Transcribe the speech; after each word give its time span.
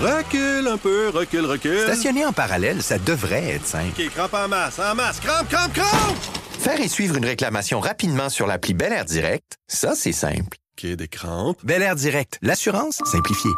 Recule 0.00 0.68
un 0.68 0.76
peu, 0.76 1.08
recule, 1.08 1.44
recule. 1.44 1.80
Stationner 1.80 2.24
en 2.24 2.32
parallèle, 2.32 2.82
ça 2.82 2.98
devrait 2.98 3.54
être 3.54 3.66
simple. 3.66 4.00
OK, 4.00 4.10
crampe 4.10 4.34
en 4.34 4.48
masse, 4.48 4.78
en 4.78 4.94
masse, 4.94 5.18
crampe, 5.18 5.48
crampe, 5.48 5.72
crampe! 5.72 6.16
Faire 6.60 6.80
et 6.80 6.86
suivre 6.88 7.16
une 7.16 7.24
réclamation 7.24 7.80
rapidement 7.80 8.28
sur 8.28 8.46
l'appli 8.46 8.74
Bel 8.74 8.92
Air 8.92 9.04
Direct, 9.04 9.56
ça, 9.66 9.94
c'est 9.96 10.12
simple. 10.12 10.56
OK, 10.78 10.86
des 10.86 11.08
crampes. 11.08 11.58
Bel 11.64 11.82
Air 11.82 11.96
Direct, 11.96 12.38
l'assurance 12.42 13.00
simplifiée. 13.06 13.50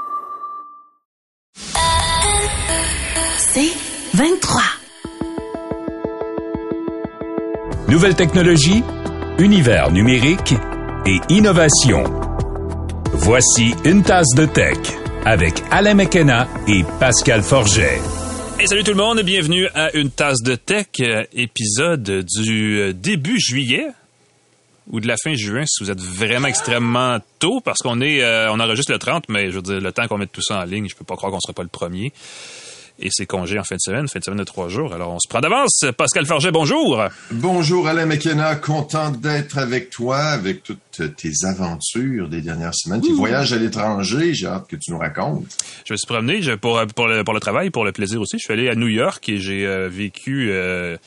C'est 3.39 3.73
23. 4.15 4.63
Nouvelle 7.89 8.15
technologie, 8.15 8.83
univers 9.39 9.91
numérique 9.91 10.55
et 11.05 11.19
innovation. 11.29 12.05
Voici 13.13 13.75
une 13.85 14.03
tasse 14.03 14.35
de 14.35 14.47
tech 14.47 14.79
avec 15.25 15.63
Alain 15.71 15.95
McKenna 15.95 16.49
et 16.67 16.83
Pascal 16.99 17.43
Forget. 17.43 18.01
Hey, 18.59 18.67
salut 18.67 18.85
tout 18.85 18.93
le 18.93 18.97
monde, 18.97 19.21
bienvenue 19.23 19.69
à 19.75 19.95
une 19.97 20.11
tasse 20.11 20.43
de 20.43 20.55
tech, 20.55 20.87
euh, 21.01 21.25
épisode 21.33 22.25
du 22.25 22.79
euh, 22.81 22.93
début 22.93 23.39
juillet 23.39 23.87
ou 24.91 25.01
de 25.01 25.07
la 25.07 25.17
fin 25.23 25.35
juin 25.35 25.65
si 25.67 25.85
vous 25.85 25.91
êtes 25.91 26.01
vraiment 26.01 26.49
extrêmement 26.49 27.19
tôt 27.39 27.61
parce 27.61 27.79
qu'on 27.79 28.01
est 28.01 28.23
euh, 28.23 28.53
on 28.53 28.61
enregistre 28.61 28.93
le 28.93 28.99
30 28.99 29.29
mais 29.29 29.51
je 29.51 29.57
veux 29.57 29.63
dire 29.63 29.81
le 29.81 29.93
temps 29.93 30.07
qu'on 30.09 30.19
mette 30.19 30.33
tout 30.33 30.43
ça 30.43 30.61
en 30.61 30.65
ligne, 30.65 30.89
je 30.89 30.97
peux 30.97 31.05
pas 31.05 31.17
croire 31.17 31.33
qu'on 31.33 31.41
sera 31.41 31.53
pas 31.53 31.63
le 31.63 31.69
premier. 31.69 32.13
Et 33.03 33.09
c'est 33.11 33.25
congé 33.25 33.59
en 33.59 33.65
fin 33.65 33.77
de 33.77 33.81
semaine, 33.81 34.09
fin 34.09 34.19
de 34.19 34.25
semaine 34.25 34.41
de 34.41 34.45
trois 34.45 34.69
jours. 34.69 34.93
Alors 34.93 35.13
on 35.15 35.19
se 35.19 35.27
prend 35.27 35.41
d'avance. 35.41 35.85
Pascal 35.97 36.27
Forget, 36.27 36.51
bonjour. 36.51 37.03
Bonjour 37.31 37.89
Alain 37.89 38.05
McKenna, 38.05 38.57
content 38.57 39.11
d'être 39.11 39.57
avec 39.57 39.89
toi, 39.89 40.19
avec 40.19 40.63
toutes 40.63 40.79
tes 41.17 41.31
aventures 41.45 42.29
des 42.29 42.43
dernières 42.43 42.75
semaines, 42.75 43.01
tes 43.01 43.13
voyages 43.13 43.55
à 43.55 43.57
l'étranger, 43.57 44.35
j'ai 44.35 44.47
hâte 44.47 44.67
que 44.69 44.77
tu 44.77 44.91
nous 44.91 44.99
racontes. 44.99 45.45
Je 45.87 45.95
me 45.95 45.97
suis 45.97 46.07
promené 46.07 46.43
je- 46.43 46.53
pour, 46.53 46.79
pour, 46.95 47.09
le, 47.09 47.25
pour 47.25 47.33
le 47.33 47.41
travail, 47.41 47.71
pour 47.71 47.87
le 47.87 47.93
plaisir 47.93 48.21
aussi. 48.21 48.37
Je 48.39 48.45
suis 48.45 48.53
allé 48.53 48.69
à 48.69 48.75
New 48.75 48.89
York 48.89 49.27
et 49.31 49.39
j'ai 49.39 49.67
euh, 49.67 49.89
vécu 49.89 50.51
euh, 50.53 50.99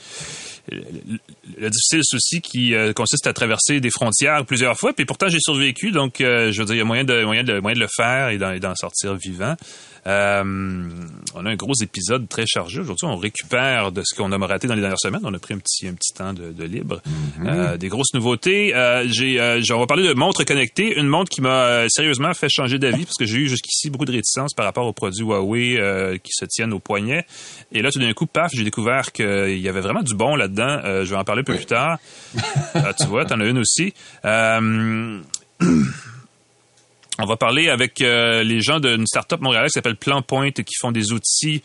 le, 1.58 1.64
le 1.64 1.70
difficile 1.70 2.02
souci 2.04 2.42
qui 2.42 2.74
euh, 2.74 2.94
consiste 2.94 3.28
à 3.28 3.34
traverser 3.34 3.80
des 3.80 3.90
frontières 3.90 4.46
plusieurs 4.46 4.78
fois. 4.78 4.94
Puis 4.94 5.06
pourtant, 5.06 5.28
j'ai 5.30 5.40
survécu. 5.40 5.92
Donc, 5.92 6.22
euh, 6.22 6.52
je 6.52 6.60
veux 6.60 6.66
dire, 6.66 6.76
il 6.76 6.80
y 6.80 6.82
a 6.82 6.86
moyen 6.86 7.04
de, 7.04 7.24
moyen 7.24 7.44
de, 7.44 7.60
moyen 7.60 7.76
de 7.76 7.82
le 7.82 7.88
faire 7.96 8.30
et 8.30 8.38
d'en, 8.38 8.76
sortir 8.76 9.16
vivant. 9.16 9.56
Euh, 10.06 10.44
on 11.34 11.46
a 11.46 11.50
un 11.50 11.56
gros 11.56 11.76
épisode 11.82 12.28
très 12.28 12.46
chargé. 12.46 12.82
Aujourd'hui, 12.82 13.08
on 13.08 13.16
récupère 13.16 13.94
de 13.94 14.02
ce 14.04 14.16
qu'on 14.16 14.32
a 14.34 14.48
raté 14.48 14.68
dans 14.68 14.76
les 14.76 14.82
dernières 14.82 15.00
semaines. 15.00 15.22
On 15.24 15.34
a 15.34 15.40
pris 15.40 15.54
un 15.54 15.60
petit, 15.60 15.88
un 15.88 15.94
petit 15.94 16.14
temps 16.14 16.34
de, 16.34 16.52
de 16.52 16.64
libre. 16.66 17.02
Euh, 17.46 17.78
des 17.78 17.88
grosses 17.88 18.14
nouveautés. 18.14 18.74
J'ai, 19.06 19.40
on 19.72 19.80
va 19.80 19.88
parler 19.88 20.06
de 20.06 20.14
montres 20.14 20.44
connectées. 20.44 21.00
Une 21.00 21.08
montre 21.08 21.30
qui 21.30 21.42
m'a 21.42 21.86
sérieusement 21.88 22.34
fait 22.34 22.50
changer 22.50 22.80
d'avis 22.80 23.06
parce 23.06 23.18
que 23.18 23.26
j'ai 23.26 23.38
eu 23.38 23.48
jusqu'ici 23.48 23.90
beaucoup 23.90 24.06
de 24.06 24.12
réticence 24.12 24.54
par 24.54 24.66
rapport 24.66 24.86
aux 24.86 24.94
produits 24.94 25.24
Huawei 25.24 26.20
qui 26.22 26.32
se 26.34 26.46
tiennent 26.46 26.74
au 26.74 26.80
poignet. 26.80 27.26
Et 27.72 27.82
là, 27.82 27.90
tout 27.90 28.00
d'un 28.00 28.14
coup, 28.14 28.26
paf, 28.26 28.52
j'ai 28.54 28.66
découvert 28.66 29.14
qu'il 29.14 29.60
y 29.60 29.70
avait 29.70 29.82
vraiment 29.82 30.02
du 30.02 30.16
bon 30.16 30.36
là-dedans. 30.36 30.82
Je 30.84 31.10
vais 31.10 31.16
en 31.16 31.24
parler 31.24 31.33
un 31.42 31.44
peu 31.44 31.56
plus 31.56 31.66
tard. 31.66 32.00
Ah, 32.74 32.94
tu 32.98 33.06
vois, 33.06 33.26
t'en 33.26 33.40
as 33.40 33.46
une 33.46 33.58
aussi. 33.58 33.94
Euh, 34.26 35.22
on 37.20 37.26
va 37.26 37.38
parler 37.38 37.70
avec 37.70 38.02
euh, 38.02 38.44
les 38.44 38.62
gens 38.62 38.80
d'une 38.80 39.06
start-up 39.06 39.42
montréalaise 39.42 39.72
qui 39.72 39.76
s'appelle 39.76 39.96
Plan 39.98 40.22
Point 40.22 40.52
qui 40.52 40.76
font 40.80 40.92
des 40.92 41.12
outils 41.12 41.62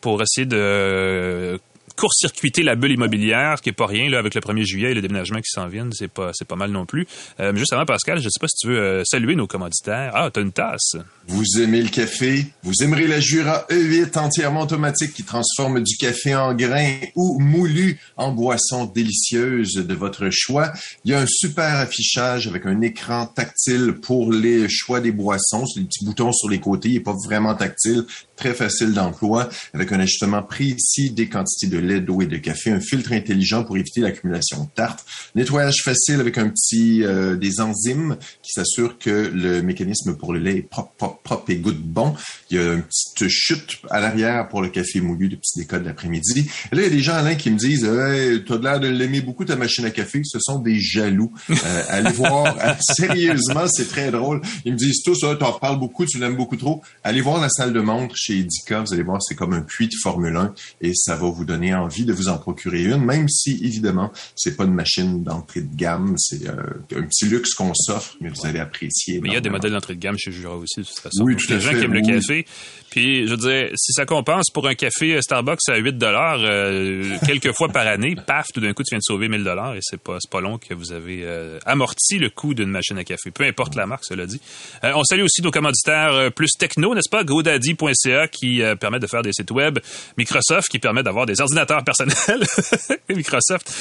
pour 0.00 0.22
essayer 0.22 0.46
de 0.46 0.56
euh, 0.56 1.58
court-circuiter 2.00 2.62
la 2.62 2.76
bulle 2.76 2.92
immobilière, 2.92 3.60
qui 3.60 3.68
est 3.68 3.72
pas 3.72 3.86
rien 3.86 4.08
là 4.08 4.18
avec 4.18 4.34
le 4.34 4.40
1er 4.40 4.64
juillet 4.64 4.92
et 4.92 4.94
le 4.94 5.02
déménagement 5.02 5.40
qui 5.40 5.50
s'en 5.50 5.68
viennent, 5.68 5.92
c'est 5.92 6.08
pas 6.08 6.30
c'est 6.32 6.48
pas 6.48 6.56
mal 6.56 6.70
non 6.70 6.86
plus. 6.86 7.06
Euh, 7.40 7.54
juste 7.54 7.74
avant 7.74 7.84
Pascal, 7.84 8.20
je 8.20 8.28
sais 8.30 8.40
pas 8.40 8.48
si 8.48 8.56
tu 8.56 8.68
veux 8.68 8.78
euh, 8.78 9.02
saluer 9.04 9.36
nos 9.36 9.46
commanditaires. 9.46 10.12
Ah, 10.14 10.30
t'as 10.32 10.40
une 10.40 10.52
tasse. 10.52 10.96
Vous 11.28 11.60
aimez 11.60 11.82
le 11.82 11.90
café? 11.90 12.46
Vous 12.62 12.82
aimerez 12.82 13.06
la 13.06 13.20
Jura 13.20 13.66
E8 13.70 14.18
entièrement 14.18 14.62
automatique 14.62 15.12
qui 15.12 15.24
transforme 15.24 15.82
du 15.82 15.96
café 15.98 16.34
en 16.34 16.54
grains 16.54 16.94
ou 17.16 17.38
moulu 17.38 18.00
en 18.16 18.32
boisson 18.32 18.86
délicieuse 18.86 19.74
de 19.74 19.94
votre 19.94 20.30
choix. 20.30 20.72
Il 21.04 21.10
y 21.10 21.14
a 21.14 21.20
un 21.20 21.26
super 21.28 21.76
affichage 21.76 22.48
avec 22.48 22.64
un 22.64 22.80
écran 22.80 23.26
tactile 23.26 23.96
pour 24.00 24.32
les 24.32 24.70
choix 24.70 25.00
des 25.00 25.12
boissons. 25.12 25.66
C'est 25.66 25.80
des 25.80 25.86
petits 25.86 26.04
boutons 26.06 26.32
sur 26.32 26.48
les 26.48 26.60
côtés. 26.60 26.88
Il 26.88 26.94
n'est 26.94 27.00
pas 27.00 27.16
vraiment 27.26 27.54
tactile. 27.54 28.06
Très 28.40 28.54
facile 28.54 28.94
d'emploi 28.94 29.50
avec 29.74 29.92
un 29.92 30.00
ajustement 30.00 30.42
précis 30.42 31.10
des 31.10 31.28
quantités 31.28 31.66
de 31.66 31.76
lait, 31.76 32.00
d'eau 32.00 32.22
et 32.22 32.26
de 32.26 32.38
café. 32.38 32.70
Un 32.70 32.80
filtre 32.80 33.12
intelligent 33.12 33.64
pour 33.64 33.76
éviter 33.76 34.00
l'accumulation 34.00 34.64
de 34.64 34.68
tartre. 34.74 35.04
Nettoyage 35.34 35.82
facile 35.84 36.20
avec 36.20 36.38
un 36.38 36.48
petit 36.48 37.04
euh, 37.04 37.36
des 37.36 37.60
enzymes 37.60 38.16
qui 38.42 38.52
s'assurent 38.52 38.96
que 38.98 39.30
le 39.34 39.60
mécanisme 39.60 40.16
pour 40.16 40.32
le 40.32 40.38
lait 40.38 40.56
est 40.56 40.62
propre, 40.62 40.92
propre, 40.96 41.20
propre 41.22 41.50
et 41.50 41.56
goûte 41.56 41.82
bon. 41.82 42.14
Il 42.50 42.56
y 42.56 42.60
a 42.60 42.72
une 42.72 42.82
petite 42.82 43.28
chute 43.28 43.76
à 43.90 44.00
l'arrière 44.00 44.48
pour 44.48 44.62
le 44.62 44.70
café 44.70 45.02
moulu 45.02 45.28
de 45.28 45.36
petit 45.36 45.58
décolle 45.58 45.82
l'après-midi. 45.84 46.50
Et 46.72 46.76
là, 46.76 46.80
il 46.80 46.84
y 46.84 46.86
a 46.86 46.96
des 46.96 47.00
gens, 47.00 47.16
Alain, 47.16 47.34
qui 47.34 47.50
me 47.50 47.58
disent 47.58 47.84
hey, 47.84 48.42
T'as 48.42 48.56
l'air 48.56 48.80
de 48.80 48.88
l'aimer 48.88 49.20
beaucoup, 49.20 49.44
ta 49.44 49.56
machine 49.56 49.84
à 49.84 49.90
café. 49.90 50.22
Ce 50.24 50.38
sont 50.40 50.60
des 50.60 50.80
jaloux. 50.80 51.30
Euh, 51.50 51.82
allez 51.90 52.12
voir. 52.12 52.56
Sérieusement, 52.80 53.66
c'est 53.68 53.90
très 53.90 54.10
drôle. 54.10 54.40
Ils 54.64 54.72
me 54.72 54.78
disent 54.78 55.02
tous 55.04 55.24
ah, 55.24 55.36
T'en 55.36 55.50
reparles 55.50 55.78
beaucoup, 55.78 56.06
tu 56.06 56.18
l'aimes 56.18 56.36
beaucoup 56.36 56.56
trop. 56.56 56.80
Allez 57.04 57.20
voir 57.20 57.38
la 57.38 57.50
salle 57.50 57.74
de 57.74 57.80
montre 57.80 58.16
chez 58.16 58.29
Edica. 58.38 58.80
Vous 58.80 58.92
allez 58.92 59.02
voir, 59.02 59.22
c'est 59.22 59.34
comme 59.34 59.52
un 59.52 59.62
puits 59.62 59.88
de 59.88 59.94
Formule 60.02 60.36
1 60.36 60.54
et 60.80 60.92
ça 60.94 61.16
va 61.16 61.28
vous 61.28 61.44
donner 61.44 61.74
envie 61.74 62.04
de 62.04 62.12
vous 62.12 62.28
en 62.28 62.38
procurer 62.38 62.84
une, 62.84 63.04
même 63.04 63.28
si, 63.28 63.60
évidemment, 63.62 64.12
c'est 64.36 64.56
pas 64.56 64.64
une 64.64 64.74
machine 64.74 65.22
d'entrée 65.22 65.62
de 65.62 65.74
gamme. 65.74 66.14
C'est 66.18 66.48
euh, 66.48 66.62
un 66.96 67.02
petit 67.02 67.26
luxe 67.26 67.54
qu'on 67.54 67.74
s'offre, 67.74 68.16
mais 68.20 68.28
vous 68.28 68.46
allez 68.46 68.58
apprécier. 68.58 69.20
Mais 69.20 69.30
il 69.30 69.34
y 69.34 69.36
a 69.36 69.40
des 69.40 69.50
modèles 69.50 69.72
d'entrée 69.72 69.94
de 69.94 70.00
gamme 70.00 70.16
chez 70.18 70.32
Jura 70.32 70.56
aussi, 70.56 70.80
de 70.80 70.84
toute 70.84 70.98
façon. 70.98 71.24
Oui, 71.24 71.36
tout 71.36 71.52
à 71.52 71.56
les 71.56 71.60
gens 71.60 71.70
fait, 71.70 71.78
qui 71.78 71.84
aiment 71.84 71.94
le 71.94 72.00
café. 72.00 72.46
Puis, 72.90 73.26
je 73.26 73.30
veux 73.30 73.36
dire, 73.36 73.70
si 73.76 73.92
ça 73.92 74.04
compense 74.04 74.46
pour 74.52 74.66
un 74.66 74.74
café 74.74 75.14
euh, 75.14 75.20
Starbucks 75.20 75.60
à 75.68 75.76
8 75.76 75.96
dollars 75.98 76.38
euh, 76.40 77.16
quelques 77.26 77.52
fois 77.52 77.68
par 77.68 77.86
année, 77.86 78.16
paf, 78.26 78.46
tout 78.52 78.60
d'un 78.60 78.72
coup, 78.72 78.82
tu 78.82 78.90
viens 78.94 78.98
de 78.98 79.04
sauver 79.04 79.28
1000 79.28 79.44
dollars 79.44 79.74
et 79.76 79.80
c'est 79.82 80.00
pas, 80.00 80.16
c'est 80.20 80.30
pas 80.30 80.40
long 80.40 80.58
que 80.58 80.74
vous 80.74 80.92
avez 80.92 81.20
euh, 81.22 81.58
amorti 81.66 82.18
le 82.18 82.30
coût 82.30 82.54
d'une 82.54 82.70
machine 82.70 82.98
à 82.98 83.04
café. 83.04 83.30
Peu 83.30 83.44
importe 83.44 83.74
la 83.76 83.86
marque, 83.86 84.04
cela 84.04 84.26
dit. 84.26 84.40
Euh, 84.84 84.92
on 84.94 85.04
salue 85.04 85.22
aussi 85.22 85.40
nos 85.42 85.50
commanditaires 85.50 86.12
euh, 86.14 86.30
plus 86.30 86.50
techno, 86.58 86.94
n'est-ce 86.94 87.08
pas? 87.10 87.22
GoDaddy.ca 87.24 88.28
qui 88.28 88.62
euh, 88.62 88.74
permet 88.76 88.98
de 88.98 89.06
faire 89.06 89.22
des 89.22 89.32
sites 89.32 89.50
web. 89.50 89.78
Microsoft 90.18 90.68
qui 90.68 90.78
permet 90.78 91.02
d'avoir 91.02 91.26
des 91.26 91.40
ordinateurs 91.40 91.84
personnels. 91.84 92.14
Microsoft. 93.08 93.72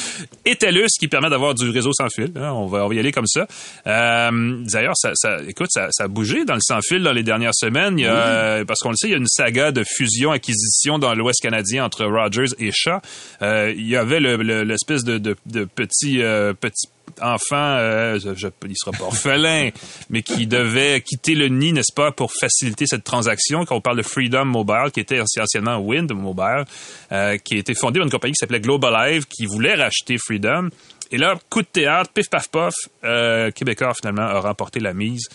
Et 0.45 0.55
TELUS 0.55 0.87
qui 0.99 1.07
permet 1.07 1.29
d'avoir 1.29 1.53
du 1.55 1.69
réseau 1.69 1.91
sans 1.93 2.09
fil. 2.09 2.31
hein. 2.35 2.51
On, 2.53 2.67
va, 2.67 2.85
on 2.85 2.89
va 2.89 2.95
y 2.95 2.99
aller 2.99 3.11
comme 3.11 3.27
ça. 3.27 3.47
Euh, 3.87 4.63
D'ailleurs, 4.71 4.95
ça, 4.95 5.11
ça, 5.15 5.37
écoute, 5.47 5.69
ça, 5.71 5.87
ça 5.91 6.03
a 6.03 6.07
bougé 6.07 6.45
dans 6.45 6.53
le 6.55 6.61
sans 6.61 6.81
fil 6.81 7.01
dans 7.03 7.11
les 7.13 7.23
dernières 7.23 7.55
semaines. 7.55 7.97
Il 7.97 8.03
y 8.03 8.07
a, 8.07 8.13
euh, 8.13 8.65
Parce 8.65 8.79
qu'on 8.81 8.93
le 9.03 9.09
il 9.09 9.11
y 9.11 9.15
a 9.15 9.17
une 9.17 9.27
saga 9.27 9.71
de 9.71 9.83
fusion-acquisition 9.83 10.99
dans 10.99 11.13
l'Ouest 11.15 11.41
canadien 11.41 11.85
entre 11.85 12.05
Rogers 12.05 12.53
et 12.59 12.71
Shaw. 12.73 12.99
Euh, 13.41 13.73
il 13.75 13.87
y 13.87 13.95
avait 13.95 14.19
le- 14.19 14.37
le- 14.37 14.63
l'espèce 14.63 15.03
de, 15.03 15.17
petit, 15.75 16.21
euh, 16.21 16.53
petit 16.53 16.87
enfant, 17.21 17.55
euh, 17.55 18.19
je, 18.19 18.35
je, 18.35 18.47
il 18.67 18.75
sera 18.77 18.91
pas 18.91 19.05
orphelin, 19.05 19.69
mais 20.09 20.21
qui 20.21 20.45
devait 20.47 21.01
quitter 21.01 21.33
le 21.35 21.47
nid, 21.47 21.73
n'est-ce 21.73 21.93
pas, 21.93 22.11
pour 22.11 22.31
faciliter 22.33 22.85
cette 22.85 23.03
transaction. 23.03 23.65
Quand 23.65 23.75
on 23.77 23.81
parle 23.81 23.97
de 23.97 24.03
Freedom 24.03 24.45
Mobile, 24.45 24.91
qui 24.93 24.99
était 24.99 25.19
anciennement 25.19 25.77
Wind 25.79 26.11
Mobile, 26.13 26.65
euh, 27.11 27.37
qui 27.37 27.55
a 27.55 27.57
été 27.57 27.73
fondé 27.73 27.99
par 27.99 28.05
une 28.05 28.11
compagnie 28.11 28.33
qui 28.33 28.39
s'appelait 28.39 28.59
Globalive, 28.61 29.25
qui 29.25 29.45
voulait 29.47 29.73
racheter 29.75 30.17
Freedom. 30.17 30.69
Et 31.11 31.17
là, 31.17 31.33
coup 31.49 31.63
de 31.63 31.67
théâtre, 31.67 32.11
pif 32.13 32.29
paf 32.29 32.47
pof, 32.49 32.73
euh, 33.03 33.49
Québécois 33.49 33.93
finalement 33.95 34.21
a 34.27 34.39
remporté 34.39 34.79
la 34.79 34.93
mise. 34.93 35.27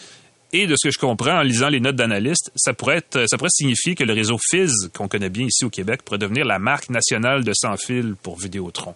Et 0.57 0.69
de 0.69 0.77
ce 0.79 0.87
que 0.87 0.93
je 0.93 1.01
comprends 1.01 1.41
en 1.41 1.43
lisant 1.43 1.69
les 1.69 1.81
notes 1.81 1.97
d'analystes, 1.97 2.53
ça 2.55 2.75
pourrait 2.75 2.99
être, 2.99 3.27
ça 3.29 3.37
pourrait 3.37 3.51
signifier 3.51 3.97
que 3.97 4.05
le 4.05 4.13
réseau 4.13 4.39
Fizz, 4.39 4.93
qu'on 4.95 5.09
connaît 5.09 5.29
bien 5.29 5.47
ici 5.47 5.65
au 5.65 5.69
Québec, 5.69 6.03
pourrait 6.05 6.19
devenir 6.19 6.45
la 6.45 6.61
marque 6.61 6.91
nationale 6.91 7.43
de 7.43 7.53
sans 7.53 7.77
fil 7.77 8.15
pour 8.23 8.39
Vidéotron. 8.39 8.95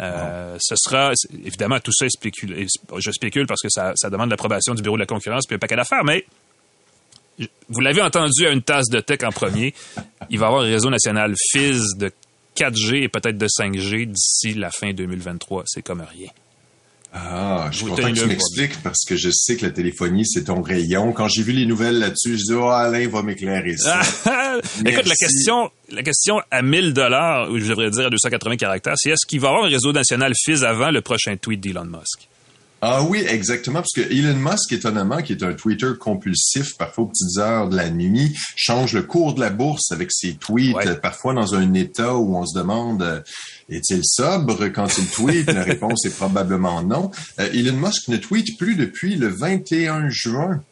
Euh, 0.00 0.56
Ce 0.58 0.76
sera, 0.76 1.12
évidemment, 1.44 1.78
tout 1.78 1.92
ça 1.92 2.06
est 2.06 2.10
spéculé. 2.10 2.66
Je 2.96 3.10
spécule 3.10 3.46
parce 3.46 3.60
que 3.60 3.68
ça, 3.68 3.92
ça 3.96 4.08
demande 4.08 4.30
l'approbation 4.30 4.74
du 4.74 4.80
bureau 4.80 4.96
de 4.96 5.00
la 5.00 5.06
concurrence 5.06 5.46
puis 5.46 5.56
un 5.56 5.58
paquet 5.58 5.76
d'affaires, 5.76 6.04
mais 6.04 6.24
vous 7.68 7.80
l'avez 7.80 8.00
entendu 8.00 8.46
à 8.46 8.50
une 8.50 8.62
tasse 8.62 8.88
de 8.88 9.00
tech 9.00 9.24
en 9.24 9.30
premier, 9.30 9.74
il 10.30 10.38
va 10.38 10.46
y 10.46 10.48
avoir 10.48 10.62
un 10.62 10.68
réseau 10.68 10.88
national 10.88 11.34
Fizz 11.52 11.96
de 11.98 12.10
4G 12.56 13.02
et 13.02 13.08
peut-être 13.08 13.36
de 13.36 13.46
5G 13.46 14.06
d'ici 14.06 14.54
la 14.54 14.70
fin 14.70 14.94
2023. 14.94 15.64
C'est 15.66 15.82
comme 15.82 16.00
rien. 16.00 16.30
Ah, 17.12 17.68
je 17.72 17.78
suis 17.78 17.86
content 17.86 18.12
que 18.12 18.18
tu 18.18 18.26
m'expliques 18.26 18.82
parce 18.82 19.04
que 19.06 19.16
je 19.16 19.30
sais 19.32 19.56
que 19.56 19.64
la 19.64 19.72
téléphonie, 19.72 20.26
c'est 20.26 20.44
ton 20.44 20.60
rayon. 20.60 21.12
Quand 21.12 21.26
j'ai 21.28 21.42
vu 21.42 21.52
les 21.52 21.64
nouvelles 21.64 21.98
là-dessus, 21.98 22.36
je 22.38 22.44
dis, 22.44 22.52
oh, 22.52 22.68
Alain 22.68 23.08
va 23.08 23.22
m'éclairer 23.22 23.76
ça. 23.76 24.00
Écoute, 24.84 25.06
la 25.06 25.14
question, 25.14 25.70
la 25.90 26.02
question 26.02 26.40
à 26.50 26.60
1000 26.60 26.92
dollars, 26.92 27.50
ou 27.50 27.58
je 27.58 27.66
devrais 27.66 27.90
dire 27.90 28.06
à 28.06 28.10
280 28.10 28.56
caractères, 28.56 28.94
c'est 28.96 29.10
est-ce 29.10 29.26
qu'il 29.26 29.40
va 29.40 29.48
y 29.48 29.50
avoir 29.50 29.64
un 29.64 29.68
réseau 29.68 29.92
national 29.92 30.32
Fizz 30.36 30.64
avant 30.64 30.90
le 30.90 31.00
prochain 31.00 31.36
tweet 31.36 31.60
d'Elon 31.60 31.86
Musk? 31.86 32.28
Ah 32.80 33.02
oui, 33.02 33.24
exactement, 33.28 33.80
parce 33.80 33.92
que 33.92 34.00
Elon 34.12 34.36
Musk, 34.36 34.72
étonnamment, 34.72 35.20
qui 35.20 35.32
est 35.32 35.42
un 35.42 35.52
Twitter 35.52 35.90
compulsif, 35.98 36.76
parfois 36.78 37.04
aux 37.04 37.06
petites 37.08 37.36
heures 37.38 37.68
de 37.68 37.76
la 37.76 37.90
nuit, 37.90 38.32
change 38.54 38.92
le 38.92 39.02
cours 39.02 39.34
de 39.34 39.40
la 39.40 39.50
bourse 39.50 39.90
avec 39.90 40.12
ses 40.12 40.34
tweets, 40.34 40.76
Ouais. 40.76 40.94
parfois 40.96 41.34
dans 41.34 41.56
un 41.56 41.74
état 41.74 42.14
où 42.14 42.36
on 42.36 42.46
se 42.46 42.56
demande 42.56 43.02
euh, 43.02 43.20
est-il 43.68 44.02
sobre 44.04 44.68
quand 44.68 44.96
il 44.96 45.08
tweet? 45.08 45.50
La 45.50 45.64
réponse 45.64 46.04
est 46.06 46.16
probablement 46.16 46.80
non. 46.84 47.10
Euh, 47.40 47.50
Elon 47.52 47.76
Musk 47.76 48.06
ne 48.08 48.16
tweet 48.16 48.56
plus 48.58 48.76
depuis 48.76 49.16
le 49.16 49.26
21 49.28 50.08
juin. 50.08 50.62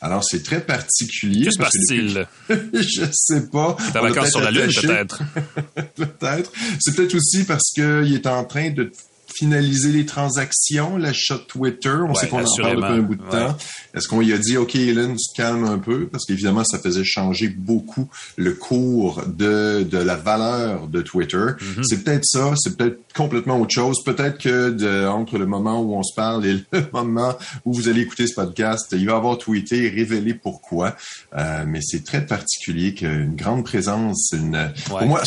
Alors, 0.00 0.22
c'est 0.24 0.42
très 0.42 0.60
particulier. 0.60 1.46
Que 1.46 1.52
se 1.52 1.58
passe-t-il? 1.58 2.26
Je 2.74 3.04
sais 3.12 3.46
pas. 3.46 3.76
Vacances 3.94 4.30
sur 4.30 4.40
la 4.40 4.50
Lune, 4.50 4.68
peut-être. 4.82 5.22
peut-être. 5.94 6.52
C'est 6.80 6.94
peut-être 6.94 7.14
aussi 7.14 7.44
parce 7.44 7.70
qu'il 7.72 8.12
est 8.12 8.26
en 8.26 8.44
train 8.44 8.70
de 8.70 8.90
finaliser 9.36 9.90
les 9.92 10.06
transactions, 10.06 10.96
l'achat 10.96 11.34
de 11.36 11.42
Twitter. 11.42 11.88
On 11.90 12.08
Ouais, 12.08 12.14
sait 12.14 12.28
qu'on 12.28 12.44
en 12.44 12.56
parle 12.56 12.76
depuis 12.76 12.92
un 12.92 13.02
bout 13.02 13.14
de 13.16 13.22
Ouais. 13.22 13.30
temps. 13.30 13.56
Est-ce 13.94 14.08
qu'on 14.08 14.20
lui 14.20 14.32
a 14.32 14.38
dit, 14.38 14.56
OK, 14.56 14.74
Elon, 14.76 15.10
tu 15.14 15.32
te 15.32 15.36
calmes 15.36 15.64
un 15.64 15.78
peu? 15.78 16.06
Parce 16.06 16.24
qu'évidemment, 16.26 16.64
ça 16.64 16.78
faisait 16.78 17.04
changer 17.04 17.48
beaucoup 17.48 18.08
le 18.36 18.52
cours 18.54 19.22
de, 19.26 19.82
de 19.88 19.98
la 19.98 20.16
valeur 20.16 20.88
de 20.88 21.02
Twitter. 21.02 21.36
Mm-hmm. 21.36 21.82
C'est 21.84 22.04
peut-être 22.04 22.24
ça, 22.24 22.54
c'est 22.56 22.76
peut-être 22.76 22.98
complètement 23.14 23.60
autre 23.60 23.72
chose. 23.74 24.02
Peut-être 24.04 24.38
que 24.38 24.70
de, 24.70 25.06
entre 25.06 25.38
le 25.38 25.46
moment 25.46 25.80
où 25.82 25.94
on 25.94 26.02
se 26.02 26.14
parle 26.14 26.46
et 26.46 26.52
le 26.54 26.64
moment 26.92 27.34
où 27.64 27.72
vous 27.72 27.88
allez 27.88 28.00
écouter 28.02 28.26
ce 28.26 28.34
podcast, 28.34 28.86
il 28.92 29.06
va 29.06 29.16
avoir 29.16 29.38
tweeté 29.38 29.84
et 29.84 29.88
révélé 29.90 30.34
pourquoi. 30.34 30.96
Euh, 31.36 31.64
mais 31.66 31.80
c'est 31.82 32.04
très 32.04 32.24
particulier 32.26 32.94
qu'une 32.94 33.34
grande 33.36 33.64
présence, 33.64 34.30
une, 34.32 34.72
pour 34.88 35.02
moi, 35.02 35.22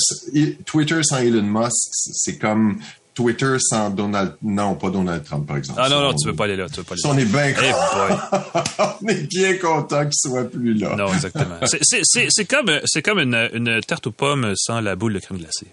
Twitter 0.65 1.01
sans 1.04 1.18
Elon 1.18 1.44
Musk, 1.44 1.71
c'est 1.92 2.38
comme 2.38 2.77
Twitter 3.17 3.55
sans 3.59 3.89
Donald, 3.89 4.35
non, 4.43 4.75
pas 4.75 4.91
Donald 4.91 5.23
Trump, 5.23 5.47
par 5.47 5.57
exemple. 5.57 5.79
Ah 5.83 5.89
non, 5.89 6.01
non, 6.01 6.09
on- 6.09 6.13
tu 6.13 6.27
veux 6.27 6.35
pas 6.35 6.43
aller 6.43 6.55
là. 6.55 6.67
Tu 6.69 6.75
veux 6.75 6.83
pas 6.83 6.93
aller 6.93 7.01
là. 7.03 7.09
on 7.09 7.17
est 7.17 7.25
bien 7.25 7.47
Eh 7.47 7.71
boy. 7.71 8.63
on 9.01 9.07
est 9.07 9.27
bien 9.27 9.57
content 9.57 10.03
qu'il 10.03 10.13
soit 10.13 10.43
plus 10.43 10.75
là. 10.75 10.95
Non, 10.95 11.11
exactement. 11.11 11.57
C'est- 11.63 12.45
comme, 12.45 12.69
comme 13.03 13.19
une, 13.19 13.49
une 13.53 13.81
tarte 13.81 14.05
aux 14.05 14.11
pommes 14.11 14.53
sans 14.55 14.81
la 14.81 14.95
boule 14.95 15.13
de 15.15 15.19
crème 15.19 15.39
glacée. 15.39 15.65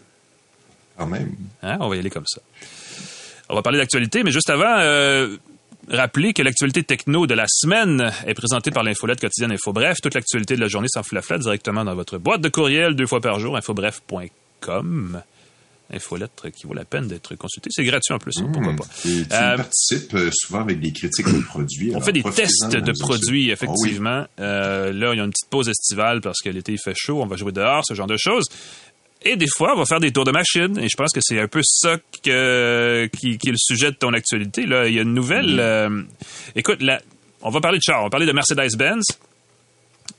Quand 0.97 1.07
même. 1.07 1.35
Hein? 1.63 1.77
On 1.81 1.89
va 1.91 1.97
y 1.97 1.99
aller 1.99 2.09
comme 2.09 2.25
ça. 2.27 2.41
On 3.51 3.55
va 3.55 3.61
parler 3.61 3.77
d'actualité, 3.79 4.23
mais 4.23 4.31
juste 4.31 4.49
avant, 4.49 4.79
euh, 4.79 5.37
rappeler 5.91 6.33
que 6.33 6.41
l'actualité 6.41 6.83
techno 6.83 7.27
de 7.27 7.35
la 7.35 7.45
semaine 7.47 8.11
est 8.27 8.33
présentée 8.33 8.71
par 8.71 8.85
l'infolette 8.85 9.21
quotidienne 9.21 9.53
InfoBref. 9.53 10.01
Toute 10.01 10.15
l'actualité 10.15 10.57
de 10.57 10.63
la 10.63 10.69
journée 10.69 10.89
flat 11.03 11.37
directement 11.39 11.85
dans 11.85 11.95
votre 11.95 12.17
boîte 12.17 12.41
de 12.41 12.49
courriel 12.49 12.95
deux 12.97 13.07
fois 13.07 13.21
par 13.21 13.39
jour, 13.39 13.55
infobref.com. 13.59 15.21
Infolettre 15.93 16.51
qui 16.51 16.67
vaut 16.67 16.73
la 16.75 16.85
peine 16.87 17.07
d'être 17.09 17.35
consultée. 17.37 17.69
C'est 17.73 17.85
gratuit 17.85 18.15
en 18.15 18.19
plus, 18.19 18.33
hein, 18.39 18.49
pourquoi 18.53 18.73
Mmh. 18.73 18.77
pas. 18.77 18.85
Tu 19.03 19.27
Euh, 19.33 19.57
participes 19.57 20.15
euh, 20.15 20.31
souvent 20.33 20.61
avec 20.63 20.81
des 20.81 20.93
critiques 20.93 21.27
de 21.33 21.41
produits. 21.43 21.89
On 21.91 21.95
alors 21.97 22.05
fait 22.05 22.13
des 22.13 22.23
tests 22.23 22.69
de 22.73 22.93
produits, 22.99 23.51
sociaux. 23.51 23.53
effectivement. 23.53 24.27
Euh, 24.41 24.93
là, 24.93 25.13
il 25.13 25.19
y 25.19 25.21
a 25.21 25.25
une 25.25 25.31
petite 25.31 25.51
pause 25.51 25.69
estivale 25.69 26.21
parce 26.23 26.41
que 26.43 26.49
l'été, 26.49 26.73
il 26.73 26.79
fait 26.79 26.95
chaud, 26.97 27.21
on 27.23 27.27
va 27.27 27.37
jouer 27.37 27.53
dehors, 27.53 27.83
ce 27.87 27.93
genre 27.95 28.07
de 28.07 28.17
choses. 28.19 28.45
Et 29.27 29.37
des 29.37 29.47
fois, 29.47 29.75
on 29.75 29.79
va 29.79 29.85
faire 29.87 30.01
des 30.01 30.11
tours 30.13 30.25
de 30.25 30.33
machine. 30.33 30.79
Et 30.79 30.89
je 30.89 30.97
pense 30.97 31.13
que 31.13 31.21
c'est 31.23 31.39
un 31.41 31.49
peu 31.49 31.61
ça 31.63 31.97
que, 32.23 33.07
qui, 33.17 33.39
qui 33.39 33.49
est 33.49 33.53
le 33.53 33.59
sujet 33.59 33.91
de 33.91 33.97
ton 33.97 34.13
actualité. 34.13 34.67
Là, 34.67 34.87
il 34.89 34.95
y 34.95 34.99
a 34.99 35.03
une 35.03 35.15
nouvelle. 35.15 35.59
euh, 35.61 36.03
écoute, 36.57 36.81
on 37.43 37.51
va 37.51 37.61
parler 37.61 37.79
de 37.79 37.83
char, 37.85 38.01
on 38.01 38.05
va 38.05 38.11
parler 38.11 38.27
de 38.27 38.33
Mercedes-Benz. 38.33 39.05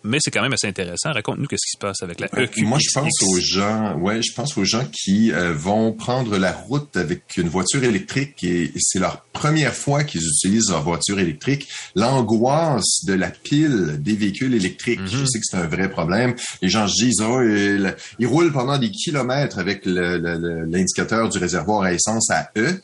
Mais 0.06 0.18
c'est 0.22 0.32
quand 0.32 0.42
même 0.42 0.54
assez 0.54 0.68
intéressant. 0.68 1.12
Raconte-nous 1.12 1.48
qu'est-ce 1.48 1.66
qui 1.66 1.72
se 1.74 1.78
passe 1.80 2.02
avec 2.04 2.20
la 2.20 2.28
E 2.28 2.30
Euh, 2.38 2.44
EQXX. 2.44 2.62
Moi, 2.64 2.78
je 2.82 2.90
pense 2.94 3.24
aux 3.24 3.40
gens, 3.40 3.96
ouais, 3.98 4.22
je 4.22 4.34
pense 4.34 4.58
aux 4.58 4.64
gens 4.64 4.86
qui 4.92 5.32
euh, 5.32 5.54
vont 5.54 5.92
prendre 5.94 6.38
la 6.38 6.52
route 6.54 6.96
avec 6.96 7.24
une 7.38 7.50
voiture 7.50 7.84
électrique 7.84 8.44
et, 8.44 8.64
et 8.66 8.72
c'est 8.80 9.00
leur 9.00 9.22
première 9.34 9.74
fois 9.74 10.04
qu'ils 10.04 10.22
utilisent 10.26 10.70
leur 10.70 10.84
voiture 10.84 11.20
électrique. 11.20 11.68
L'angoisse 11.96 13.04
de 13.06 13.14
la 13.14 13.30
pile 13.30 13.98
des 14.00 14.16
véhicules 14.16 14.54
électriques, 14.54 15.00
Mhm. 15.02 15.08
je 15.08 15.26
sais 15.26 15.40
que 15.40 15.46
c'est 15.50 15.58
un 15.58 15.68
vrai 15.68 15.90
problème. 15.90 16.36
Les 16.62 16.70
gens 16.70 16.88
se 16.88 17.04
disent, 17.04 17.22
oh, 17.22 17.42
il- 17.42 17.96
ils 18.20 18.28
roulent 18.28 18.52
pendant 18.54 18.78
des 18.78 18.92
kilomètres 18.92 19.60
avec 19.60 19.86
l'indicateur 19.86 21.30
du 21.30 21.38
réservoir 21.38 21.84
à 21.84 21.94
essence 21.94 22.30
à 22.30 22.50
E. 22.58 22.82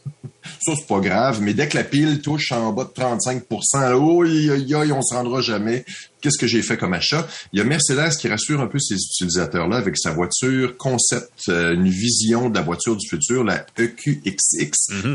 Ça, 0.60 0.74
c'est 0.76 0.88
pas 0.88 1.00
grave, 1.00 1.40
mais 1.42 1.54
dès 1.54 1.68
que 1.70 1.78
la 1.78 1.84
pile 1.84 2.20
touche 2.22 2.52
en 2.52 2.74
bas 2.74 2.86
de 2.86 2.90
35 2.90 3.44
là, 3.74 3.96
oh, 3.98 4.24
on 4.26 5.02
se 5.02 5.14
rendra 5.14 5.42
jamais. 5.42 5.86
Qu'est-ce 6.22 6.38
que 6.38 6.48
j'ai 6.48 6.62
fait 6.62 6.78
comme 6.78 6.94
achat? 6.94 7.28
Il 7.52 7.60
y 7.60 7.62
a 7.62 7.66
Mercedes 7.66 8.16
qui 8.20 8.28
rassure 8.28 8.62
un 8.62 8.68
peu 8.68 8.80
ses 8.80 8.96
utilisateurs-là 8.96 9.78
avec 9.78 9.98
sa 9.98 10.12
voiture 10.12 10.78
concept, 10.78 11.32
euh, 11.50 11.74
une 11.74 11.90
vision 11.90 12.50
de 12.50 12.56
la 12.56 12.62
voiture 12.62 12.96
du 12.96 13.08
futur, 13.08 13.44
la 13.44 13.66
EQXX 13.78 14.38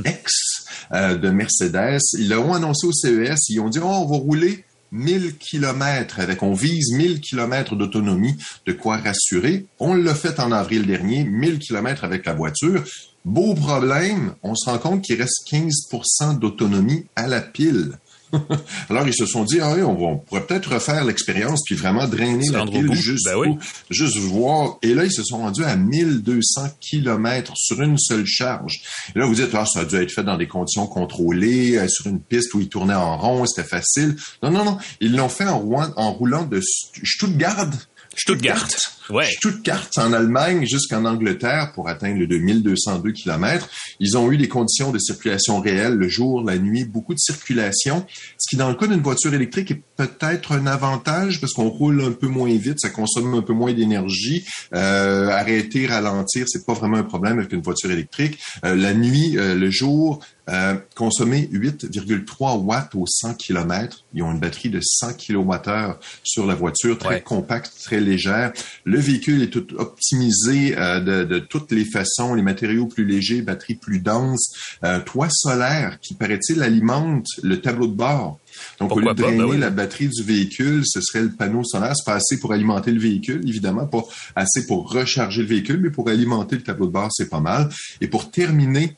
X 0.05 0.67
euh, 0.93 1.17
de 1.17 1.31
Mercedes. 1.31 2.01
Ils 2.19 2.29
l'ont 2.29 2.53
annoncé 2.53 2.87
au 2.87 2.93
CES. 2.93 3.49
Ils 3.49 3.61
ont 3.61 3.69
dit, 3.69 3.79
oh, 3.81 3.87
on 3.87 4.07
va 4.07 4.17
rouler 4.17 4.65
1000 4.93 5.37
kilomètres 5.37 6.21
avec, 6.21 6.43
on 6.43 6.53
vise 6.53 6.93
1000 6.93 7.21
kilomètres 7.21 7.77
d'autonomie, 7.77 8.37
de 8.67 8.73
quoi 8.73 8.97
rassurer. 8.97 9.67
On 9.79 9.95
l'a 9.95 10.15
fait 10.15 10.41
en 10.41 10.53
avril 10.53 10.87
dernier, 10.87 11.25
1000 11.25 11.59
kilomètres 11.59 12.05
avec 12.05 12.27
la 12.27 12.35
voiture. 12.35 12.85
Beau 13.25 13.55
problème, 13.55 14.35
on 14.43 14.55
se 14.55 14.71
rend 14.71 14.79
compte 14.79 15.03
qu'il 15.03 15.21
reste 15.21 15.47
15% 15.51 16.39
d'autonomie 16.39 17.07
à 17.17 17.27
la 17.27 17.41
pile. 17.41 17.99
Alors, 18.91 19.07
ils 19.07 19.15
se 19.15 19.27
sont 19.27 19.45
dit, 19.45 19.61
ah 19.61 19.75
oui, 19.75 19.83
on, 19.83 19.95
va, 19.95 20.07
on 20.07 20.19
pourrait 20.19 20.47
peut-être 20.47 20.73
refaire 20.75 21.05
l'expérience 21.05 21.63
puis 21.65 21.75
vraiment 21.75 22.07
drainer 22.07 22.47
la 22.51 22.61
pile 22.73 22.87
juste, 22.95 23.25
Ben 23.27 23.37
oui. 23.37 23.49
pour- 23.55 23.59
juste 23.91 24.17
voir. 24.19 24.79
Et 24.83 24.95
là, 24.95 25.05
ils 25.05 25.13
se 25.13 25.23
sont 25.23 25.39
rendus 25.39 25.65
à 25.65 25.77
1200 25.77 26.69
kilomètres 26.81 27.53
sur 27.57 27.81
une 27.83 27.99
seule 27.99 28.27
charge. 28.27 28.81
Et 29.15 29.19
là, 29.19 29.27
vous 29.27 29.35
dites, 29.35 29.51
ah, 29.55 29.65
ça 29.67 29.81
a 29.81 29.85
dû 29.85 29.97
être 29.97 30.11
fait 30.13 30.25
dans 30.25 30.37
des 30.37 30.49
conditions 30.49 30.87
contrôlées, 30.87 31.77
euh, 31.79 31.89
sur 31.89 32.07
une 32.09 32.21
piste 32.21 32.53
où 32.55 32.61
ils 32.61 32.69
tournaient 32.69 32.95
en 32.95 33.17
rond, 33.17 33.47
c'était 33.47 33.69
facile. 33.69 34.17
Non, 34.43 34.51
non, 34.51 34.65
non. 34.65 34.79
Ils 35.01 35.15
l'ont 35.17 35.29
fait 35.29 35.47
en, 35.47 35.59
roulant- 35.59 35.93
en 35.97 36.13
roulant 36.13 36.45
de 36.45 36.61
St- 36.61 37.01
Stuttgart. 37.05 37.71
Stuttgart. 38.15 38.67
Ouais. 39.11 39.25
Stuttgart 39.27 39.89
en 39.97 40.13
Allemagne 40.13 40.67
jusqu'en 40.67 41.05
Angleterre 41.05 41.73
pour 41.75 41.89
atteindre 41.89 42.19
le 42.19 42.27
2202 42.27 43.13
km. 43.13 43.69
Ils 44.01 44.17
ont 44.17 44.31
eu 44.33 44.37
des 44.37 44.49
conditions 44.49 44.91
de 44.91 44.99
circulation 44.99 45.61
réelles 45.61 45.95
le 45.95 46.09
jour, 46.09 46.43
la 46.43 46.59
nuit, 46.59 46.85
beaucoup 46.85 47.15
de 47.15 47.19
circulation, 47.19 48.05
ce 48.39 48.49
qui 48.51 48.57
dans 48.57 48.69
le 48.69 48.75
cas 48.75 48.87
d'une 48.87 49.01
voiture 49.03 49.33
électrique 49.35 49.71
est 49.71 49.83
peut-être 49.97 50.53
un 50.53 50.67
avantage 50.67 51.41
parce 51.41 51.53
qu'on 51.53 51.69
roule 51.69 52.03
un 52.03 52.13
peu 52.13 52.27
moins 52.27 52.55
vite, 52.57 52.81
ça 52.81 52.91
consomme 52.91 53.35
un 53.35 53.43
peu 53.43 53.53
moins 53.53 53.73
d'énergie. 53.73 54.45
Euh, 54.75 55.29
arrêter, 55.31 55.87
ralentir, 55.87 56.47
c'est 56.49 56.67
pas 56.67 56.75
vraiment 56.75 56.97
un 56.99 57.03
problème 57.05 57.39
avec 57.39 57.53
une 57.53 57.63
voiture 57.63 57.91
électrique. 57.91 58.39
Euh, 58.65 58.75
la 58.75 58.93
nuit, 58.95 59.37
euh, 59.39 59.55
le 59.55 59.71
jour, 59.71 60.21
euh, 60.49 60.75
consommer 60.95 61.49
8,3 61.53 62.57
watts 62.59 62.95
au 62.95 63.05
100 63.07 63.35
km. 63.35 64.05
Ils 64.15 64.23
ont 64.23 64.33
une 64.33 64.39
batterie 64.39 64.69
de 64.71 64.81
100 64.81 65.15
kWh 65.15 65.95
sur 66.23 66.47
la 66.47 66.55
voiture, 66.55 66.99
très 66.99 67.07
Ouais. 67.17 67.21
compacte, 67.21 67.73
très 67.83 68.01
légère. 68.01 68.53
Le 68.85 68.96
véhicule 69.01 69.43
est 69.43 69.51
tout 69.51 69.67
optimisé 69.79 70.77
euh, 70.77 71.01
de, 71.01 71.25
de 71.25 71.39
toutes 71.39 71.73
les 71.73 71.85
façons, 71.85 72.35
les 72.35 72.43
matériaux 72.43 72.87
plus 72.87 73.05
légers, 73.05 73.43
batterie 73.43 73.75
plus 73.75 74.01
dense, 74.01 74.53
euh, 74.85 75.01
toit 75.01 75.29
solaire 75.31 75.99
qui, 76.01 76.15
paraît-il, 76.15 76.63
alimente 76.63 77.27
le 77.43 77.61
tableau 77.61 77.87
de 77.87 77.95
bord. 77.95 78.39
Donc, 78.81 78.89
Pourquoi 78.91 78.97
au 78.97 79.01
lieu 79.09 79.15
de 79.15 79.23
pas? 79.23 79.29
Ben 79.29 79.37
drainer 79.37 79.51
oui. 79.53 79.59
la 79.59 79.71
batterie 79.71 80.09
du 80.09 80.23
véhicule, 80.23 80.83
ce 80.87 81.01
serait 81.01 81.23
le 81.23 81.31
panneau 81.31 81.63
solaire. 81.65 81.93
C'est 81.97 82.07
pas 82.07 82.15
assez 82.17 82.39
pour 82.39 82.53
alimenter 82.53 82.91
le 82.93 83.01
véhicule, 83.01 83.47
évidemment, 83.49 83.87
pas 83.87 84.03
assez 84.35 84.67
pour 84.67 84.91
recharger 84.91 85.43
le 85.43 85.49
véhicule, 85.49 85.81
mais 85.83 85.91
pour 85.91 86.09
alimenter 86.09 86.57
le 86.57 86.63
tableau 86.63 86.87
de 86.87 86.93
bord, 86.93 87.09
c'est 87.13 87.29
pas 87.29 87.41
mal. 87.41 87.69
Et 88.01 88.09
pour 88.09 88.31
terminer 88.31 88.97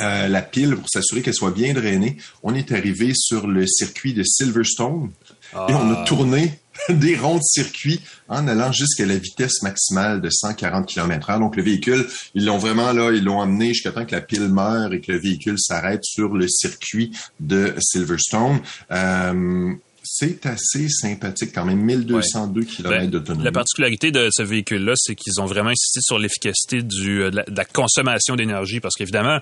euh, 0.00 0.28
la 0.28 0.42
pile, 0.42 0.74
pour 0.76 0.88
s'assurer 0.88 1.22
qu'elle 1.22 1.34
soit 1.34 1.50
bien 1.52 1.72
drainée, 1.72 2.16
on 2.42 2.54
est 2.54 2.72
arrivé 2.72 3.12
sur 3.14 3.46
le 3.46 3.66
circuit 3.66 4.12
de 4.12 4.22
Silverstone 4.22 5.10
et 5.54 5.56
on 5.74 5.90
Ah. 5.92 6.00
a 6.02 6.04
tourné 6.04 6.58
des 6.88 7.16
ronds 7.16 7.36
de 7.36 7.42
circuit 7.42 8.00
en 8.28 8.48
allant 8.48 8.72
jusqu'à 8.72 9.06
la 9.06 9.16
vitesse 9.16 9.62
maximale 9.62 10.20
de 10.20 10.30
140 10.30 10.86
km 10.86 11.30
h 11.30 11.38
Donc, 11.38 11.56
le 11.56 11.62
véhicule, 11.62 12.06
ils 12.34 12.44
l'ont 12.44 12.58
vraiment 12.58 12.92
là, 12.92 13.10
ils 13.12 13.24
l'ont 13.24 13.40
amené 13.40 13.68
jusqu'à 13.68 13.92
temps 13.92 14.04
que 14.04 14.14
la 14.14 14.20
pile 14.20 14.48
meure 14.48 14.92
et 14.92 15.00
que 15.00 15.12
le 15.12 15.18
véhicule 15.18 15.58
s'arrête 15.58 16.04
sur 16.04 16.34
le 16.34 16.48
circuit 16.48 17.12
de 17.40 17.74
Silverstone. 17.80 18.60
Euh, 18.90 19.72
c'est 20.06 20.44
assez 20.44 20.88
sympathique 20.90 21.52
quand 21.54 21.64
même, 21.64 21.80
1202 21.80 22.64
km 22.64 22.90
Ben, 22.90 23.10
d'autonomie. 23.10 23.44
La 23.44 23.52
particularité 23.52 24.10
de 24.10 24.28
ce 24.30 24.42
véhicule-là, 24.42 24.92
c'est 24.96 25.14
qu'ils 25.14 25.40
ont 25.40 25.46
vraiment 25.46 25.70
insisté 25.70 26.00
sur 26.02 26.18
l'efficacité 26.18 26.82
du, 26.82 27.22
euh, 27.22 27.30
de, 27.30 27.36
la, 27.36 27.44
de 27.44 27.56
la 27.56 27.64
consommation 27.64 28.36
d'énergie 28.36 28.80
parce 28.80 28.94
qu'évidemment, 28.94 29.38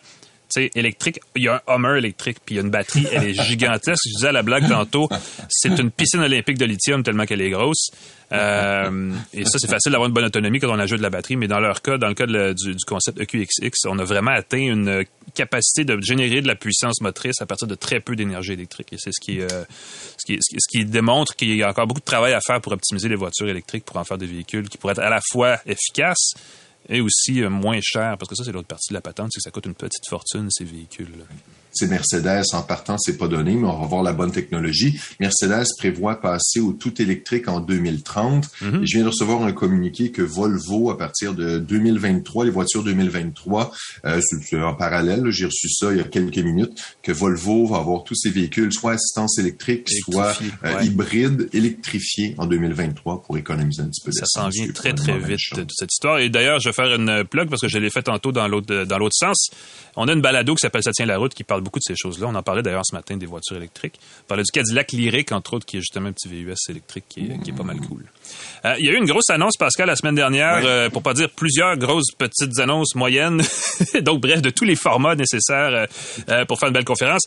sais, 0.52 0.70
électrique, 0.74 1.20
il 1.36 1.44
y 1.44 1.48
a 1.48 1.62
un 1.66 1.74
Hummer 1.74 1.98
électrique, 1.98 2.38
puis 2.44 2.54
il 2.54 2.56
y 2.56 2.60
a 2.60 2.62
une 2.64 2.70
batterie, 2.70 3.06
elle 3.12 3.24
est 3.24 3.34
gigantesque. 3.42 4.02
Je 4.06 4.14
disais 4.16 4.28
à 4.28 4.32
la 4.32 4.42
blague 4.42 4.68
tantôt, 4.68 5.08
c'est 5.48 5.78
une 5.78 5.90
piscine 5.90 6.20
olympique 6.20 6.58
de 6.58 6.64
lithium 6.64 7.02
tellement 7.02 7.24
qu'elle 7.26 7.40
est 7.40 7.50
grosse. 7.50 7.90
Euh, 8.32 9.12
et 9.34 9.44
ça, 9.44 9.58
c'est 9.58 9.68
facile 9.68 9.92
d'avoir 9.92 10.08
une 10.08 10.14
bonne 10.14 10.24
autonomie 10.24 10.58
quand 10.58 10.70
on 10.74 10.78
ajoute 10.78 10.98
de 10.98 11.02
la 11.02 11.10
batterie, 11.10 11.36
mais 11.36 11.48
dans 11.48 11.60
leur 11.60 11.82
cas, 11.82 11.98
dans 11.98 12.08
le 12.08 12.14
cas 12.14 12.24
de 12.26 12.54
du, 12.54 12.70
du 12.74 12.84
concept 12.86 13.20
EQXX, 13.20 13.70
on 13.86 13.98
a 13.98 14.04
vraiment 14.04 14.30
atteint 14.30 14.56
une 14.58 15.04
capacité 15.34 15.84
de 15.84 16.00
générer 16.00 16.40
de 16.40 16.46
la 16.46 16.54
puissance 16.54 17.00
motrice 17.02 17.42
à 17.42 17.46
partir 17.46 17.68
de 17.68 17.74
très 17.74 18.00
peu 18.00 18.16
d'énergie 18.16 18.52
électrique. 18.52 18.88
Et 18.92 18.96
c'est 18.98 19.10
ce 19.12 19.20
qui, 19.20 19.40
euh, 19.40 19.48
ce 19.48 20.24
qui, 20.26 20.38
ce 20.40 20.50
qui- 20.54 20.56
ce 20.60 20.78
qui 20.78 20.84
démontre 20.86 21.36
qu'il 21.36 21.54
y 21.54 21.62
a 21.62 21.68
encore 21.68 21.86
beaucoup 21.86 22.00
de 22.00 22.04
travail 22.06 22.32
à 22.32 22.40
faire 22.40 22.60
pour 22.62 22.72
optimiser 22.72 23.08
les 23.10 23.16
voitures 23.16 23.48
électriques, 23.48 23.84
pour 23.84 23.96
en 23.98 24.04
faire 24.04 24.16
des 24.18 24.26
véhicules 24.26 24.68
qui 24.70 24.78
pourraient 24.78 24.92
être 24.92 25.00
à 25.02 25.10
la 25.10 25.20
fois 25.30 25.58
efficaces 25.66 26.32
et 26.92 27.00
aussi 27.00 27.42
euh, 27.42 27.50
moins 27.50 27.80
chers, 27.82 28.16
parce 28.18 28.28
que 28.28 28.36
ça, 28.36 28.44
c'est 28.44 28.52
l'autre 28.52 28.68
partie 28.68 28.90
de 28.90 28.94
la 28.94 29.00
patente, 29.00 29.30
c'est 29.32 29.38
que 29.38 29.44
ça 29.44 29.50
coûte 29.50 29.66
une 29.66 29.74
petite 29.74 30.06
fortune, 30.08 30.48
ces 30.50 30.64
véhicules. 30.64 31.24
C'est 31.72 31.88
Mercedes 31.88 32.44
en 32.52 32.62
partant, 32.62 32.96
c'est 32.98 33.16
pas 33.16 33.28
donné, 33.28 33.54
mais 33.54 33.66
on 33.66 33.80
va 33.80 33.86
voir 33.86 34.02
la 34.02 34.12
bonne 34.12 34.32
technologie. 34.32 35.00
Mercedes 35.20 35.66
prévoit 35.78 36.20
passer 36.20 36.60
au 36.60 36.72
tout 36.72 37.00
électrique 37.00 37.48
en 37.48 37.60
2030. 37.60 38.48
Mhm. 38.60 38.82
Et 38.82 38.86
je 38.86 38.96
viens 38.96 39.04
de 39.04 39.08
recevoir 39.08 39.42
un 39.42 39.52
communiqué 39.52 40.10
que 40.10 40.22
Volvo, 40.22 40.90
à 40.90 40.98
partir 40.98 41.34
de 41.34 41.58
2023, 41.58 42.44
les 42.44 42.50
voitures 42.50 42.84
2023, 42.84 43.72
euh, 44.04 44.20
en 44.54 44.74
parallèle, 44.74 45.30
j'ai 45.30 45.46
reçu 45.46 45.68
ça 45.68 45.92
il 45.92 45.98
y 45.98 46.00
a 46.00 46.04
quelques 46.04 46.38
minutes, 46.38 46.78
que 47.02 47.12
Volvo 47.12 47.66
va 47.66 47.78
avoir 47.78 48.04
tous 48.04 48.14
ses 48.14 48.30
véhicules 48.30 48.72
soit 48.72 48.92
assistance 48.92 49.38
électrique, 49.38 49.88
soit 49.88 50.38
euh, 50.64 50.74
ouais. 50.76 50.86
hybride, 50.86 51.48
électrifiés 51.52 52.34
en 52.38 52.46
2023 52.46 53.22
pour 53.22 53.38
économiser 53.38 53.82
un 53.82 53.86
petit 53.86 54.02
peu 54.04 54.12
Ça 54.12 54.26
s'en 54.26 54.48
vient 54.48 54.70
très 54.72 54.92
très 54.92 55.18
vite 55.18 55.40
cette 55.70 55.92
histoire. 55.92 56.18
Et 56.18 56.28
d'ailleurs, 56.28 56.60
je 56.60 56.68
vais 56.68 56.72
faire 56.72 56.94
une 56.94 57.24
plug 57.24 57.48
parce 57.48 57.62
que 57.62 57.68
je 57.68 57.78
l'ai 57.78 57.90
fait 57.90 58.02
tantôt 58.02 58.32
dans 58.32 58.48
l'autre 58.48 58.84
dans 58.84 58.98
l'autre 58.98 59.16
sens. 59.16 59.50
On 59.96 60.08
a 60.08 60.12
une 60.12 60.20
balado 60.20 60.54
qui 60.54 60.60
s'appelle 60.60 60.82
Ça 60.82 60.92
tient 60.92 61.06
la 61.06 61.18
route 61.18 61.34
qui 61.34 61.44
parle 61.44 61.61
beaucoup 61.62 61.78
de 61.78 61.84
ces 61.84 61.96
choses-là. 61.96 62.26
On 62.28 62.34
en 62.34 62.42
parlait 62.42 62.62
d'ailleurs 62.62 62.84
ce 62.84 62.94
matin 62.94 63.16
des 63.16 63.26
voitures 63.26 63.56
électriques. 63.56 63.98
On 64.24 64.28
parlait 64.28 64.42
du 64.44 64.50
Cadillac 64.52 64.92
Lyric 64.92 65.32
entre 65.32 65.54
autres 65.54 65.66
qui 65.66 65.76
est 65.78 65.80
justement 65.80 66.08
un 66.08 66.12
petit 66.12 66.28
VUS 66.28 66.54
électrique 66.68 67.04
qui 67.08 67.20
est, 67.20 67.42
qui 67.42 67.50
est 67.50 67.54
pas 67.56 67.62
mal 67.62 67.78
cool. 67.80 68.04
Euh, 68.64 68.74
il 68.78 68.86
y 68.86 68.88
a 68.88 68.92
eu 68.92 68.96
une 68.96 69.06
grosse 69.06 69.30
annonce 69.30 69.56
Pascal 69.56 69.86
la 69.88 69.96
semaine 69.96 70.14
dernière 70.14 70.56
Ouais. 70.56 70.66
euh, 70.66 70.90
pour 70.90 71.02
pas 71.02 71.14
dire 71.14 71.30
plusieurs 71.30 71.76
grosses 71.76 72.10
petites 72.18 72.58
annonces 72.58 72.94
moyennes. 72.94 73.42
Donc 74.02 74.20
bref, 74.20 74.42
de 74.42 74.50
tous 74.50 74.64
les 74.64 74.76
formats 74.76 75.14
nécessaires 75.14 75.70
euh, 75.74 75.86
euh, 76.28 76.44
pour 76.44 76.58
faire 76.58 76.68
une 76.68 76.74
belle 76.74 76.84
conférence. 76.84 77.22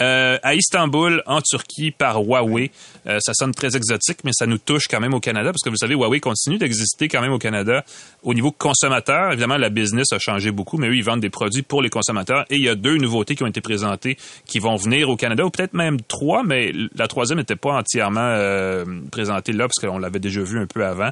Euh, 0.00 0.38
à 0.42 0.54
Istanbul, 0.54 1.22
en 1.26 1.40
Turquie, 1.40 1.90
par 1.90 2.22
Huawei. 2.22 2.70
Euh, 3.06 3.18
ça 3.20 3.32
sonne 3.34 3.52
très 3.52 3.76
exotique, 3.76 4.18
mais 4.24 4.30
ça 4.32 4.46
nous 4.46 4.58
touche 4.58 4.84
quand 4.88 5.00
même 5.00 5.14
au 5.14 5.20
Canada, 5.20 5.50
parce 5.50 5.62
que 5.62 5.70
vous 5.70 5.76
savez, 5.76 5.94
Huawei 5.94 6.20
continue 6.20 6.58
d'exister 6.58 7.08
quand 7.08 7.20
même 7.20 7.32
au 7.32 7.38
Canada 7.38 7.84
au 8.22 8.34
niveau 8.34 8.52
consommateur. 8.52 9.32
Évidemment, 9.32 9.56
la 9.56 9.70
business 9.70 10.12
a 10.12 10.18
changé 10.18 10.50
beaucoup, 10.50 10.78
mais 10.78 10.88
eux, 10.88 10.96
ils 10.96 11.04
vendent 11.04 11.20
des 11.20 11.30
produits 11.30 11.62
pour 11.62 11.82
les 11.82 11.90
consommateurs. 11.90 12.44
Et 12.50 12.56
il 12.56 12.62
y 12.62 12.68
a 12.68 12.74
deux 12.74 12.96
nouveautés 12.96 13.34
qui 13.34 13.42
ont 13.42 13.48
été 13.48 13.60
présentées 13.60 14.16
qui 14.46 14.58
vont 14.58 14.76
venir 14.76 15.08
au 15.08 15.16
Canada, 15.16 15.44
ou 15.44 15.50
peut-être 15.50 15.74
même 15.74 16.00
trois, 16.02 16.42
mais 16.44 16.72
la 16.94 17.08
troisième 17.08 17.38
n'était 17.38 17.56
pas 17.56 17.72
entièrement 17.72 18.20
euh, 18.20 18.84
présentée 19.10 19.52
là, 19.52 19.66
parce 19.66 19.78
qu'on 19.80 19.98
l'avait 19.98 20.20
déjà 20.20 20.42
vu 20.42 20.60
un 20.60 20.66
peu 20.66 20.84
avant. 20.84 21.10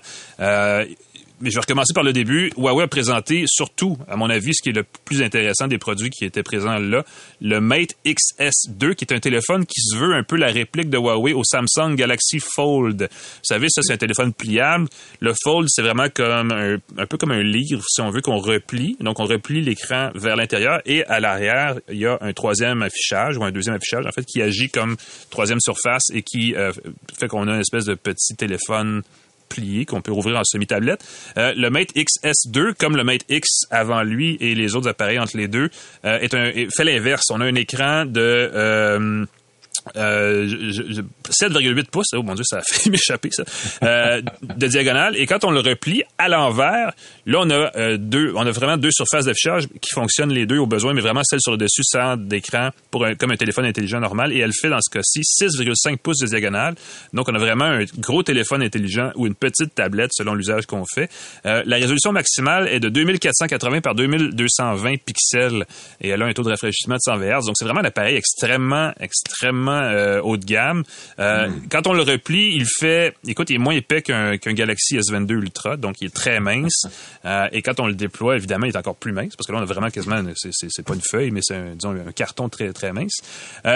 Mais 1.41 1.51
je 1.51 1.55
vais 1.55 1.61
recommencer 1.61 1.95
par 1.95 2.03
le 2.03 2.13
début. 2.13 2.51
Huawei 2.57 2.85
a 2.85 2.89
présenté 2.89 3.45
surtout, 3.47 3.97
à 4.09 4.17
mon 4.17 4.29
avis, 4.29 4.55
ce 4.55 4.63
qui 4.63 4.71
est 4.71 4.73
le 4.73 4.85
plus 5.05 5.23
intéressant 5.23 5.69
des 5.69 5.79
produits 5.79 6.11
qui 6.11 6.25
étaient 6.25 6.43
présents 6.43 6.79
là, 6.79 7.05
le 7.41 7.61
Mate 7.61 7.95
XS2, 8.05 8.95
qui 8.95 9.05
est 9.05 9.13
un 9.13 9.21
téléphone 9.21 9.65
qui 9.65 9.81
se 9.81 9.97
veut 9.97 10.15
un 10.15 10.25
peu 10.25 10.37
la 10.37 10.49
réplique 10.49 10.91
de 10.91 10.99
Huawei 10.99 11.35
au 11.35 11.45
Samsung 11.45 11.95
Galaxy 11.95 12.41
Fold. 12.41 13.03
Vous 13.03 13.39
savez, 13.43 13.69
ça, 13.71 13.83
c'est 13.83 13.93
un 13.93 13.99
téléphone 13.99 14.33
pliable. 14.33 14.89
Le 15.21 15.33
Fold, 15.45 15.69
c'est 15.71 15.83
vraiment 15.83 16.09
comme 16.13 16.51
un, 16.51 16.77
un 16.97 17.07
peu 17.07 17.17
comme 17.17 17.31
un 17.31 17.43
livre, 17.43 17.85
si 17.89 18.01
on 18.01 18.11
veut, 18.11 18.21
qu'on 18.21 18.39
replie. 18.39 18.97
Donc, 19.01 19.21
on 19.21 19.25
replie 19.25 19.61
l'écran 19.61 20.11
vers 20.15 20.35
l'intérieur 20.35 20.81
et 20.87 21.05
à 21.05 21.21
l'arrière, 21.21 21.77
il 21.89 21.99
y 21.99 22.07
a 22.07 22.19
un 22.21 22.33
troisième 22.33 22.83
affichage 22.83 23.37
ou 23.37 23.45
un 23.45 23.53
deuxième 23.53 23.77
affichage, 23.77 24.07
en 24.07 24.13
fait, 24.13 24.25
qui 24.25 24.43
agit 24.43 24.71
comme 24.71 24.97
troisième 25.31 25.61
surface 25.61 26.11
et 26.13 26.23
qui 26.23 26.55
euh, 26.57 26.73
fait 27.19 27.29
qu'on 27.29 27.47
a 27.47 27.55
une 27.55 27.61
espèce 27.61 27.85
de 27.85 27.95
petit 27.95 28.35
téléphone 28.35 29.03
plié 29.49 29.85
qu'on 29.85 30.01
peut 30.01 30.13
rouvrir 30.13 30.39
en 30.39 30.45
semi-tablette. 30.45 31.05
Euh, 31.37 31.53
le 31.57 31.71
Mate 31.71 31.95
XS2, 31.95 32.75
comme 32.75 32.97
le 32.97 33.05
Mate 33.05 33.25
X 33.29 33.67
avant 33.71 34.03
lui 34.03 34.37
et 34.41 34.55
les 34.55 34.77
autres 34.77 34.89
appareils 34.89 35.19
entre 35.19 35.37
les 35.37 35.49
deux, 35.49 35.71
euh, 36.05 36.19
est 36.19 36.35
un, 36.35 36.53
fait 36.53 36.85
l'inverse. 36.85 37.25
On 37.31 37.41
a 37.41 37.45
un 37.45 37.55
écran 37.55 38.05
de... 38.07 39.27
euh, 39.97 40.29
euh, 40.29 40.49
je- 40.49 40.93
je- 40.93 41.03
7,8 41.31 41.91
pouces, 41.91 42.07
oh 42.15 42.23
mon 42.23 42.35
dieu, 42.35 42.45
ça 42.45 42.59
a 42.59 42.63
fait 42.67 42.91
m'échapper 42.91 43.31
ça, 43.31 43.45
euh, 43.83 44.23
de 44.43 44.67
diagonale. 44.67 45.17
Et 45.17 45.27
quand 45.27 45.45
on 45.45 45.51
le 45.51 45.61
replie 45.61 46.03
à 46.19 46.29
l'envers, 46.29 46.93
là 47.27 47.39
on 47.41 47.51
a 47.51 47.71
euh, 47.77 47.97
deux, 47.99 48.33
on 48.37 48.47
a 48.47 48.51
vraiment 48.51 48.77
deux 48.77 48.91
surfaces 48.91 49.25
d'affichage 49.27 49.67
qui 49.81 49.91
fonctionnent 49.93 50.33
les 50.33 50.47
deux 50.47 50.59
au 50.59 50.67
besoin, 50.67 50.95
mais 50.95 51.01
vraiment 51.01 51.23
celle 51.25 51.41
sur 51.41 51.53
le 51.53 51.59
dessus 51.59 51.83
sert 51.85 52.17
d'écran 52.17 52.71
pour 52.91 53.07
comme 53.19 53.31
un 53.31 53.37
téléphone 53.37 53.65
intelligent 53.65 54.01
normal. 54.01 54.33
Et 54.33 54.39
elle 54.39 54.53
fait 54.53 54.69
dans 54.71 54.81
ce 54.81 54.91
cas-ci 54.91 55.21
6,5 55.23 55.99
pouces 55.99 56.19
de 56.19 56.27
diagonale. 56.27 56.75
Donc 57.13 57.29
on 57.29 57.35
a 57.35 57.39
vraiment 57.39 57.65
un 57.67 57.85
gros 57.99 58.23
téléphone 58.23 58.63
intelligent 58.63 59.11
ou 59.17 59.27
une 59.27 59.35
petite 59.35 59.75
tablette 59.75 60.11
selon 60.13 60.35
l'usage 60.35 60.67
qu'on 60.67 60.85
fait. 60.87 61.09
Euh, 61.47 61.63
la 61.67 61.77
résolution 61.77 62.13
maximale 62.13 62.69
est 62.69 62.81
de 62.81 62.89
2480 62.89 63.81
par 63.81 63.95
2220 63.95 64.97
pixels 65.05 65.65
et 66.01 66.09
elle 66.09 66.23
a 66.23 66.27
un 66.27 66.33
taux 66.33 66.43
de 66.43 66.51
rafraîchissement 66.51 66.97
de 66.97 67.01
100 67.03 67.19
Hz. 67.19 67.47
Donc 67.47 67.55
c'est 67.57 67.65
vraiment 67.65 67.81
un 67.81 67.85
appareil 67.85 68.17
extrêmement, 68.17 68.93
extrêmement 69.01 69.78
euh, 69.83 70.21
haut 70.23 70.37
de 70.37 70.45
gamme. 70.45 70.85
Euh, 71.19 71.49
Quand 71.71 71.87
on 71.87 71.93
le 71.93 72.03
replie, 72.03 72.53
il 72.55 72.67
fait, 72.67 73.15
écoute, 73.27 73.51
il 73.51 73.55
est 73.57 73.59
moins 73.59 73.75
épais 73.75 74.03
qu'un 74.03 74.37
Galaxy 74.37 74.97
S22 74.99 75.31
Ultra, 75.33 75.77
donc 75.77 76.01
il 76.01 76.07
est 76.09 76.15
très 76.15 76.41
mince. 76.41 76.83
Euh, 77.25 77.49
et 77.53 77.63
quand 77.63 77.79
on 77.81 77.87
le 77.89 77.95
déploie, 77.95 78.37
évidemment, 78.37 78.65
il 78.67 78.73
est 78.73 78.77
encore 78.77 78.95
plus 78.95 79.13
mince 79.13 79.35
parce 79.37 79.47
que 79.47 79.53
là, 79.53 79.59
on 79.59 79.63
a 79.63 79.67
vraiment 79.67 79.91
quasiment, 79.91 80.23
c'est- 80.37 80.83
pas 80.83 80.95
une 80.95 81.01
feuille, 81.03 81.31
mais 81.31 81.41
c'est 81.43 81.57
un, 81.57 81.75
disons 81.75 81.91
un 81.91 82.13
carton 82.13 82.49
très 82.49 82.73
très 82.73 82.93
mince. 82.93 83.21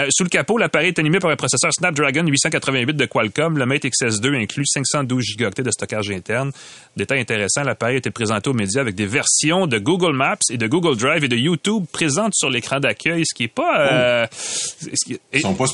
Sous 0.09 0.23
le 0.23 0.29
capot, 0.29 0.57
l'appareil 0.57 0.87
est 0.87 0.97
animé 0.99 1.19
par 1.19 1.29
un 1.29 1.35
processeur 1.35 1.71
Snapdragon 1.73 2.25
888 2.25 2.95
de 2.95 3.05
Qualcomm. 3.05 3.57
Le 3.57 3.65
Mate 3.65 3.83
XS2 3.85 4.33
inclut 4.41 4.65
512 4.65 5.35
Go 5.37 5.49
de 5.55 5.71
stockage 5.71 6.09
interne. 6.09 6.51
Détail 6.97 7.19
intéressant, 7.19 7.63
l'appareil 7.63 7.95
a 7.95 7.97
été 7.99 8.11
présenté 8.11 8.49
aux 8.49 8.53
médias 8.53 8.81
avec 8.81 8.95
des 8.95 9.05
versions 9.07 9.67
de 9.67 9.77
Google 9.77 10.15
Maps 10.15 10.37
et 10.49 10.57
de 10.57 10.65
Google 10.67 10.95
Drive 10.97 11.23
et 11.25 11.27
de 11.27 11.37
YouTube 11.37 11.85
présentes 11.91 12.33
sur 12.33 12.49
l'écran 12.49 12.79
d'accueil, 12.79 13.23
ce 13.25 13.35
qui 13.35 13.43
est 13.43 13.47
pas. 13.53 13.87
euh, 13.91 14.25
ce 14.31 14.87
qui- 15.05 15.13
et- 15.13 15.19
Ils 15.33 15.41
sont 15.41 15.53
pas 15.53 15.67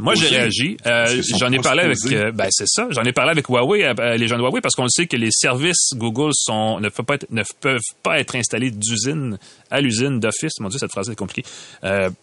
moi, 0.00 0.14
j'ai 0.14 0.28
réagi. 0.28 0.76
Euh, 0.86 1.22
J'en 1.38 1.50
ai 1.52 1.58
parlé 1.58 1.82
avec. 1.84 1.98
euh, 2.12 2.32
ben, 2.32 2.48
c'est 2.50 2.66
ça. 2.66 2.88
J'en 2.90 3.02
ai 3.04 3.12
parlé 3.12 3.30
avec 3.32 3.46
Huawei, 3.48 3.84
euh, 3.84 4.16
les 4.16 4.26
gens 4.28 4.36
de 4.36 4.42
Huawei, 4.42 4.60
parce 4.60 4.74
qu'on 4.74 4.88
sait 4.88 5.06
que 5.06 5.16
les 5.16 5.30
services 5.30 5.90
Google 5.94 6.30
sont 6.34 6.80
ne 6.80 6.88
peuvent 6.88 7.04
pas 7.06 7.14
être, 7.14 7.26
ne 7.30 7.42
peuvent 7.60 7.80
pas 8.02 8.18
être 8.18 8.34
installés 8.36 8.70
d'usine 8.70 9.38
à 9.70 9.80
l'usine 9.80 10.18
d'office. 10.20 10.58
Mon 10.60 10.68
Dieu, 10.68 10.78
cette 10.78 10.90
phrase 10.92 11.08
est 11.10 11.16
compliquée. 11.16 11.48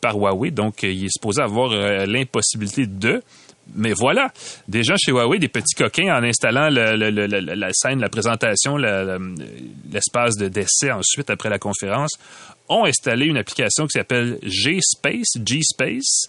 par 0.02 0.16
Huawei. 0.18 0.52
Donc, 0.52 0.84
il 0.84 1.06
est 1.06 1.10
supposé 1.14 1.42
avoir 1.42 1.70
l'impossibilité 2.06 2.86
de. 2.88 3.22
Mais 3.76 3.92
voilà, 3.92 4.32
des 4.70 4.82
gens 4.82 4.96
chez 4.98 5.12
Huawei, 5.12 5.40
des 5.40 5.50
petits 5.50 5.76
coquins, 5.76 6.16
en 6.18 6.24
installant 6.24 6.70
le- 6.70 6.96
le- 6.96 7.10
le- 7.12 7.28
le- 7.28 7.54
la 7.54 7.70
scène, 7.74 8.00
la 8.00 8.08
présentation, 8.08 8.78
l'espace 9.92 10.38
de 10.38 10.48
décès 10.48 10.92
ensuite 10.92 11.30
après 11.30 11.50
la 11.50 11.60
conférence, 11.60 12.12
ont 12.70 12.86
installé 12.86 13.26
une 13.26 13.38
application 13.38 13.86
qui 13.86 13.98
s'appelle 13.98 14.40
G-Space, 14.44 15.38
G-Space, 15.46 16.28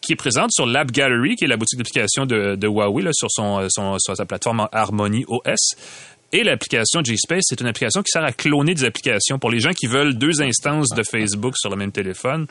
qui 0.00 0.12
est 0.12 0.16
présente 0.16 0.52
sur 0.52 0.66
l'App 0.66 0.90
Gallery, 0.90 1.36
qui 1.36 1.44
est 1.44 1.48
la 1.48 1.56
boutique 1.56 1.78
d'application 1.78 2.24
de, 2.26 2.66
Huawei, 2.66 3.08
sur, 3.12 3.28
son- 3.30 3.66
sur 3.68 4.16
sa 4.16 4.24
plateforme 4.24 4.68
Harmony 4.72 5.24
OS. 5.28 5.74
Et 6.32 6.44
l'application 6.44 7.02
G-Space, 7.02 7.44
c'est 7.48 7.60
une 7.60 7.66
application 7.68 8.02
qui 8.02 8.10
sert 8.10 8.22
à 8.24 8.32
cloner 8.32 8.74
des 8.74 8.84
applications 8.84 9.38
pour 9.38 9.50
les 9.50 9.60
gens 9.60 9.72
qui 9.72 9.86
veulent 9.86 10.14
deux 10.16 10.42
instances 10.42 10.90
de 10.90 11.02
Facebook 11.02 11.54
sur 11.56 11.70
le 11.70 11.76
même 11.76 11.90
téléphone. 11.92 12.46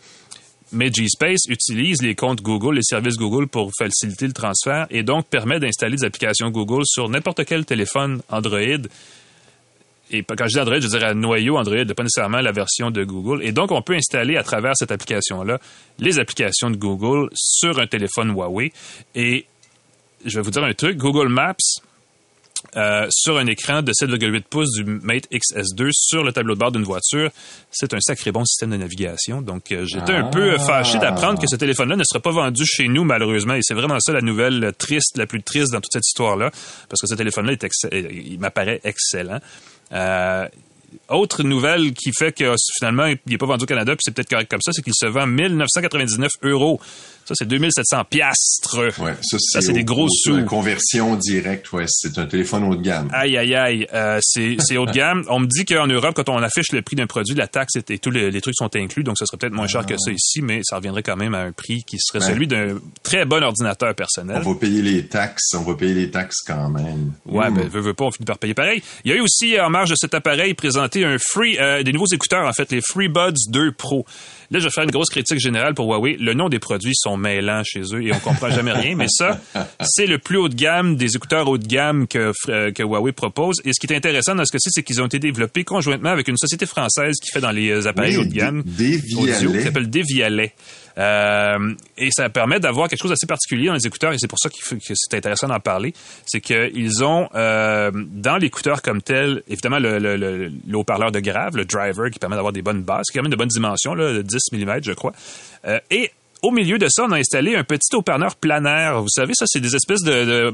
Mais 0.72 0.92
G-Space 0.92 1.42
utilise 1.48 2.01
les 2.01 2.16
comptes 2.16 2.42
Google, 2.42 2.75
les 2.75 2.84
services 2.84 3.16
Google 3.16 3.48
pour 3.48 3.72
faciliter 3.77 4.27
le 4.27 4.34
transfert 4.34 4.88
et 4.89 5.04
donc 5.04 5.27
permet 5.27 5.60
d'installer 5.60 5.96
des 5.96 6.04
applications 6.06 6.50
Google 6.50 6.82
sur 6.86 7.08
n'importe 7.08 7.46
quel 7.46 7.66
téléphone 7.66 8.22
Android. 8.30 8.82
Et 10.12 10.24
quand 10.24 10.46
je 10.48 10.54
dis 10.54 10.60
Android, 10.60 10.80
je 10.80 10.88
dirais 10.88 11.14
noyau 11.14 11.58
Android, 11.58 11.84
pas 11.96 12.04
nécessairement 12.04 12.40
la 12.42 12.52
version 12.52 12.92
de 12.92 13.04
Google. 13.04 13.44
Et 13.44 13.52
donc, 13.52 13.72
on 13.72 13.82
peut 13.82 13.96
installer 13.96 14.38
à 14.38 14.44
travers 14.44 14.72
cette 14.76 14.92
application-là 14.92 15.60
les 16.00 16.18
applications 16.20 16.70
de 16.70 16.78
Google 16.78 17.30
sur 17.36 17.78
un 17.80 17.88
téléphone 17.88 18.30
Huawei. 18.32 18.72
Et 19.16 19.46
je 20.26 20.38
vais 20.40 20.42
vous 20.44 20.52
dire 20.52 20.64
un 20.64 20.74
truc, 20.74 20.98
Google 20.98 21.28
Maps, 21.28 21.56
euh, 22.76 23.06
sur 23.12 23.38
un 23.38 23.46
écran 23.48 23.82
de 23.84 23.92
7,8 23.94 24.42
pouces 24.50 24.72
du 24.74 24.84
Mate 24.84 25.28
XS2 25.32 25.90
sur 25.92 26.24
le 26.24 26.32
tableau 26.32 26.56
de 26.56 26.60
bord 26.60 26.72
d'une 26.72 26.84
voiture, 26.84 27.30
c'est 27.70 27.94
un 27.94 28.00
sacré 28.00 28.32
bon 28.32 28.44
système 28.46 28.72
de 28.72 28.78
navigation. 28.78 29.42
Donc, 29.42 29.72
euh, 29.72 29.86
j'étais 29.86 30.14
un 30.14 30.24
peu 30.30 30.58
fâché 30.58 30.98
d'apprendre 30.98 31.40
que 31.40 31.48
ce 31.48 31.56
téléphone-là 31.56 31.96
ne 31.98 32.04
sera 32.04 32.20
pas 32.20 32.32
vendu 32.32 32.64
chez 32.66 32.88
nous, 32.88 33.04
malheureusement. 33.04 33.54
Et 33.54 33.60
c'est 33.62 33.76
vraiment 33.76 34.00
ça 34.00 34.12
la 34.14 34.22
nouvelle 34.22 34.72
triste, 34.78 35.18
la 35.18 35.28
plus 35.28 35.44
triste 35.44 35.72
dans 35.72 35.80
toute 35.82 35.92
cette 35.94 36.08
histoire-là, 36.08 36.50
parce 36.90 37.00
que 37.02 37.08
ce 37.08 37.16
téléphone-là, 37.16 37.54
exce- 37.54 37.90
il 37.94 38.40
m'apparaît 38.40 38.82
excellent. 38.84 39.40
Euh, 39.94 40.48
autre 41.10 41.44
nouvelle 41.44 41.94
qui 41.94 42.12
fait 42.12 42.32
que 42.32 42.53
finalement, 42.77 43.06
il 43.06 43.20
n'est 43.27 43.38
pas 43.38 43.46
vendu 43.46 43.63
au 43.63 43.67
Canada, 43.67 43.94
puis 43.94 44.01
c'est 44.03 44.13
peut-être 44.13 44.29
correct 44.29 44.50
comme 44.50 44.62
ça, 44.62 44.72
c'est 44.74 44.82
qu'il 44.82 44.94
se 44.96 45.06
vend 45.06 45.27
1999 45.27 46.32
euros. 46.44 46.79
Ça, 47.28 47.34
c'est 47.38 47.48
2700 47.48 48.04
piastres. 48.10 48.78
Ouais, 49.02 49.14
ça, 49.22 49.38
Ça, 49.40 49.62
c'est 49.62 49.72
au- 49.72 49.74
des 49.74 49.84
gros 49.84 50.06
au- 50.06 50.10
sous. 50.10 50.46
Conversion 50.46 51.16
directe, 51.16 51.72
ouais, 51.74 51.86
c'est 51.88 52.18
un 52.18 52.26
téléphone 52.26 52.64
haut 52.64 52.76
de 52.76 52.82
gamme. 52.82 53.10
Aïe, 53.14 53.38
aïe, 53.38 53.54
aïe. 53.56 53.88
Euh, 53.94 54.20
c'est 54.22 54.56
c'est 54.60 54.78
haut 54.78 54.86
de 54.86 54.92
gamme. 54.92 55.24
On 55.30 55.40
me 55.40 55.46
dit 55.48 55.66
qu'en 55.66 55.88
Europe, 55.88 56.14
quand 56.16 56.30
on 56.30 56.38
affiche 56.42 56.72
le 56.72 56.82
prix 56.82 56.96
d'un 56.96 57.06
produit, 57.08 57.36
la 57.36 57.48
taxe 57.48 57.76
et, 57.76 57.94
et 57.94 58.00
tous 58.00 58.12
les, 58.12 58.32
les 58.32 58.42
trucs 58.42 58.56
sont 58.56 58.74
inclus, 58.76 59.04
donc 59.04 59.18
ça 59.18 59.26
serait 59.26 59.38
peut-être 59.38 59.54
moins 59.54 59.68
cher 59.68 59.86
que 59.86 59.96
ça 59.98 60.12
ici, 60.12 60.42
mais 60.42 60.62
ça 60.64 60.78
reviendrait 60.78 61.04
quand 61.04 61.18
même 61.18 61.36
à 61.36 61.40
un 61.42 61.52
prix 61.52 61.84
qui 61.84 61.98
serait 62.00 62.20
Ouais. 62.20 62.32
celui 62.32 62.48
d'un 62.48 62.80
très 63.04 63.26
bon 63.26 63.44
ordinateur 63.44 63.94
personnel. 63.94 64.42
On 64.46 64.54
va 64.54 64.60
payer 64.60 64.82
les 64.82 65.06
taxes, 65.08 65.54
on 65.56 65.64
va 65.64 65.76
payer 65.76 65.94
les 65.94 66.10
taxes 66.12 66.42
quand 66.46 66.70
même. 66.70 67.12
Ouais, 67.26 67.50
Mm. 67.50 67.56
ben, 67.56 67.68
veut, 67.68 67.82
veut 67.82 67.94
pas, 67.94 68.06
on 68.06 68.12
finit 68.12 68.26
par 68.26 68.38
payer 68.38 68.54
pareil. 68.54 68.82
Il 69.04 69.12
y 69.12 69.14
a 69.14 69.18
eu 69.18 69.22
aussi, 69.22 69.60
en 69.60 69.70
marge 69.70 69.90
de 69.90 69.96
cet 69.98 70.14
appareil, 70.14 70.54
présenté 70.54 71.04
un 71.06 71.18
free, 71.20 71.58
euh, 71.60 71.84
des 71.84 71.92
nouveaux 71.92 72.08
écouteurs, 72.14 72.48
en 72.48 72.54
fait, 72.54 72.72
les 72.72 72.82
FreeBuds 72.82 73.50
2 73.50 73.72
Pro. 73.74 74.06
Là, 74.50 74.60
je 74.60 74.63
vais 74.66 74.70
faire 74.70 74.84
une 74.86 74.92
grosse 74.92 75.10
critique 75.10 75.39
générale 75.39 75.74
pour 75.74 75.88
Huawei. 75.88 76.16
Le 76.20 76.34
nom 76.34 76.48
des 76.50 76.60
produits 76.60 76.96
sont 76.96 77.18
mêlants 77.18 77.63
chez 77.66 77.82
eux 77.94 78.01
et 78.04 78.13
on 78.13 78.20
comprend 78.20 78.50
jamais 78.50 78.72
rien. 78.72 78.96
Mais 78.96 79.08
ça, 79.10 79.39
c'est 79.82 80.06
le 80.08 80.18
plus 80.20 80.38
haut 80.38 80.48
de 80.50 80.56
gamme 80.56 80.96
des 80.96 81.16
écouteurs 81.16 81.48
haut 81.50 81.58
de 81.58 81.68
gamme 81.68 82.08
que, 82.08 82.32
euh, 82.50 82.72
que 82.72 82.82
Huawei 82.84 83.12
propose. 83.12 83.58
Et 83.66 83.72
ce 83.74 83.80
qui 83.80 83.92
est 83.92 83.96
intéressant 83.98 84.36
dans 84.36 84.46
ce 84.46 84.51
cas-ci, 84.51 84.70
c'est 84.72 84.84
qu'ils 84.84 85.01
ont 85.01 85.06
été 85.08 85.20
développés 85.20 85.63
conjointement 85.63 86.10
avec 86.12 86.27
une 86.30 86.38
société 86.38 86.66
française 86.66 87.16
qui 87.22 87.30
fait 87.32 87.42
dans 87.42 87.51
les 87.51 87.88
appareils 87.88 88.16
Oui, 88.18 88.24
haut 88.24 88.25
de 88.27 88.34
gamme 88.34 88.63
Des- 88.66 89.01
audio, 89.18 89.51
qui 89.51 89.62
s'appelle 89.63 89.89
Devialet. 89.89 90.54
Euh, 90.98 91.74
et 91.98 92.10
ça 92.12 92.27
permet 92.30 92.60
d'avoir 92.60 92.88
quelque 92.89 93.00
chose 93.01 93.12
d'assez 93.12 93.27
particulier 93.27 93.68
dans 93.68 93.74
les 93.75 93.86
écouteurs 93.86 94.13
et 94.13 94.18
c'est 94.18 94.27
pour 94.27 94.39
ça 94.39 94.50
faut- 94.62 94.75
que 94.75 94.82
c'est 94.96 95.16
intéressant 95.16 95.48
d'en 95.48 95.60
parler. 95.60 95.94
C'est 96.25 96.42
qu'ils 96.42 97.04
ont 97.04 97.30
euh, 97.36 97.92
dans 97.94 98.38
l'écouteur 98.38 98.82
comme 98.82 99.01
tel, 99.01 99.44
évidemment 99.48 99.80
le, 99.80 100.00
le, 100.00 100.18
le, 100.18 100.51
le 100.68 100.77
haut-parleur 100.77 101.12
de 101.12 101.20
grave, 101.20 101.56
le 101.56 101.66
driver 101.66 102.10
qui 102.10 102.18
permet 102.20 102.36
d'avoir 102.36 102.54
des 102.54 102.62
bonnes 102.63 102.82
basses, 102.84 103.08
qui 103.12 103.20
a 103.20 103.22
même 103.22 103.32
de 103.32 103.36
bonnes 103.38 103.48
dimensions, 103.48 103.94
là, 103.94 104.13
de 104.13 104.22
10 104.22 104.38
mm 104.54 104.80
je 104.84 104.94
crois. 104.94 105.13
Euh, 105.66 105.80
et 105.92 106.10
au 106.44 106.51
milieu 106.51 106.77
de 106.77 106.88
ça, 106.88 107.04
on 107.04 107.12
a 107.12 107.18
installé 107.18 107.56
un 107.56 107.63
petit 107.63 107.96
haut-parleur 107.96 108.36
planaire. 108.36 109.01
Vous 109.01 109.10
savez, 109.10 109.34
ça, 109.36 109.46
c'est 109.48 109.60
des 109.60 109.75
espèces 109.75 110.04
de, 110.04 110.51
de- 110.51 110.54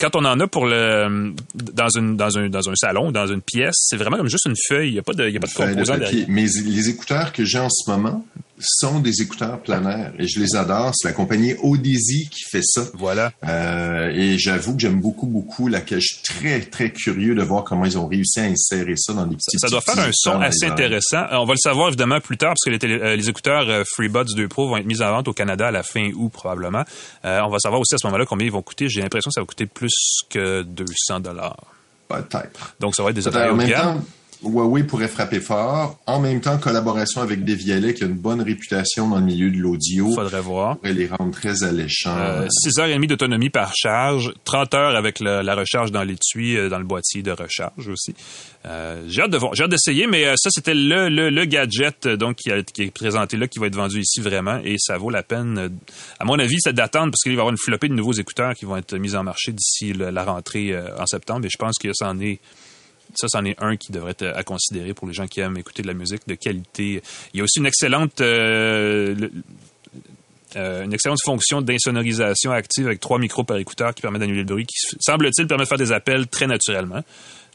Quand 0.00 0.14
on 0.14 0.24
en 0.24 0.38
a 0.38 0.46
pour 0.46 0.66
le... 0.66 1.34
Dans, 1.54 1.88
une, 1.88 2.16
dans, 2.16 2.38
un, 2.38 2.48
dans 2.48 2.70
un 2.70 2.74
salon, 2.76 3.10
dans 3.10 3.26
une 3.26 3.42
pièce, 3.42 3.74
c'est 3.76 3.96
vraiment 3.96 4.18
comme 4.18 4.28
juste 4.28 4.46
une 4.46 4.54
feuille. 4.68 4.90
Il 4.90 4.92
n'y 4.92 4.98
a 5.00 5.02
pas 5.02 5.14
de, 5.14 5.26
il 5.26 5.34
y 5.34 5.36
a 5.36 5.40
pas 5.40 5.48
de 5.48 5.52
composant 5.52 5.94
derrière. 5.98 6.26
Mais 6.28 6.46
les 6.64 6.88
écouteurs 6.90 7.32
que 7.32 7.44
j'ai 7.44 7.58
en 7.58 7.68
ce 7.68 7.90
moment 7.90 8.24
sont 8.58 9.00
des 9.00 9.20
écouteurs 9.22 9.60
planaires 9.60 10.12
et 10.18 10.26
je 10.26 10.40
les 10.40 10.56
adore. 10.56 10.92
C'est 10.94 11.08
la 11.08 11.14
compagnie 11.14 11.54
Odyssey 11.62 12.28
qui 12.30 12.42
fait 12.50 12.62
ça. 12.62 12.84
Voilà. 12.94 13.32
Euh, 13.46 14.10
et 14.14 14.38
j'avoue 14.38 14.74
que 14.74 14.80
j'aime 14.80 15.00
beaucoup, 15.00 15.26
beaucoup 15.26 15.68
la 15.68 15.80
Je 15.86 15.98
suis 16.00 16.22
très, 16.22 16.60
très 16.60 16.90
curieux 16.90 17.34
de 17.34 17.42
voir 17.42 17.64
comment 17.64 17.84
ils 17.84 17.98
ont 17.98 18.06
réussi 18.06 18.40
à 18.40 18.44
insérer 18.44 18.96
ça 18.96 19.12
dans 19.12 19.26
des 19.26 19.36
petits 19.36 19.58
Ça 19.58 19.68
doit 19.68 19.80
petits 19.80 19.94
faire 19.96 20.04
un 20.06 20.10
son 20.12 20.40
assez 20.40 20.66
intéressant. 20.66 21.18
Euh, 21.32 21.36
On 21.38 21.44
va 21.44 21.52
le 21.54 21.58
savoir 21.58 21.88
évidemment 21.88 22.20
plus 22.20 22.36
tard 22.38 22.50
parce 22.50 22.64
que 22.64 22.70
les, 22.70 22.78
télé- 22.78 22.98
euh, 23.00 23.16
les 23.16 23.28
écouteurs 23.28 23.66
FreeBuds 23.94 24.34
2 24.34 24.48
Pro 24.48 24.68
vont 24.68 24.76
être 24.78 24.86
mis 24.86 25.02
en 25.02 25.10
vente 25.10 25.28
au 25.28 25.32
Canada 25.32 25.68
à 25.68 25.70
la 25.70 25.82
fin 25.82 26.10
août 26.16 26.30
probablement. 26.32 26.84
Euh, 27.24 27.40
on 27.44 27.50
va 27.50 27.58
savoir 27.58 27.80
aussi 27.80 27.94
à 27.94 27.98
ce 27.98 28.06
moment-là 28.06 28.24
combien 28.26 28.46
ils 28.46 28.52
vont 28.52 28.62
coûter. 28.62 28.88
J'ai 28.88 29.02
l'impression 29.02 29.28
que 29.30 29.34
ça 29.34 29.40
va 29.40 29.46
coûter 29.46 29.66
plus 29.66 29.92
que 30.30 30.62
200 30.62 31.20
dollars. 31.20 31.56
Peut-être. 32.08 32.76
Donc 32.80 32.94
ça 32.94 33.02
va 33.02 33.10
être 33.10 33.16
des 33.16 33.26
appareils 33.26 33.50
haut 33.50 33.54
de 33.54 33.58
même 33.58 33.68
gamme. 33.68 33.96
temps, 33.98 34.04
Huawei 34.42 34.84
pourrait 34.84 35.08
frapper 35.08 35.40
fort. 35.40 35.98
En 36.06 36.20
même 36.20 36.40
temps, 36.40 36.58
collaboration 36.58 37.20
avec 37.22 37.44
Devialet, 37.44 37.94
qui 37.94 38.04
a 38.04 38.06
une 38.06 38.14
bonne 38.14 38.40
réputation 38.42 39.08
dans 39.08 39.16
le 39.18 39.24
milieu 39.24 39.50
de 39.50 39.56
l'audio, 39.58 40.12
Faudrait 40.14 40.40
voir. 40.40 40.76
pourrait 40.76 40.92
les 40.92 41.06
rendre 41.06 41.32
très 41.32 41.62
alléchants. 41.62 42.16
Euh, 42.18 42.46
6 42.50 42.78
heures 42.78 42.86
et 42.86 42.94
demie 42.94 43.06
d'autonomie 43.06 43.50
par 43.50 43.72
charge, 43.74 44.32
30 44.44 44.74
heures 44.74 44.96
avec 44.96 45.20
la 45.20 45.54
recharge 45.54 45.90
dans 45.92 46.02
l'étui, 46.02 46.56
euh, 46.56 46.68
dans 46.68 46.78
le 46.78 46.84
boîtier 46.84 47.22
de 47.22 47.30
recharge 47.32 47.88
aussi. 47.88 48.14
Euh, 48.66 49.02
j'ai 49.08 49.22
hâte 49.22 49.30
de 49.30 49.36
voir, 49.38 49.54
j'ai 49.54 49.62
hâte 49.64 49.70
d'essayer, 49.70 50.06
mais 50.08 50.24
euh, 50.26 50.34
ça 50.36 50.50
c'était 50.50 50.74
le, 50.74 51.08
le, 51.08 51.30
le 51.30 51.44
gadget 51.44 52.06
euh, 52.06 52.16
donc 52.16 52.36
qui, 52.36 52.50
a- 52.50 52.62
qui 52.64 52.82
est 52.82 52.90
présenté 52.90 53.36
là, 53.36 53.46
qui 53.46 53.60
va 53.60 53.68
être 53.68 53.76
vendu 53.76 54.00
ici 54.00 54.20
vraiment, 54.20 54.58
et 54.64 54.74
ça 54.78 54.98
vaut 54.98 55.10
la 55.10 55.22
peine. 55.22 55.56
euh, 55.58 55.68
à 56.18 56.24
mon 56.24 56.36
avis, 56.38 56.56
c'est 56.58 56.72
d'attendre 56.72 57.12
parce 57.12 57.22
qu'il 57.22 57.32
va 57.32 57.36
y 57.36 57.40
avoir 57.40 57.50
une 57.52 57.58
flopée 57.58 57.88
de 57.88 57.94
nouveaux 57.94 58.12
écouteurs 58.14 58.54
qui 58.54 58.64
vont 58.64 58.76
être 58.76 58.96
mis 58.96 59.14
en 59.14 59.22
marché 59.22 59.52
d'ici 59.52 59.92
la 59.92 60.24
rentrée 60.24 60.72
euh, 60.72 60.88
en 60.98 61.06
septembre, 61.06 61.46
et 61.46 61.48
je 61.48 61.56
pense 61.58 61.76
que 61.80 61.88
ça 61.94 62.08
en 62.10 62.18
est 62.20 62.40
ça, 63.14 63.28
c'en 63.28 63.44
est 63.44 63.56
un 63.62 63.76
qui 63.76 63.92
devrait 63.92 64.12
être 64.12 64.26
à 64.34 64.42
considérer 64.42 64.94
pour 64.94 65.06
les 65.08 65.14
gens 65.14 65.26
qui 65.26 65.40
aiment 65.40 65.56
écouter 65.56 65.82
de 65.82 65.88
la 65.88 65.94
musique 65.94 66.26
de 66.26 66.34
qualité. 66.34 67.02
Il 67.32 67.38
y 67.38 67.40
a 67.40 67.44
aussi 67.44 67.58
une 67.60 67.66
excellente 67.66 68.20
euh, 68.20 69.14
le- 69.14 69.32
euh, 70.56 70.84
une 70.84 70.92
excellente 70.94 71.18
fonction 71.22 71.60
d'insonorisation 71.60 72.50
active 72.52 72.86
avec 72.86 73.00
trois 73.00 73.18
micros 73.18 73.44
par 73.44 73.58
écouteur 73.58 73.94
qui 73.94 74.00
permet 74.00 74.18
d'annuler 74.18 74.38
le 74.40 74.44
bruit, 74.46 74.64
qui 74.64 74.76
semble-t-il 75.00 75.46
permet 75.46 75.64
de 75.64 75.68
faire 75.68 75.76
des 75.78 75.92
appels 75.92 76.26
très 76.28 76.46
naturellement. 76.46 77.02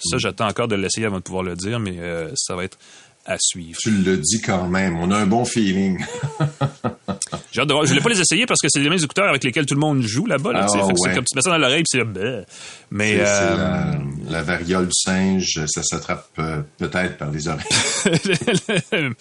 Ça, 0.03 0.17
j'attends 0.19 0.47
encore 0.47 0.67
de 0.67 0.75
l'essayer 0.75 1.05
avant 1.07 1.17
de 1.17 1.23
pouvoir 1.23 1.43
le 1.43 1.55
dire, 1.55 1.79
mais 1.79 1.95
euh, 1.99 2.29
ça 2.35 2.55
va 2.55 2.63
être 2.63 2.77
à 3.25 3.37
suivre. 3.39 3.77
Tu 3.81 3.91
le 3.91 4.17
dis 4.17 4.41
quand 4.41 4.67
même. 4.67 4.97
On 4.97 5.09
a 5.11 5.17
un 5.17 5.25
bon 5.27 5.45
feeling. 5.45 6.03
J'ai 7.51 7.61
hâte 7.61 7.67
de 7.67 7.73
voir. 7.73 7.85
Je 7.85 7.89
voulais 7.91 8.01
pas 8.01 8.09
les 8.09 8.19
essayer 8.19 8.45
parce 8.45 8.59
que 8.61 8.67
c'est 8.69 8.79
les 8.79 8.89
mêmes 8.89 8.97
écouteurs 9.03 9.27
avec 9.29 9.43
lesquels 9.43 9.65
tout 9.65 9.75
le 9.75 9.79
monde 9.79 10.01
joue 10.01 10.25
là-bas. 10.25 10.53
Là, 10.53 10.65
que 10.65 10.71
ouais. 10.77 10.93
C'est 11.05 11.15
comme 11.15 11.23
tu 11.25 11.35
mets 11.35 11.41
ça 11.41 11.51
dans 11.51 11.57
l'oreille 11.57 11.83
c'est. 11.85 11.99
Mais 12.89 13.17
euh, 13.19 13.23
la, 13.57 13.99
la 14.29 14.41
variole 14.41 14.85
du 14.85 14.93
singe, 14.93 15.59
ça 15.67 15.81
s'attrape 15.83 16.27
euh, 16.39 16.61
peut-être 16.77 17.17
par 17.17 17.31
les 17.31 17.47
oreilles. 17.47 17.65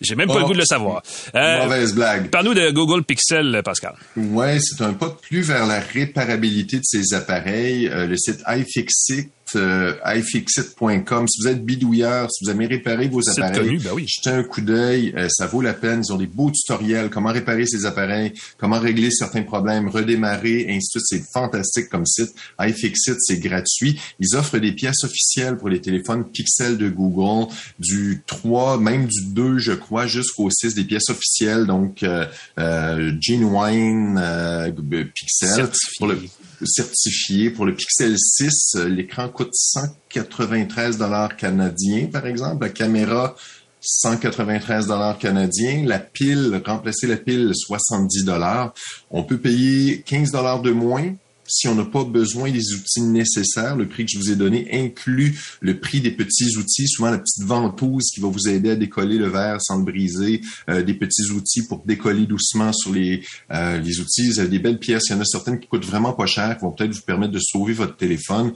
j'ai 0.00 0.14
même 0.16 0.28
pas 0.28 0.34
Oh. 0.36 0.38
le 0.40 0.44
goût 0.46 0.52
de 0.54 0.58
le 0.58 0.64
savoir. 0.64 1.02
Euh, 1.34 1.64
Mauvaise 1.64 1.94
blague. 1.94 2.30
Parle-nous 2.30 2.54
de 2.54 2.70
Google 2.70 3.04
Pixel, 3.04 3.60
Pascal. 3.64 3.94
Ouais, 4.16 4.58
c'est 4.60 4.82
un 4.82 4.92
pas 4.94 5.08
de 5.08 5.14
plus 5.14 5.42
vers 5.42 5.66
la 5.66 5.80
réparabilité 5.80 6.76
de 6.78 6.84
ces 6.84 7.14
appareils. 7.14 7.88
Euh, 7.88 8.06
le 8.06 8.16
site 8.16 8.40
iFixit, 8.46 9.30
euh, 9.56 9.94
iFixit.com. 10.06 11.26
Si 11.28 11.42
vous 11.42 11.48
êtes 11.48 11.64
bidouilleur, 11.64 12.30
si 12.30 12.44
vous 12.44 12.50
aimez 12.50 12.66
réparer 12.66 13.08
vos 13.08 13.20
appareils, 13.28 13.58
connu, 13.58 13.78
ben 13.78 13.90
oui. 13.94 14.06
jetez 14.08 14.30
un 14.30 14.44
coup 14.44 14.60
d'œil. 14.60 15.12
euh, 15.16 15.28
ça 15.28 15.46
vaut 15.46 15.60
la 15.60 15.74
peine. 15.74 16.02
Ils 16.08 16.12
ont 16.12 16.16
des 16.16 16.26
beaux 16.28 16.50
tutoriels. 16.50 17.10
Comment 17.10 17.32
réparer 17.32 17.66
ces 17.66 17.84
appareils, 17.84 18.32
comment 18.58 18.78
régler 18.78 19.10
certains 19.10 19.42
problèmes, 19.42 19.88
redémarrer, 19.88 20.66
ainsi 20.68 20.88
de 20.96 21.00
suite. 21.00 21.02
C'est 21.04 21.32
fantastique 21.32 21.88
comme 21.90 22.06
site. 22.06 22.30
iFixit, 22.60 23.16
c'est 23.18 23.38
gratuit. 23.40 24.00
Ils 24.20 24.29
offrent 24.34 24.58
des 24.58 24.72
pièces 24.72 25.04
officielles 25.04 25.56
pour 25.56 25.68
les 25.68 25.80
téléphones 25.80 26.24
Pixel 26.24 26.78
de 26.78 26.88
Google, 26.88 27.52
du 27.78 28.22
3, 28.26 28.78
même 28.78 29.06
du 29.06 29.24
2, 29.26 29.58
je 29.58 29.72
crois, 29.72 30.06
jusqu'au 30.06 30.50
6, 30.50 30.74
des 30.74 30.84
pièces 30.84 31.08
officielles. 31.08 31.66
Donc, 31.66 32.02
euh, 32.02 32.26
euh, 32.58 33.12
Genuine 33.20 34.18
euh, 34.18 34.70
Pixel. 35.14 35.48
Certifié. 35.48 35.98
Pour 35.98 36.06
le, 36.08 36.18
certifié. 36.64 37.50
Pour 37.50 37.66
le 37.66 37.74
Pixel 37.74 38.16
6, 38.18 38.50
euh, 38.76 38.88
l'écran 38.88 39.28
coûte 39.28 39.54
193 39.54 40.98
dollars 40.98 41.36
canadiens, 41.36 42.06
par 42.06 42.26
exemple. 42.26 42.64
La 42.64 42.70
caméra, 42.70 43.36
193 43.80 44.86
dollars 44.86 45.18
canadiens. 45.18 45.84
La 45.86 45.98
pile, 45.98 46.60
remplacer 46.64 47.06
la 47.06 47.16
pile, 47.16 47.52
70 47.54 48.24
dollars. 48.24 48.74
On 49.10 49.22
peut 49.22 49.38
payer 49.38 50.02
15 50.02 50.32
dollars 50.32 50.62
de 50.62 50.70
moins 50.70 51.14
si 51.50 51.68
on 51.68 51.74
n'a 51.74 51.84
pas 51.84 52.04
besoin 52.04 52.50
des 52.50 52.72
outils 52.74 53.02
nécessaires. 53.02 53.76
Le 53.76 53.86
prix 53.86 54.06
que 54.06 54.12
je 54.12 54.18
vous 54.18 54.30
ai 54.30 54.36
donné 54.36 54.68
inclut 54.72 55.38
le 55.60 55.78
prix 55.78 56.00
des 56.00 56.12
petits 56.12 56.56
outils, 56.56 56.88
souvent 56.88 57.10
la 57.10 57.18
petite 57.18 57.44
ventouse 57.44 58.10
qui 58.14 58.20
va 58.20 58.28
vous 58.28 58.48
aider 58.48 58.70
à 58.70 58.76
décoller 58.76 59.18
le 59.18 59.28
verre 59.28 59.60
sans 59.60 59.78
le 59.78 59.84
briser, 59.84 60.40
euh, 60.68 60.82
des 60.82 60.94
petits 60.94 61.30
outils 61.32 61.66
pour 61.66 61.84
décoller 61.84 62.26
doucement 62.26 62.72
sur 62.72 62.92
les, 62.92 63.22
euh, 63.50 63.78
les 63.80 64.00
outils. 64.00 64.30
Des 64.48 64.58
belles 64.58 64.78
pièces. 64.78 65.04
Il 65.08 65.12
y 65.12 65.14
en 65.16 65.20
a 65.20 65.24
certaines 65.24 65.58
qui 65.58 65.66
coûtent 65.66 65.84
vraiment 65.84 66.12
pas 66.12 66.26
cher, 66.26 66.56
qui 66.56 66.64
vont 66.64 66.72
peut-être 66.72 66.92
vous 66.92 67.02
permettre 67.02 67.32
de 67.32 67.40
sauver 67.40 67.72
votre 67.72 67.96
téléphone. 67.96 68.52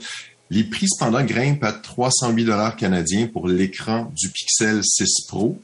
Les 0.51 0.63
prix, 0.63 0.87
cependant, 0.87 1.23
grimpent 1.23 1.63
à 1.63 1.73
308 1.73 2.45
dollars 2.45 2.75
canadiens 2.75 3.27
pour 3.27 3.47
l'écran 3.47 4.11
du 4.15 4.29
Pixel 4.29 4.81
6 4.83 5.25
Pro. 5.27 5.59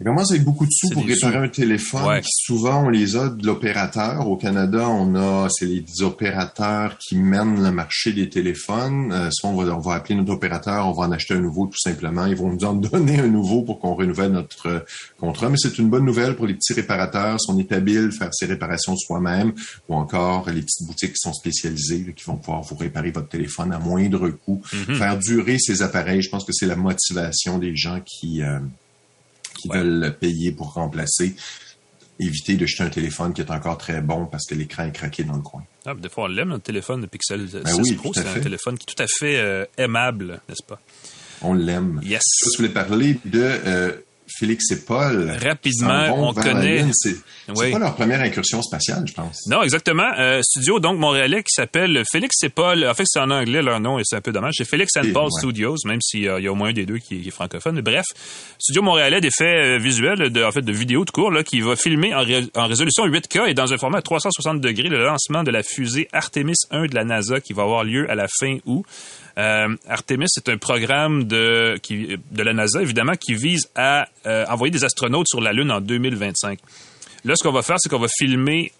Ça 0.00 0.04
commence 0.04 0.30
avec 0.30 0.44
beaucoup 0.44 0.64
de 0.64 0.70
sous 0.72 0.88
pour 0.88 1.04
réparer 1.04 1.34
sous. 1.34 1.44
un 1.44 1.48
téléphone. 1.48 2.06
Ouais. 2.06 2.20
qui 2.22 2.30
souvent, 2.32 2.86
on 2.86 2.88
les 2.88 3.16
a 3.16 3.28
de 3.28 3.46
l'opérateur. 3.46 4.26
Au 4.30 4.36
Canada, 4.38 4.88
on 4.88 5.14
a, 5.14 5.48
c'est 5.50 5.66
les 5.66 5.84
opérateurs 6.00 6.96
qui 6.96 7.16
mènent 7.16 7.62
le 7.62 7.70
marché 7.70 8.14
des 8.14 8.30
téléphones. 8.30 9.12
Euh, 9.12 9.28
soit 9.30 9.50
on 9.50 9.62
va, 9.62 9.76
on 9.76 9.80
va 9.80 9.96
appeler 9.96 10.14
notre 10.14 10.32
opérateur, 10.32 10.88
on 10.88 10.92
va 10.92 11.04
en 11.04 11.12
acheter 11.12 11.34
un 11.34 11.40
nouveau 11.40 11.66
tout 11.66 11.78
simplement. 11.78 12.24
Ils 12.24 12.34
vont 12.34 12.50
nous 12.50 12.64
en 12.64 12.72
donner 12.76 13.20
un 13.20 13.26
nouveau 13.26 13.60
pour 13.60 13.78
qu'on 13.78 13.94
renouvelle 13.94 14.32
notre 14.32 14.68
euh, 14.68 14.80
contrat. 15.18 15.50
Mais 15.50 15.58
c'est 15.58 15.76
une 15.76 15.90
bonne 15.90 16.06
nouvelle 16.06 16.34
pour 16.34 16.46
les 16.46 16.54
petits 16.54 16.72
réparateurs. 16.72 17.38
Si 17.38 17.50
on 17.50 17.58
est 17.58 17.70
habile, 17.70 18.10
faire 18.10 18.32
ses 18.32 18.46
réparations 18.46 18.96
soi-même 18.96 19.52
ou 19.90 19.96
encore 19.96 20.48
les 20.48 20.62
petites 20.62 20.86
boutiques 20.86 21.12
qui 21.12 21.20
sont 21.20 21.34
spécialisées, 21.34 22.04
là, 22.06 22.12
qui 22.16 22.24
vont 22.24 22.36
pouvoir 22.36 22.62
vous 22.62 22.76
réparer 22.76 23.10
votre 23.10 23.28
téléphone 23.28 23.70
à 23.70 23.78
moindre 23.78 24.30
coût. 24.30 24.62
Faire 24.64 25.18
durer 25.18 25.58
ces 25.58 25.82
appareils, 25.82 26.22
je 26.22 26.30
pense 26.30 26.46
que 26.46 26.52
c'est 26.52 26.66
la 26.66 26.76
motivation 26.76 27.58
des 27.58 27.76
gens 27.76 28.00
qui, 28.06 28.42
euh, 28.42 28.60
qui 29.60 29.68
Ouais. 29.68 29.78
veulent 29.78 30.16
payer 30.18 30.52
pour 30.52 30.72
remplacer. 30.74 31.34
Éviter 32.18 32.56
de 32.56 32.66
jeter 32.66 32.82
un 32.82 32.90
téléphone 32.90 33.32
qui 33.32 33.40
est 33.40 33.50
encore 33.50 33.78
très 33.78 34.02
bon 34.02 34.26
parce 34.26 34.44
que 34.46 34.54
l'écran 34.54 34.84
est 34.84 34.92
craqué 34.92 35.24
dans 35.24 35.36
le 35.36 35.42
coin. 35.42 35.64
Ah, 35.86 35.94
des 35.94 36.10
fois, 36.10 36.24
on 36.24 36.26
l'aime, 36.26 36.48
notre 36.50 36.64
téléphone, 36.64 37.00
le 37.00 37.06
Pixel 37.06 37.48
6 37.48 37.56
Ben 37.64 37.74
oui, 37.82 37.92
Pro. 37.94 38.12
C'est 38.12 38.26
un 38.28 38.40
téléphone 38.40 38.76
qui 38.76 38.84
est 38.88 38.94
tout 38.94 39.02
à 39.02 39.06
fait 39.08 39.38
euh, 39.38 39.64
aimable, 39.78 40.40
n'est-ce 40.48 40.62
pas? 40.62 40.78
On 41.40 41.54
l'aime. 41.54 41.98
Yes. 42.04 42.20
Je 42.52 42.58
voulais 42.58 42.68
parler 42.68 43.16
de 43.24 43.40
euh, 43.42 43.92
Félix 44.38 44.70
et 44.70 44.84
Paul. 44.84 45.30
Rapidement, 45.42 46.28
on 46.28 46.32
connaît-. 46.34 46.84
C'est 46.92 47.16
Oui. 47.56 47.72
pas 47.72 47.78
leur 47.78 47.94
première 47.94 48.20
incursion 48.20 48.62
spatiale, 48.62 49.04
je 49.06 49.12
pense. 49.12 49.46
Non, 49.48 49.62
exactement. 49.62 50.08
Euh, 50.18 50.40
studio, 50.42 50.78
donc, 50.80 50.98
montréalais 50.98 51.42
qui 51.42 51.52
s'appelle 51.52 52.02
Félix 52.10 52.42
et 52.44 52.48
Paul. 52.48 52.86
En 52.86 52.94
fait, 52.94 53.04
c'est 53.06 53.18
en 53.20 53.30
anglais 53.30 53.62
leur 53.62 53.80
nom 53.80 53.98
et 53.98 54.02
c'est 54.04 54.16
un 54.16 54.20
peu 54.20 54.32
dommage. 54.32 54.54
C'est 54.56 54.64
Félix 54.68 54.96
and 54.96 55.02
Et, 55.04 55.12
Paul 55.12 55.24
ouais. 55.24 55.30
Studios, 55.40 55.76
même 55.84 56.00
s'il 56.00 56.20
y 56.22 56.28
a- 56.28 56.38
il 56.38 56.44
y 56.44 56.48
a 56.48 56.52
au 56.52 56.54
moins 56.54 56.68
un 56.70 56.72
des 56.72 56.86
deux 56.86 56.98
qui, 56.98 57.20
qui 57.20 57.28
est 57.28 57.32
francophone. 57.32 57.74
Mais 57.74 57.82
bref, 57.82 58.04
studio 58.58 58.82
montréalais 58.82 59.20
d'effets 59.20 59.76
euh, 59.76 59.78
visuels, 59.78 60.30
de, 60.30 60.44
en 60.44 60.52
fait, 60.52 60.62
de 60.62 60.72
vidéos 60.72 61.04
de 61.04 61.10
cours, 61.10 61.30
là, 61.30 61.42
qui 61.42 61.60
va 61.60 61.74
filmer 61.76 62.14
en, 62.14 62.20
ré- 62.22 62.48
en 62.54 62.66
résolution 62.66 63.06
8K 63.06 63.48
et 63.48 63.54
dans 63.54 63.72
un 63.72 63.78
format 63.78 64.02
360 64.02 64.60
degrés 64.60 64.88
le 64.88 65.02
lancement 65.04 65.42
de 65.42 65.50
la 65.50 65.62
fusée 65.62 66.08
Artemis 66.12 66.54
1 66.70 66.86
de 66.86 66.94
la 66.94 67.04
NASA 67.04 67.40
qui 67.40 67.52
va 67.52 67.62
avoir 67.62 67.84
lieu 67.84 68.08
à 68.10 68.14
la 68.14 68.26
fin 68.38 68.58
août. 68.66 68.84
Euh, 69.38 69.68
Artemis, 69.88 70.26
c'est 70.28 70.48
un 70.48 70.58
programme 70.58 71.24
de, 71.24 71.78
qui, 71.82 72.18
de 72.30 72.42
la 72.42 72.52
NASA, 72.52 72.82
évidemment, 72.82 73.14
qui 73.14 73.34
vise 73.34 73.68
à 73.74 74.08
euh, 74.26 74.44
envoyer 74.48 74.70
des 74.70 74.84
astronautes 74.84 75.26
sur 75.28 75.40
la 75.40 75.52
Lune 75.52 75.70
en 75.70 75.80
2025. 75.80 76.58
Là, 77.24 77.34
ce 77.36 77.42
qu'on 77.42 77.52
va 77.52 77.62
faire, 77.62 77.76
c'est 77.78 77.88
qu'on 77.88 77.98
va 77.98 78.08
filmer 78.18 78.72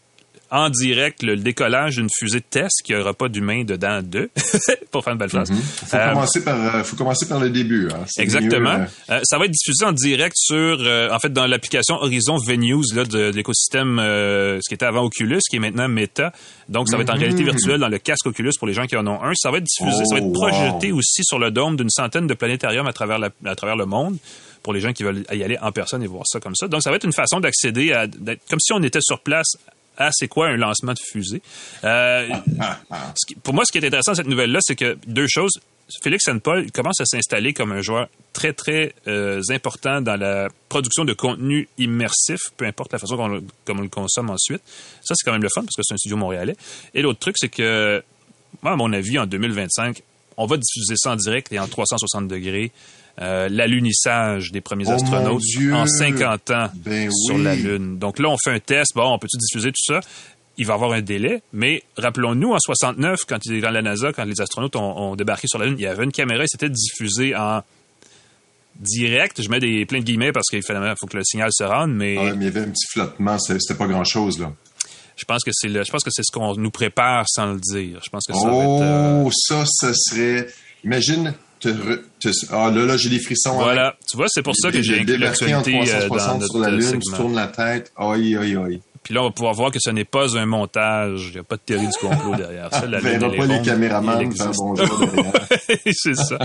en 0.53 0.69
direct 0.69 1.23
le 1.23 1.37
décollage 1.37 1.95
d'une 1.95 2.09
fusée 2.13 2.41
de 2.41 2.45
test 2.51 2.83
qui 2.85 2.93
aura 2.97 3.15
pas 3.15 3.29
d'humain 3.29 3.63
dedans 3.63 4.01
d'eux 4.03 4.31
pour 4.91 5.05
faire 5.05 5.13
une 5.13 5.19
belle 5.21 5.29
phrase. 5.31 5.49
Faut, 5.53 5.97
Euh, 5.97 6.09
commencer 6.09 6.43
par, 6.43 6.75
euh, 6.75 6.83
faut 6.83 6.97
commencer 6.97 7.29
par 7.29 7.39
le 7.39 7.51
début. 7.51 7.89
hein. 7.93 8.05
Exactement. 8.19 8.79
mieux, 8.79 8.85
euh, 9.11 9.13
Euh, 9.19 9.21
ça 9.23 9.39
va 9.39 9.45
être 9.45 9.53
diffusé 9.53 9.85
en 9.85 9.93
direct 9.93 10.35
sur, 10.37 10.81
en 11.13 11.19
fait, 11.21 11.33
dans 11.33 11.47
l'application 11.47 11.95
Horizon 11.97 12.37
Venues 12.49 12.83
là, 12.97 13.05
de, 13.05 13.31
de 13.31 13.37
l'écosystème, 13.37 13.99
ce 14.01 14.69
qui 14.69 14.75
était 14.75 14.87
avant 14.87 15.03
Oculus, 15.05 15.39
qui 15.49 15.57
est 15.57 15.61
maintenant 15.61 15.87
Meta. 15.89 16.33
Donc, 16.69 16.89
ça 16.89 16.97
va 16.97 17.05
être 17.05 17.15
en 17.15 17.19
réalité 17.19 17.45
virtuelle 17.45 17.79
dans 17.79 17.89
le 17.89 17.99
casque 17.99 18.27
Oculus 18.27 18.51
pour 18.59 18.67
les 18.67 18.75
gens 18.75 18.87
qui 18.87 18.97
en 18.97 19.07
ont 19.07 19.23
un. 19.23 19.33
Ça 19.37 19.53
va 19.53 19.59
être 19.59 19.65
diffusé, 19.65 20.05
ça 20.05 20.15
va 20.17 20.21
être 20.21 20.27
Oh, 20.31 20.33
projeté 20.33 20.91
wow. 20.91 20.99
aussi 20.99 21.23
sur 21.23 21.39
le 21.39 21.53
dôme 21.53 21.77
d'une 21.77 21.91
centaine 21.91 22.27
de 22.27 22.35
planétariums 22.35 22.89
à 22.89 22.93
travers, 22.93 23.21
la- 23.21 23.31
à 23.45 23.55
travers 23.55 23.77
le 23.77 23.87
monde 23.87 24.17
pour 24.63 24.73
les 24.73 24.81
gens 24.81 24.93
qui 24.93 25.03
veulent 25.03 25.25
y 25.33 25.43
aller 25.43 25.59
en 25.61 25.73
personne 25.73 26.03
et 26.03 26.07
voir 26.07 26.25
ça 26.27 26.41
comme 26.41 26.55
ça. 26.55 26.69
Donc, 26.69 26.83
ça 26.83 26.91
va 26.91 26.97
être 26.97 27.05
une 27.05 27.13
façon 27.13 27.41
d'accéder 27.41 27.93
à, 27.93 28.07
comme 28.07 28.61
si 28.61 28.73
on 28.73 28.83
était 28.83 29.01
sur 29.01 29.21
place 29.21 29.57
à 29.97 30.11
c'est 30.13 30.29
quoi 30.29 30.49
un 30.49 30.57
lancement 30.57 30.93
de 30.93 30.99
fusée. 30.99 31.43
Euh, 31.85 32.29
pour 33.43 33.55
moi, 33.55 33.65
ce 33.65 33.73
qui 33.73 33.79
est 33.79 33.87
intéressant 33.87 34.13
de 34.13 34.17
cette 34.17 34.27
nouvelle-là, 34.27 34.61
c'est 34.63 34.77
que 34.77 34.99
deux 35.07 35.27
choses. 35.29 35.61
Félix 36.03 36.25
Paul 36.43 36.71
commence 36.71 37.01
à 37.01 37.05
s'installer 37.05 37.53
comme 37.53 37.73
un 37.73 37.83
joueur 37.83 38.09
très, 38.33 38.53
très 38.53 38.95
euh, 39.09 39.43
important 39.51 40.01
dans 40.01 40.17
la 40.17 40.49
production 40.69 41.05
de 41.05 41.13
contenu 41.13 41.69
immersif, 41.79 42.39
peu 42.57 42.65
importe 42.65 42.93
la 42.93 42.99
façon 42.99 43.17
qu'on 43.17 43.43
on 43.69 43.81
le 43.81 43.89
consomme 43.89 44.31
ensuite. 44.31 44.63
Ça, 45.03 45.15
c'est 45.17 45.25
quand 45.25 45.33
même 45.33 45.43
le 45.43 45.49
fun 45.53 45.63
parce 45.63 45.75
que 45.77 45.83
c'est 45.83 45.95
un 45.95 45.99
studio 45.99 46.17
montréalais. 46.17 46.57
Et 46.95 47.03
l'autre 47.03 47.19
truc, 47.19 47.37
c'est 47.39 47.49
que, 47.49 48.03
moi, 48.63 48.73
à 48.73 48.77
mon 48.77 48.93
avis, 48.93 49.19
en 49.19 49.27
2025, 49.27 50.03
on 50.43 50.47
va 50.47 50.57
diffuser 50.57 50.95
ça 50.97 51.13
en 51.13 51.17
direct 51.17 51.53
et 51.53 51.59
en 51.59 51.67
360 51.69 52.27
degrés. 52.29 52.73
Euh, 53.21 53.49
L'alunissage 53.51 54.51
des 54.53 54.61
premiers 54.61 54.87
Oh, 54.89 54.93
astronautes 54.93 55.43
en 55.73 55.87
50 55.87 56.51
ans 56.53 56.69
Ben 56.75 57.11
sur 57.11 57.35
oui. 57.37 57.43
la 57.43 57.55
Lune. 57.55 57.99
Donc 57.99 58.19
là, 58.19 58.29
on 58.31 58.37
fait 58.43 58.51
un 58.53 58.61
test. 58.61 58.93
Bon, 58.95 59.13
on 59.13 59.19
peut-tu 59.19 59.37
diffuser 59.37 59.71
tout 59.71 59.85
ça? 59.95 60.01
Il 60.57 60.67
va 60.67 60.73
y 60.73 60.77
avoir 60.77 60.93
un 60.93 61.01
délai, 61.03 61.43
mais 61.53 61.83
rappelons-nous, 61.97 62.53
en 62.53 62.59
69, 62.59 63.21
quand, 63.29 63.39
il- 63.47 63.61
quand 63.63 63.71
la 63.71 63.83
NASA, 63.83 64.13
quand 64.13 64.25
les 64.25 64.41
astronautes 64.41 64.77
ont, 64.77 64.97
ont 64.99 65.17
débarqué 65.17 65.47
sur 65.49 65.59
la 65.59 65.67
Lune, 65.67 65.77
il 65.79 65.83
y 65.83 65.87
avait 65.87 66.05
une 66.05 66.13
caméra 66.13 66.45
et 66.45 66.47
c'était 66.49 66.69
diffusé 66.71 67.35
en 67.37 67.63
direct. 68.77 69.43
Je 69.43 69.49
mets 69.51 69.61
des 69.61 69.85
plein 69.87 69.99
de 70.01 70.05
guillemets 70.05 70.33
parce 70.33 70.47
qu'il 70.49 70.63
faut 70.63 71.07
que 71.07 71.17
le 71.17 71.25
signal 71.25 71.51
se 71.53 71.65
rende, 71.65 71.93
mais 71.93 72.17
ah 72.19 72.35
mais 72.37 72.37
il 72.37 72.43
y 72.45 72.47
avait 72.49 72.61
un 72.61 72.71
petit 72.71 72.87
flottement, 72.91 73.39
c'était 73.39 73.75
pas 73.75 73.87
grand-chose, 73.87 74.39
là. 74.39 74.53
Je 75.21 75.25
pense 75.27 75.45
que 75.45 75.51
c'est 75.53 75.69
le- 75.69 75.85
je 75.85 75.91
pense 75.93 76.03
que 76.03 76.11
c'est 76.11 76.23
ce 76.25 76.33
qu'on 76.33 76.55
nous 76.57 76.71
prépare 76.71 77.27
sans 77.29 77.53
le 77.53 77.61
dire. 77.61 78.01
Je 78.03 78.09
pense 78.11 78.25
que 78.27 78.33
ça 78.33 78.47
va 78.49 78.53
être. 78.57 78.83
euh, 78.83 79.23
Oh, 79.27 79.31
ça, 79.33 79.65
ça 79.67 79.93
serait... 79.95 80.47
Imagine, 80.85 81.35
te, 81.61 81.69
re- 81.69 82.01
te- 82.19 82.31
ah 82.53 82.71
là, 82.71 82.87
là, 82.87 82.97
j'ai 82.97 83.11
des 83.11 83.19
frissons. 83.21 83.53
hein. 83.61 83.63
Voilà, 83.65 83.95
tu 84.11 84.17
vois, 84.17 84.27
c'est 84.29 84.43
pour 84.43 84.55
ça 84.57 84.71
que 84.73 84.81
j'ai 84.81 85.01
inclus 85.01 85.19
l'actualité 85.19 85.75
euh, 85.77 86.09
dans 86.09 86.17
360 86.17 86.41
notre 86.41 86.53
sur 86.53 86.59
la 86.61 86.71
Lune, 86.71 86.83
segment. 86.83 87.01
tu 87.03 87.13
tournes 87.17 87.35
la 87.35 87.47
tête, 87.49 87.93
aïe, 87.99 88.37
aïe, 88.37 88.57
aïe. 88.57 88.81
Puis 89.03 89.15
là, 89.15 89.23
on 89.23 89.25
va 89.27 89.31
pouvoir 89.31 89.55
voir 89.55 89.71
que 89.71 89.79
ce 89.81 89.91
n'est 89.91 90.05
pas 90.05 90.37
un 90.39 90.45
montage. 90.47 91.29
Il 91.29 91.33
n'y 91.33 91.39
a 91.39 91.43
pas 91.43 91.57
de 91.57 91.63
théorie 91.63 91.87
du 91.87 91.93
complot 92.07 92.35
derrière 92.37 92.71
ça. 92.73 92.87
La 92.87 92.99
On 93.01 93.03
Lune, 93.03 93.09
elle 93.13 93.35
est 93.35 93.37
pas 93.37 93.47
les 93.47 93.55
ronde, 93.57 93.65
caméramans 93.65 94.21
elle 94.21 94.37
faire 94.37 94.51
bonjour 94.57 94.99
derrière. 94.99 95.33
c'est 95.93 96.15
ça. 96.17 96.39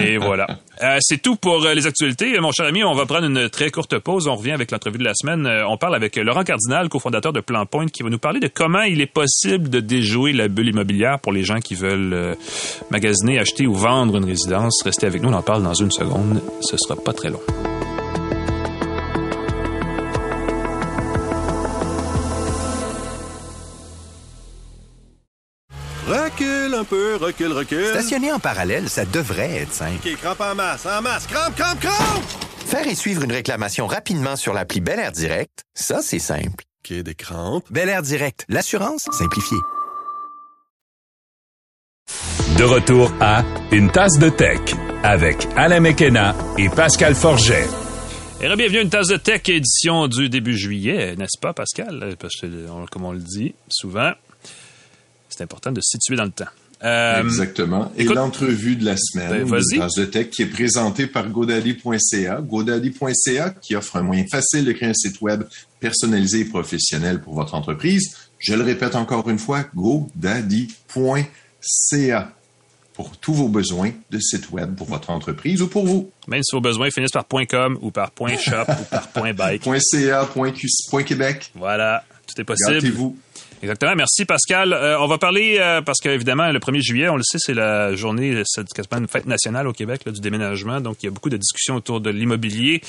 Et 0.00 0.18
voilà. 0.18 0.46
Euh, 0.82 0.98
c'est 1.00 1.20
tout 1.20 1.36
pour 1.36 1.64
euh, 1.64 1.74
les 1.74 1.86
actualités. 1.86 2.38
Mon 2.40 2.52
cher 2.52 2.66
ami, 2.66 2.84
on 2.84 2.94
va 2.94 3.06
prendre 3.06 3.26
une 3.26 3.48
très 3.48 3.70
courte 3.70 3.98
pause. 3.98 4.28
On 4.28 4.36
revient 4.36 4.52
avec 4.52 4.70
l'entrevue 4.70 4.98
de 4.98 5.04
la 5.04 5.14
semaine. 5.14 5.46
Euh, 5.46 5.66
on 5.68 5.76
parle 5.76 5.94
avec 5.94 6.16
Laurent 6.16 6.44
Cardinal, 6.44 6.88
cofondateur 6.88 7.32
de 7.32 7.40
Plan 7.40 7.66
Point, 7.66 7.86
qui 7.86 8.02
va 8.02 8.10
nous 8.10 8.18
parler 8.18 8.40
de 8.40 8.48
comment 8.48 8.82
il 8.82 9.00
est 9.00 9.06
possible 9.06 9.68
de 9.68 9.80
déjouer 9.80 10.32
la 10.32 10.48
bulle 10.48 10.68
immobilière 10.68 11.18
pour 11.18 11.32
les 11.32 11.42
gens 11.42 11.60
qui 11.60 11.74
veulent 11.74 12.36
magasiner, 12.90 13.38
acheter 13.38 13.66
ou 13.66 13.74
vendre 13.74 14.16
une 14.16 14.24
résidence. 14.24 14.82
Restez 14.84 15.06
avec 15.06 15.22
nous, 15.22 15.30
on 15.30 15.34
en 15.34 15.42
parle 15.42 15.62
dans 15.62 15.74
une 15.74 15.90
seconde. 15.90 16.40
Ce 16.60 16.76
sera 16.76 16.96
pas 16.96 17.12
très 17.12 17.30
long. 17.30 17.40
Recule 26.38 26.74
un 26.74 26.84
peu, 26.84 27.16
recule, 27.16 27.52
recule. 27.52 27.86
Stationner 27.86 28.30
en 28.32 28.38
parallèle, 28.38 28.88
ça 28.88 29.04
devrait 29.04 29.56
être 29.62 29.72
simple. 29.72 29.96
OK, 30.06 30.16
crampe 30.20 30.40
en 30.40 30.54
masse, 30.54 30.86
en 30.86 31.02
masse. 31.02 31.26
Crampe, 31.26 31.56
crampe, 31.56 31.80
crampe! 31.80 32.22
Faire 32.64 32.86
et 32.86 32.94
suivre 32.94 33.24
une 33.24 33.32
réclamation 33.32 33.88
rapidement 33.88 34.36
sur 34.36 34.52
l'appli 34.52 34.80
Bel 34.80 35.00
Air 35.00 35.10
Direct, 35.10 35.64
ça, 35.74 36.00
c'est 36.00 36.20
simple. 36.20 36.62
OK, 36.84 36.92
des 37.02 37.14
crampes. 37.16 37.64
Bel 37.72 37.88
Air 37.88 38.02
Direct, 38.02 38.44
l'assurance 38.48 39.08
simplifiée. 39.10 39.58
De 42.56 42.62
retour 42.62 43.12
à 43.20 43.42
Une 43.72 43.90
tasse 43.90 44.18
de 44.20 44.28
tech 44.28 44.60
avec 45.02 45.48
Alain 45.56 45.80
Mekena 45.80 46.36
et 46.56 46.68
Pascal 46.68 47.16
Forget. 47.16 47.66
Et 48.40 48.54
bienvenue 48.54 48.78
à 48.78 48.82
une 48.82 48.90
tasse 48.90 49.08
de 49.08 49.16
tech 49.16 49.42
édition 49.48 50.06
du 50.06 50.28
début 50.28 50.56
juillet, 50.56 51.16
n'est-ce 51.16 51.40
pas, 51.40 51.52
Pascal? 51.52 52.14
Parce 52.20 52.36
que, 52.40 52.46
on- 52.70 52.86
comme 52.86 53.04
on 53.04 53.12
le 53.12 53.18
dit 53.18 53.56
souvent, 53.68 54.12
c'est 55.38 55.44
important 55.44 55.72
de 55.72 55.80
se 55.80 55.96
situer 55.98 56.16
dans 56.16 56.24
le 56.24 56.30
temps. 56.32 56.44
Euh, 56.84 57.22
Exactement. 57.24 57.90
Et 57.96 58.02
écoute- 58.02 58.14
l'entrevue 58.16 58.76
de 58.76 58.84
la 58.84 58.96
semaine, 58.96 59.30
Ben, 59.30 59.44
de 59.44 59.50
vas-y. 59.50 59.78
Tasse 59.78 59.94
de 59.94 60.04
Tech, 60.04 60.30
qui 60.30 60.42
est 60.42 60.46
présentée 60.46 61.08
par 61.08 61.28
GoDaddy.ca. 61.28 62.40
GoDaddy.ca 62.40 63.50
qui 63.50 63.74
offre 63.74 63.96
un 63.96 64.02
moyen 64.02 64.24
facile 64.30 64.64
de 64.64 64.70
créer 64.72 64.88
un 64.90 64.94
site 64.94 65.20
web 65.20 65.42
personnalisé 65.80 66.40
et 66.40 66.44
professionnel 66.44 67.20
pour 67.20 67.34
votre 67.34 67.54
entreprise. 67.54 68.14
Je 68.38 68.54
le 68.54 68.62
répète 68.62 68.94
encore 68.94 69.28
une 69.28 69.40
fois, 69.40 69.64
GoDaddy.ca 69.74 71.18
pour 72.94 73.16
tous 73.16 73.32
vos 73.34 73.48
besoins 73.48 73.92
de 74.10 74.18
site 74.18 74.50
web 74.50 74.74
pour 74.74 74.88
votre 74.88 75.10
entreprise 75.10 75.62
ou 75.62 75.68
pour 75.68 75.86
vous. 75.86 76.10
Même 76.26 76.42
si 76.42 76.54
vos 76.54 76.60
besoins 76.60 76.90
finissent 76.90 77.12
par 77.12 77.26
.com 77.28 77.78
ou 77.80 77.90
par 77.92 78.10
.shop 78.38 78.64
ou 78.68 78.84
par 78.90 79.08
.bike. 79.34 79.62
.ca, 79.80 80.26
.qc, 80.26 81.04
.québec. 81.04 81.52
Voilà, 81.54 82.04
tout 82.26 82.40
est 82.40 82.44
possible. 82.44 82.74
Gâtez-vous. 82.74 83.16
Exactement. 83.60 83.94
Merci, 83.96 84.24
Pascal. 84.24 84.72
Euh, 84.72 85.00
on 85.00 85.08
va 85.08 85.18
parler, 85.18 85.56
euh, 85.58 85.80
parce 85.82 85.98
qu'évidemment, 86.00 86.50
le 86.52 86.60
1er 86.60 86.80
juillet, 86.80 87.08
on 87.08 87.16
le 87.16 87.24
sait, 87.24 87.38
c'est 87.40 87.54
la 87.54 87.94
journée, 87.96 88.42
c'est 88.44 88.64
quasiment 88.72 88.98
une 88.98 89.08
fête 89.08 89.26
nationale 89.26 89.66
au 89.66 89.72
Québec 89.72 90.02
là, 90.06 90.12
du 90.12 90.20
déménagement. 90.20 90.80
Donc, 90.80 90.98
il 91.02 91.06
y 91.06 91.08
a 91.08 91.10
beaucoup 91.10 91.28
de 91.28 91.36
discussions 91.36 91.74
autour 91.74 92.00
de 92.00 92.10
l'immobilier. 92.10 92.80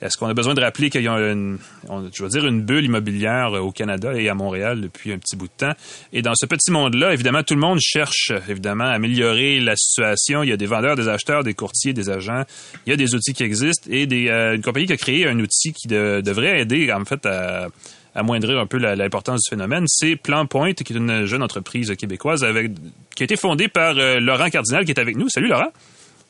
Est-ce 0.00 0.16
qu'on 0.16 0.26
a 0.28 0.32
besoin 0.34 0.54
de 0.54 0.62
rappeler 0.62 0.88
qu'il 0.88 1.02
y 1.02 1.08
a 1.08 1.12
une, 1.18 1.58
on- 1.88 2.08
je 2.10 2.22
veux 2.22 2.30
dire, 2.30 2.46
une 2.46 2.62
bulle 2.62 2.84
immobilière 2.86 3.54
euh, 3.54 3.60
au 3.60 3.70
Canada 3.70 4.14
et 4.14 4.28
à 4.30 4.34
Montréal 4.34 4.80
depuis 4.80 5.12
un 5.12 5.18
petit 5.18 5.36
bout 5.36 5.46
de 5.46 5.52
temps? 5.58 5.74
Et 6.14 6.22
dans 6.22 6.34
ce 6.34 6.46
petit 6.46 6.70
monde-là, 6.70 7.12
évidemment, 7.12 7.42
tout 7.42 7.54
le 7.54 7.60
monde 7.60 7.78
cherche, 7.82 8.32
évidemment, 8.48 8.84
à 8.84 8.92
améliorer 8.92 9.60
la 9.60 9.76
situation. 9.76 10.42
Il 10.42 10.48
y 10.48 10.52
a 10.52 10.56
des 10.56 10.66
vendeurs, 10.66 10.96
des 10.96 11.08
acheteurs, 11.08 11.44
des 11.44 11.52
courtiers, 11.54 11.92
des 11.92 12.08
agents. 12.08 12.44
Il 12.86 12.90
y 12.90 12.92
a 12.94 12.96
des 12.96 13.14
outils 13.14 13.34
qui 13.34 13.42
existent 13.42 13.88
et 13.90 14.06
des, 14.06 14.28
euh, 14.28 14.54
une 14.54 14.62
compagnie 14.62 14.86
qui 14.86 14.94
a 14.94 14.96
créé 14.96 15.28
un 15.28 15.38
outil 15.38 15.74
qui 15.74 15.86
de- 15.86 16.22
devrait 16.24 16.62
aider, 16.62 16.90
en 16.92 17.04
fait, 17.04 17.26
à 17.26 17.68
amoindrir 18.14 18.58
un 18.58 18.66
peu 18.66 18.78
l'importance 18.78 19.40
du 19.42 19.50
phénomène, 19.50 19.84
c'est 19.86 20.16
Plan 20.16 20.46
Point, 20.46 20.72
qui 20.72 20.92
est 20.92 20.96
une 20.96 21.26
jeune 21.26 21.42
entreprise 21.42 21.94
québécoise 21.96 22.44
avec, 22.44 22.70
qui 23.14 23.22
a 23.22 23.24
été 23.24 23.36
fondée 23.36 23.68
par 23.68 23.96
euh, 23.98 24.20
Laurent 24.20 24.48
Cardinal, 24.50 24.84
qui 24.84 24.92
est 24.92 25.00
avec 25.00 25.16
nous. 25.16 25.28
Salut 25.28 25.48
Laurent. 25.48 25.72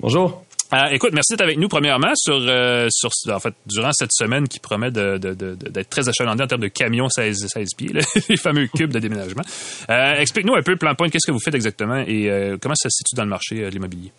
Bonjour. 0.00 0.44
Euh, 0.72 0.86
écoute, 0.90 1.12
merci 1.12 1.32
d'être 1.32 1.42
avec 1.42 1.58
nous 1.58 1.68
premièrement 1.68 2.12
sur, 2.16 2.34
euh, 2.34 2.88
sur 2.90 3.10
en 3.30 3.38
fait 3.38 3.54
durant 3.66 3.92
cette 3.92 4.12
semaine 4.12 4.48
qui 4.48 4.58
promet 4.58 4.90
d'être 4.90 5.88
très 5.90 6.08
achalandée 6.08 6.42
en 6.42 6.46
termes 6.46 6.62
de 6.62 6.68
camions 6.68 7.08
16, 7.08 7.46
16 7.48 7.68
pieds, 7.76 7.92
là, 7.92 8.00
les 8.28 8.36
fameux 8.36 8.66
cubes 8.66 8.92
de 8.92 8.98
déménagement. 8.98 9.42
Euh, 9.90 10.14
Explique-nous 10.16 10.54
un 10.54 10.62
peu 10.62 10.76
Plan 10.76 10.94
Point, 10.94 11.10
qu'est-ce 11.10 11.26
que 11.26 11.32
vous 11.32 11.40
faites 11.40 11.54
exactement 11.54 11.98
et 11.98 12.28
comment 12.60 12.74
ça 12.74 12.88
se 12.88 12.96
situe 12.96 13.14
dans 13.14 13.24
le 13.24 13.30
marché 13.30 13.56
de 13.56 13.68
l'immobilier? 13.68 14.10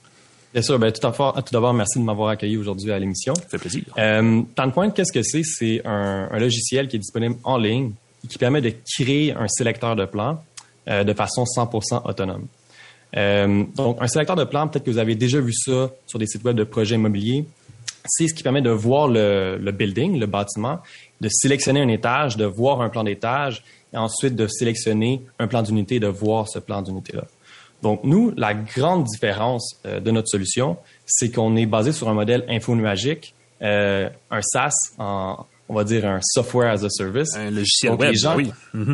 Bien 0.56 0.62
sûr, 0.62 0.80
ben, 0.80 0.90
tout 0.90 1.02
d'abord, 1.02 1.34
tout 1.34 1.52
d'abord, 1.52 1.74
merci 1.74 2.00
de 2.00 2.04
m'avoir 2.06 2.30
accueilli 2.30 2.56
aujourd'hui 2.56 2.90
à 2.90 2.98
l'émission. 2.98 3.36
Ça 3.36 3.42
fait 3.42 3.58
plaisir. 3.58 3.84
Euh, 3.98 4.42
qu'est-ce 4.96 5.12
que 5.12 5.22
c'est? 5.22 5.44
C'est 5.44 5.82
un, 5.84 6.30
un 6.32 6.40
logiciel 6.40 6.88
qui 6.88 6.96
est 6.96 7.00
disponible 7.00 7.36
en 7.44 7.58
ligne 7.58 7.92
et 8.24 8.28
qui 8.30 8.38
permet 8.38 8.62
de 8.62 8.72
créer 8.90 9.34
un 9.34 9.50
sélecteur 9.50 9.98
de 9.98 10.06
plans 10.06 10.42
euh, 10.88 11.04
de 11.04 11.14
façon 11.14 11.44
100% 11.44 12.10
autonome. 12.10 12.48
Euh, 13.18 13.66
donc, 13.76 13.98
un 14.00 14.08
sélecteur 14.08 14.38
de 14.38 14.46
plans, 14.46 14.70
peut-être 14.70 14.86
que 14.86 14.92
vous 14.92 14.98
avez 14.98 15.16
déjà 15.16 15.42
vu 15.42 15.52
ça 15.52 15.92
sur 16.08 16.20
des 16.20 16.26
sites 16.26 16.46
web 16.46 16.56
de 16.56 16.64
projets 16.64 16.96
immobiliers. 16.96 17.44
C'est 18.06 18.30
ce 18.30 18.34
qui 18.34 18.42
permet 18.42 18.62
de 18.62 18.70
voir 18.70 19.10
le, 19.10 19.58
le 19.62 19.72
building, 19.74 20.18
le 20.18 20.26
bâtiment, 20.26 20.80
de 21.20 21.28
sélectionner 21.30 21.82
un 21.82 21.90
étage, 21.90 22.38
de 22.38 22.46
voir 22.46 22.80
un 22.80 22.88
plan 22.88 23.04
d'étage 23.04 23.62
et 23.92 23.98
ensuite 23.98 24.38
de 24.38 24.48
sélectionner 24.48 25.22
un 25.38 25.48
plan 25.48 25.64
d'unité, 25.64 26.00
de 26.00 26.08
voir 26.08 26.48
ce 26.48 26.60
plan 26.60 26.82
d'unité-là. 26.82 27.26
Donc, 27.86 28.00
nous, 28.04 28.34
la 28.36 28.56
grande 28.56 29.04
différence 29.04 29.80
euh, 29.86 30.00
de 30.00 30.10
notre 30.10 30.28
solution, 30.28 30.76
c'est 31.06 31.30
qu'on 31.30 31.56
est 31.56 31.68
basé 31.68 31.92
sur 31.92 32.10
un 32.10 32.16
modèle 32.16 32.44
infonuagique, 32.50 33.36
euh, 33.62 34.10
un 34.32 34.42
SaaS, 34.42 34.74
en, 34.98 35.46
on 35.70 35.76
va 35.76 35.84
dire 35.84 36.04
un 36.08 36.20
software 36.24 36.72
as 36.72 36.84
a 36.84 36.90
service. 36.90 37.36
Un 37.36 37.52
logiciel 37.52 37.92
Donc, 37.92 38.00
web, 38.00 38.10
les 38.10 38.18
gens, 38.18 38.36
oui. 38.36 38.52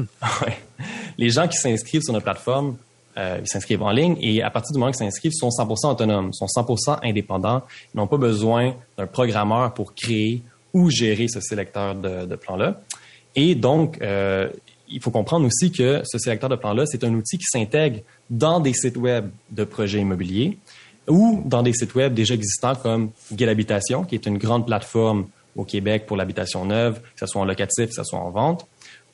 Les 1.17 1.29
gens 1.29 1.47
qui 1.47 1.55
s'inscrivent 1.55 2.01
sur 2.01 2.11
notre 2.11 2.25
plateforme, 2.25 2.75
euh, 3.17 3.37
ils 3.39 3.47
s'inscrivent 3.47 3.81
en 3.81 3.91
ligne 3.91 4.17
et 4.19 4.43
à 4.43 4.49
partir 4.49 4.73
du 4.73 4.79
moment 4.79 4.91
qu'ils 4.91 5.05
s'inscrivent, 5.05 5.31
ils 5.33 5.37
sont 5.37 5.47
100% 5.47 5.89
autonomes, 5.89 6.33
sont 6.33 6.47
100% 6.47 6.99
indépendants. 7.01 7.61
Ils 7.93 7.97
n'ont 7.97 8.07
pas 8.07 8.17
besoin 8.17 8.75
d'un 8.97 9.07
programmeur 9.07 9.73
pour 9.73 9.95
créer 9.95 10.43
ou 10.73 10.89
gérer 10.89 11.29
ce 11.29 11.39
sélecteur 11.39 11.95
de, 11.95 12.25
de 12.25 12.35
plans-là. 12.35 12.81
Et 13.37 13.55
donc, 13.55 14.01
euh, 14.01 14.49
il 14.91 15.01
faut 15.01 15.11
comprendre 15.11 15.45
aussi 15.45 15.71
que 15.71 16.01
ce 16.03 16.17
sélecteur 16.17 16.49
de 16.49 16.55
plans-là, 16.55 16.85
c'est 16.85 17.03
un 17.03 17.13
outil 17.13 17.37
qui 17.37 17.45
s'intègre 17.45 17.99
dans 18.29 18.59
des 18.59 18.73
sites 18.73 18.97
web 18.97 19.29
de 19.49 19.63
projets 19.63 19.99
immobiliers 19.99 20.57
ou 21.07 21.41
dans 21.45 21.63
des 21.63 21.73
sites 21.73 21.95
web 21.95 22.13
déjà 22.13 22.33
existants 22.33 22.75
comme 22.75 23.11
Guide 23.31 23.49
Habitation, 23.49 24.03
qui 24.03 24.15
est 24.15 24.25
une 24.25 24.37
grande 24.37 24.65
plateforme 24.65 25.27
au 25.55 25.63
Québec 25.63 26.05
pour 26.05 26.17
l'habitation 26.17 26.65
neuve, 26.65 26.99
que 26.99 27.19
ce 27.19 27.25
soit 27.25 27.41
en 27.41 27.45
locatif, 27.45 27.87
que 27.87 27.95
ce 27.95 28.03
soit 28.03 28.19
en 28.19 28.29
vente, 28.29 28.67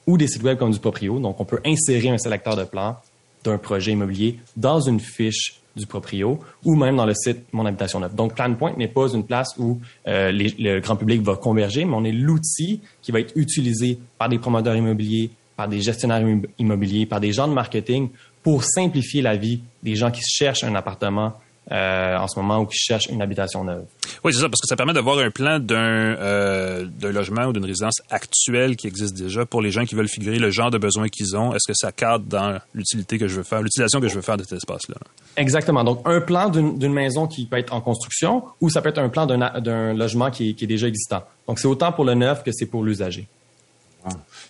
ou 0.05 0.17
des 0.17 0.27
sites 0.27 0.43
web 0.43 0.57
comme 0.57 0.71
du 0.71 0.79
Proprio. 0.79 1.19
Donc, 1.19 1.39
on 1.39 1.45
peut 1.45 1.59
insérer 1.65 2.09
un 2.09 2.17
sélecteur 2.17 2.55
de 2.55 2.63
plan 2.63 2.97
d'un 3.43 3.57
projet 3.57 3.93
immobilier 3.93 4.39
dans 4.55 4.79
une 4.79 4.99
fiche 4.99 5.61
du 5.75 5.85
proprio 5.85 6.39
ou 6.65 6.75
même 6.75 6.95
dans 6.95 7.05
le 7.05 7.13
site 7.13 7.45
Mon 7.53 7.65
Habitation 7.65 7.99
Neuve. 7.99 8.15
Donc, 8.15 8.33
PlanPoint 8.33 8.73
n'est 8.77 8.87
pas 8.87 9.13
une 9.13 9.23
place 9.23 9.53
où 9.57 9.79
euh, 10.07 10.31
le 10.33 10.79
grand 10.79 10.95
public 10.95 11.21
va 11.21 11.35
converger, 11.35 11.85
mais 11.85 11.93
on 11.93 12.03
est 12.03 12.11
l'outil 12.11 12.81
qui 13.01 13.11
va 13.11 13.19
être 13.19 13.33
utilisé 13.35 13.99
par 14.17 14.27
des 14.27 14.39
promoteurs 14.39 14.75
immobiliers, 14.75 15.29
par 15.57 15.67
des 15.67 15.81
gestionnaires 15.81 16.25
immobiliers, 16.59 17.05
par 17.05 17.19
des 17.19 17.33
gens 17.33 17.47
de 17.47 17.53
marketing 17.53 18.09
pour 18.43 18.63
simplifier 18.63 19.21
la 19.21 19.35
vie 19.35 19.59
des 19.83 19.95
gens 19.95 20.11
qui 20.11 20.21
cherchent 20.21 20.63
un 20.63 20.75
appartement 20.75 21.33
euh, 21.69 22.15
en 22.15 22.29
ce 22.29 22.39
moment 22.39 22.59
ou 22.59 22.65
qui 22.65 22.77
cherchent 22.77 23.07
une 23.07 23.21
habitation 23.21 23.61
neuve. 23.65 23.83
Oui, 24.23 24.33
c'est 24.33 24.39
ça, 24.39 24.47
parce 24.47 24.61
que 24.61 24.67
ça 24.67 24.77
permet 24.77 24.93
d'avoir 24.93 25.17
un 25.17 25.31
plan 25.31 25.59
d'un 25.59 25.75
euh, 25.75 26.85
logement 27.01 27.47
ou 27.47 27.51
d'une 27.51 27.65
résidence 27.65 28.01
actuelle 28.09 28.77
qui 28.77 28.87
existe 28.87 29.17
déjà 29.17 29.45
pour 29.45 29.61
les 29.61 29.69
gens 29.69 29.83
qui 29.83 29.93
veulent 29.93 30.07
figurer 30.07 30.39
le 30.39 30.49
genre 30.49 30.71
de 30.71 30.77
besoins 30.77 31.09
qu'ils 31.09 31.35
ont. 31.35 31.53
Est-ce 31.53 31.67
que 31.67 31.75
ça 31.75 31.91
cadre 31.91 32.23
dans 32.23 32.57
l'utilité 32.73 33.17
que 33.17 33.27
je 33.27 33.35
veux 33.35 33.43
faire, 33.43 33.61
l'utilisation 33.61 33.99
que 33.99 34.07
je 34.07 34.15
veux 34.15 34.21
faire 34.21 34.37
de 34.37 34.43
cet 34.43 34.53
espace-là? 34.53 34.95
Exactement. 35.35 35.83
Donc, 35.83 36.03
un 36.05 36.21
plan 36.21 36.47
d'une 36.47 36.93
maison 36.93 37.27
qui 37.27 37.47
peut 37.47 37.57
être 37.57 37.73
en 37.73 37.81
construction 37.81 38.43
ou 38.61 38.69
ça 38.69 38.81
peut 38.81 38.89
être 38.89 38.99
un 38.99 39.09
plan 39.09 39.25
d'un 39.25 39.93
logement 39.93 40.31
qui 40.31 40.55
qui 40.55 40.63
est 40.63 40.67
déjà 40.67 40.87
existant. 40.87 41.23
Donc, 41.49 41.59
c'est 41.59 41.67
autant 41.67 41.91
pour 41.91 42.05
le 42.05 42.13
neuf 42.13 42.43
que 42.43 42.51
c'est 42.53 42.67
pour 42.67 42.83
l'usager. 42.83 43.27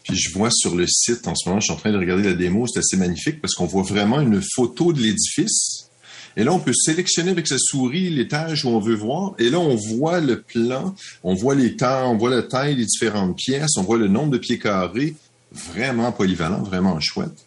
Puis 0.07 0.17
je 0.17 0.33
vois 0.33 0.49
sur 0.51 0.75
le 0.75 0.85
site 0.87 1.27
en 1.27 1.35
ce 1.35 1.49
moment, 1.49 1.59
je 1.59 1.65
suis 1.65 1.73
en 1.73 1.77
train 1.77 1.91
de 1.91 1.97
regarder 1.97 2.23
la 2.23 2.33
démo, 2.33 2.65
c'est 2.67 2.79
assez 2.79 2.97
magnifique 2.97 3.41
parce 3.41 3.53
qu'on 3.53 3.65
voit 3.65 3.83
vraiment 3.83 4.21
une 4.21 4.41
photo 4.55 4.93
de 4.93 5.01
l'édifice 5.01 5.87
et 6.37 6.43
là, 6.43 6.53
on 6.53 6.59
peut 6.59 6.71
sélectionner 6.71 7.31
avec 7.31 7.47
sa 7.47 7.57
souris 7.57 8.11
l'étage 8.11 8.63
où 8.63 8.69
on 8.69 8.79
veut 8.79 8.93
voir. 8.93 9.33
Et 9.39 9.49
là, 9.49 9.59
on 9.59 9.75
voit 9.75 10.21
le 10.21 10.39
plan, 10.39 10.93
on 11.23 11.33
voit 11.33 11.55
les 11.55 11.75
temps, 11.75 12.11
on 12.11 12.15
voit 12.15 12.29
la 12.29 12.43
taille 12.43 12.75
des 12.75 12.85
différentes 12.85 13.35
pièces, 13.35 13.71
on 13.77 13.81
voit 13.81 13.97
le 13.97 14.07
nombre 14.07 14.29
de 14.29 14.37
pieds 14.37 14.59
carrés. 14.59 15.15
Vraiment 15.51 16.11
polyvalent, 16.11 16.61
vraiment 16.61 16.99
chouette. 16.99 17.43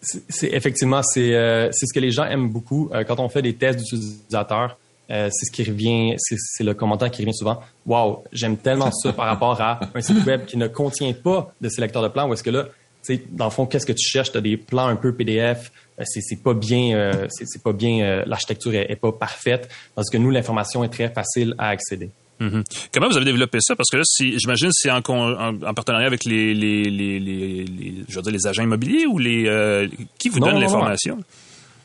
C'est 0.00 0.52
effectivement, 0.52 1.00
euh, 1.16 1.68
c'est 1.72 1.86
ce 1.86 1.92
que 1.92 1.98
les 1.98 2.12
gens 2.12 2.24
aiment 2.24 2.48
beaucoup 2.48 2.88
euh, 2.92 3.02
quand 3.02 3.18
on 3.18 3.28
fait 3.28 3.42
des 3.42 3.54
tests 3.54 3.80
d'utilisateurs. 3.80 4.78
Euh, 5.10 5.28
c'est 5.30 5.46
ce 5.46 5.52
qui 5.52 5.62
revient, 5.62 6.14
c'est 6.18 6.64
le 6.64 6.74
commentaire 6.74 7.10
qui 7.10 7.22
revient 7.22 7.34
souvent. 7.34 7.60
Wow, 7.86 8.24
j'aime 8.32 8.56
tellement 8.56 8.90
ça 8.90 9.12
par 9.12 9.26
rapport 9.26 9.60
à 9.60 9.80
un 9.94 10.00
site 10.00 10.24
web 10.26 10.46
qui 10.46 10.56
ne 10.56 10.66
contient 10.66 11.12
pas 11.12 11.52
de 11.60 11.68
sélecteur 11.68 12.02
de 12.02 12.08
plans. 12.08 12.28
Ou 12.28 12.34
est-ce 12.34 12.42
que 12.42 12.50
là, 12.50 12.66
dans 13.30 13.44
le 13.44 13.50
fond, 13.50 13.66
qu'est-ce 13.66 13.86
que 13.86 13.92
tu 13.92 14.08
cherches? 14.08 14.32
Tu 14.32 14.38
as 14.38 14.40
des 14.40 14.56
plans 14.56 14.86
un 14.86 14.96
peu 14.96 15.14
PDF, 15.14 15.70
euh, 16.00 16.04
c'est 16.06 16.42
pas 16.42 16.54
bien, 16.54 16.96
euh, 16.96 17.26
c'est 17.28 17.62
pas 17.62 17.72
bien, 17.72 18.00
euh, 18.00 18.22
l'architecture 18.26 18.74
est, 18.74 18.96
pas 18.96 19.12
parfaite 19.12 19.68
parce 19.94 20.10
que 20.10 20.16
nous 20.16 20.30
l'information 20.30 20.84
est 20.84 20.88
très 20.88 21.08
facile 21.08 21.54
à 21.58 21.68
accéder. 21.68 22.10
Mm-hmm. 22.40 22.64
Comment 22.92 23.08
vous 23.08 23.16
avez 23.16 23.24
développé 23.24 23.58
ça? 23.60 23.74
Parce 23.76 23.88
que 23.90 23.96
là, 23.96 24.02
si, 24.04 24.38
j'imagine 24.38 24.68
c'est 24.72 24.90
en, 24.90 24.98
en, 24.98 25.74
partenariat 25.74 26.06
avec 26.06 26.24
les, 26.24 26.52
les, 26.52 26.82
les, 26.84 27.18
les, 27.18 27.64
je 28.08 28.16
veux 28.16 28.22
dire, 28.22 28.32
les 28.32 28.46
agents 28.46 28.62
immobiliers 28.62 29.06
ou 29.06 29.18
les 29.18 29.88
qui 30.18 30.28
vous 30.28 30.40
donnent 30.40 30.60
l'information? 30.60 31.18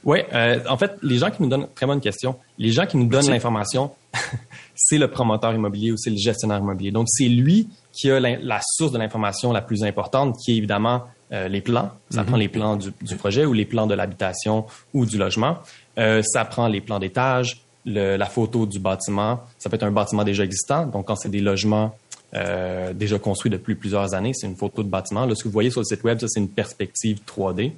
Oui, 0.03 0.19
en 0.67 0.77
fait, 0.77 0.93
les 1.03 1.17
gens 1.17 1.29
qui 1.29 1.43
nous 1.43 1.49
donnent 1.49 1.67
très 1.75 1.85
bonne 1.85 2.01
question. 2.01 2.35
Les 2.57 2.71
gens 2.71 2.85
qui 2.85 2.97
nous 2.97 3.07
donnent 3.07 3.29
l'information, 3.29 3.91
c'est 4.75 4.97
le 4.97 5.07
promoteur 5.07 5.53
immobilier 5.53 5.91
ou 5.91 5.97
c'est 5.97 6.09
le 6.09 6.17
gestionnaire 6.17 6.57
immobilier. 6.57 6.91
Donc 6.91 7.07
c'est 7.07 7.27
lui 7.27 7.67
qui 7.91 8.09
a 8.09 8.19
la, 8.19 8.37
la 8.37 8.59
source 8.63 8.91
de 8.91 8.97
l'information 8.97 9.51
la 9.51 9.61
plus 9.61 9.83
importante, 9.83 10.37
qui 10.43 10.53
est 10.53 10.55
évidemment 10.55 11.03
euh, 11.33 11.47
les 11.47 11.61
plans. 11.61 11.91
Ça 12.09 12.21
mhm. 12.21 12.27
prend 12.27 12.37
les 12.37 12.49
plans 12.49 12.75
du, 12.75 13.15
projet 13.15 13.45
ou 13.45 13.53
les 13.53 13.63
plans 13.63 13.87
de 13.87 13.93
l'habitation 13.93 14.65
ou 14.93 15.05
du 15.05 15.17
logement. 15.17 15.59
Euh, 15.97 16.21
ça 16.23 16.43
prend 16.43 16.67
les 16.67 16.81
plans 16.81 16.99
d'étage, 16.99 17.61
la 17.85 18.25
photo 18.25 18.65
du 18.65 18.79
bâtiment. 18.79 19.39
Ça 19.57 19.69
peut 19.69 19.75
être 19.75 19.83
un 19.83 19.91
bâtiment 19.91 20.25
déjà 20.25 20.43
existant. 20.43 20.85
Donc, 20.87 21.07
quand 21.07 21.15
c'est 21.15 21.29
des 21.29 21.39
logements 21.39 21.95
euh, 22.33 22.91
déjà 22.91 23.17
construits 23.17 23.49
depuis 23.49 23.75
plusieurs 23.75 24.13
années, 24.13 24.33
c'est 24.33 24.45
une 24.45 24.57
photo 24.57 24.83
de 24.83 24.89
bâtiment. 24.89 25.25
Là, 25.25 25.33
ce 25.33 25.43
que 25.43 25.47
vous 25.47 25.53
voyez 25.53 25.71
sur 25.71 25.79
le 25.79 25.85
site 25.85 26.03
web, 26.03 26.19
ça, 26.19 26.27
c'est 26.27 26.41
une 26.41 26.49
perspective 26.49 27.19
3D. 27.25 27.71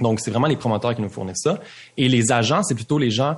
Donc, 0.00 0.20
c'est 0.20 0.30
vraiment 0.30 0.46
les 0.46 0.56
promoteurs 0.56 0.94
qui 0.94 1.02
nous 1.02 1.08
fournissent 1.08 1.42
ça. 1.42 1.60
Et 1.96 2.08
les 2.08 2.30
agents, 2.32 2.62
c'est 2.62 2.74
plutôt 2.74 2.98
les 2.98 3.10
gens 3.10 3.36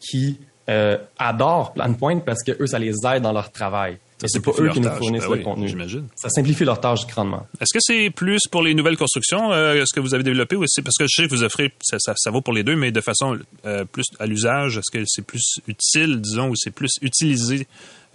qui 0.00 0.38
euh, 0.68 0.96
adorent 1.18 1.72
PlanPoint 1.72 2.20
parce 2.20 2.42
que 2.42 2.52
eux, 2.60 2.66
ça 2.66 2.78
les 2.78 2.94
aide 3.06 3.22
dans 3.22 3.32
leur 3.32 3.50
travail 3.50 3.98
c'est 4.26 4.42
pas 4.42 4.50
eux 4.58 4.70
qui 4.70 4.80
nous 4.80 4.90
fournissent 4.90 5.24
ah 5.26 5.34
le 5.34 5.42
contenu. 5.42 5.68
J'imagine. 5.68 6.08
Ça 6.16 6.28
simplifie 6.28 6.64
leur 6.64 6.80
tâche 6.80 7.06
grandement. 7.06 7.46
Est-ce 7.60 7.72
que 7.72 7.78
c'est 7.80 8.10
plus 8.10 8.40
pour 8.50 8.62
les 8.62 8.74
nouvelles 8.74 8.96
constructions, 8.96 9.52
euh, 9.52 9.84
ce 9.86 9.94
que 9.94 10.00
vous 10.00 10.14
avez 10.14 10.24
développé, 10.24 10.56
ou 10.56 10.64
c'est 10.66 10.82
parce 10.82 10.96
que 10.96 11.04
je 11.08 11.22
sais 11.22 11.28
que 11.28 11.34
vous 11.34 11.44
offrez, 11.44 11.72
ça, 11.80 11.98
ça, 12.16 12.30
vaut 12.30 12.40
pour 12.40 12.52
les 12.52 12.64
deux, 12.64 12.74
mais 12.74 12.90
de 12.90 13.00
façon 13.00 13.38
euh, 13.64 13.84
plus 13.84 14.06
à 14.18 14.26
l'usage, 14.26 14.78
est-ce 14.78 14.90
que 14.90 15.04
c'est 15.06 15.24
plus 15.24 15.60
utile, 15.68 16.20
disons, 16.20 16.48
ou 16.48 16.54
c'est 16.56 16.72
plus 16.72 16.90
utilisé 17.00 17.66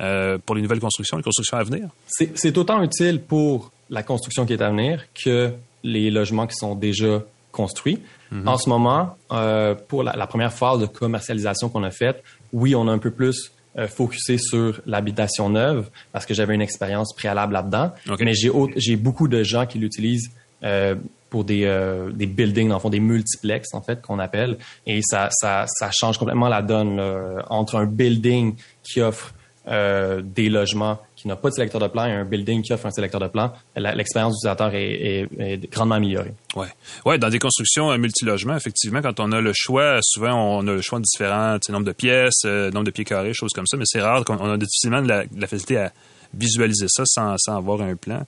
euh, 0.01 0.37
pour 0.45 0.55
les 0.55 0.61
nouvelles 0.61 0.79
constructions, 0.79 1.15
les 1.15 1.23
constructions 1.23 1.57
à 1.57 1.63
venir? 1.63 1.87
C'est 2.07 2.57
autant 2.57 2.83
utile 2.83 3.21
pour 3.21 3.71
la 3.89 4.03
construction 4.03 4.45
qui 4.45 4.53
est 4.53 4.61
à 4.61 4.69
venir 4.69 5.03
que 5.23 5.51
les 5.83 6.11
logements 6.11 6.47
qui 6.47 6.55
sont 6.55 6.75
déjà 6.75 7.23
construits. 7.53 8.01
Mm-hmm. 8.33 8.47
En 8.47 8.57
ce 8.57 8.67
moment, 8.67 9.15
euh, 9.31 9.75
pour 9.75 10.03
la, 10.03 10.13
la, 10.17 10.27
première 10.27 10.51
phase 10.51 10.79
de 10.79 10.85
commercialisation 10.85 11.69
qu'on 11.69 11.83
a 11.83 11.91
faite, 11.91 12.21
oui, 12.51 12.75
on 12.75 12.89
a 12.89 12.91
un 12.91 12.97
peu 12.97 13.11
plus 13.11 13.53
euh, 13.77 13.87
focusé 13.87 14.37
sur 14.37 14.81
l'habitation 14.85 15.49
neuve 15.49 15.89
parce 16.11 16.25
que 16.25 16.33
j'avais 16.33 16.53
une 16.53 16.61
expérience 16.61 17.15
préalable 17.15 17.53
là-dedans. 17.53 17.91
Mais 18.19 18.33
j'ai 18.33 18.95
beaucoup 18.97 19.29
de 19.29 19.43
gens 19.43 19.65
qui 19.65 19.79
l'utilisent 19.79 20.31
euh, 20.63 20.95
pour 21.29 21.45
des, 21.45 21.65
des 22.13 22.27
buildings, 22.27 22.71
en 22.71 22.79
fond, 22.79 22.89
des 22.89 22.99
multiplex, 22.99 23.73
en 23.73 23.81
fait, 23.81 24.01
qu'on 24.03 24.19
appelle. 24.19 24.57
Et 24.85 25.01
ça, 25.01 25.29
ça, 25.31 25.65
ça 25.67 25.89
change 25.91 26.19
complètement 26.19 26.47
la 26.47 26.61
donne 26.61 27.01
entre 27.49 27.75
un 27.77 27.87
building 27.87 28.55
qui 28.83 29.01
offre 29.01 29.33
des 29.65 30.49
logements 30.49 30.99
qui 31.23 31.29
n'ont 31.29 31.37
pas 31.37 31.49
de 31.49 31.53
sélecteur 31.55 31.79
de 31.79 31.87
plan 31.87 32.05
et 32.05 32.11
un 32.11 32.25
building 32.25 32.61
qui 32.61 32.73
offre 32.73 32.85
un 32.85 32.91
sélecteur 32.91 33.21
de 33.21 33.27
plan, 33.27 33.53
l'expérience 33.77 34.33
utilisateur 34.33 34.75
est, 34.75 35.29
est, 35.39 35.71
grandement 35.71 35.95
améliorée. 35.95 36.33
Ouais, 36.53 36.67
ouais, 37.05 37.17
dans 37.17 37.29
des 37.29 37.39
constructions 37.39 37.89
euh, 37.89 37.97
multilogements, 37.97 38.57
effectivement, 38.57 39.01
quand 39.01 39.21
on 39.21 39.31
a 39.31 39.39
le 39.39 39.53
choix, 39.55 39.99
souvent 40.01 40.33
on 40.33 40.67
a 40.67 40.73
le 40.73 40.81
choix 40.81 40.99
de 40.99 41.05
différents 41.05 41.57
nombre 41.69 41.85
de 41.85 41.93
pièces, 41.93 42.43
euh, 42.43 42.71
nombre 42.71 42.87
de 42.87 42.91
pieds 42.91 43.05
carrés, 43.05 43.33
choses 43.33 43.53
comme 43.53 43.65
ça, 43.65 43.77
mais 43.77 43.85
c'est 43.87 44.01
rare 44.01 44.25
qu'on 44.25 44.37
a 44.37 44.57
difficilement 44.57 45.01
de 45.01 45.07
la, 45.07 45.23
la, 45.33 45.47
facilité 45.47 45.77
à 45.77 45.93
visualiser 46.33 46.87
ça 46.89 47.03
sans, 47.05 47.35
sans 47.37 47.55
avoir 47.55 47.81
un 47.81 47.95
plan. 47.95 48.25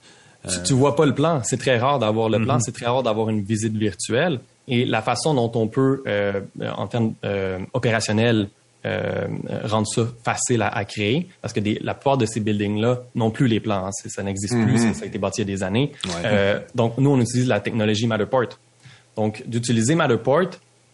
Tu, 0.48 0.62
tu 0.64 0.72
vois 0.72 0.96
pas 0.96 1.04
le 1.04 1.14
plan, 1.14 1.42
c'est 1.44 1.58
très 1.58 1.76
rare 1.76 1.98
d'avoir 1.98 2.30
le 2.30 2.42
plan, 2.42 2.56
mm-hmm. 2.56 2.60
c'est 2.60 2.72
très 2.72 2.86
rare 2.86 3.02
d'avoir 3.02 3.28
une 3.28 3.42
visite 3.42 3.76
virtuelle. 3.76 4.40
Et 4.68 4.86
la 4.86 5.02
façon 5.02 5.34
dont 5.34 5.52
on 5.54 5.68
peut, 5.68 6.02
en 6.60 6.86
termes 6.86 7.12
opérationnels, 7.74 8.48
euh, 8.86 9.26
rendre 9.64 9.86
ça 9.86 10.06
facile 10.22 10.62
à, 10.62 10.84
créer 10.84 11.28
parce 11.42 11.52
que 11.52 11.60
la 11.82 11.94
plupart 11.94 12.16
de 12.16 12.26
ces 12.26 12.40
buildings-là 12.40 13.02
n'ont 13.14 13.30
plus 13.30 13.48
les 13.48 13.58
plans. 13.58 13.86
Hein. 13.86 13.90
ça 13.92 14.22
n'existe 14.22 14.54
plus, 14.54 14.84
mhm. 14.84 14.94
ça, 14.94 15.04
a 15.04 15.06
été 15.06 15.18
bâti 15.18 15.40
il 15.40 15.48
y 15.48 15.52
a 15.52 15.56
des 15.56 15.62
années. 15.64 15.92
Euh, 16.24 16.60
donc, 16.74 16.96
nous, 16.98 17.10
on 17.10 17.20
utilise 17.20 17.48
la 17.48 17.58
technologie 17.60 18.06
Matterport. 18.06 18.58
Donc, 19.16 19.42
d'utiliser 19.46 19.94
Matterport, 19.96 20.50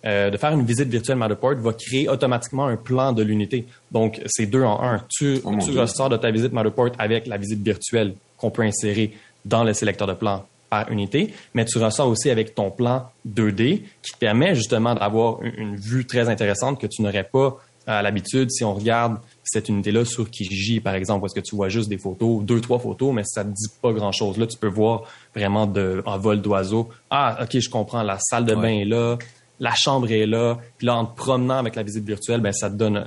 euh, 0.07 0.31
de 0.31 0.37
faire 0.39 0.53
une 0.53 0.65
visite 0.65 0.89
virtuelle 0.89 1.17
Matterport 1.17 1.57
va 1.57 1.73
créer 1.75 2.09
automatiquement 2.09 2.67
un 2.67 2.77
plan 2.77 3.13
de 3.13 3.23
l'unité. 3.23 3.67
Donc, 3.91 4.21
c'est 4.27 4.47
deux 4.47 4.63
en 4.63 4.83
un. 4.83 5.05
Tu, 5.11 5.41
oh 5.45 5.55
tu 5.63 5.79
ressors 5.79 6.09
de 6.09 6.17
ta 6.17 6.31
visite 6.31 6.53
Matterport 6.53 6.93
avec 6.99 7.27
la 7.27 7.37
visite 7.37 7.63
virtuelle 7.63 8.15
qu'on 8.39 8.51
peut 8.51 8.63
insérer 8.63 9.13
dans 9.45 9.65
le 9.65 9.75
sélecteur 9.75 10.07
de 10.07 10.15
plan 10.15 10.47
par 10.71 10.91
unité, 10.91 11.35
mais 11.53 11.67
tu 11.67 11.77
ressors 11.77 12.09
aussi 12.09 12.31
avec 12.31 12.55
ton 12.55 12.71
plan 12.71 13.11
2D 13.29 13.83
qui 14.03 14.13
te 14.13 14.19
permet 14.19 14.55
justement 14.55 14.95
d'avoir 14.95 15.43
une, 15.43 15.53
une 15.59 15.77
vue 15.77 16.07
très 16.07 16.31
intéressante 16.31 16.81
que 16.81 16.87
tu 16.87 17.03
n'aurais 17.03 17.25
pas 17.25 17.59
à 17.87 18.03
l'habitude, 18.03 18.51
si 18.51 18.65
on 18.65 18.75
regarde 18.75 19.19
cette 19.43 19.69
unité-là 19.69 20.05
sur 20.05 20.31
Kijiji, 20.31 20.81
par 20.81 20.95
exemple, 20.95 21.23
parce 21.23 21.35
que 21.35 21.41
tu 21.41 21.57
vois 21.57 21.69
juste 21.69 21.89
des 21.89 21.99
photos, 21.99 22.43
deux, 22.43 22.61
trois 22.61 22.79
photos, 22.79 23.13
mais 23.13 23.23
ça 23.25 23.45
ne 23.45 23.51
dit 23.51 23.69
pas 23.81 23.93
grand-chose. 23.93 24.39
Là, 24.39 24.47
tu 24.47 24.57
peux 24.57 24.69
voir 24.69 25.03
vraiment 25.35 25.67
de, 25.67 26.03
en 26.07 26.19
vol 26.19 26.41
d'oiseau. 26.41 26.89
Ah, 27.11 27.39
OK, 27.43 27.59
je 27.59 27.69
comprends, 27.69 28.03
la 28.03 28.19
salle 28.19 28.45
de 28.45 28.55
bain 28.55 28.79
est 28.81 28.85
là, 28.85 29.19
la 29.61 29.75
chambre 29.75 30.11
est 30.11 30.27
là. 30.27 30.59
Puis 30.79 30.87
là, 30.87 30.97
en 30.97 31.07
te 31.07 31.17
promenant 31.17 31.59
avec 31.59 31.77
la 31.77 31.83
visite 31.83 32.05
virtuelle, 32.05 32.41
ben, 32.41 32.53
ça 32.53 32.71
te 32.71 32.75
donne 32.75 33.07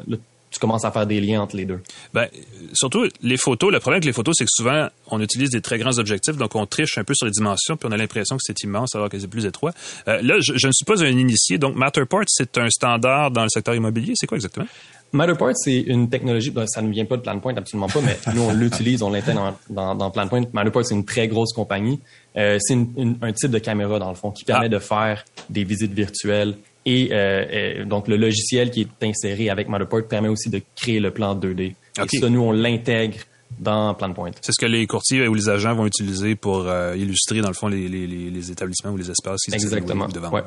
tu 0.56 0.60
commences 0.60 0.86
à 0.86 0.92
faire 0.92 1.06
des 1.06 1.20
liens 1.20 1.42
entre 1.42 1.56
les 1.56 1.66
deux? 1.66 1.82
Ben, 2.14 2.28
surtout 2.74 3.08
les 3.22 3.38
photos. 3.38 3.72
Le 3.72 3.80
problème 3.80 3.98
avec 3.98 4.06
les 4.06 4.14
photos, 4.14 4.36
c'est 4.38 4.46
que 4.46 4.52
souvent, 4.52 4.88
on 5.08 5.22
utilise 5.22 5.50
des 5.50 5.62
très 5.62 5.78
grands 5.78 5.98
objectifs, 6.00 6.38
donc 6.38 6.56
on 6.56 6.66
triche 6.66 6.98
un 6.98 7.04
peu 7.04 7.14
sur 7.14 7.26
les 7.26 7.32
dimensions, 7.32 7.78
puis 7.78 7.88
on 7.90 7.92
a 7.92 7.98
l'impression 7.98 8.38
que 8.38 8.42
c'est 8.44 8.64
immense 8.64 8.96
alors 8.96 9.10
que 9.10 9.20
c'est 9.20 9.28
plus 9.28 9.46
étroit. 9.46 9.72
Euh, 10.08 10.22
là, 10.22 10.36
je, 10.40 10.54
ne 10.54 10.72
suis 10.72 10.86
pas 10.86 11.04
un 11.04 11.08
initié, 11.08 11.58
donc 11.58 11.76
Matterport, 11.76 12.24
c'est 12.28 12.58
un 12.58 12.70
standard 12.70 13.32
dans 13.32 13.44
le 13.44 13.50
secteur 13.50 13.76
immobilier. 13.76 14.14
C'est 14.16 14.28
quoi 14.28 14.38
exactement? 14.38 14.68
Matterport, 15.12 15.52
c'est 15.56 15.80
une 15.82 16.10
technologie, 16.10 16.52
ben, 16.52 16.66
ça 16.68 16.82
ne 16.82 16.92
vient 16.92 17.06
pas 17.06 17.18
de 17.18 17.22
PlanPoint, 17.22 17.56
absolument 17.56 17.88
pas, 17.88 18.02
mais 18.02 18.18
nous, 18.34 18.42
on 18.42 18.54
l'utilise, 18.54 19.02
on 19.02 19.10
l'intègre 19.10 19.58
dans, 19.70 19.96
dans, 19.96 20.12
PlanPoint. 20.12 20.44
Matterport, 20.54 20.86
c'est 20.86 20.96
une 20.96 21.06
très 21.06 21.28
grosse 21.28 21.54
compagnie. 21.54 22.00
Euh, 22.38 22.58
c'est 22.60 22.74
un 22.76 23.32
type 23.34 23.52
de 23.52 23.60
caméra, 23.60 24.00
dans 24.00 24.10
le 24.10 24.16
fond, 24.16 24.32
qui 24.32 24.44
permet 24.44 24.66
ah. 24.66 24.70
de 24.70 24.80
faire 24.80 25.26
des 25.50 25.64
visites 25.64 25.94
virtuelles 25.94 26.56
et, 26.86 27.10
euh, 27.12 27.86
donc, 27.86 28.08
le 28.08 28.18
logiciel 28.18 28.70
qui 28.72 28.82
est 28.82 29.06
inséré 29.06 29.50
avec 29.50 29.68
Matterport 29.68 30.08
permet 30.08 30.30
aussi 30.30 30.50
de 30.50 30.62
créer 30.76 31.00
le 31.00 31.12
plan 31.12 31.36
2D. 31.36 31.74
Et 32.14 32.18
ça, 32.20 32.30
nous, 32.30 32.42
on 32.42 32.52
l'intègre 32.52 33.18
dans 33.60 33.94
PlanPoint. 33.94 34.32
C'est 34.42 34.52
ce 34.52 34.60
que 34.60 34.70
les 34.70 34.86
courtiers 34.86 35.28
ou 35.28 35.34
les 35.34 35.50
agents 35.50 35.74
vont 35.74 35.86
utiliser 35.86 36.36
pour 36.36 36.68
euh, 36.68 36.96
illustrer, 36.98 37.42
dans 37.42 37.48
le 37.48 37.54
fond, 37.54 37.68
les, 37.68 37.88
les, 37.88 38.06
les, 38.06 38.52
établissements 38.52 38.92
ou 38.92 38.98
les 38.98 39.10
espaces 39.10 39.42
qui 39.42 39.54
Exactement. 39.54 40.08
devant. 40.08 40.30
Ouais. 40.30 40.44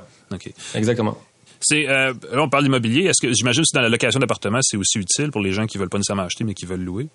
Exactement. 0.74 1.16
C'est 1.60 1.88
euh, 1.88 2.12
là 2.32 2.42
on 2.42 2.48
parle 2.48 2.64
d'immobilier. 2.64 3.06
Est-ce 3.06 3.26
que 3.26 3.32
j'imagine 3.32 3.62
que 3.62 3.74
dans 3.74 3.80
la 3.80 3.88
location 3.88 4.20
d'appartements, 4.20 4.60
c'est 4.62 4.76
aussi 4.76 4.98
utile 4.98 5.30
pour 5.30 5.40
les 5.40 5.52
gens 5.52 5.66
qui 5.66 5.78
veulent 5.78 5.88
pas 5.88 5.98
nécessairement 5.98 6.24
acheter 6.24 6.44
mais 6.44 6.54
qui 6.54 6.66
veulent 6.66 6.84
louer? 6.84 7.08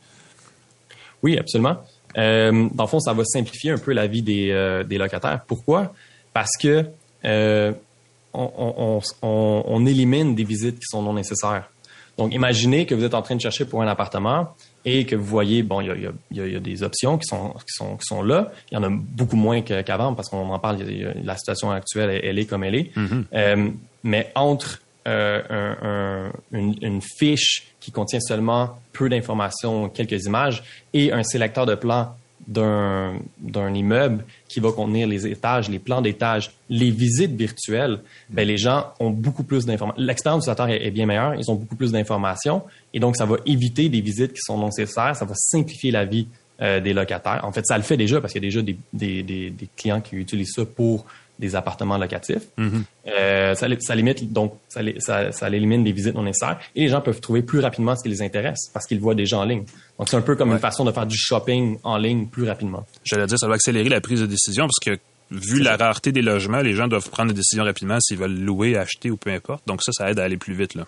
Oui, 1.21 1.37
absolument. 1.37 1.77
Euh, 2.17 2.69
dans 2.73 2.83
le 2.83 2.89
fond, 2.89 2.99
ça 2.99 3.13
va 3.13 3.23
simplifier 3.23 3.71
un 3.71 3.77
peu 3.77 3.93
la 3.93 4.07
vie 4.07 4.21
des, 4.21 4.51
euh, 4.51 4.83
des 4.83 4.97
locataires. 4.97 5.41
Pourquoi? 5.47 5.93
Parce 6.33 6.51
que 6.61 6.85
euh, 7.25 7.71
on, 8.33 8.51
on, 8.57 9.01
on, 9.21 9.63
on, 9.65 9.85
élimine 9.85 10.35
des 10.35 10.43
visites 10.43 10.79
qui 10.79 10.85
sont 10.85 11.01
non 11.01 11.13
nécessaires. 11.13 11.69
Donc, 12.17 12.33
imaginez 12.33 12.85
que 12.85 12.93
vous 12.93 13.03
êtes 13.03 13.15
en 13.15 13.21
train 13.21 13.35
de 13.35 13.41
chercher 13.41 13.65
pour 13.65 13.81
un 13.81 13.87
appartement 13.87 14.55
et 14.85 15.05
que 15.05 15.15
vous 15.15 15.25
voyez, 15.25 15.63
bon, 15.63 15.81
il 15.81 15.87
y 15.87 15.91
a, 15.91 15.95
y 15.95 16.41
a, 16.41 16.47
y 16.47 16.55
a, 16.55 16.59
des 16.59 16.83
options 16.83 17.17
qui 17.17 17.25
sont, 17.27 17.49
qui, 17.51 17.73
sont, 17.73 17.97
qui 17.97 18.05
sont 18.05 18.21
là. 18.21 18.51
Il 18.71 18.75
y 18.75 18.77
en 18.77 18.83
a 18.83 18.89
beaucoup 18.89 19.35
moins 19.35 19.61
qu'avant 19.61 20.13
parce 20.13 20.29
qu'on 20.29 20.49
en 20.49 20.59
parle, 20.59 20.79
la 21.23 21.37
situation 21.37 21.71
actuelle, 21.71 22.21
elle, 22.23 22.37
est 22.37 22.45
comme 22.45 22.63
elle 22.63 22.75
est. 22.75 22.95
Mm-hmm. 22.95 23.23
euh, 23.33 23.69
mais 24.03 24.31
entre 24.35 24.81
euh, 25.07 25.41
un, 25.49 25.87
un, 25.87 26.31
une, 26.57 26.75
une, 26.81 27.01
fiche 27.01 27.73
qui 27.79 27.91
contient 27.91 28.19
seulement 28.19 28.79
peu 28.93 29.09
d'informations, 29.09 29.89
quelques 29.89 30.25
images, 30.25 30.63
et 30.93 31.11
un 31.11 31.23
sélecteur 31.23 31.65
de 31.65 31.75
plans 31.75 32.15
d'un 32.47 33.73
immeuble 33.73 34.25
qui 34.47 34.59
va 34.59 34.71
contenir 34.71 35.07
les 35.07 35.27
étages, 35.27 35.69
les 35.69 35.79
plans 35.79 36.01
d'étage, 36.01 36.51
les 36.69 36.91
visites 36.91 37.31
virtuelles, 37.31 37.99
ben 38.29 38.47
les 38.47 38.57
gens 38.57 38.93
ont 38.99 39.09
beaucoup 39.09 39.43
plus 39.43 39.65
d'informations. 39.65 40.03
L'expérience 40.03 40.43
utilisateur 40.43 40.69
est, 40.69 40.85
est, 40.85 40.91
bien 40.91 41.05
meilleure, 41.05 41.35
ils 41.35 41.49
ont 41.49 41.55
beaucoup 41.55 41.75
plus 41.75 41.91
d'informations 41.91 42.63
et 42.93 42.99
donc 42.99 43.15
ça 43.15 43.25
va 43.25 43.37
éviter 43.45 43.89
des 43.89 44.01
visites 44.01 44.33
qui 44.33 44.41
sont 44.41 44.57
non 44.57 44.65
nécessaires, 44.65 45.15
ça 45.15 45.25
va 45.25 45.33
simplifier 45.35 45.91
la 45.91 46.05
vie 46.05 46.27
euh, 46.61 46.79
des 46.79 46.93
locataires. 46.93 47.41
En 47.43 47.51
fait, 47.51 47.65
ça 47.65 47.77
le 47.77 47.83
fait 47.83 47.97
déjà 47.97 48.21
parce 48.21 48.31
qu'il 48.31 48.43
y 48.43 48.45
a 48.45 48.47
déjà 48.47 48.61
des, 48.61 48.77
des, 48.93 49.23
des, 49.23 49.49
des 49.49 49.69
clients 49.75 50.01
qui 50.01 50.15
utilisent 50.15 50.53
ça 50.53 50.65
pour 50.65 51.05
des 51.39 51.55
appartements 51.55 51.97
locatifs. 51.97 52.45
Mm 52.57 52.67
-hmm. 52.67 52.83
euh, 53.07 53.55
ça, 53.55 53.67
ça, 53.79 53.95
limite 53.95 54.31
donc 54.31 54.53
ça, 54.69 54.81
ça, 54.99 55.31
ça, 55.31 55.49
élimine 55.49 55.83
des 55.83 55.91
visites 55.91 56.15
non 56.15 56.23
nécessaires 56.23 56.59
et 56.75 56.81
les 56.81 56.89
gens 56.89 57.01
peuvent 57.01 57.19
trouver 57.21 57.41
plus 57.41 57.59
rapidement 57.59 57.95
ce 57.95 58.03
qui 58.03 58.09
les 58.09 58.21
intéresse 58.21 58.69
parce 58.73 58.85
qu'ils 58.87 58.99
voient 58.99 59.15
déjà 59.15 59.37
en 59.39 59.45
ligne. 59.45 59.65
Donc 59.97 60.09
c'est 60.09 60.17
un 60.17 60.21
peu 60.21 60.35
comme 60.35 60.49
ouais. 60.49 60.55
une 60.55 60.61
façon 60.61 60.85
de 60.85 60.91
faire 60.91 61.07
du 61.07 61.17
shopping 61.17 61.77
en 61.83 61.97
ligne 61.97 62.27
plus 62.27 62.45
rapidement. 62.47 62.85
J'allais 63.03 63.27
dire 63.27 63.39
ça 63.39 63.47
va 63.47 63.55
accélérer 63.55 63.89
la 63.89 64.01
prise 64.01 64.21
de 64.21 64.27
décision 64.27 64.65
parce 64.69 64.81
que 64.85 64.93
vu 65.31 65.59
la 65.61 65.75
rareté 65.77 66.11
des 66.11 66.21
logements, 66.21 66.61
les 66.61 66.73
gens 66.73 66.87
doivent 66.87 67.09
prendre 67.09 67.29
des 67.31 67.39
décisions 67.43 67.63
rapidement 67.63 67.99
s'ils 67.99 68.17
veulent 68.17 68.39
louer, 68.39 68.77
acheter 68.77 69.09
ou 69.09 69.17
peu 69.17 69.31
importe. 69.31 69.63
Donc 69.67 69.81
ça, 69.83 69.91
ça 69.91 70.09
aide 70.09 70.19
à 70.19 70.23
aller 70.23 70.37
plus 70.37 70.53
vite 70.53 70.75
là. 70.75 70.85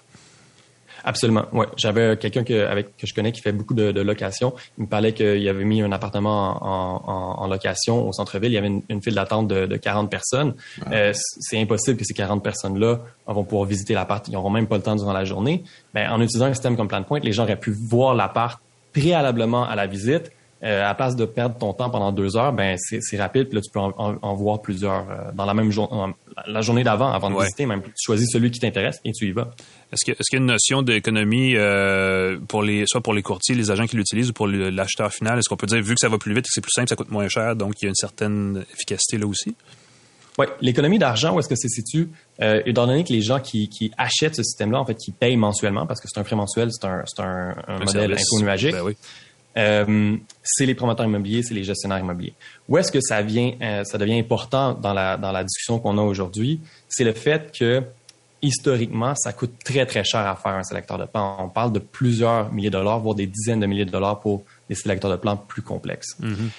Absolument. 1.07 1.45
Ouais, 1.53 1.67
j'avais 1.77 2.17
quelqu'un 2.17 2.43
que 2.43 2.65
avec 2.65 2.97
que 2.97 3.05
je 3.05 3.13
connais 3.13 3.31
qui 3.31 3.39
fait 3.39 3.51
beaucoup 3.51 3.75
de, 3.75 3.91
de 3.91 4.01
location. 4.01 4.55
Il 4.79 4.85
me 4.85 4.89
parlait 4.89 5.13
qu'il 5.13 5.47
avait 5.47 5.63
mis 5.63 5.83
un 5.83 5.91
appartement 5.91 6.57
en, 6.65 7.03
en, 7.05 7.43
en 7.43 7.47
location 7.47 8.07
au 8.07 8.11
centre-ville. 8.11 8.51
Il 8.51 8.55
y 8.55 8.57
avait 8.57 8.67
une, 8.67 8.81
une 8.89 9.03
file 9.03 9.13
d'attente 9.13 9.47
de, 9.47 9.67
de, 9.67 9.77
40 9.77 10.09
personnes. 10.09 10.55
Ouais. 10.87 10.97
Euh, 10.97 11.13
c'est 11.13 11.61
impossible 11.61 11.97
que 11.97 12.05
ces 12.05 12.15
40 12.15 12.43
personnes-là 12.43 13.01
vont 13.27 13.43
pouvoir 13.43 13.67
visiter 13.67 13.93
l'appart. 13.93 14.27
Ils 14.27 14.31
n'auront 14.31 14.49
même 14.49 14.65
pas 14.65 14.77
le 14.77 14.81
temps 14.81 14.95
durant 14.95 15.13
la 15.13 15.25
journée. 15.25 15.63
Ben, 15.93 16.09
en 16.09 16.19
utilisant 16.19 16.45
un 16.45 16.53
système 16.53 16.75
comme 16.75 16.87
Plan 16.87 17.01
de 17.01 17.05
Pointe, 17.05 17.23
les 17.23 17.33
gens 17.33 17.43
auraient 17.43 17.59
pu 17.59 17.71
voir 17.71 18.15
l'appart 18.15 18.59
préalablement 18.91 19.63
à 19.63 19.75
la 19.75 19.85
visite. 19.85 20.31
Euh, 20.63 20.81
à 20.81 20.87
la 20.87 20.95
place 20.95 21.17
de 21.17 21.25
perdre 21.25 21.57
ton 21.57 21.73
temps 21.73 21.89
pendant 21.89 22.13
deux 22.13 22.37
heures, 22.37 22.53
ben 22.53 22.77
c'est 22.77 23.17
rapide. 23.17 23.49
Puis 23.49 23.55
là, 23.55 23.61
tu 23.61 23.69
peux 23.69 23.79
en, 23.79 23.93
en 24.19 24.33
voir 24.35 24.61
plusieurs 24.61 25.05
euh, 25.11 25.31
dans 25.33 25.45
la 25.45 25.53
même 25.53 25.69
journée, 25.69 26.13
la 26.47 26.61
journée 26.61 26.83
d'avant, 26.83 27.11
avant 27.11 27.29
de 27.29 27.35
ouais. 27.35 27.43
visiter. 27.43 27.65
Même 27.65 27.81
tu 27.83 27.91
choisis 27.97 28.31
celui 28.31 28.51
qui 28.51 28.61
t'intéresse 28.61 28.99
et 29.03 29.11
tu 29.11 29.27
y 29.27 29.31
vas. 29.31 29.51
Est-ce 29.91 30.05
qu'il 30.05 30.13
est 30.13 30.17
qu 30.17 30.33
y 30.33 30.35
a 30.37 30.39
une 30.39 30.45
notion 30.45 30.81
d'économie 30.81 31.55
euh, 31.55 32.39
pour 32.47 32.63
les 32.63 32.85
soit 32.87 33.01
pour 33.01 33.13
les 33.13 33.21
courtiers, 33.21 33.53
les 33.53 33.69
agents 33.69 33.85
qui 33.85 33.97
l'utilisent 33.97 34.29
ou 34.29 34.33
pour 34.33 34.47
l'acheteur 34.47 35.11
final? 35.11 35.37
Est-ce 35.37 35.49
qu'on 35.49 35.57
peut 35.57 35.67
dire 35.67 35.83
vu 35.83 35.93
que 35.93 35.99
ça 35.99 36.09
va 36.09 36.17
plus 36.17 36.33
vite, 36.33 36.45
que 36.45 36.51
c'est 36.51 36.61
plus 36.61 36.71
simple, 36.73 36.87
ça 36.87 36.95
coûte 36.95 37.11
moins 37.11 37.27
cher, 37.27 37.55
donc 37.57 37.73
il 37.81 37.85
y 37.85 37.87
a 37.87 37.89
une 37.89 37.95
certaine 37.95 38.63
efficacité 38.73 39.17
là 39.17 39.27
aussi? 39.27 39.55
Oui, 40.37 40.47
l'économie 40.59 40.99
d'argent, 40.99 41.33
où 41.33 41.39
est-ce 41.39 41.47
que 41.47 41.55
c'est 41.55 41.69
situé? 41.69 42.07
Euh, 42.41 42.61
étant 42.65 42.87
donné 42.87 43.05
que 43.05 43.13
les 43.13 43.21
gens 43.21 43.39
qui, 43.39 43.69
qui 43.69 43.91
achètent 43.97 44.35
ce 44.35 44.43
système-là, 44.43 44.81
en 44.81 44.85
fait, 44.85 44.95
qui 44.95 45.11
payent 45.11 45.37
mensuellement, 45.37 45.85
parce 45.85 46.01
que 46.01 46.07
c'est 46.11 46.19
un 46.19 46.25
frais 46.25 46.35
mensuel, 46.35 46.69
c'est 46.71 46.85
un, 46.85 47.03
un, 47.19 47.23
un, 47.23 47.55
un 47.67 47.79
modèle 47.79 48.13
infonuagique, 48.13 48.73
ben 48.73 48.83
oui. 48.83 48.97
Euh, 49.57 50.17
c'est 50.43 50.65
les 50.65 50.75
promoteurs 50.75 51.05
immobiliers, 51.05 51.43
c'est 51.43 51.53
les 51.53 51.63
gestionnaires 51.63 51.99
immobiliers. 51.99 52.33
Où 52.67 52.77
est-ce 52.77 52.91
que 52.91 52.99
ça 53.01 53.21
vient, 53.21 53.53
euh, 53.61 53.83
ça 53.83 53.97
devient 53.97 54.19
important 54.19 54.73
dans 54.73 54.93
la 54.93 55.17
dans 55.17 55.31
la 55.31 55.43
discussion 55.43 55.79
qu'on 55.79 55.97
a 55.97 56.01
aujourd'hui, 56.01 56.59
c'est 56.89 57.03
le 57.05 57.13
fait 57.13 57.51
que 57.57 57.83
historiquement, 58.41 59.15
ça 59.15 59.33
coûte 59.33 59.53
très 59.63 59.85
très 59.85 60.03
cher 60.03 60.21
à 60.21 60.35
faire 60.35 60.53
un 60.53 60.63
sélecteur 60.63 60.97
de 60.97 61.05
plans. 61.05 61.37
On 61.39 61.49
parle 61.49 61.71
de 61.71 61.79
plusieurs 61.79 62.51
milliers 62.51 62.69
de 62.69 62.77
dollars, 62.77 62.99
voire 62.99 63.15
des 63.15 63.27
dizaines 63.27 63.59
de 63.59 63.65
milliers 63.65 63.85
de 63.85 63.91
dollars 63.91 64.19
pour 64.19 64.43
des 64.69 64.75
sélecteurs 64.75 65.11
de 65.11 65.15
plans 65.15 65.37
plus 65.37 65.61
complexes. 65.61 66.15
Mm 66.19 66.33
-hmm. 66.33 66.49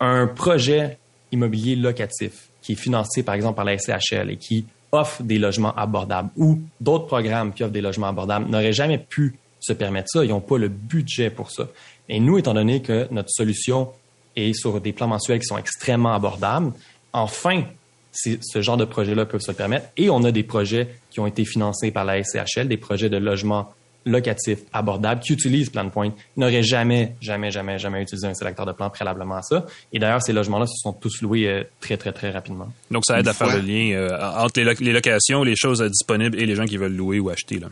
Un 0.00 0.26
projet 0.26 0.98
immobilier 1.32 1.74
locatif 1.76 2.48
qui 2.62 2.72
est 2.72 2.80
financé 2.86 3.22
par 3.22 3.34
exemple 3.34 3.56
par 3.56 3.64
la 3.64 3.76
SCHL 3.78 4.30
et 4.30 4.36
qui 4.36 4.66
offre 4.92 5.22
des 5.22 5.38
logements 5.38 5.74
abordables 5.74 6.30
ou 6.36 6.60
d'autres 6.80 7.06
programmes 7.06 7.52
qui 7.54 7.62
offrent 7.64 7.72
des 7.72 7.80
logements 7.80 8.08
abordables 8.08 8.48
n'auraient 8.50 8.74
jamais 8.82 8.98
pu 8.98 9.24
se 9.58 9.72
permettre 9.72 10.08
ça. 10.12 10.24
Ils 10.24 10.30
n'ont 10.30 10.40
pas 10.40 10.58
le 10.58 10.68
budget 10.68 11.30
pour 11.30 11.50
ça. 11.50 11.68
Et 12.08 12.20
nous, 12.20 12.38
étant 12.38 12.54
donné 12.54 12.82
que 12.82 13.08
notre 13.10 13.30
solution 13.30 13.90
est 14.36 14.52
sur 14.54 14.80
des 14.80 14.92
plans 14.92 15.08
mensuels 15.08 15.40
qui 15.40 15.46
sont 15.46 15.58
extrêmement 15.58 16.14
abordables, 16.14 16.72
enfin, 17.12 17.64
ce 18.12 18.60
genre 18.60 18.76
de 18.76 18.84
projets-là 18.84 19.26
peuvent 19.26 19.40
se 19.40 19.50
le 19.50 19.56
permettre. 19.56 19.86
Et 19.96 20.10
on 20.10 20.22
a 20.24 20.32
des 20.32 20.42
projets 20.42 20.88
qui 21.10 21.20
ont 21.20 21.26
été 21.26 21.44
financés 21.44 21.90
par 21.90 22.04
la 22.04 22.22
SCHL, 22.22 22.68
des 22.68 22.76
projets 22.76 23.08
de 23.08 23.16
logement 23.16 23.72
locatif 24.04 24.58
abordable 24.72 25.20
qui 25.20 25.32
utilisent 25.32 25.70
Plan 25.70 25.88
Point. 25.88 26.12
Ils 26.36 26.40
n'auraient 26.40 26.62
jamais, 26.62 27.14
jamais, 27.20 27.50
jamais, 27.50 27.78
jamais 27.78 28.02
utilisé 28.02 28.26
un 28.26 28.34
sélecteur 28.34 28.66
de 28.66 28.72
plan 28.72 28.90
préalablement 28.90 29.36
à 29.36 29.42
ça. 29.42 29.66
Et 29.92 29.98
d'ailleurs, 29.98 30.22
ces 30.22 30.32
logements-là 30.32 30.66
se 30.66 30.76
sont 30.76 30.92
tous 30.92 31.22
loués 31.22 31.46
euh, 31.46 31.62
très, 31.80 31.96
très, 31.96 32.12
très 32.12 32.30
rapidement. 32.30 32.68
Donc, 32.90 33.04
ça 33.06 33.20
aide 33.20 33.28
à 33.28 33.32
faire 33.32 33.54
le 33.54 33.60
lien 33.60 33.94
euh, 33.94 34.42
entre 34.42 34.58
les, 34.58 34.64
lo 34.64 34.72
les, 34.80 34.92
locations, 34.92 35.44
les 35.44 35.56
choses 35.56 35.80
disponibles 35.82 36.38
et 36.38 36.46
les 36.46 36.56
gens 36.56 36.64
qui 36.64 36.76
veulent 36.76 36.96
louer 36.96 37.20
ou 37.20 37.30
acheter. 37.30 37.60
Là. 37.60 37.68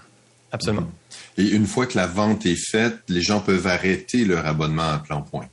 Absolument. 0.53 0.87
Et 1.39 1.49
une 1.49 1.67
fois 1.67 1.87
que 1.87 1.97
la 1.97 2.07
vente 2.07 2.47
est 2.47 2.61
faite, 2.71 2.99
les 3.09 3.23
gens 3.23 3.41
peuvent 3.41 3.67
arrêter 3.67 4.25
leur 4.25 4.47
abonnement 4.47 4.91
à 4.91 4.99
Plan 4.99 5.23
Point. 5.23 5.47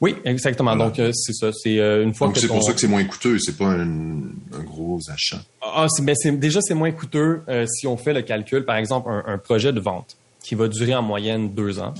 Oui, 0.00 0.16
exactement. 0.24 0.74
Voilà. 0.74 0.90
Donc, 0.90 0.98
euh, 0.98 1.12
c'est 1.12 1.34
ça. 1.34 1.50
C'est 1.52 1.78
euh, 1.78 2.02
une 2.02 2.14
fois 2.14 2.28
Donc, 2.28 2.34
que 2.34 2.40
c'est 2.40 2.48
pour 2.48 2.62
ça 2.62 2.72
que 2.72 2.80
c'est 2.80 2.88
moins 2.88 3.04
coûteux. 3.04 3.38
C'est 3.38 3.56
pas 3.56 3.66
un, 3.66 3.82
un, 3.82 4.62
gros 4.64 4.98
achat. 5.12 5.42
Ah, 5.60 5.86
mais 6.02 6.14
c'est 6.14 6.32
déjà, 6.32 6.60
c'est 6.62 6.74
moins 6.74 6.90
coûteux 6.90 7.42
euh, 7.48 7.66
si 7.66 7.86
on 7.86 7.96
fait 7.98 8.14
le 8.14 8.22
calcul. 8.22 8.64
Par 8.64 8.76
exemple, 8.76 9.10
un, 9.10 9.24
un, 9.26 9.38
projet 9.38 9.72
de 9.72 9.80
vente 9.80 10.16
qui 10.42 10.54
va 10.54 10.68
durer 10.68 10.94
en 10.94 11.02
moyenne 11.02 11.50
deux 11.50 11.78
ans. 11.80 11.92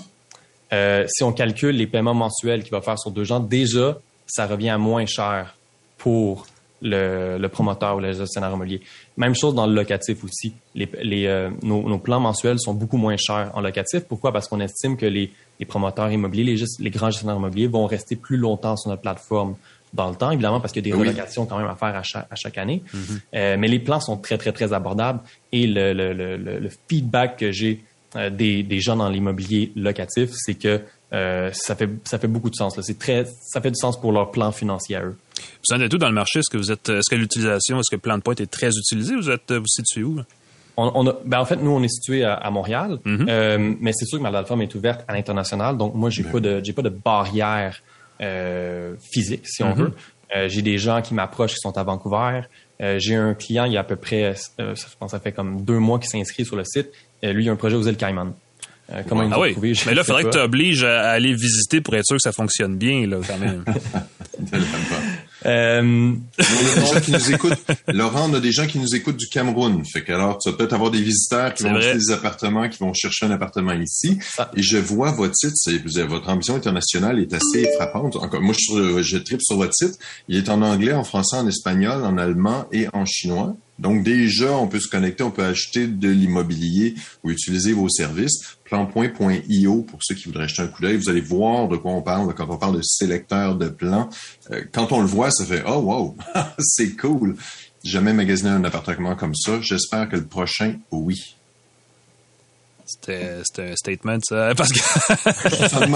Euh, 0.72 1.04
si 1.08 1.24
on 1.24 1.32
calcule 1.32 1.76
les 1.76 1.86
paiements 1.86 2.14
mensuels 2.14 2.62
qu'il 2.62 2.70
va 2.70 2.80
faire 2.80 2.98
sur 2.98 3.10
deux 3.10 3.32
ans, 3.32 3.40
déjà, 3.40 3.98
ça 4.26 4.46
revient 4.46 4.70
à 4.70 4.78
moins 4.78 5.06
cher 5.06 5.56
pour 5.98 6.46
le, 6.82 7.38
le, 7.38 7.48
promoteur 7.48 7.96
ou 7.96 8.00
le 8.00 8.12
gestionnaire 8.12 8.50
immobilier. 8.52 8.80
Même 9.16 9.34
chose 9.34 9.54
dans 9.54 9.66
le 9.66 9.74
locatif 9.74 10.24
aussi. 10.24 10.54
Les, 10.74 10.88
les, 11.02 11.26
euh, 11.26 11.50
nos, 11.62 11.88
nos, 11.88 11.98
plans 11.98 12.20
mensuels 12.20 12.58
sont 12.58 12.74
beaucoup 12.74 12.96
moins 12.96 13.16
chers 13.16 13.50
en 13.54 13.60
locatif. 13.60 14.04
Pourquoi? 14.04 14.32
Parce 14.32 14.48
qu'on 14.48 14.60
estime 14.60 14.96
que 14.96 15.06
les, 15.06 15.30
les 15.58 15.66
promoteurs 15.66 16.10
immobiliers, 16.10 16.44
les, 16.54 16.64
les, 16.78 16.90
grands 16.90 17.10
gestionnaires 17.10 17.36
immobiliers 17.36 17.66
vont 17.66 17.86
rester 17.86 18.16
plus 18.16 18.36
longtemps 18.36 18.76
sur 18.76 18.90
notre 18.90 19.02
plateforme 19.02 19.56
dans 19.92 20.08
le 20.08 20.14
temps, 20.16 20.30
évidemment, 20.30 20.60
parce 20.60 20.72
qu'il 20.72 20.86
y 20.86 20.90
a 20.90 20.94
des 20.94 20.96
oui. 21.00 21.08
relocations 21.08 21.46
quand 21.46 21.58
même 21.58 21.66
à 21.66 21.74
faire 21.74 21.96
à 21.96 22.02
chaque, 22.02 22.26
à 22.30 22.36
chaque 22.36 22.58
année. 22.58 22.82
Mm 22.92 22.98
-hmm. 22.98 23.20
euh, 23.34 23.56
mais 23.58 23.68
les 23.68 23.80
plans 23.80 24.00
sont 24.00 24.16
très, 24.16 24.38
très, 24.38 24.52
très 24.52 24.72
abordables. 24.72 25.20
Et 25.52 25.66
le, 25.66 25.92
le, 25.92 26.12
le, 26.12 26.36
le 26.36 26.70
feedback 26.88 27.36
que 27.38 27.50
j'ai 27.50 27.80
euh, 28.16 28.30
des, 28.30 28.62
des 28.62 28.80
gens 28.80 28.96
dans 28.96 29.08
l'immobilier 29.08 29.72
locatif, 29.76 30.30
c'est 30.34 30.54
que 30.54 30.80
euh, 31.12 31.50
ça 31.52 31.74
fait 31.74 31.90
ça 32.04 32.18
fait 32.18 32.28
beaucoup 32.28 32.50
de 32.50 32.54
sens. 32.54 32.80
C'est 32.80 32.98
très 32.98 33.24
ça 33.52 33.60
fait 33.60 33.70
du 33.70 33.80
sens 33.84 34.00
pour 34.00 34.12
leur 34.12 34.30
plan 34.30 34.52
financier 34.52 34.96
à 34.96 35.02
eux. 35.04 35.16
Vous 35.68 35.74
en 35.76 35.80
êtes 35.80 35.92
où 35.94 35.98
dans 35.98 36.08
le 36.08 36.14
marché? 36.14 36.38
Est-ce 36.40 36.50
que 36.50 36.56
vous 36.58 36.70
êtes 36.70 36.88
est-ce 36.88 37.10
que 37.10 37.16
l'utilisation 37.16 37.80
est-ce 37.80 37.90
que 37.94 38.00
Plan 38.00 38.16
de 38.18 38.22
Point 38.22 38.34
est 38.36 38.50
très 38.50 38.70
utilisé? 38.82 39.14
Vous 39.16 39.30
êtes 39.30 39.50
vous 39.52 39.66
situez 39.66 40.02
où 40.04 40.20
on, 40.76 40.90
on 40.94 41.06
a, 41.08 41.14
ben 41.24 41.40
en 41.40 41.44
fait, 41.44 41.56
nous, 41.56 41.70
on 41.72 41.82
est 41.82 41.88
situé 41.88 42.24
à, 42.24 42.34
à 42.34 42.50
Montréal, 42.50 42.98
mm 43.04 43.16
-hmm. 43.16 43.26
euh, 43.28 43.74
mais 43.80 43.92
c'est 43.92 44.06
sûr 44.06 44.18
que 44.18 44.22
ma 44.22 44.30
plateforme 44.30 44.62
est 44.62 44.74
ouverte 44.74 45.00
à 45.08 45.12
l'international. 45.14 45.76
Donc, 45.76 45.94
moi, 45.94 46.08
j'ai 46.10 46.22
pas 46.32 46.40
de 46.40 46.52
j'ai 46.64 46.72
pas 46.72 46.82
de 46.82 46.94
barrière 47.10 47.74
euh, 48.22 48.94
physique, 49.12 49.44
si 49.52 49.62
on 49.62 49.70
Mm-hmm. 49.70 49.76
mm 49.76 49.82
-hmm. 49.82 50.42
veut. 50.42 50.48
j'ai 50.52 50.62
des 50.72 50.78
gens 50.86 50.98
qui 51.06 51.12
m'approchent 51.18 51.54
qui 51.56 51.62
sont 51.66 51.76
à 51.82 51.84
Vancouver. 51.90 52.40
j'ai 53.04 53.16
un 53.28 53.34
client, 53.42 53.64
il 53.68 53.72
y 53.76 53.78
a 53.80 53.80
à 53.86 53.88
peu 53.92 53.98
près, 54.06 54.22
je 54.58 54.96
pense, 54.98 55.10
ça 55.14 55.20
fait 55.24 55.34
comme 55.38 55.50
deux 55.70 55.80
mois 55.86 55.98
qu'il 56.00 56.10
s'inscrit 56.14 56.44
sur 56.50 56.56
le 56.60 56.64
site. 56.74 56.88
lui, 57.36 57.42
il 57.44 57.48
a 57.50 57.52
un 57.56 57.60
projet 57.64 57.76
aux 57.80 57.86
îles 57.90 58.00
Caïmans. 58.04 58.32
Euh, 58.92 59.02
comment 59.08 59.28
ah 59.32 59.40
oui. 59.40 59.52
Trouvé, 59.52 59.72
mais 59.86 59.94
là, 59.94 60.02
il 60.02 60.04
faudrait 60.04 60.24
pas. 60.24 60.30
que 60.30 60.34
tu 60.34 60.40
obliges 60.40 60.84
à 60.84 61.10
aller 61.10 61.32
visiter 61.32 61.80
pour 61.80 61.94
être 61.94 62.06
sûr 62.06 62.16
que 62.16 62.22
ça 62.22 62.32
fonctionne 62.32 62.76
bien, 62.76 63.06
là, 63.06 63.18
quand 63.26 63.38
même. 63.38 63.64
euh... 65.46 66.12
on 66.92 66.96
a 66.96 67.00
qui 67.00 67.12
nous 67.12 67.32
écoutent. 67.32 67.58
Laurent, 67.88 68.28
on 68.30 68.34
a 68.34 68.40
des 68.40 68.50
gens 68.50 68.66
qui 68.66 68.78
nous 68.78 68.94
écoutent 68.94 69.16
du 69.16 69.28
Cameroun. 69.28 69.84
Fait 69.84 70.02
que 70.02 70.12
alors, 70.12 70.38
tu 70.38 70.50
vas 70.50 70.56
peut-être 70.56 70.72
avoir 70.72 70.90
des 70.90 71.02
visiteurs 71.02 71.54
qui 71.54 71.62
vont 71.62 71.76
acheter 71.76 71.98
des 71.98 72.10
appartements, 72.10 72.68
qui 72.68 72.78
vont 72.78 72.92
chercher 72.92 73.26
un 73.26 73.30
appartement 73.30 73.72
ici. 73.74 74.18
Ah. 74.38 74.50
Et 74.56 74.62
je 74.62 74.78
vois 74.78 75.12
votre 75.12 75.36
site, 75.36 75.54
votre 76.08 76.28
ambition 76.28 76.56
internationale 76.56 77.20
est 77.20 77.32
assez 77.32 77.70
frappante. 77.76 78.16
Encore, 78.16 78.40
moi, 78.40 78.54
je, 78.58 79.02
je 79.02 79.18
tripe 79.18 79.42
sur 79.42 79.56
votre 79.56 79.74
site. 79.74 79.98
Il 80.28 80.36
est 80.36 80.48
en 80.48 80.62
anglais, 80.62 80.92
en 80.92 81.04
français, 81.04 81.36
en 81.36 81.46
espagnol, 81.46 82.04
en 82.04 82.18
allemand 82.18 82.66
et 82.72 82.88
en 82.92 83.04
chinois. 83.04 83.56
Donc 83.80 84.02
déjà, 84.04 84.52
on 84.52 84.68
peut 84.68 84.78
se 84.78 84.88
connecter, 84.88 85.24
on 85.24 85.30
peut 85.30 85.44
acheter 85.44 85.86
de 85.86 86.08
l'immobilier 86.08 86.94
ou 87.24 87.30
utiliser 87.30 87.72
vos 87.72 87.88
services. 87.88 88.58
Planpoint.io 88.70 89.82
pour 89.82 89.98
ceux 90.02 90.14
qui 90.14 90.26
voudraient 90.26 90.44
acheter 90.44 90.62
un 90.62 90.68
coup 90.68 90.80
d'œil. 90.80 90.96
Vous 90.96 91.08
allez 91.08 91.20
voir 91.20 91.68
de 91.68 91.76
quoi 91.76 91.90
on 91.92 92.02
parle 92.02 92.32
quand 92.34 92.48
on 92.48 92.56
parle 92.56 92.76
de 92.76 92.82
sélecteur 92.82 93.56
de 93.56 93.68
plans. 93.68 94.08
Euh, 94.52 94.62
quand 94.72 94.92
on 94.92 95.00
le 95.00 95.06
voit, 95.06 95.30
ça 95.32 95.44
fait 95.44 95.62
«Oh, 95.66 95.78
wow! 95.78 96.16
c'est 96.58 96.96
cool!» 96.96 97.36
Jamais 97.84 98.12
magasiné 98.12 98.50
un 98.50 98.62
appartement 98.64 99.16
comme 99.16 99.34
ça. 99.34 99.60
J'espère 99.60 100.08
que 100.08 100.16
le 100.16 100.26
prochain, 100.26 100.76
oui. 100.92 101.36
C'était 102.92 103.70
un 103.70 103.76
statement, 103.76 104.18
ça, 104.22 104.52
parce 104.56 104.72
que 104.72 104.78
c'est 105.50 105.68
ça 105.68 105.86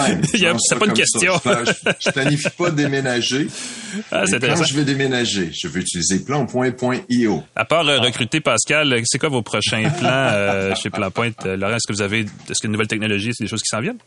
pas 0.76 0.87
une 0.87 0.92
question. 0.92 1.38
ça. 1.38 1.64
Je, 1.64 1.72
je 1.98 2.11
planifie 2.12 2.50
pas 2.57 2.70
de 2.70 2.76
déménager. 2.76 3.48
Ah, 4.11 4.24
quand 4.28 4.64
je 4.64 4.74
vais 4.74 4.84
déménager, 4.84 5.51
je 5.53 5.68
vais 5.68 5.80
utiliser 5.80 6.18
plan.io. 6.24 7.42
À 7.55 7.64
part 7.64 7.86
euh, 7.88 7.99
recruter 8.01 8.40
Pascal, 8.40 9.01
c'est 9.05 9.18
quoi 9.20 9.28
vos 9.28 9.42
prochains 9.42 9.88
plans 9.88 10.09
euh, 10.32 10.74
chez 10.82 10.90
Plan 10.90 11.11
Point? 11.12 11.30
Euh, 11.47 11.57
Laurent, 11.57 11.74
est-ce 11.76 11.86
que 11.86 11.92
vous 11.92 12.03
avez, 12.03 12.20
est-ce 12.20 12.61
que 12.61 12.66
de 12.66 12.72
nouvelles 12.72 12.88
technologies, 12.88 13.30
c'est 13.34 13.45
des 13.45 13.49
choses 13.49 13.62
qui 13.62 13.68
s'en 13.68 13.80
viennent? 13.80 13.99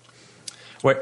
Oui. 0.83 0.93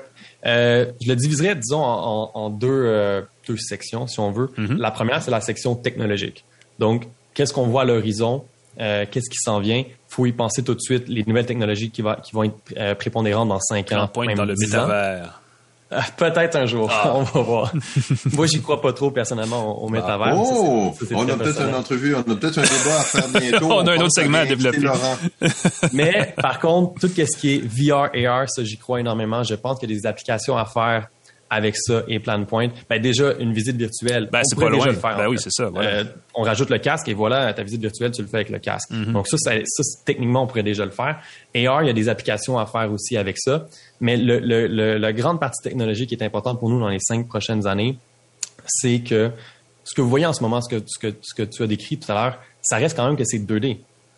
Euh, 0.45 0.85
je 1.03 1.09
le 1.09 1.15
diviserais, 1.15 1.55
disons, 1.55 1.81
en, 1.81 2.31
en- 2.35 2.39
en 2.39 2.49
deux, 2.51 2.67
euh, 2.69 3.21
deux 3.47 3.57
sections, 3.57 4.05
si 4.07 4.19
on 4.19 4.31
veut. 4.31 4.51
La 4.77 4.91
première, 4.91 5.21
c'est 5.23 5.31
la 5.31 5.41
section 5.41 5.75
technologique. 5.75 6.43
Donc, 6.77 7.07
qu'est-ce 7.33 7.53
qu'on 7.53 7.65
voit 7.67 7.81
à 7.81 7.85
l'horizon? 7.85 8.45
Euh, 8.79 9.05
qu'est-ce 9.09 9.29
qui 9.29 9.37
s'en 9.37 9.59
vient? 9.59 9.83
faut 10.15 10.25
y 10.25 10.31
penser 10.31 10.63
tout 10.63 10.73
de 10.73 10.79
suite. 10.79 11.07
Les 11.07 11.23
nouvelles 11.25 11.45
technologies 11.45 11.91
qui, 11.91 12.01
va, 12.01 12.15
qui 12.15 12.33
vont 12.33 12.43
être 12.43 12.55
euh, 12.77 12.95
prépondérantes 12.95 13.49
dans 13.49 13.59
cinq 13.59 13.91
ans. 13.91 13.95
Plan 13.95 14.07
Point 14.07 14.25
même 14.27 14.37
dans 14.37 14.45
le 14.45 14.53
10 14.53 14.75
ans. 14.75 14.87
métavers. 14.87 15.41
Euh, 15.91 15.99
Peut-être 16.17 16.55
un 16.55 16.65
jour. 16.65 16.89
Ah. 16.91 17.11
on 17.15 17.23
va 17.23 17.41
voir. 17.41 17.73
Moi, 18.33 18.47
j'y 18.47 18.61
crois 18.61 18.81
pas 18.81 18.91
trop, 18.93 19.11
personnellement, 19.11 19.83
au, 19.83 19.89
métavers. 19.89 20.33
Ça, 20.33 20.53
Oh! 20.55 20.93
On 21.13 21.29
a 21.29 21.35
peut-être 21.35 21.61
une 21.61 21.75
entrevue, 21.75 22.15
on 22.15 22.19
a 22.19 22.23
peut-être 22.23 22.57
un 22.57 22.63
débat 22.63 22.99
à 22.99 23.03
faire 23.03 23.27
bientôt. 23.27 23.65
On 23.71 23.87
a 23.87 23.91
un 23.91 23.97
autre 23.97 24.11
segment 24.15 24.39
à 24.39 24.45
développer. 24.45 24.79
Laurent. 24.79 25.17
Mais 25.93 26.33
par 26.41 26.59
contre, 26.59 26.99
tout 26.99 27.07
ce 27.07 27.37
qui 27.37 27.55
est 27.55 27.59
VR, 27.59 28.09
AR, 28.27 28.49
ça, 28.49 28.63
j'y 28.63 28.77
crois 28.77 28.99
énormément. 28.99 29.43
Je 29.43 29.55
pense 29.55 29.79
qu'il 29.79 29.89
y 29.89 29.93
a 29.93 29.95
des 29.95 30.05
applications 30.07 30.57
à 30.57 30.65
faire 30.65 31.07
avec 31.49 31.75
ça 31.77 32.03
et 32.07 32.19
Plan 32.19 32.43
Point. 32.45 32.69
Ben, 32.89 32.99
déjà, 33.01 33.33
une 33.39 33.53
visite 33.53 33.75
virtuelle. 33.77 34.27
Ben, 34.31 34.39
on 34.39 34.43
c'est 34.43 34.55
pas 34.59 34.65
déjà 34.71 34.77
loin. 34.77 34.85
le 34.87 34.93
faire, 34.99 35.17
Ben 35.17 35.27
en 35.27 35.29
oui, 35.29 35.37
c'est 35.39 35.51
ça, 35.51 35.69
voilà. 35.69 35.89
Euh, 35.89 36.03
on 36.33 36.41
rajoute 36.41 36.69
le 36.71 36.79
casque 36.79 37.07
et 37.07 37.13
voilà, 37.13 37.53
ta 37.53 37.63
visite 37.63 37.81
virtuelle, 37.81 38.11
tu 38.11 38.21
le 38.23 38.27
fais 38.27 38.37
avec 38.37 38.49
le 38.49 38.59
casque. 38.59 38.89
Mm-hmm. 38.91 39.11
Donc 39.11 39.27
ça, 39.27 39.37
ça, 39.37 39.83
techniquement, 40.05 40.43
on 40.43 40.47
pourrait 40.47 40.63
déjà 40.63 40.85
le 40.85 40.91
faire. 40.91 41.19
AR, 41.55 41.83
il 41.83 41.87
y 41.87 41.89
a 41.89 41.93
des 41.93 42.09
applications 42.09 42.57
à 42.57 42.65
faire 42.65 42.91
aussi 42.91 43.15
avec 43.15 43.37
ça. 43.37 43.67
Mais 44.01 44.17
le, 44.17 44.39
le, 44.39 44.67
le- 44.67 44.97
la 44.97 45.13
grande 45.13 45.39
partie 45.39 45.61
technologique 45.61 46.09
qui 46.09 46.15
est 46.15 46.23
importante 46.23 46.59
pour 46.59 46.69
nous 46.69 46.79
dans 46.79 46.89
les 46.89 46.99
cinq 46.99 47.27
prochaines 47.27 47.67
années, 47.67 47.97
c'est 48.65 48.99
que 48.99 49.31
ce 49.83 49.93
que 49.93 50.01
vous 50.01 50.09
voyez 50.09 50.25
en 50.25 50.33
ce 50.33 50.41
moment, 50.41 50.61
ce 50.61 50.75
que, 50.75 50.81
ce 50.87 50.97
que, 50.99 51.13
ce 51.21 51.35
que 51.35 51.43
tu 51.43 51.61
as 51.63 51.67
décrit 51.67 51.97
tout 51.99 52.11
à 52.11 52.15
l'heure, 52.15 52.39
ça 52.61 52.77
reste 52.77 52.95
quand 52.97 53.05
même 53.05 53.15
que 53.17 53.23
c'est 53.23 53.37
2D. 53.37 53.77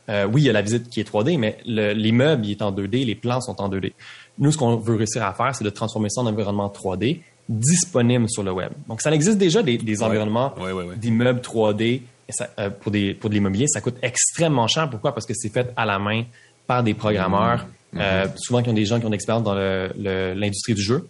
Euh, 0.10 0.26
oui, 0.26 0.44
il 0.44 0.46
y 0.46 0.50
a 0.50 0.54
la 0.54 0.62
visite 0.62 0.90
qui 0.90 1.02
est 1.02 1.12
3D, 1.12 1.38
mais 1.38 1.58
le- 1.66 1.92
l'immeuble 1.92 2.46
il 2.46 2.52
est 2.52 2.62
en 2.62 2.72
2D, 2.72 3.06
les 3.06 3.16
plans 3.16 3.42
sont 3.42 3.60
en 3.62 3.68
2D. 3.68 3.92
Nous, 4.40 4.52
ce 4.52 4.58
qu'on 4.58 4.76
veut 4.78 4.96
réussir 4.96 5.24
à 5.26 5.34
faire, 5.34 5.56
c'est 5.56 5.64
de 5.64 5.70
transformer 5.70 6.10
ça 6.10 6.22
en 6.22 6.28
environnement 6.28 6.68
3D 6.68 7.20
disponible 7.50 8.30
sur 8.30 8.44
le 8.44 8.52
web. 8.52 8.72
Donc, 8.88 9.02
ça 9.02 9.12
existe 9.12 9.38
déjà 9.38 9.64
des, 9.64 9.78
des 9.78 10.04
environnements 10.04 10.54
Ouais, 10.60 10.72
ouais, 10.72 10.84
ouais. 10.84 10.96
d'immeubles 10.96 11.40
3D 11.40 11.82
et 11.84 12.02
ça, 12.32 12.50
euh, 12.60 12.70
pour, 12.70 12.92
des, 12.92 13.14
pour 13.14 13.30
de 13.30 13.36
l'immobilier. 13.36 13.68
Ça 13.68 13.82
coûte 13.82 13.96
extrêmement 14.02 14.68
cher. 14.68 14.90
Pourquoi? 14.90 15.14
Parce 15.14 15.26
que 15.26 15.34
c'est 15.34 15.50
fait 15.50 15.72
à 15.76 15.86
la 15.86 15.98
main 15.98 16.24
par 16.68 16.84
des 16.84 16.94
programmeurs, 16.94 17.66
euh, 17.96 18.28
souvent 18.36 18.62
qui 18.62 18.70
ont 18.70 18.74
des 18.74 18.86
gens 18.86 19.00
qui 19.00 19.06
ont 19.06 19.10
de 19.10 19.14
l'expérience 19.14 19.44
dans 19.44 19.56
le- 19.56 19.90
le- 19.98 20.34
l'industrie 20.34 20.74
du 20.74 20.82
jeu. 20.82 21.08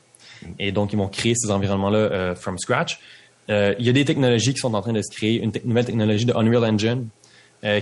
Et 0.59 0.71
donc, 0.71 0.93
ils 0.93 0.97
vont 0.97 1.07
créer 1.07 1.33
ces 1.35 1.49
environnements-là 1.49 1.97
euh, 1.97 2.35
from 2.35 2.57
scratch. 2.59 2.99
Il 3.49 3.75
y 3.85 3.89
a 3.89 3.93
des 3.93 4.05
technologies 4.05 4.53
qui 4.53 4.59
sont 4.59 4.73
en 4.73 4.81
train 4.81 4.93
de 4.93 5.01
se 5.01 5.09
créer. 5.09 5.41
Une 5.41 5.51
nouvelle 5.65 5.85
technologie 5.85 6.25
de 6.25 6.33
Unreal 6.33 6.65
Engine 6.65 7.07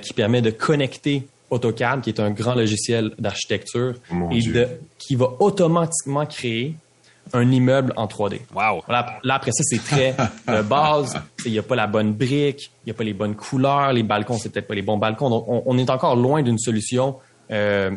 qui 0.01 0.13
permet 0.13 0.41
de 0.41 0.51
connecter 0.51 1.27
AutoCAD, 1.49 2.01
qui 2.01 2.09
est 2.09 2.19
un 2.19 2.31
grand 2.31 2.55
logiciel 2.55 3.11
d'architecture, 3.19 3.95
Oh 4.11 4.29
et 4.31 4.41
de, 4.41 4.67
qui 4.97 5.15
va 5.15 5.29
automatiquement 5.39 6.25
créer 6.25 6.75
un 7.33 7.51
immeuble 7.51 7.93
en 7.95 8.05
3D. 8.05 8.41
Wow. 8.53 8.83
Voilà, 8.85 9.19
là, 9.23 9.35
après 9.35 9.51
ça, 9.51 9.63
c'est 9.63 9.83
très 9.83 10.15
de 10.47 10.61
base. 10.61 11.19
Il 11.45 11.51
n'y 11.51 11.59
a 11.59 11.63
pas 11.63 11.75
la 11.75 11.87
bonne 11.87 12.13
brique, 12.13 12.71
il 12.83 12.87
n'y 12.87 12.91
a 12.91 12.93
pas 12.93 13.03
les 13.03 13.13
bonnes 13.13 13.35
couleurs, 13.35 13.93
les 13.93 14.03
balcons, 14.03 14.37
c'est 14.37 14.49
peut-être 14.49 14.67
pas 14.67 14.75
les 14.75 14.81
bons 14.81 14.97
balcons. 14.97 15.29
Donc, 15.29 15.45
on, 15.47 15.63
on 15.65 15.77
est 15.77 15.89
encore 15.89 16.15
loin 16.15 16.43
d'une 16.43 16.59
solution 16.59 17.17
euh, 17.51 17.91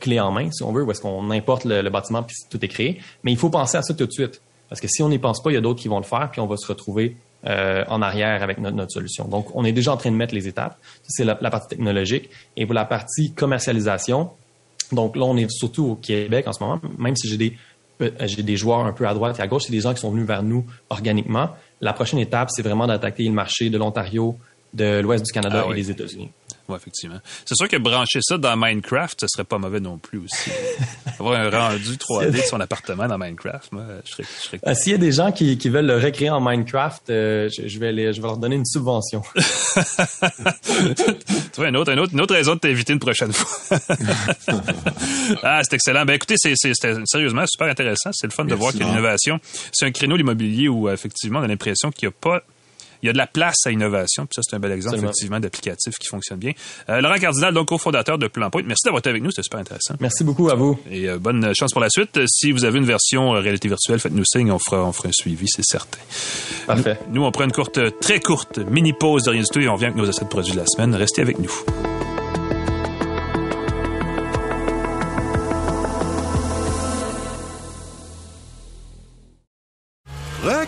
clé 0.00 0.18
en 0.18 0.32
main, 0.32 0.50
si 0.50 0.62
on 0.62 0.72
veut, 0.72 0.82
où 0.82 0.90
est-ce 0.90 1.00
qu'on 1.00 1.30
importe 1.30 1.64
le, 1.64 1.80
le 1.80 1.90
bâtiment 1.90 2.22
puis 2.22 2.34
tout 2.50 2.64
est 2.64 2.68
créé. 2.68 3.00
Mais 3.22 3.32
il 3.32 3.38
faut 3.38 3.50
penser 3.50 3.76
à 3.76 3.82
ça 3.82 3.94
tout 3.94 4.06
de 4.06 4.12
suite. 4.12 4.40
Parce 4.68 4.80
que 4.80 4.88
si 4.88 5.02
on 5.02 5.08
n'y 5.08 5.18
pense 5.18 5.42
pas, 5.42 5.50
il 5.50 5.54
y 5.54 5.58
a 5.58 5.60
d'autres 5.60 5.80
qui 5.80 5.88
vont 5.88 5.98
le 5.98 6.04
faire, 6.04 6.28
puis 6.30 6.40
on 6.40 6.46
va 6.46 6.56
se 6.56 6.66
retrouver 6.66 7.16
euh, 7.46 7.84
en 7.88 8.02
arrière 8.02 8.42
avec 8.42 8.58
notre, 8.58 8.76
notre 8.76 8.92
solution. 8.92 9.26
Donc, 9.26 9.54
on 9.54 9.64
est 9.64 9.72
déjà 9.72 9.92
en 9.92 9.96
train 9.96 10.10
de 10.10 10.16
mettre 10.16 10.34
les 10.34 10.48
étapes. 10.48 10.76
C'est 11.06 11.24
la, 11.24 11.38
la 11.40 11.50
partie 11.50 11.68
technologique. 11.68 12.28
Et 12.56 12.66
pour 12.66 12.74
la 12.74 12.84
partie 12.84 13.32
commercialisation, 13.32 14.30
donc 14.92 15.16
là, 15.16 15.24
on 15.24 15.36
est 15.36 15.50
surtout 15.50 15.84
au 15.84 15.94
Québec 15.96 16.46
en 16.48 16.52
ce 16.52 16.62
moment, 16.62 16.80
même 16.98 17.16
si 17.16 17.28
j'ai 17.28 17.36
des 17.36 17.56
euh, 18.02 18.10
j'ai 18.24 18.42
des 18.42 18.56
joueurs 18.56 18.80
un 18.80 18.92
peu 18.92 19.08
à 19.08 19.14
droite 19.14 19.38
et 19.38 19.42
à 19.42 19.46
gauche, 19.46 19.64
c'est 19.66 19.72
des 19.72 19.80
gens 19.80 19.94
qui 19.94 20.00
sont 20.00 20.10
venus 20.10 20.26
vers 20.26 20.42
nous 20.42 20.66
organiquement. 20.90 21.50
La 21.80 21.92
prochaine 21.92 22.18
étape, 22.18 22.50
c'est 22.50 22.62
vraiment 22.62 22.86
d'attaquer 22.86 23.24
le 23.24 23.32
marché 23.32 23.70
de 23.70 23.78
l'Ontario, 23.78 24.36
de 24.74 25.00
l'ouest 25.00 25.24
du 25.24 25.32
Canada 25.32 25.62
Ah 25.64 25.66
et 25.66 25.70
oui. 25.70 25.76
des 25.76 25.90
États-Unis. 25.90 26.30
Ouais, 26.68 26.76
effectivement. 26.76 27.20
C'est 27.44 27.54
sûr 27.54 27.68
que 27.68 27.76
brancher 27.76 28.18
ça 28.22 28.38
dans 28.38 28.56
Minecraft, 28.56 29.20
ce 29.20 29.26
serait 29.28 29.44
pas 29.44 29.58
mauvais 29.58 29.78
non 29.80 29.98
plus 29.98 30.18
aussi. 30.18 30.50
Avoir 31.20 31.40
un 31.40 31.48
rendu 31.50 31.96
3D 31.96 32.30
de 32.32 32.38
son 32.38 32.58
appartement 32.60 33.06
dans 33.06 33.18
Minecraft, 33.18 33.70
moi, 33.72 33.84
je 34.04 34.10
serais, 34.10 34.24
je 34.24 34.46
serais 34.46 34.60
Euh, 34.66 34.74
S'il 34.74 34.92
y 34.92 34.94
a 34.94 34.98
des 34.98 35.12
gens 35.12 35.30
qui, 35.32 35.56
qui 35.58 35.68
veulent 35.68 35.86
le 35.86 35.96
recréer 35.98 36.30
en 36.30 36.40
Minecraft, 36.40 37.10
euh, 37.10 37.48
je, 37.56 37.68
je 37.68 37.78
vais 37.78 37.92
les- 37.92 38.12
je 38.12 38.20
vais 38.20 38.26
leur 38.26 38.36
donner 38.36 38.56
une 38.56 38.66
subvention. 38.66 39.22
Tu 41.52 41.60
vois, 41.62 41.68
une 41.68 41.76
autre, 41.76 41.92
une 41.92 42.00
autre, 42.00 42.12
une 42.12 42.20
autre 42.20 42.34
raison 42.34 42.54
de 42.54 42.60
t'inviter 42.60 42.92
une 42.92 42.98
prochaine 42.98 43.32
fois. 43.32 43.78
ah, 45.42 45.60
c'est 45.62 45.74
excellent. 45.74 46.04
Ben, 46.04 46.14
écoutez, 46.14 46.34
c'est, 46.36 46.54
sérieusement 47.04 47.44
super 47.46 47.68
intéressant. 47.68 48.10
C'est 48.12 48.26
le 48.26 48.32
fun 48.32 48.44
de 48.44 48.54
voir 48.54 48.72
qu'il 48.72 48.80
y 48.80 48.84
a 48.84 48.86
l'innovation. 48.88 49.38
C'est 49.72 49.86
un 49.86 49.90
créneau, 49.92 50.16
l'immobilier, 50.16 50.68
où, 50.68 50.88
euh, 50.88 50.92
effectivement, 50.92 51.38
on 51.40 51.42
a 51.42 51.46
l'impression 51.48 51.90
qu'il 51.90 52.08
n'y 52.08 52.14
a 52.14 52.16
pas, 52.20 52.42
il 53.02 53.06
y 53.06 53.10
a 53.10 53.12
de 53.12 53.18
la 53.18 53.26
place 53.26 53.56
à 53.66 53.70
innovation. 53.70 54.24
Puis 54.26 54.34
ça, 54.36 54.42
c'est 54.48 54.56
un 54.56 54.58
bel 54.58 54.72
exemple, 54.72 54.94
Absolument. 54.96 55.10
effectivement, 55.10 55.40
d'applicatif 55.40 55.94
qui 55.98 56.08
fonctionne 56.08 56.38
bien. 56.38 56.52
Euh, 56.88 57.00
Laurent 57.00 57.16
Cardinal, 57.16 57.54
donc, 57.54 57.68
cofondateur 57.68 58.18
de 58.18 58.26
Plan 58.28 58.50
Point. 58.50 58.62
Merci 58.66 58.82
d'avoir 58.84 59.00
été 59.00 59.10
avec 59.10 59.22
nous. 59.22 59.30
C'était 59.30 59.42
super 59.44 59.60
intéressant. 59.60 59.94
Merci 60.00 60.24
beaucoup 60.24 60.48
à 60.50 60.54
vous. 60.54 60.78
Et 60.90 61.08
euh, 61.08 61.18
bonne 61.18 61.52
chance 61.54 61.72
pour 61.72 61.80
la 61.80 61.90
suite. 61.90 62.16
Euh, 62.16 62.24
Si 62.28 62.52
vous 62.52 62.64
avez 62.64 62.78
une 62.78 62.84
version 62.86 63.34
euh, 63.34 63.40
réalité 63.40 63.68
virtuelle, 63.68 63.98
faites-nous 63.98 64.24
signe. 64.24 64.50
On 64.50 64.58
fera, 64.58 64.84
on 64.84 64.92
fera 64.92 65.08
un 65.08 65.12
suivi, 65.12 65.46
c'est 65.48 65.64
certain. 65.64 65.98
Parfait. 66.66 66.98
Nous, 67.10 67.24
on 67.24 67.30
prend 67.30 67.44
une 67.44 67.52
courte, 67.52 67.78
très 68.00 68.20
courte 68.20 68.58
mini 68.58 68.92
pause 68.92 69.24
de 69.24 69.30
rien 69.30 69.42
du 69.42 69.48
tout 69.48 69.60
et 69.60 69.68
on 69.68 69.74
revient 69.74 69.86
avec 69.86 69.96
nos 69.96 70.06
essais 70.06 70.24
de 70.24 70.28
produits 70.30 70.52
de 70.52 70.58
la 70.58 70.66
semaine. 70.66 70.94
Restez 70.94 71.22
avec 71.22 71.38
nous. 71.38 71.50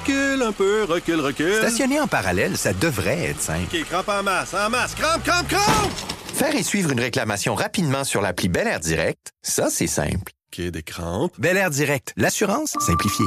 Recule 0.09 0.43
un 0.43 0.53
peu, 0.53 0.85
recule, 0.85 1.21
recule. 1.21 1.55
Stationner 1.57 2.01
en 2.01 2.07
parallèle, 2.07 2.57
ça 2.57 2.73
devrait 2.73 3.27
être 3.27 3.43
simple. 3.43 3.77
OK, 3.77 3.85
crampe 3.85 4.09
en 4.09 4.23
masse, 4.23 4.55
en 4.55 4.71
masse. 4.71 4.95
Crampe, 4.95 5.23
crampe, 5.23 5.49
crampe! 5.49 5.93
Faire 6.33 6.55
et 6.55 6.63
suivre 6.63 6.93
une 6.93 7.01
réclamation 7.01 7.55
rapidement 7.55 8.05
sur 8.05 8.23
l'appli 8.23 8.49
Bel 8.49 8.67
Air 8.67 8.81
Direct, 8.81 9.33
ça, 9.43 9.69
c'est 9.69 9.87
simple. 9.87 10.33
OK, 10.51 10.65
des 10.71 10.83
crampes. 10.83 11.35
Bel 11.39 11.59
Air 11.59 11.69
Direct, 11.69 12.15
l'assurance 12.17 12.75
simplifiée. 12.81 13.27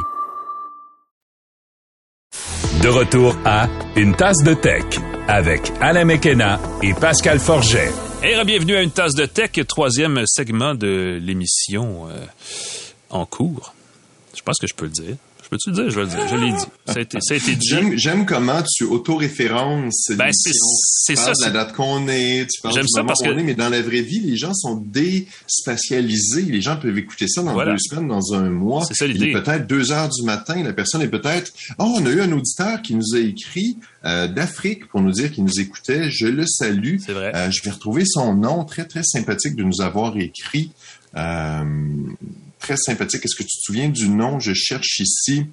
De 2.81 2.87
retour 2.87 3.37
à 3.45 3.67
Une 3.95 4.15
tasse 4.15 4.41
de 4.41 4.55
tech 4.55 4.85
avec 5.27 5.71
Alain 5.81 6.05
Mekena 6.05 6.59
et 6.81 6.95
Pascal 6.95 7.37
Forget. 7.37 7.91
Et 8.23 8.43
bienvenue 8.43 8.75
à 8.75 8.81
une 8.81 8.91
tasse 8.91 9.13
de 9.13 9.27
tech, 9.27 9.51
troisième 9.67 10.23
segment 10.25 10.73
de 10.73 11.19
l'émission 11.21 12.09
euh, 12.09 12.25
en 13.11 13.27
cours. 13.27 13.75
Je 14.35 14.41
pense 14.41 14.57
que 14.57 14.65
je 14.65 14.73
peux 14.73 14.85
le 14.85 14.91
dire. 14.91 15.15
Je 15.51 15.57
peux-tu 15.57 15.69
le 15.71 15.75
dire? 15.75 15.89
Je 15.89 15.95
vais 15.99 16.01
le 16.03 16.07
dire. 16.09 16.27
Je 16.29 16.35
l'ai 16.35 16.51
dit. 16.51 16.65
Ça 16.87 16.93
a 16.95 16.99
été, 17.01 17.17
ça 17.19 17.33
a 17.33 17.37
été 17.37 17.55
dit. 17.55 17.67
J'aime, 17.67 17.97
j'aime 17.97 18.25
comment 18.25 18.61
tu 18.63 18.85
autoréférences 18.85 20.11
Ben, 20.15 20.29
c'est- 20.31 20.51
c'est 20.53 21.13
Tu 21.13 21.19
ça, 21.19 21.25
parles 21.25 21.37
de 21.39 21.43
la 21.43 21.49
date 21.51 21.73
qu'on 21.73 22.07
est, 22.07 22.47
tu 22.49 22.61
parles 22.61 22.73
J'aime 22.75 22.83
du 22.83 22.89
ça 22.89 22.99
moment 23.01 23.07
parce 23.09 23.19
qu'on 23.21 23.35
que- 23.35 23.39
est, 23.39 23.43
mais 23.43 23.53
dans 23.55 23.67
la 23.69 23.81
vraie 23.81 24.01
vie, 24.01 24.21
les 24.21 24.37
gens 24.37 24.53
sont 24.53 24.75
déspatialisés. 24.77 26.43
Les 26.43 26.61
gens 26.61 26.77
peuvent 26.77 26.97
écouter 26.97 27.27
ça 27.27 27.43
dans 27.43 27.51
Voilà. 27.53 27.73
deux 27.73 27.79
semaines, 27.79 28.07
dans 28.07 28.33
un 28.33 28.49
mois. 28.49 28.85
C'est 28.85 28.93
ça, 28.93 29.05
Il 29.05 29.13
l'idée. 29.13 29.27
est 29.31 29.33
peut-être 29.41 29.67
deux 29.67 29.91
heures 29.91 30.07
du 30.09 30.23
matin. 30.23 30.63
La 30.63 30.71
personne 30.73 31.01
est 31.01 31.09
peut-être, 31.09 31.51
oh, 31.79 31.95
on 31.99 32.05
a 32.05 32.09
eu 32.09 32.21
un 32.21 32.31
auditeur 32.31 32.81
qui 32.81 32.95
nous 32.95 33.13
a 33.15 33.19
écrit 33.19 33.77
euh, 34.05 34.27
d'Afrique 34.27 34.87
pour 34.87 35.01
nous 35.01 35.11
dire 35.11 35.31
qu'il 35.31 35.43
nous 35.43 35.59
écoutait. 35.59 36.09
Je 36.09 36.25
le 36.27 36.45
salue. 36.47 36.95
C'est 37.05 37.11
vrai. 37.13 37.31
Euh, 37.35 37.51
je 37.51 37.61
vais 37.63 37.71
retrouver 37.71 38.03
son 38.05 38.33
nom. 38.35 38.63
Très, 38.65 38.85
très 38.85 39.03
sympathique 39.03 39.55
de 39.55 39.63
nous 39.63 39.81
avoir 39.81 40.17
écrit. 40.17 40.71
Euh, 41.15 41.63
très 42.61 42.77
sympathique. 42.77 43.25
Est-ce 43.25 43.35
que 43.35 43.43
tu 43.43 43.49
te 43.57 43.61
souviens 43.63 43.89
du 43.89 44.07
nom? 44.09 44.39
Je 44.39 44.53
cherche 44.53 44.99
ici? 44.99 45.45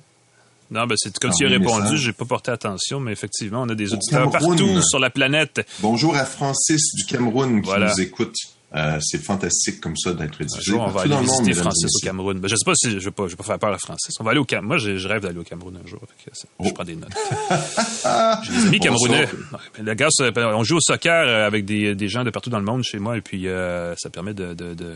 Non, 0.71 0.87
ben 0.87 0.95
c'est 0.99 1.19
comme 1.19 1.31
tu 1.33 1.47
as 1.47 1.49
répondu, 1.49 1.97
j'ai 1.97 2.13
pas 2.13 2.27
porté 2.27 2.51
attention, 2.51 3.01
mais 3.01 3.11
effectivement, 3.13 3.63
on 3.63 3.69
a 3.71 3.75
des 3.75 3.91
Au 3.91 3.95
auditeurs 3.97 4.31
Cameroun. 4.31 4.57
partout 4.59 4.83
sur 4.83 4.99
la 4.99 5.09
planète. 5.09 5.67
Bonjour 5.81 6.15
à 6.15 6.25
Francis 6.27 6.95
du 6.95 7.07
Cameroun 7.07 7.63
qui 7.63 7.67
Voilà. 7.69 7.91
nous 7.91 8.01
écoute. 8.03 8.35
Euh, 8.77 8.99
c'est 9.01 9.17
fantastique 9.25 9.81
comme 9.81 9.97
ça 9.97 10.13
d'être 10.13 10.43
diffusé 10.45 10.75
on 10.75 10.89
va 10.89 11.01
aller 11.01 11.09
dans 11.09 11.21
le 11.23 11.27
monde, 11.27 11.39
visiter 11.39 11.59
Francis 11.63 11.91
au. 11.91 12.05
Cameroun. 12.05 12.39
Ben, 12.39 12.49
je 12.49 12.55
sais 12.55 12.67
pas 12.67 12.75
si 12.75 12.91
je 12.91 12.99
vais 13.07 13.11
pas, 13.11 13.23
je 13.25 13.31
vais 13.31 13.37
pas 13.37 13.45
faire 13.45 13.59
peur 13.59 13.73
à 13.73 13.79
Francis. 13.79 14.15
On 14.21 14.25
va 14.25 14.33
aller 14.33 14.41
au 14.41 14.45
Cameroun. 14.45 14.69
Moi, 14.69 14.77
je, 14.77 15.09
rêve 15.09 15.23
d'aller 15.23 15.39
au 15.39 15.43
Cameroun 15.43 15.81
un 15.83 15.89
jour. 15.89 16.01
Je 16.27 16.43
Oh. 16.59 16.71
prends 16.75 16.85
des 16.85 16.95
notes. 16.97 17.09
J'ai 18.43 18.53
des 18.53 18.67
amis 18.67 18.79
camerounais. 18.79 19.27
gars, 19.97 20.09
c'est- 20.11 20.37
on 20.39 20.65
joue 20.65 20.77
au 20.77 20.81
soccer 20.83 21.27
euh, 21.27 21.47
avec 21.47 21.65
des, 21.65 21.95
des 21.95 22.09
gens 22.09 22.25
de 22.25 22.31
partout 22.31 22.51
dans 22.51 22.59
le 22.59 22.67
monde 22.67 22.83
chez 22.85 22.99
moi 22.99 23.17
et 23.17 23.23
puis 23.23 23.49
euh, 23.49 23.95
ça 23.97 24.11
permet 24.11 24.35
de, 24.35 24.53
de, 24.53 24.75
de, 24.75 24.93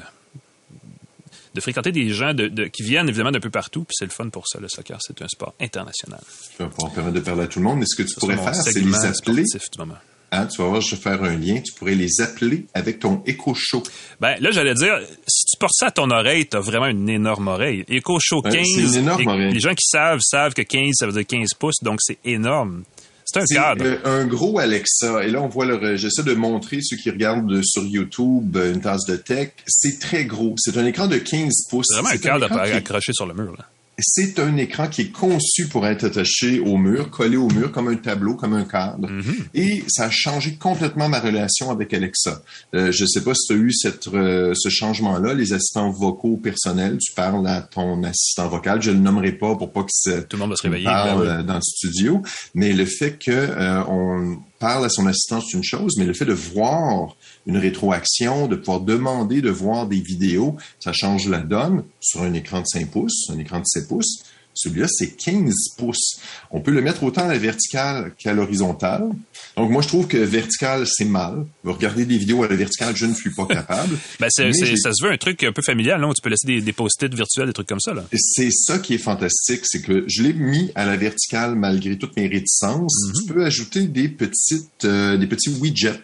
de 1.54 1.60
fréquenter 1.60 1.92
des 1.92 2.08
gens 2.10 2.34
de, 2.34 2.48
de- 2.48 2.64
qui 2.66 2.82
viennent 2.82 3.08
évidemment 3.08 3.30
d'un 3.32 3.40
peu 3.40 3.50
partout. 3.50 3.84
Puis 3.84 3.94
c'est 3.98 4.04
le 4.04 4.10
fun 4.10 4.28
pour 4.28 4.46
ça. 4.48 4.58
Le 4.60 4.68
soccer, 4.68 4.98
c'est 5.00 5.20
un 5.22 5.28
sport 5.28 5.54
international. 5.60 6.20
Ça 6.56 6.64
va 6.64 6.70
pouvoir 6.70 6.92
permettre 6.92 7.14
de 7.16 7.20
parler 7.20 7.42
à 7.42 7.46
tout 7.46 7.58
le 7.58 7.64
monde. 7.64 7.78
Mais 7.80 7.86
ce 7.86 7.96
que 7.96 8.02
tu 8.02 8.08
Ça, 8.14 8.20
pourrais 8.20 8.36
faire, 8.36 8.54
c'est 8.54 8.80
les 8.80 9.04
appeler. 9.04 9.42
du 9.44 9.78
moment. 9.78 9.94
Hein, 10.34 10.46
tu 10.46 10.62
vas 10.62 10.68
voir, 10.68 10.80
je 10.80 10.94
vais 10.96 11.00
faire 11.02 11.22
un 11.24 11.36
lien. 11.36 11.60
Tu 11.60 11.74
pourrais 11.74 11.94
les 11.94 12.20
appeler 12.22 12.64
avec 12.72 13.00
ton 13.00 13.22
Echo 13.26 13.52
Show. 13.54 13.82
Ben 14.18 14.34
là, 14.40 14.50
j'allais 14.50 14.72
dire, 14.72 14.98
si 15.28 15.44
tu 15.44 15.58
portes 15.60 15.74
ça 15.74 15.88
à 15.88 15.90
ton 15.90 16.10
oreille, 16.10 16.46
t'as 16.46 16.60
vraiment 16.60 16.86
une 16.86 17.06
énorme 17.10 17.48
oreille. 17.48 17.84
Echo 17.86 18.18
Show 18.18 18.40
Ouais, 18.42 18.50
15. 18.50 18.66
c'est 18.74 18.80
une 18.80 18.94
énorme 18.94 19.26
oreille. 19.26 19.52
Les 19.52 19.60
gens 19.60 19.74
qui 19.74 19.86
savent 19.86 20.20
savent 20.22 20.54
que 20.54 20.62
15, 20.62 20.92
ça 20.94 21.06
veut 21.06 21.12
dire 21.12 21.26
15 21.26 21.50
pouces, 21.58 21.82
donc 21.82 21.98
c'est 22.00 22.16
énorme. 22.24 22.84
C'est 23.32 23.56
un 23.58 23.62
cadre. 23.62 23.84
euh, 23.84 23.96
un 24.04 24.26
gros 24.26 24.58
Alexa. 24.58 25.24
Et 25.24 25.30
là, 25.30 25.40
on 25.42 25.48
voit 25.48 25.64
le. 25.66 25.96
J'essaie 25.96 26.22
de 26.22 26.34
montrer 26.34 26.78
ceux 26.82 26.96
qui 26.96 27.10
regardent 27.10 27.62
sur 27.62 27.82
YouTube 27.84 28.56
euh, 28.56 28.72
une 28.74 28.80
tasse 28.80 29.04
de 29.06 29.16
tech. 29.16 29.50
C'est 29.66 29.98
très 29.98 30.24
gros. 30.24 30.54
C'est 30.58 30.76
un 30.76 30.86
écran 30.86 31.06
de 31.06 31.18
15 31.18 31.66
pouces. 31.70 31.86
C'est 31.88 31.94
vraiment 32.00 32.14
un 32.14 32.18
cadre 32.18 32.48
qui 32.64 32.72
accroché 32.72 33.12
sur 33.12 33.26
le 33.26 33.34
mur. 33.34 33.52
Là. 33.56 33.66
C'est 33.98 34.38
un 34.38 34.56
écran 34.56 34.88
qui 34.88 35.02
est 35.02 35.12
conçu 35.12 35.68
pour 35.68 35.86
être 35.86 36.04
attaché 36.04 36.58
au 36.60 36.76
mur, 36.78 37.10
collé 37.10 37.36
au 37.36 37.48
mur 37.48 37.70
comme 37.70 37.88
un 37.88 37.96
tableau, 37.96 38.34
comme 38.34 38.54
un 38.54 38.64
cadre. 38.64 39.08
Et 39.54 39.84
ça 39.86 40.04
a 40.06 40.10
changé 40.10 40.54
complètement 40.56 41.08
ma 41.10 41.20
relation 41.20 41.70
avec 41.70 41.92
Alexa. 41.92 42.42
Euh, 42.74 42.90
je 42.90 43.04
sais 43.04 43.22
pas 43.22 43.34
si 43.34 43.48
tu 43.48 43.52
as 43.52 43.56
eu 43.56 43.72
cette, 43.72 44.08
euh, 44.08 44.54
ce 44.54 44.70
changement-là, 44.70 45.34
les 45.34 45.52
assistants 45.52 45.90
vocaux 45.90 46.38
personnels. 46.38 46.98
Tu 46.98 47.12
parles 47.12 47.46
à 47.46 47.60
ton 47.60 48.02
assistant 48.02 48.48
vocal. 48.48 48.80
Je 48.80 48.90
le 48.92 48.98
nommerai 48.98 49.32
pas 49.32 49.54
pour 49.56 49.70
pas 49.72 49.82
que 49.82 49.90
ça 49.92 50.22
Tout 50.22 50.36
le 50.36 50.40
monde 50.40 50.50
va 50.50 50.56
se 50.56 50.62
réveiller. 50.62 50.84
parle 50.84 51.18
ben 51.18 51.24
oui. 51.24 51.40
euh, 51.40 51.42
dans 51.42 51.54
le 51.56 51.60
studio. 51.62 52.22
Mais 52.54 52.72
le 52.72 52.86
fait 52.86 53.18
que 53.18 53.30
euh, 53.30 53.84
on 53.88 54.38
parle 54.58 54.86
à 54.86 54.88
son 54.88 55.06
assistant, 55.06 55.40
c'est 55.40 55.56
une 55.56 55.64
chose, 55.64 55.94
mais 55.98 56.06
le 56.06 56.14
fait 56.14 56.24
de 56.24 56.32
voir 56.32 57.14
une 57.46 57.56
rétroaction, 57.56 58.46
de 58.46 58.56
pouvoir 58.56 58.80
demander 58.80 59.42
de 59.42 59.50
voir 59.50 59.86
des 59.86 60.00
vidéos, 60.00 60.56
ça 60.78 60.92
change 60.92 61.28
la 61.28 61.40
donne 61.40 61.84
sur 62.00 62.22
un 62.22 62.32
écran 62.34 62.60
de 62.60 62.66
5 62.66 62.90
pouces, 62.90 63.30
un 63.30 63.38
écran 63.38 63.60
de 63.60 63.66
7 63.66 63.88
pouces. 63.88 64.22
Celui-là, 64.54 64.86
c'est 64.88 65.16
15 65.16 65.52
pouces. 65.78 66.20
On 66.50 66.60
peut 66.60 66.72
le 66.72 66.82
mettre 66.82 67.02
autant 67.04 67.24
à 67.24 67.28
la 67.28 67.38
verticale 67.38 68.12
qu'à 68.18 68.34
l'horizontale. 68.34 69.08
Donc, 69.56 69.70
moi, 69.70 69.82
je 69.82 69.88
trouve 69.88 70.06
que 70.08 70.16
vertical, 70.16 70.84
c'est 70.86 71.04
mal. 71.04 71.44
Regarder 71.64 72.06
des 72.06 72.16
vidéos 72.16 72.42
à 72.42 72.48
la 72.48 72.56
verticale, 72.56 72.96
je 72.96 73.04
ne 73.06 73.14
suis 73.14 73.30
pas 73.34 73.46
capable. 73.46 73.96
Ben, 74.20 74.28
c'est- 74.30 74.52
ça 74.76 74.92
se 74.92 75.04
veut 75.04 75.12
un 75.12 75.16
truc 75.18 75.42
un 75.44 75.52
peu 75.52 75.60
familial, 75.62 76.00
non? 76.00 76.12
Tu 76.14 76.22
peux 76.22 76.30
laisser 76.30 76.46
des, 76.46 76.60
des 76.62 76.72
post-it 76.72 77.12
virtuels, 77.14 77.46
des 77.48 77.52
trucs 77.52 77.68
comme 77.68 77.80
ça. 77.80 77.92
Là. 77.92 78.04
C'est 78.16 78.50
ça 78.50 78.78
qui 78.78 78.94
est 78.94 78.98
fantastique, 78.98 79.60
c'est 79.64 79.82
que 79.82 80.04
je 80.08 80.22
l'ai 80.22 80.32
mis 80.32 80.70
à 80.74 80.86
la 80.86 80.96
verticale 80.96 81.54
malgré 81.54 81.98
toutes 81.98 82.16
mes 82.16 82.28
réticences. 82.28 82.94
Tu 83.20 83.32
peux 83.32 83.44
ajouter 83.44 83.82
des 83.88 84.08
petites, 84.08 84.84
euh, 84.84 85.16
des 85.18 85.26
petits 85.26 85.50
widgets 85.60 86.00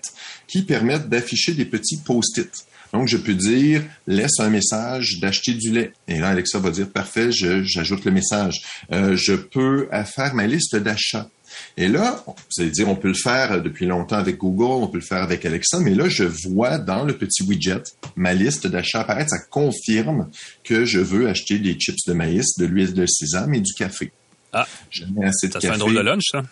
qui 0.47 0.63
permettent 0.63 1.09
d'afficher 1.09 1.53
des 1.55 1.65
petits 1.65 1.97
post-it. 1.99 2.51
Donc, 2.93 3.07
je 3.07 3.19
peux 3.19 3.35
dire, 3.35 3.83
laisse 4.07 4.41
un 4.41 4.49
message 4.49 5.19
d'acheter 5.21 5.53
du 5.53 5.71
lait. 5.71 5.93
Et 6.07 6.19
là, 6.19 6.29
Alexa 6.31 6.59
va 6.59 6.71
dire, 6.71 6.89
parfait, 6.89 7.31
j'ajoute 7.31 8.05
le 8.07 8.11
message. 8.11 8.63
Euh, 8.93 9.15
je 9.15 9.35
peux 9.35 9.89
faire 10.15 10.35
ma 10.35 10.47
liste 10.47 10.75
d'achats. 10.77 11.29
Et 11.77 11.89
là, 11.89 12.25
vous 12.27 12.35
allez 12.63 12.71
dire, 12.71 12.89
on 12.89 12.97
peut 12.97 13.09
le 13.09 13.15
faire 13.15 13.63
depuis 13.63 13.87
longtemps 13.87 14.17
avec 14.17 14.39
Google, 14.39 14.83
on 14.83 14.89
peut 14.89 14.99
le 14.99 15.05
faire 15.05 15.23
avec 15.23 15.45
Alexa, 15.47 15.79
mais 15.81 15.95
là, 15.95 16.09
je 16.09 16.25
vois 16.25 16.79
dans 16.79 17.05
le 17.05 17.17
petit 17.17 17.43
widget 17.45 17.83
ma 18.17 18.35
liste 18.35 18.67
d'achats 18.67 19.01
apparaître. 19.01 19.31
Ça 19.31 19.39
confirme 19.51 20.29
que 20.65 20.85
je 20.85 20.99
veux 20.99 21.29
acheter 21.29 21.59
des 21.59 21.75
chips 21.75 22.05
de 22.07 22.13
maïs, 22.13 22.57
de 22.59 22.67
l'huile 22.67 22.95
de 22.95 23.07
sésame 23.07 23.55
et 23.55 23.61
du 23.61 23.73
café. 23.75 24.11
Ah. 24.53 24.67
Je 24.91 25.05
mets 25.05 25.27
assez 25.27 25.49
de 25.49 25.53
Ça 25.53 25.59
te 25.61 25.67
fait 25.67 25.73
café. 25.73 25.75
un 25.75 25.79
drôle 25.79 25.95
de 25.95 26.01
lunch, 26.01 26.25
ça? 26.33 26.43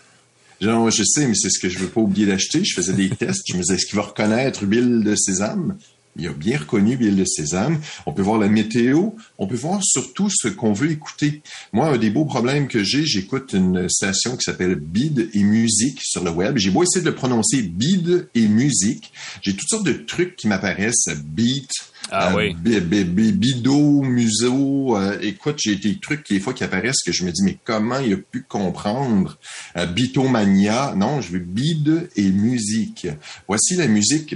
Non, 0.61 0.89
je 0.91 1.03
sais, 1.05 1.27
mais 1.27 1.35
c'est 1.35 1.51
ce 1.51 1.59
que 1.59 1.69
je 1.69 1.79
veux 1.79 1.89
pas 1.89 2.01
oublier 2.01 2.27
d'acheter. 2.27 2.65
Je 2.65 2.75
faisais 2.75 2.93
des 2.95 3.11
tests. 3.17 3.43
Je 3.49 3.57
me 3.57 3.63
disais, 3.63 3.75
est-ce 3.75 3.87
qu'il 3.87 3.97
va 3.97 4.03
reconnaître 4.03 4.63
huile 4.63 5.03
de 5.05 5.15
sésame? 5.15 5.77
Il 6.19 6.27
a 6.29 6.33
bien 6.33 6.59
reconnu 6.59 6.97
l'huile 6.97 7.17
de 7.17 7.25
sésame. 7.25 7.79
On 8.07 8.13
peut 8.13 8.23
voir 8.23 8.39
la 8.39 8.49
météo. 8.49 9.11
On 9.39 9.47
peut 9.47 9.57
voir 9.57 9.81
surtout 9.83 10.29
ce 10.31 10.49
qu'on 10.49 10.73
veut 10.73 10.91
écouter. 10.91 11.43
Moi, 11.73 11.89
un 11.89 11.99
des 11.99 12.11
beaux 12.11 12.25
problèmes 12.25 12.69
que 12.69 12.83
j'ai, 12.83 13.05
j'écoute 13.05 13.53
une 13.53 13.89
station 13.89 14.37
qui 14.37 14.43
s'appelle 14.45 14.77
Bide 14.77 15.29
et 15.35 15.43
Musique 15.43 16.01
sur 16.03 16.25
le 16.25 16.31
web. 16.31 16.57
J'ai 16.57 16.71
beau 16.71 16.83
essayer 16.83 17.03
de 17.05 17.11
le 17.11 17.15
prononcer 17.15 17.63
Bide 17.63 18.29
et 18.35 18.47
Musique. 18.49 19.13
J'ai 19.43 19.53
toutes 19.55 19.69
sortes 19.69 19.87
de 19.87 19.93
trucs 19.93 20.37
qui 20.37 20.49
m'apparaissent. 20.49 21.09
Beat, 21.25 21.69
Ah 22.11 22.31
euh, 22.33 22.37
oui. 22.37 22.55
bi- 22.55 22.81
bi- 22.81 23.05
bi- 23.05 23.33
Bido, 23.33 24.01
museau. 24.03 24.97
euh, 24.97 25.19
écoute, 25.21 25.57
j'ai 25.59 25.77
des 25.77 25.99
trucs 25.99 26.29
des 26.31 26.41
fois 26.41 26.55
qui 26.55 26.65
apparaissent 26.65 27.03
que 27.05 27.13
je 27.13 27.25
me 27.25 27.31
dis, 27.33 27.43
mais 27.43 27.59
comment 27.65 27.99
il 27.99 28.15
a 28.15 28.17
pu 28.17 28.43
comprendre? 28.43 29.39
Euh, 29.77 29.87
Bitomania. 29.87 30.95
Non, 30.97 31.21
je 31.21 31.33
veux 31.33 31.39
bide 31.41 32.09
et 32.17 32.31
musique. 32.31 33.07
Voici 33.49 33.77
la 33.77 33.87
musique. 33.87 34.35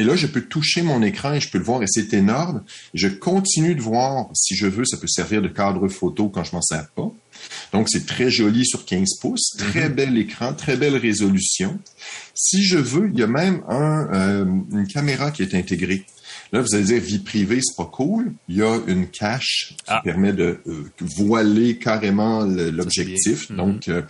Et 0.00 0.02
là, 0.02 0.16
je 0.16 0.26
peux 0.26 0.40
toucher 0.40 0.80
mon 0.80 1.02
écran 1.02 1.34
et 1.34 1.40
je 1.40 1.50
peux 1.50 1.58
le 1.58 1.64
voir 1.64 1.82
et 1.82 1.86
c'est 1.86 2.14
énorme. 2.14 2.62
Je 2.94 3.06
continue 3.06 3.74
de 3.74 3.82
voir, 3.82 4.30
si 4.32 4.56
je 4.56 4.66
veux, 4.66 4.86
ça 4.86 4.96
peut 4.96 5.06
servir 5.06 5.42
de 5.42 5.48
cadre 5.48 5.88
photo 5.88 6.30
quand 6.30 6.42
je 6.42 6.52
m'en 6.56 6.62
sers 6.62 6.88
pas. 6.96 7.12
Donc, 7.74 7.90
c'est 7.90 8.06
très 8.06 8.30
joli 8.30 8.64
sur 8.64 8.86
15 8.86 9.18
pouces, 9.20 9.50
très 9.58 9.90
bel 9.90 10.16
écran, 10.16 10.54
très 10.54 10.78
belle 10.78 10.96
résolution. 10.96 11.78
Si 12.34 12.64
je 12.64 12.78
veux, 12.78 13.10
il 13.12 13.20
y 13.20 13.22
a 13.22 13.26
même 13.26 13.60
un, 13.68 14.08
euh, 14.14 14.44
une 14.72 14.86
caméra 14.86 15.32
qui 15.32 15.42
est 15.42 15.54
intégrée. 15.54 16.06
Là, 16.52 16.60
vous 16.62 16.74
allez 16.74 16.84
dire 16.84 17.00
vie 17.00 17.18
privée, 17.20 17.60
c'est 17.62 17.76
pas 17.76 17.88
cool. 17.92 18.32
Il 18.48 18.56
y 18.56 18.62
a 18.62 18.78
une 18.88 19.06
cache 19.08 19.74
qui 19.78 19.84
Ah. 19.86 20.00
permet 20.02 20.32
de 20.32 20.58
euh, 20.66 20.84
voiler 21.00 21.76
carrément 21.78 22.44
l'objectif. 22.44 23.52
Donc, 23.52 23.88
euh, 23.88 24.02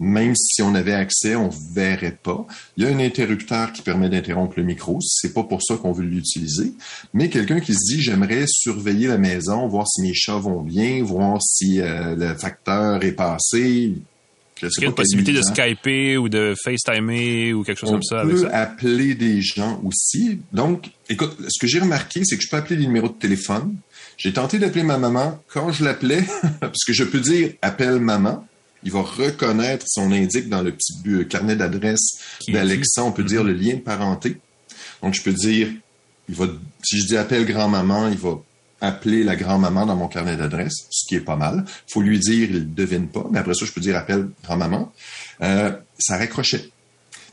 même 0.00 0.34
si 0.34 0.62
on 0.62 0.74
avait 0.74 0.94
accès, 0.94 1.36
on 1.36 1.50
verrait 1.74 2.18
pas. 2.22 2.46
Il 2.76 2.84
y 2.84 2.86
a 2.86 2.90
un 2.90 2.98
interrupteur 2.98 3.72
qui 3.72 3.82
permet 3.82 4.08
d'interrompre 4.08 4.54
le 4.56 4.62
micro. 4.64 4.98
C'est 5.02 5.34
pas 5.34 5.44
pour 5.44 5.62
ça 5.62 5.76
qu'on 5.76 5.92
veut 5.92 6.04
l'utiliser. 6.04 6.72
Mais 7.14 7.28
quelqu'un 7.28 7.60
qui 7.60 7.72
se 7.74 7.94
dit, 7.94 8.00
j'aimerais 8.02 8.44
surveiller 8.48 9.08
la 9.08 9.18
maison, 9.18 9.68
voir 9.68 9.86
si 9.86 10.00
mes 10.02 10.14
chats 10.14 10.38
vont 10.38 10.62
bien, 10.62 11.02
voir 11.04 11.40
si 11.42 11.80
euh, 11.80 12.16
le 12.16 12.34
facteur 12.36 13.04
est 13.04 13.12
passé. 13.12 13.94
Qu'il 14.68 14.82
y 14.82 14.86
a 14.86 14.88
une 14.88 14.94
possibilité 14.94 15.32
de. 15.32 15.42
Skyper 15.42 16.16
ou 16.18 16.28
de 16.28 16.54
FaceTimer 16.62 17.52
ou 17.52 17.62
quelque 17.64 17.78
chose 17.78 17.90
On 17.90 17.94
comme 17.94 18.02
ça 18.02 18.20
avec 18.20 18.34
peut 18.36 18.42
ça? 18.42 18.56
appeler 18.56 19.14
des 19.14 19.40
gens 19.42 19.80
aussi. 19.84 20.38
Donc, 20.52 20.90
écoute, 21.08 21.36
ce 21.48 21.58
que 21.60 21.66
j'ai 21.66 21.80
remarqué, 21.80 22.22
c'est 22.24 22.36
que 22.36 22.42
je 22.42 22.48
peux 22.48 22.56
appeler 22.56 22.76
des 22.76 22.86
numéros 22.86 23.08
de 23.08 23.14
téléphone. 23.14 23.76
J'ai 24.16 24.32
tenté 24.32 24.58
d'appeler 24.58 24.82
ma 24.84 24.98
maman. 24.98 25.42
Quand 25.48 25.72
je 25.72 25.84
l'appelais, 25.84 26.24
parce 26.60 26.84
que 26.86 26.92
je 26.92 27.04
peux 27.04 27.20
dire 27.20 27.52
appelle 27.62 27.98
maman, 27.98 28.46
il 28.84 28.90
va 28.92 29.00
reconnaître 29.02 29.84
son 29.88 30.10
indique 30.12 30.48
dans 30.48 30.62
le 30.62 30.72
petit 30.72 30.92
bu- 31.02 31.26
carnet 31.26 31.56
d'adresse 31.56 32.18
d'Alexa. 32.48 33.04
On 33.04 33.12
peut 33.12 33.24
dire 33.24 33.44
le 33.44 33.52
lien 33.52 33.74
de 33.74 33.80
parenté. 33.80 34.38
Donc, 35.02 35.14
je 35.14 35.22
peux 35.22 35.32
dire, 35.32 35.68
il 36.28 36.34
va, 36.34 36.46
si 36.84 36.98
je 37.00 37.06
dis 37.06 37.16
appelle 37.16 37.44
grand-maman, 37.46 38.08
il 38.08 38.18
va 38.18 38.38
appeler 38.82 39.24
la 39.24 39.36
grand-maman 39.36 39.86
dans 39.86 39.96
mon 39.96 40.08
carnet 40.08 40.36
d'adresse, 40.36 40.86
ce 40.90 41.08
qui 41.08 41.14
est 41.14 41.20
pas 41.20 41.36
mal. 41.36 41.64
faut 41.90 42.02
lui 42.02 42.18
dire, 42.18 42.48
il 42.50 42.56
ne 42.56 42.74
devine 42.74 43.08
pas, 43.08 43.26
mais 43.30 43.38
après 43.38 43.54
ça, 43.54 43.64
je 43.64 43.72
peux 43.72 43.80
dire 43.80 43.96
appelle 43.96 44.28
grand-maman. 44.44 44.92
Euh, 45.42 45.72
ça 45.98 46.18
raccrochait. 46.18 46.68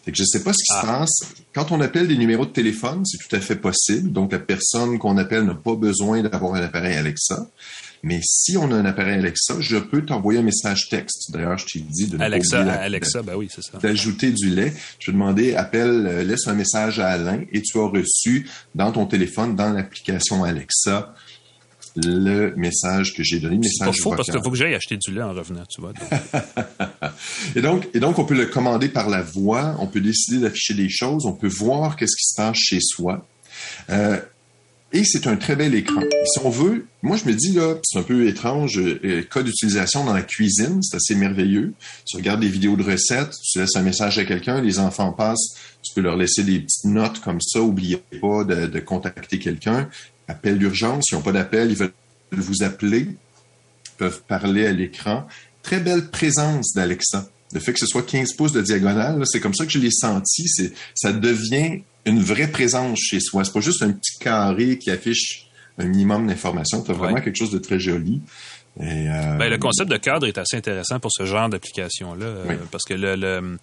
Fait 0.06 0.12
que 0.12 0.18
je 0.18 0.24
sais 0.24 0.44
pas 0.44 0.54
ce 0.54 0.60
qui 0.60 0.72
Ah. 0.78 0.82
se 0.82 0.86
passe. 0.88 1.34
Quand 1.54 1.72
on 1.74 1.82
appelle 1.82 2.08
des 2.08 2.16
numéros 2.18 2.46
de 2.46 2.52
téléphone, 2.52 3.04
c'est 3.06 3.18
tout 3.18 3.36
à 3.36 3.40
fait 3.42 3.58
possible. 3.58 4.12
Donc, 4.14 4.32
la 4.32 4.40
personne 4.40 4.98
qu'on 4.98 5.18
appelle 5.18 5.44
n'a 5.44 5.56
pas 5.56 5.76
besoin 5.76 6.22
d'avoir 6.22 6.54
un 6.56 6.62
appareil 6.64 6.96
Alexa. 6.96 7.48
Mais 8.02 8.22
si 8.24 8.56
on 8.56 8.72
a 8.72 8.76
un 8.76 8.86
appareil 8.86 9.16
Alexa, 9.16 9.56
je 9.60 9.76
peux 9.76 10.06
t'envoyer 10.06 10.40
un 10.40 10.44
message 10.44 10.88
texte. 10.90 11.32
D'ailleurs, 11.34 11.58
je 11.58 11.66
t'ai 11.66 11.80
dit 11.82 12.08
de 12.08 12.16
ne 12.16 12.24
Alexa, 12.24 12.64
la- 12.64 12.80
Alexa, 12.80 13.22
ben 13.24 13.36
oui, 13.36 13.50
c'est 13.54 13.62
ça. 13.62 13.78
d'ajouter 13.78 14.32
du 14.32 14.50
lait. 14.52 14.72
Je 15.00 15.08
vais 15.12 15.14
demander, 15.18 15.56
appelle, 15.56 16.08
euh, 16.08 16.24
laisse 16.24 16.48
un 16.48 16.54
message 16.54 17.00
à 17.02 17.10
Alain 17.10 17.42
et 17.52 17.62
tu 17.62 17.78
as 17.78 17.88
reçu 17.90 18.48
dans 18.74 18.94
ton 18.94 19.06
téléphone, 19.06 19.58
dans 19.58 19.74
l'application 19.74 20.46
Alexa, 20.46 21.14
le 22.06 22.54
message 22.56 23.14
que 23.14 23.24
j'ai 23.24 23.40
donné, 23.40 23.58
le 23.58 23.64
C'est 23.64 23.86
pas 23.86 23.92
faux 23.92 24.16
parce 24.16 24.30
qu'il 24.30 24.42
faut 24.44 24.52
que 24.52 24.58
j'aille 24.58 24.76
acheter 24.76 24.98
du 24.98 25.14
lait 25.14 25.22
en 25.22 25.34
revenant, 25.34 25.66
tu 25.68 25.82
vois. 25.82 25.94
Et 27.56 27.62
donc, 27.62 27.88
et 27.94 28.00
donc, 28.00 28.20
on 28.20 28.26
peut 28.26 28.36
le 28.36 28.46
commander 28.46 28.90
par 28.90 29.10
la 29.10 29.22
voix, 29.22 29.76
on 29.80 29.88
peut 29.88 30.02
décider 30.02 30.40
d'afficher 30.40 30.74
des 30.74 30.90
choses, 30.90 31.26
on 31.26 31.34
peut 31.34 31.48
voir 31.48 31.96
qu'est-ce 31.96 32.16
qui 32.16 32.26
se 32.26 32.36
passe 32.36 32.58
chez 32.58 32.80
soi. 32.80 33.26
Euh, 33.90 34.20
et 34.92 35.04
c'est 35.04 35.28
un 35.28 35.36
très 35.36 35.56
bel 35.56 35.76
écran. 35.76 36.02
Et 36.02 36.26
si 36.26 36.40
on 36.44 36.50
veut, 36.50 36.88
moi 37.04 37.16
je 37.16 37.26
me 37.26 37.34
dis 37.34 37.52
là, 37.54 37.76
c'est 37.84 38.00
un 38.00 38.04
peu 38.04 38.28
étrange, 38.28 38.80
euh, 38.80 39.22
cas 39.30 39.44
d'utilisation 39.44 40.04
dans 40.04 40.14
la 40.14 40.24
cuisine, 40.24 40.82
c'est 40.82 40.96
assez 40.96 41.14
merveilleux. 41.14 41.74
Tu 42.06 42.18
regardes 42.18 42.42
des 42.42 42.50
vidéos 42.50 42.76
de 42.76 42.84
recettes, 42.84 43.36
tu 43.44 43.60
laisses 43.60 43.76
un 43.76 43.84
message 43.84 44.18
à 44.18 44.26
quelqu'un, 44.26 44.62
les 44.62 44.80
enfants 44.80 45.14
passent, 45.14 45.56
tu 45.84 45.94
peux 45.94 46.02
leur 46.02 46.18
laisser 46.18 46.44
des 46.44 46.60
petites 46.60 46.86
notes 46.86 47.20
comme 47.20 47.40
ça, 47.40 47.62
oubliez 47.62 47.98
pas 48.20 48.44
de, 48.44 48.66
de 48.66 48.80
contacter 48.80 49.38
quelqu'un. 49.38 49.90
Appel 50.30 50.58
d'urgence, 50.58 51.06
s'ils 51.10 51.18
n'ont 51.18 51.24
pas 51.24 51.32
d'appel, 51.34 51.72
ils 51.72 51.76
veulent 51.78 51.92
vous 52.32 52.64
appeler, 52.64 53.00
ils 53.10 53.92
peuvent 53.98 54.22
parler 54.28 54.66
à 54.68 54.72
l'écran. 54.72 55.28
Très 55.64 55.80
belle 55.80 56.08
présence 56.10 56.74
d'Alexa. 56.74 57.28
Le 57.52 57.60
fait 57.60 57.74
que 57.74 57.80
ce 57.80 57.88
soit 57.88 58.04
15 58.06 58.34
pouces 58.34 58.52
de 58.54 58.62
diagonale, 58.62 59.22
c'est 59.26 59.40
comme 59.40 59.56
ça 59.56 59.66
que 59.66 59.72
je 59.72 59.80
l'ai 59.80 59.90
senti. 59.92 60.48
C'est, 60.48 60.72
ça 60.96 61.12
devient 61.12 61.82
une 62.06 62.22
vraie 62.22 62.48
présence 62.48 63.00
chez 63.00 63.20
soi. 63.20 63.44
C'est 63.44 63.52
pas 63.54 63.60
juste 63.60 63.82
un 63.82 63.92
petit 63.92 64.18
carré 64.20 64.78
qui 64.78 64.92
affiche 64.92 65.48
un 65.80 65.86
minimum 65.86 66.28
d'informations. 66.28 66.82
Tu 66.84 66.92
as 66.92 66.94
vraiment 66.94 67.16
Ouais. 67.16 67.24
quelque 67.24 67.38
chose 67.38 67.52
de 67.52 67.58
très 67.60 67.80
joli. 67.80 68.22
Et, 68.80 68.84
euh, 69.10 69.38
Ben, 69.38 69.50
le 69.50 69.58
concept 69.58 69.90
de 69.90 69.98
cadre 69.98 70.28
est 70.28 70.38
assez 70.38 70.56
intéressant 70.56 71.00
pour 71.00 71.12
ce 71.12 71.26
genre 71.26 71.50
d'application-là, 71.50 72.26
euh, 72.26 72.56
parce 72.72 72.84
que 72.86 72.94
le, 72.94 73.16
le- 73.16 73.58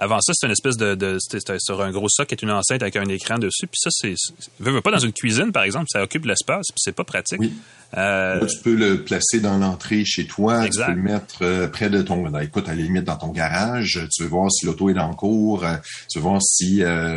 avant 0.00 0.20
ça, 0.20 0.32
c'est 0.34 0.46
une 0.46 0.52
espèce 0.52 0.76
de, 0.76 0.94
de 0.96 1.18
c'était 1.20 1.58
sur 1.60 1.80
un 1.82 1.90
gros 1.92 2.08
socle, 2.08 2.34
une 2.42 2.50
enceinte 2.50 2.82
avec 2.82 2.96
un 2.96 3.06
écran 3.08 3.38
dessus, 3.38 3.66
puis 3.66 3.78
ça, 3.78 3.90
c'est, 3.92 4.14
c'est- 4.16 4.32
veux, 4.58 4.72
veux 4.72 4.80
pas 4.80 4.90
dans 4.90 4.98
une 4.98 5.12
cuisine, 5.12 5.52
par 5.52 5.62
exemple, 5.62 5.86
ça 5.88 6.02
occupe 6.02 6.24
l'espace, 6.24 6.66
puis 6.68 6.78
c'est 6.78 6.94
pas 6.96 7.04
pratique. 7.04 7.38
Oui. 7.40 7.52
Euh, 7.96 8.40
Là, 8.40 8.46
tu 8.46 8.58
peux 8.58 8.74
le 8.76 9.02
placer 9.04 9.40
dans 9.40 9.58
l'entrée 9.58 10.04
chez 10.04 10.24
toi. 10.26 10.64
Exact. 10.64 10.86
Tu 10.86 10.92
peux 10.92 10.96
le 10.96 11.02
mettre 11.02 11.34
euh, 11.42 11.66
près 11.68 11.90
de 11.90 12.02
ton... 12.02 12.22
ben, 12.28 12.40
écoute, 12.40 12.68
à 12.68 12.74
la 12.74 12.82
limite, 12.82 13.04
dans 13.04 13.16
ton 13.16 13.28
garage. 13.32 14.00
Tu 14.14 14.22
veux 14.22 14.28
voir 14.28 14.50
si 14.52 14.64
l'auto 14.66 14.90
est 14.90 14.94
le 14.94 15.14
cours. 15.16 15.64
euh, 15.64 15.74
tu 16.08 16.18
veux 16.18 16.22
voir 16.22 16.40
si 16.40 16.76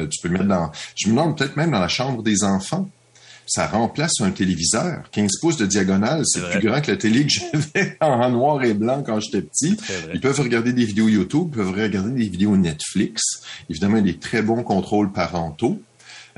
tu 0.10 0.20
peux 0.22 0.28
le 0.30 0.34
mettre 0.34 0.46
dans... 0.48 0.72
Je 0.96 1.08
me 1.10 1.12
demande 1.14 1.38
peut-être 1.38 1.56
même 1.58 1.70
dans 1.72 1.80
la 1.80 1.88
chambre 1.88 2.24
des 2.24 2.44
enfants. 2.44 2.90
Ça 3.46 3.68
remplace 3.68 4.22
un 4.22 4.32
téléviseur. 4.32 5.10
15 5.12 5.40
pouces 5.42 5.58
de 5.58 5.66
diagonale, 5.66 6.24
c'est 6.26 6.42
plus 6.50 6.68
grand 6.68 6.82
que 6.82 6.92
la 6.92 6.98
télé 6.98 7.26
que 7.26 7.32
j'avais 7.32 7.98
en 8.02 8.30
noir 8.30 8.64
et 8.64 8.74
blanc 8.74 9.04
quand 9.06 9.20
j'étais 9.20 9.42
petit. 9.42 9.78
Ils 10.14 10.22
peuvent 10.22 10.40
regarder 10.40 10.74
des 10.74 10.86
vidéos 10.86 11.08
YouTube, 11.08 11.50
ils 11.52 11.58
peuvent 11.58 11.72
regarder 11.72 12.12
des 12.12 12.30
vidéos 12.30 12.56
Netflix. 12.56 13.22
Évidemment, 13.70 13.98
il 13.98 14.08
y 14.08 14.10
a 14.10 14.14
des 14.14 14.20
très 14.20 14.42
bons 14.42 14.64
contrôles 14.64 15.12
parentaux. 15.12 15.82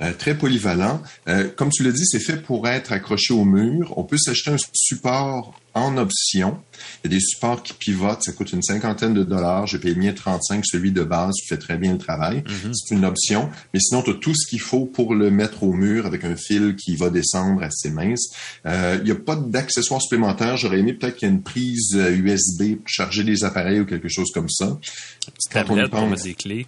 Euh, 0.01 0.11
très 0.11 0.35
polyvalent. 0.35 1.01
Euh, 1.29 1.47
comme 1.55 1.69
tu 1.69 1.81
l'as 1.81 1.93
dit, 1.93 2.05
c'est 2.05 2.19
fait 2.19 2.41
pour 2.41 2.67
être 2.67 2.91
accroché 2.91 3.33
au 3.33 3.45
mur. 3.45 3.93
On 3.97 4.03
peut 4.03 4.17
s'acheter 4.17 4.51
un 4.51 4.57
support 4.73 5.57
en 5.75 5.97
option. 5.97 6.57
Il 7.03 7.11
y 7.11 7.13
a 7.13 7.17
des 7.17 7.21
supports 7.21 7.61
qui 7.61 7.73
pivotent, 7.73 8.23
ça 8.23 8.31
coûte 8.31 8.51
une 8.53 8.63
cinquantaine 8.63 9.13
de 9.13 9.23
dollars. 9.23 9.67
J'ai 9.67 9.77
payé 9.77 10.13
35, 10.13 10.63
celui 10.65 10.91
de 10.91 11.03
base 11.03 11.35
fait 11.47 11.57
très 11.57 11.77
bien 11.77 11.93
le 11.93 11.97
travail. 11.97 12.43
C'est 12.73 12.95
une 12.95 13.05
option. 13.05 13.49
Mais 13.73 13.79
sinon, 13.81 14.01
tu 14.01 14.11
as 14.11 14.13
tout 14.15 14.33
ce 14.33 14.47
qu'il 14.47 14.61
faut 14.61 14.85
pour 14.85 15.13
le 15.13 15.29
mettre 15.29 15.63
au 15.63 15.73
mur 15.73 16.05
avec 16.05 16.23
un 16.23 16.35
fil 16.35 16.75
qui 16.75 16.95
va 16.95 17.09
descendre 17.09 17.61
assez 17.61 17.89
mince. 17.89 18.29
Euh, 18.65 18.97
il 18.99 19.05
n'y 19.05 19.11
a 19.11 19.15
pas 19.15 19.35
d'accessoires 19.35 20.01
supplémentaires. 20.01 20.57
J'aurais 20.57 20.79
aimé 20.79 20.93
peut-être 20.93 21.17
qu'il 21.17 21.27
y 21.27 21.31
ait 21.31 21.35
une 21.35 21.43
prise 21.43 21.91
euh, 21.95 22.15
USB 22.15 22.77
pour 22.77 22.87
charger 22.87 23.23
des 23.23 23.43
appareils 23.43 23.81
ou 23.81 23.85
quelque 23.85 24.09
chose 24.09 24.31
comme 24.33 24.49
ça. 24.49 24.79
Quand 25.51 25.65
on 25.69 25.75
pour 25.89 25.89
pense, 25.89 26.23
des 26.23 26.33
clés. 26.33 26.65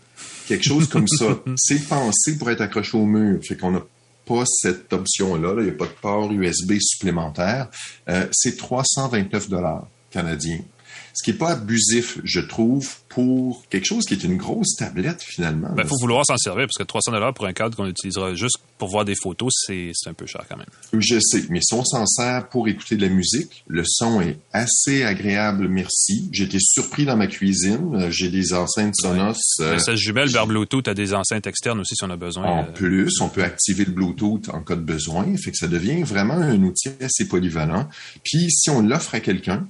quelque 0.48 0.66
chose 0.66 0.88
comme 0.90 1.08
ça. 1.08 1.40
C'est 1.56 1.88
pensé 1.88 2.38
pour 2.38 2.52
être 2.52 2.62
accroché 2.62 2.98
au 2.98 3.06
mur. 3.06 3.40
Fait 3.42 3.56
qu'on 3.56 3.72
n'a 3.72 3.84
pas 4.28 4.44
cette 4.46 4.92
option-là. 4.94 5.54
là. 5.54 5.62
Il 5.62 5.66
n'y 5.66 5.72
a 5.72 5.78
pas 5.78 5.86
de 5.86 5.96
port 6.02 6.32
USB 6.32 6.74
supplémentaire. 6.80 7.70
Euh, 8.10 8.28
c'est 8.32 8.58
329 8.58 9.50
dollars 9.50 9.88
canadiens. 10.12 10.60
Ce 11.18 11.24
qui 11.24 11.32
est 11.32 11.38
pas 11.38 11.54
abusif, 11.54 12.20
je 12.24 12.40
trouve, 12.40 12.88
pour 13.10 13.64
quelque 13.72 13.86
chose 13.86 14.06
qui 14.06 14.14
est 14.14 14.24
une 14.24 14.38
grosse 14.38 14.76
tablette, 14.76 15.24
finalement. 15.24 15.70
Ben, 15.72 15.82
là. 15.82 15.90
faut 15.90 15.98
vouloir 16.00 16.24
s'en 16.28 16.38
servir, 16.38 16.66
parce 16.68 16.78
que 16.78 16.84
300 16.84 17.12
dollars 17.12 17.34
pour 17.34 17.48
un 17.48 17.54
cadre 17.54 17.76
qu'on 17.76 17.88
utilisera 17.88 18.36
juste 18.36 18.58
pour 18.78 18.90
voir 18.90 19.04
des 19.04 19.16
photos, 19.16 19.52
c'est, 19.66 19.92
un 20.06 20.14
peu 20.14 20.28
cher 20.28 20.44
quand 20.48 20.58
même. 20.58 20.68
Je 20.94 21.18
sais, 21.20 21.46
mais 21.50 21.60
si 21.62 21.74
on 21.74 21.84
s'en 21.84 22.06
sert 22.06 22.48
pour 22.50 22.68
écouter 22.68 22.98
de 22.98 23.02
la 23.02 23.10
musique, 23.12 23.64
le 23.68 23.82
son 23.84 24.22
est 24.22 24.38
assez 24.54 25.04
agréable, 25.04 25.68
merci. 25.68 26.30
J'ai 26.32 26.44
été 26.44 26.60
surpris 26.60 27.06
dans 27.06 27.18
ma 27.18 27.26
cuisine. 27.26 27.96
Euh, 27.96 28.12
J'ai 28.12 28.30
des 28.30 28.54
enceintes 28.54 28.94
Sonos. 28.96 29.34
euh, 29.62 29.72
Mais 29.74 29.80
ça 29.80 29.94
se 29.94 29.96
jumelle 29.96 30.30
vers 30.30 30.46
Bluetooth 30.46 30.88
à 30.88 30.94
des 30.94 31.16
enceintes 31.16 31.48
externes 31.48 31.80
aussi 31.80 31.96
si 31.96 32.04
on 32.04 32.12
a 32.12 32.16
besoin. 32.18 32.46
En 32.46 32.60
Euh, 32.66 32.72
plus, 32.72 33.20
on 33.22 33.30
peut 33.30 33.44
activer 33.44 33.86
le 33.86 33.92
Bluetooth 33.92 34.50
en 34.50 34.62
cas 34.62 34.76
de 34.76 34.82
besoin. 34.82 35.26
Fait 35.38 35.50
que 35.50 35.58
ça 35.58 35.68
devient 35.68 36.04
vraiment 36.04 36.36
un 36.36 36.62
outil 36.62 36.90
assez 37.02 37.28
polyvalent. 37.28 37.90
Puis, 38.24 38.52
si 38.52 38.70
on 38.70 38.84
l'offre 38.84 39.16
à 39.16 39.20
quelqu'un 39.20 39.68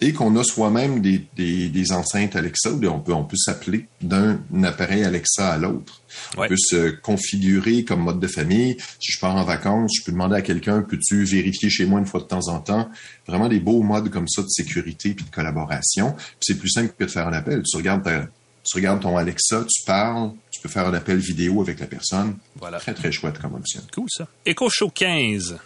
et 0.00 0.12
qu'on 0.12 0.34
a 0.36 0.44
soi-même 0.44 1.00
des, 1.00 1.26
des, 1.36 1.68
des 1.68 1.92
enceintes 1.92 2.34
Alexa, 2.36 2.70
on 2.72 3.00
peut, 3.00 3.12
on 3.12 3.24
peut 3.24 3.36
s'appeler 3.36 3.86
d'un 4.00 4.40
appareil 4.64 5.04
Alexa 5.04 5.48
à 5.52 5.58
l'autre. 5.58 6.00
Ouais. 6.36 6.46
On 6.46 6.48
peut 6.48 6.56
se 6.58 6.90
configurer 6.90 7.84
comme 7.84 8.00
mode 8.00 8.18
de 8.20 8.26
famille. 8.26 8.76
Si 8.98 9.12
je 9.12 9.20
pars 9.20 9.36
en 9.36 9.44
vacances, 9.44 9.92
je 9.98 10.04
peux 10.04 10.12
demander 10.12 10.36
à 10.36 10.42
quelqu'un, 10.42 10.82
peux-tu 10.82 11.24
vérifier 11.24 11.68
chez 11.70 11.84
moi 11.86 12.00
une 12.00 12.06
fois 12.06 12.20
de 12.20 12.26
temps 12.26 12.48
en 12.48 12.60
temps? 12.60 12.88
Vraiment 13.26 13.48
des 13.48 13.60
beaux 13.60 13.82
modes 13.82 14.08
comme 14.10 14.28
ça 14.28 14.42
de 14.42 14.48
sécurité 14.48 15.14
puis 15.14 15.24
de 15.24 15.30
collaboration. 15.30 16.16
C'est 16.40 16.58
plus 16.58 16.70
simple 16.70 16.92
que 16.98 17.04
de 17.04 17.10
faire 17.10 17.28
un 17.28 17.32
appel. 17.32 17.62
Tu 17.62 17.76
regardes 17.76 18.02
ta- 18.04 18.26
tu 18.62 18.76
regardes 18.76 19.00
ton 19.00 19.16
Alexa, 19.16 19.64
tu 19.68 19.82
parles, 19.86 20.32
tu 20.50 20.60
peux 20.60 20.68
faire 20.68 20.86
un 20.86 20.92
appel 20.94 21.16
vidéo 21.18 21.62
avec 21.62 21.80
la 21.80 21.86
personne. 21.86 22.36
Voilà. 22.56 22.78
Très, 22.78 22.92
très 22.94 23.10
chouette 23.10 23.38
comme 23.38 23.54
option. 23.54 23.80
Cool 23.94 24.06
ça. 24.10 24.28
Echo 24.44 24.68
Show 24.68 24.90
15. 24.90 25.56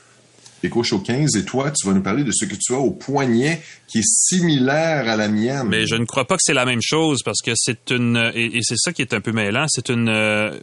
Echo 0.64 0.82
Show 0.82 1.00
15, 1.00 1.36
et 1.36 1.44
toi, 1.44 1.70
tu 1.70 1.86
vas 1.86 1.92
nous 1.94 2.02
parler 2.02 2.24
de 2.24 2.32
ce 2.32 2.44
que 2.44 2.54
tu 2.54 2.72
as 2.74 2.78
au 2.78 2.90
poignet 2.90 3.60
qui 3.86 3.98
est 3.98 4.06
similaire 4.06 5.08
à 5.08 5.16
la 5.16 5.28
mienne. 5.28 5.68
Mais 5.68 5.86
je 5.86 5.96
ne 5.96 6.04
crois 6.04 6.26
pas 6.26 6.36
que 6.36 6.42
c'est 6.44 6.54
la 6.54 6.64
même 6.64 6.82
chose 6.82 7.22
parce 7.22 7.40
que 7.42 7.52
c'est 7.54 7.90
une 7.90 8.32
et, 8.34 8.56
et 8.56 8.60
c'est 8.62 8.76
ça 8.78 8.92
qui 8.92 9.02
est 9.02 9.14
un 9.14 9.20
peu 9.20 9.32
mêlant. 9.32 9.66
C'est 9.68 9.88
une 9.88 10.08
euh, 10.08 10.58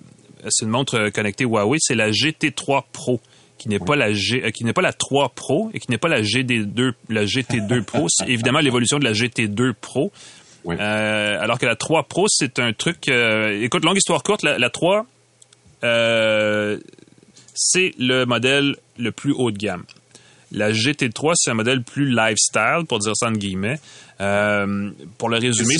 c'est 0.49 0.65
une 0.65 0.71
montre 0.71 1.09
connectée 1.09 1.45
Huawei. 1.45 1.77
C'est 1.79 1.95
la 1.95 2.11
GT3 2.11 2.83
Pro 2.91 3.19
qui 3.57 3.69
n'est 3.69 3.77
pas 3.77 3.95
la 3.95 4.11
G, 4.11 4.41
euh, 4.43 4.49
qui 4.49 4.63
n'est 4.65 4.73
pas 4.73 4.81
la 4.81 4.91
3 4.93 5.29
Pro 5.35 5.69
et 5.73 5.79
qui 5.79 5.91
n'est 5.91 5.99
pas 5.99 6.07
la 6.09 6.23
GD2 6.23 6.93
la 7.09 7.25
GT2 7.25 7.83
Pro. 7.83 8.07
C'est 8.09 8.27
évidemment 8.27 8.59
l'évolution 8.59 8.97
de 8.97 9.03
la 9.03 9.13
GT2 9.13 9.73
Pro. 9.79 10.11
Oui. 10.63 10.75
Euh, 10.79 11.39
alors 11.39 11.59
que 11.59 11.65
la 11.67 11.75
3 11.75 12.03
Pro, 12.03 12.25
c'est 12.27 12.57
un 12.59 12.73
truc. 12.73 13.07
euh, 13.07 13.61
écoute, 13.61 13.85
longue 13.85 13.97
histoire 13.97 14.23
courte, 14.23 14.41
la, 14.43 14.57
la 14.57 14.69
3, 14.71 15.05
euh, 15.83 16.79
c'est 17.53 17.93
le 17.97 18.25
modèle 18.25 18.75
le 18.97 19.11
plus 19.11 19.31
haut 19.33 19.51
de 19.51 19.57
gamme. 19.57 19.83
La 20.53 20.71
GT3, 20.71 21.31
c'est 21.35 21.51
un 21.51 21.53
modèle 21.53 21.81
plus 21.81 22.09
lifestyle, 22.09 22.83
pour 22.87 22.99
dire 22.99 23.13
ça 23.15 23.27
en 23.27 23.31
guillemets. 23.31 23.79
Euh, 24.19 24.91
pour 25.17 25.29
le 25.29 25.37
résumer, 25.37 25.75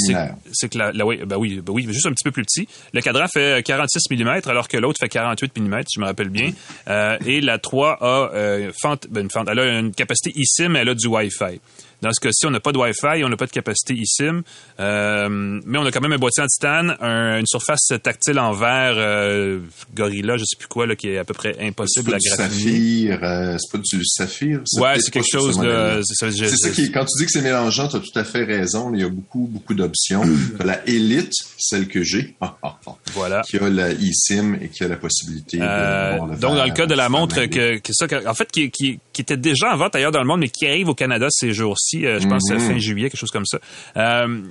c'est 0.54 0.70
que 0.70 0.78
la, 0.78 0.92
la- 0.94 1.06
oui, 1.06 1.20
ben 1.26 1.36
oui, 1.38 1.62
ben 1.64 1.74
oui, 1.74 1.86
juste 1.92 2.08
un 2.08 2.12
petit 2.12 2.24
peu 2.24 2.32
plus 2.32 2.44
petit. 2.44 2.68
Le 2.94 3.02
cadran 3.02 3.28
fait 3.28 3.64
46 3.64 4.10
mm, 4.10 4.28
alors 4.46 4.68
que 4.68 4.78
l'autre 4.78 4.98
fait 5.00 5.10
48 5.10 5.58
mm, 5.60 5.82
je 5.94 6.00
me 6.00 6.06
rappelle 6.06 6.30
bien. 6.30 6.52
Euh, 6.88 7.18
et 7.26 7.42
la 7.42 7.60
3 7.60 7.98
a 8.02 8.32
euh, 8.34 8.72
fente, 8.82 9.08
ben, 9.10 9.22
une 9.26 9.30
fente, 9.30 9.48
elle 9.52 9.60
a 9.60 9.80
une 9.80 9.92
capacité 9.94 10.34
eSIM, 10.40 10.76
elle 10.76 10.90
a 10.90 10.96
du 10.96 11.06
Wi-Fi. 11.08 11.60
Dans 12.02 12.12
ce 12.12 12.20
cas-ci, 12.20 12.46
on 12.46 12.52
n'a 12.52 12.60
pas 12.60 12.72
de 12.72 12.78
Wi-Fi, 12.78 13.24
on 13.24 13.30
n'a 13.30 13.38
pas 13.38 13.46
de 13.46 13.52
capacité 13.52 13.94
eSIM, 13.94 14.42
euh, 14.80 15.28
mais 15.30 15.78
on 15.78 15.86
a 15.86 15.92
quand 15.92 16.02
même 16.02 16.14
un 16.14 16.18
boîtier 16.18 16.44
en 16.44 16.48
titane, 16.48 16.96
un- 17.00 17.40
une 17.40 17.46
surface 17.48 17.92
tactile 18.02 18.40
en 18.40 18.54
verre 18.54 18.94
euh, 18.98 19.60
Gorilla, 19.94 20.38
je 20.38 20.44
sais 20.46 20.56
plus 20.58 20.68
quoi, 20.68 20.88
là, 20.88 20.96
qui 20.96 21.10
est 21.10 21.18
à 21.18 21.24
peu 21.24 21.34
près 21.34 21.54
c'est 21.58 21.68
impossible 21.68 22.12
pas 22.12 22.18
à 22.18 22.20
saphir, 22.20 23.20
euh, 23.24 23.58
c'est 23.60 23.72
pas 23.72 23.78
du 23.84 24.06
saphir. 24.06 24.62
Ouais, 24.78 25.00
c'est 25.00 25.12
quelque 25.12 25.28
chose 25.32 25.58
de. 25.60 26.02
c'est 26.04 26.30
ça, 26.50 26.70
qui 26.72 26.92
quand 26.92 27.06
tu 27.06 27.20
dis 27.20 27.26
que 27.26 27.32
c'est 27.32 27.42
mélangeant, 27.42 27.88
tu 27.88 27.98
as 27.98 28.00
tout 28.00 28.20
à 28.20 28.24
fait 28.24 28.44
raison. 28.44 28.92
Il 28.94 29.02
y 29.02 29.04
a 29.04 29.10
beaucoup, 29.10 29.48
beaucoup 29.52 29.74
d'options. 29.74 30.24
La 30.64 30.82
Elite, 30.88 31.34
celle 31.58 31.88
que 31.88 32.04
j'ai, 32.04 32.36
Voilà. 33.14 33.42
qui 33.42 33.58
a 33.58 33.70
la 33.70 33.90
eSIM 33.92 34.56
et 34.62 34.70
qui 34.70 34.84
a 34.84 34.88
la 34.88 34.96
possibilité 34.96 35.58
de 35.58 35.64
Euh, 35.64 36.12
d'avoir 36.12 36.28
le 36.30 36.36
donc, 36.38 36.56
dans 36.56 36.66
le 36.66 36.72
cas 36.72 36.86
de 36.86 36.94
la 36.96 37.10
montre, 37.10 37.46
que, 37.46 37.78
que 37.80 37.94
ça, 37.94 38.08
en 38.26 38.34
fait, 38.34 38.50
qui, 38.52 38.72
qui, 38.72 39.00
qui 39.14 39.22
était 39.22 39.38
déjà 39.38 39.74
en 39.74 39.78
vente 39.78 39.96
ailleurs 39.96 40.12
dans 40.12 40.22
le 40.22 40.28
monde, 40.28 40.40
mais 40.40 40.50
qui 40.50 40.68
arrive 40.68 40.90
au 40.90 40.96
Canada 40.96 41.28
ces 41.30 41.54
jours-ci, 41.54 42.06
euh, 42.06 42.20
je 42.20 42.28
pense 42.28 42.50
euh, 42.52 42.60
fin 42.60 42.78
juillet, 42.78 43.10
quelque 43.10 43.20
chose 43.20 43.32
comme 43.32 43.46
ça. 43.46 43.60
Euh, 43.98 44.42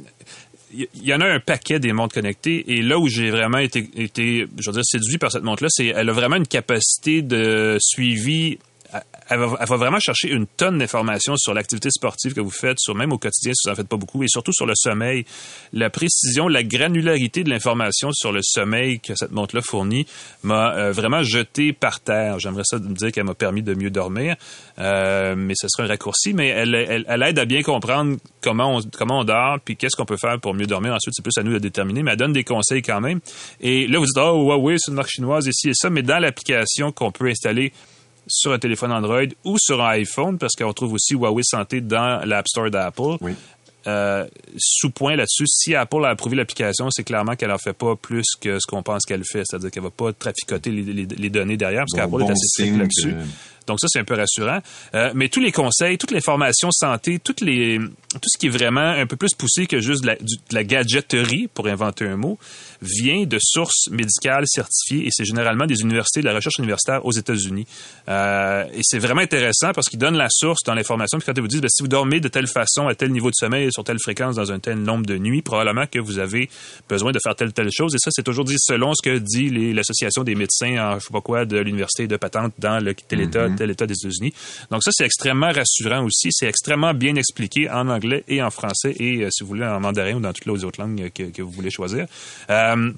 il 0.73 0.87
y, 0.95 1.09
y 1.09 1.15
en 1.15 1.21
a 1.21 1.27
un 1.27 1.41
paquet 1.41 1.81
des 1.81 1.93
montres 1.93 2.15
connectées 2.15 2.73
et 2.73 2.83
là 2.83 2.99
où 2.99 3.09
j'ai 3.09 3.31
vraiment 3.31 3.59
été, 3.59 3.89
été, 3.97 4.47
je 4.59 4.71
veux 4.71 4.75
dire, 4.75 4.85
séduit 4.85 5.19
par 5.19 5.33
cette 5.33 5.43
montre-là, 5.43 5.69
c'est 5.71 5.87
elle 5.87 6.09
a 6.09 6.13
vraiment 6.13 6.37
une 6.37 6.47
capacité 6.47 7.23
de 7.23 7.77
suivi. 7.81 8.59
Elle 9.31 9.39
va, 9.39 9.57
elle 9.61 9.69
va 9.69 9.77
vraiment 9.77 10.01
chercher 10.01 10.29
une 10.29 10.47
tonne 10.47 10.79
d'informations 10.79 11.37
sur 11.37 11.55
l'activité 11.55 11.89
sportive 11.91 12.35
que 12.35 12.41
vous 12.41 12.51
faites, 12.51 12.79
sur 12.81 12.95
même 12.95 13.13
au 13.13 13.19
quotidien 13.19 13.53
si 13.55 13.69
vous 13.69 13.73
en 13.73 13.77
faites 13.77 13.89
pas 13.89 13.97
beaucoup, 13.97 14.23
et 14.25 14.29
surtout 14.29 14.53
sur 14.53 14.67
le 14.67 14.75
sommeil. 14.75 15.25
La 15.73 15.89
précision, 15.89 16.49
la 16.49 16.65
granularité 16.65 17.45
de 17.45 17.51
l'information 17.51 18.11
sur 18.13 18.33
le 18.33 18.41
sommeil 18.43 18.99
que 18.99 19.15
cette 19.15 19.31
montre-là 19.31 19.63
fournit 19.63 20.07
m'a 20.43 20.75
euh, 20.75 20.93
vraiment 20.93 21.23
jeté 21.23 21.73
par 21.73 22.01
terre. 22.01 22.39
J'aimerais 22.41 22.65
ça 22.65 22.79
me 22.79 22.95
dire 22.95 23.13
qu'elle 23.13 23.25
m'a 23.25 23.35
permis 23.35 23.63
de 23.63 23.75
mieux 23.75 23.91
dormir, 23.91 24.35
euh, 24.79 25.35
mais 25.37 25.55
ce 25.57 25.69
serait 25.69 25.85
un 25.85 25.89
raccourci. 25.89 26.35
Mais 26.35 26.49
elle, 26.49 26.75
elle, 26.75 27.05
elle 27.09 27.23
aide 27.23 27.39
à 27.39 27.45
bien 27.45 27.63
comprendre 27.63 28.17
comment 28.41 28.77
on, 28.77 28.81
comment 28.97 29.21
on 29.21 29.25
dort, 29.25 29.59
puis 29.65 29.77
qu'est-ce 29.77 29.97
qu'on 29.97 30.07
peut 30.07 30.17
faire 30.17 30.41
pour 30.41 30.55
mieux 30.55 30.67
dormir. 30.67 30.93
Ensuite, 30.93 31.15
c'est 31.15 31.23
plus 31.23 31.39
à 31.39 31.43
nous 31.43 31.53
de 31.53 31.59
déterminer, 31.59 32.03
mais 32.03 32.13
elle 32.13 32.17
donne 32.17 32.33
des 32.33 32.45
conseils 32.45 32.83
quand 32.83 33.01
même. 33.01 33.21
Et 33.61 33.87
là, 33.87 33.99
vous 33.99 34.07
dites, 34.07 34.19
oh, 34.19 34.43
Huawei, 34.45 34.77
c'est 34.79 34.91
une 34.91 34.97
marque 34.97 35.11
chinoise, 35.11 35.47
ici 35.47 35.69
et 35.71 35.75
ça, 35.75 35.89
mais 35.89 36.03
dans 36.03 36.19
l'application 36.19 36.91
qu'on 36.93 37.13
peut 37.13 37.29
installer 37.29 37.73
sur 38.31 38.53
un 38.53 38.59
téléphone 38.59 38.93
Android 38.93 39.25
ou 39.45 39.57
sur 39.59 39.83
un 39.83 39.89
iPhone, 39.91 40.39
parce 40.39 40.55
qu'on 40.55 40.73
trouve 40.73 40.95
aussi 40.95 41.15
Huawei 41.15 41.43
Santé 41.45 41.81
dans 41.81 42.25
l'App 42.25 42.49
Store 42.49 42.71
d'Apple. 42.71 43.17
Oui. 43.21 43.33
Euh, 43.87 44.27
sous-point 44.59 45.17
là-dessus, 45.17 45.47
si 45.47 45.75
Apple 45.75 46.05
a 46.05 46.11
approuvé 46.11 46.37
l'application, 46.37 46.91
c'est 46.91 47.03
clairement 47.03 47.35
qu'elle 47.35 47.51
en 47.51 47.57
fait 47.57 47.73
pas 47.73 47.97
plus 47.97 48.27
que 48.39 48.59
ce 48.61 48.67
qu'on 48.69 48.83
pense 48.83 49.05
qu'elle 49.07 49.25
fait. 49.25 49.43
C'est-à-dire 49.45 49.71
qu'elle 49.71 49.83
va 49.83 49.91
pas 49.91 50.13
traficoter 50.13 50.71
les, 50.71 50.83
les- 50.83 51.07
les 51.07 51.31
données 51.31 51.57
derrière, 51.57 51.85
parce 51.91 51.93
Bon, 51.93 51.97
qu'Apple 52.19 52.23
est 52.23 52.27
bon 52.27 52.33
assez 52.33 52.47
strict 52.47 52.77
là-dessus. 52.79 53.15
Donc 53.67 53.79
ça, 53.81 53.87
c'est 53.89 53.99
un 54.01 54.05
peu 54.05 54.15
rassurant. 54.15 54.61
Euh, 54.95 55.11
mais 55.15 55.29
tous 55.29 55.41
les 55.41 55.53
conseils, 55.53 55.99
toute 55.99 56.11
l'information 56.11 56.71
santé, 56.71 57.19
toutes 57.19 57.41
les, 57.41 57.79
tout 57.79 58.29
ce 58.29 58.39
qui 58.39 58.47
est 58.47 58.51
vraiment 58.51 58.81
un 58.81 59.07
peu 59.07 59.17
plus 59.17 59.35
poussé 59.35 59.67
que 59.67 59.81
juste 59.81 60.03
de 60.03 60.09
la, 60.09 60.15
de 60.17 60.25
la 60.53 60.65
gadgeterie, 60.65 61.49
pour 61.53 61.67
inventer 61.69 62.07
un 62.07 62.17
mot, 62.17 62.39
vient 62.83 63.25
de 63.25 63.39
sources 63.41 63.89
médicales 63.91 64.45
certifiées 64.47 65.07
et 65.07 65.11
c'est 65.13 65.25
généralement 65.25 65.67
des 65.67 65.81
universités, 65.83 66.21
de 66.21 66.27
la 66.27 66.35
recherche 66.35 66.59
universitaire 66.59 67.05
aux 67.05 67.13
États-Unis. 67.13 67.67
Euh, 68.09 68.65
et 68.75 68.81
c'est 68.83 68.99
vraiment 68.99 69.21
intéressant 69.21 69.73
parce 69.75 69.89
qu'ils 69.89 69.99
donnent 69.99 70.17
la 70.17 70.29
source 70.31 70.63
dans 70.65 70.75
l'information. 70.75 71.19
Puis 71.19 71.27
quand 71.27 71.35
ils 71.37 71.41
vous 71.43 71.49
disent, 71.49 71.61
ben, 71.61 71.69
si 71.71 71.83
vous 71.83 71.89
dormez 71.89 72.21
de 72.21 72.29
telle 72.29 72.47
façon, 72.47 72.89
à 72.89 72.95
tel 72.95 73.11
niveau 73.11 73.29
de 73.31 73.35
sommeil, 73.35 73.71
sur 73.73 73.85
telle 73.85 73.99
fréquence, 74.01 74.37
dans 74.37 74.51
un 74.53 74.59
tel 74.59 74.79
nombre 74.79 75.07
de 75.07 75.17
nuits, 75.19 75.43
probablement 75.43 75.87
que 75.87 75.99
vous 75.99 76.19
avez 76.19 76.49
besoin 76.89 77.13
de 77.13 77.19
faire 77.23 77.35
telle 77.37 77.53
telle 77.53 77.71
chose. 77.71 77.95
Et 77.95 77.99
ça, 77.99 78.11
c'est 78.13 78.23
toujours 78.23 78.45
dit 78.45 78.57
selon 78.59 78.95
ce 78.95 79.03
que 79.03 79.19
dit 79.19 79.51
les- 79.51 79.73
l'association 79.73 80.25
des 80.25 80.35
médecins 80.35 80.77
en 80.79 80.99
je 80.99 81.05
sais 81.05 81.13
pas 81.13 81.21
quoi 81.21 81.45
de 81.45 81.59
l'université 81.59 82.07
de 82.07 82.17
patente 82.17 82.53
dans 82.59 82.83
le 82.83 82.95
tel 82.95 83.21
État 83.21 83.49
tel, 83.57 83.69
tel 83.69 83.71
État 83.71 83.87
des 83.87 83.95
États-Unis. 83.95 84.33
Donc 84.71 84.83
ça, 84.83 84.91
c'est 84.93 85.05
extrêmement 85.05 85.51
rassurant 85.53 86.05
aussi. 86.05 86.29
C'est 86.31 86.47
extrêmement 86.47 86.95
bien 86.95 87.15
expliqué 87.17 87.71
en 87.71 87.89
anglais 87.89 88.25
et 88.29 88.43
en 88.43 88.51
français 88.51 88.95
et, 88.99 89.25
euh, 89.25 89.29
si 89.31 89.43
vous 89.43 89.49
voulez, 89.49 89.65
en 89.65 89.81
mandarin 89.81 90.15
ou 90.15 90.21
dans 90.21 90.33
toutes 90.33 90.47
les 90.47 90.65
autres 90.65 90.81
langues 90.81 91.11
que, 91.15 91.43
vous 91.43 91.51
voulez 91.51 91.71
choisir. 91.71 92.07
Euh, 92.51 92.93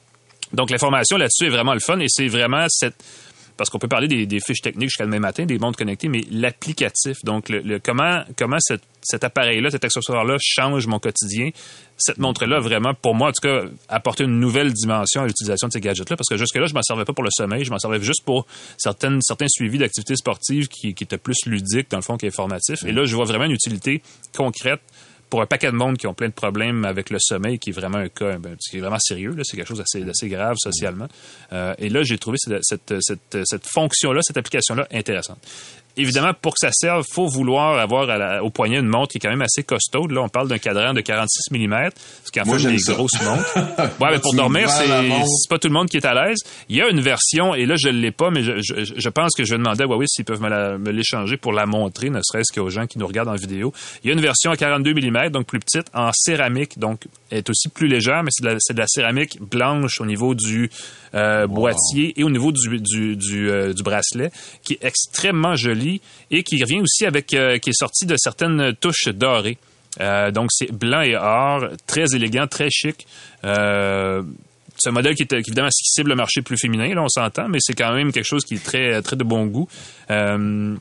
donc 0.53 0.71
l'information 0.71 1.17
là-dessus 1.17 1.47
est 1.47 1.51
vraiment 1.51 1.75
le 1.75 1.81
fun 1.81 1.99
et 2.01 2.07
c'est 2.09 2.29
vraiment 2.29 2.67
cette 2.69 2.97
parce 3.63 3.71
qu'on 3.71 3.79
peut 3.79 3.87
parler 3.87 4.27
des, 4.27 4.41
fiches 4.41 4.61
techniques 4.61 4.89
jusqu'à 4.89 5.05
demain 5.05 5.21
matin, 5.21 5.45
des 5.45 5.57
montres 5.57 5.79
connectées, 5.79 6.09
mais 6.09 6.25
l'applicatif, 6.33 7.19
donc 7.23 7.49
le, 7.49 7.79
comment 7.79 8.25
comment 8.37 8.57
cet, 8.59 9.23
appareil-là, 9.23 9.71
cet 9.71 9.85
accessoire-là 9.85 10.37
change 10.41 10.89
mon 10.89 10.99
quotidien. 10.99 11.51
Cette 11.97 12.19
montre-là, 12.19 12.59
vraiment, 12.59 12.93
pour 12.93 13.15
moi, 13.15 13.29
en 13.29 13.31
tout 13.31 13.47
cas, 13.47 13.63
apporter 13.89 14.25
une 14.25 14.41
nouvelle 14.41 14.73
dimension 14.73 15.23
à 15.23 15.29
l'utilisation 15.29 15.69
de 15.69 15.75
ces 15.75 15.81
gadgets-là, 15.81 16.17
parce 16.17 16.29
que 16.29 16.37
jusque-là, 16.37 16.67
je 16.67 16.75
m'en 16.75 16.83
servais 16.83 17.05
pas 17.05 17.13
pour 17.13 17.23
le 17.23 17.31
sommeil, 17.31 17.65
je 17.65 17.71
m'en 17.71 17.79
servais 17.79 18.01
juste 18.01 18.25
pour 18.25 18.49
certaines, 18.79 19.21
certains 19.23 19.47
suivis 19.49 19.79
d'activités 19.79 20.17
sportives 20.17 20.67
qui, 20.67 20.93
qui 20.93 21.05
étaient 21.05 21.17
plus 21.17 21.37
ludiques, 21.47 21.89
dans 21.89 21.99
le 21.99 22.03
fond, 22.03 22.17
qu'informatifs. 22.17 22.83
Et 22.83 22.91
là, 22.91 23.05
je 23.05 23.15
vois 23.15 23.27
vraiment 23.27 23.45
une 23.45 23.53
utilité 23.53 24.03
concrète 24.37 24.81
pour 25.33 25.41
un 25.41 25.47
paquet 25.47 25.68
de 25.68 25.76
monde 25.76 25.97
qui 25.97 26.07
ont 26.07 26.12
plein 26.12 26.28
de 26.28 26.35
problèmes 26.35 26.85
avec 26.85 27.09
le 27.09 27.16
sommeil, 27.18 27.59
qui 27.59 27.70
est 27.70 27.72
vraiment 27.72 27.97
un 27.97 28.11
cas 28.11 28.37
ben, 28.37 28.55
qui 28.68 28.76
est 28.76 28.80
vraiment 28.80 28.99
sérieux, 28.99 29.35
c'est 29.45 29.57
quelque 29.57 29.66
chose 29.66 29.78
d'assez, 29.78 30.05
d'assez 30.05 30.28
grave 30.28 30.57
socialement. 30.59 31.09
Euh, 31.55 31.72
et 31.78 31.89
là, 31.89 32.03
j'ai 32.03 32.18
trouvé 32.18 32.37
cette 32.37 33.66
fonction-là, 33.66 34.20
cette 34.22 34.37
application-là 34.37 34.87
intéressante. 34.93 35.39
Évidemment, 35.97 36.32
pour 36.40 36.53
que 36.55 36.59
ça 36.61 36.70
serve, 36.72 37.05
faut 37.11 37.26
vouloir 37.28 37.78
avoir 37.78 38.09
à 38.09 38.16
la- 38.16 38.43
au 38.43 38.49
poignet 38.51 38.78
une 38.78 38.86
montre 38.88 39.12
qui 39.12 39.18
est 39.18 39.20
quand 39.20 39.28
même 39.30 39.43
assez 39.43 39.62
costaude. 39.62 40.11
Là, 40.12 40.22
on 40.22 40.28
parle 40.28 40.49
d'un 40.49 40.59
cadran 40.59 40.95
de 40.95 41.01
46 41.03 41.51
mm, 41.53 41.90
ce 42.24 42.30
qui 42.30 42.40
en 42.40 42.45
fait 42.45 42.66
des 42.70 42.78
ça. 42.78 42.95
grosses 42.95 43.22
montres. 43.22 43.55
Ouais, 44.01 44.09
mais 44.12 44.18
pour 44.18 44.34
dormir, 44.34 44.70
c'est 44.70 44.86
c'est 44.86 45.49
pas 45.51 45.59
tout 45.59 45.68
le 45.68 45.74
monde 45.74 45.88
qui 45.88 45.97
est 45.99 46.07
à 46.07 46.14
l'aise. 46.14 46.38
Il 46.68 46.76
y 46.76 46.80
a 46.82 46.88
une 46.88 47.01
version, 47.01 47.55
et 47.55 47.66
là, 47.66 47.76
je 47.76 47.88
ne 47.88 47.99
l'ai 47.99 48.11
pas, 48.11 48.30
mais 48.30 48.43
je, 48.43 48.53
je, 48.62 48.84
je 48.97 49.09
pense 49.11 49.32
que 49.36 49.45
je 49.45 49.53
vais 49.53 49.59
demander 49.59 49.84
à 49.84 49.86
Huawei 49.86 50.07
s'ils 50.09 50.24
peuvent 50.24 50.40
me 50.40 50.49
la- 50.49 50.78
me 50.78 50.90
l'échanger 50.90 51.36
pour 51.36 51.53
la 51.53 51.66
montrer, 51.66 52.09
ne 52.11 52.20
serait-ce 52.22 52.53
qu'aux 52.53 52.70
gens 52.70 52.86
qui 52.86 52.99
nous 52.99 53.07
regardent 53.07 53.28
en 53.28 53.34
vidéo. 53.36 53.72
Il 54.03 54.09
y 54.09 54.11
a 54.11 54.14
une 54.14 54.20
version 54.20 54.51
à 54.51 54.57
42 54.57 54.95
mm, 54.95 55.28
donc 55.28 55.47
plus 55.47 55.61
petite, 55.61 55.86
en 55.95 56.11
céramique, 56.14 56.78
donc 56.78 57.03
elle 57.30 57.38
est 57.38 57.51
aussi 57.51 57.68
plus 57.68 57.86
légère, 57.86 58.22
mais 58.22 58.30
c'est 58.32 58.45
de, 58.45 58.49
la- 58.51 58.57
c'est 58.61 58.74
de 58.74 58.78
la 58.80 58.86
céramique 58.88 59.38
blanche 59.43 60.01
au 60.01 60.07
niveau 60.07 60.34
du 60.34 60.70
euh, 61.14 61.47
boîtier 61.47 62.14
et 62.18 62.24
au 62.24 62.30
niveau 62.30 62.51
du, 62.53 62.80
du, 62.80 63.16
du, 63.16 63.51
euh, 63.51 63.74
du 63.74 63.82
bracelet, 63.82 64.30
qui 64.64 64.74
est 64.74 64.84
extrêmement 64.84 65.55
joli 65.83 66.01
et 66.30 66.43
qui 66.43 66.62
revient 66.62 66.80
aussi 66.80 67.07
avec, 67.07 67.35
euh, 67.35 67.59
qui 67.59 67.70
est 67.70 67.78
sorti 67.78 68.07
de 68.07 68.14
certaines 68.16 68.74
touches 68.80 69.09
dorées. 69.09 69.59
Euh, 70.01 70.30
donc 70.30 70.49
c'est 70.51 70.72
blanc 70.72 71.03
et 71.03 71.16
or, 71.16 71.64
très 71.87 72.14
élégant, 72.14 72.47
très 72.47 72.70
chic. 72.70 73.07
Euh, 73.45 74.22
c'est 74.78 74.89
un 74.89 74.93
modèle 74.93 75.14
qui 75.14 75.22
est 75.22 75.33
évidemment 75.33 75.68
qui 75.68 75.85
cible 75.85 76.11
le 76.11 76.16
marché 76.16 76.41
plus 76.43 76.57
féminin, 76.57 76.95
là 76.95 77.03
on 77.03 77.09
s'entend, 77.09 77.49
mais 77.49 77.59
c'est 77.61 77.74
quand 77.74 77.93
même 77.95 78.11
quelque 78.11 78.26
chose 78.26 78.45
qui 78.45 78.55
est 78.55 78.64
très 78.64 79.03
très 79.03 79.16
de 79.16 79.24
bon 79.24 79.47
goût. 79.47 79.68
Euh, 80.11 80.76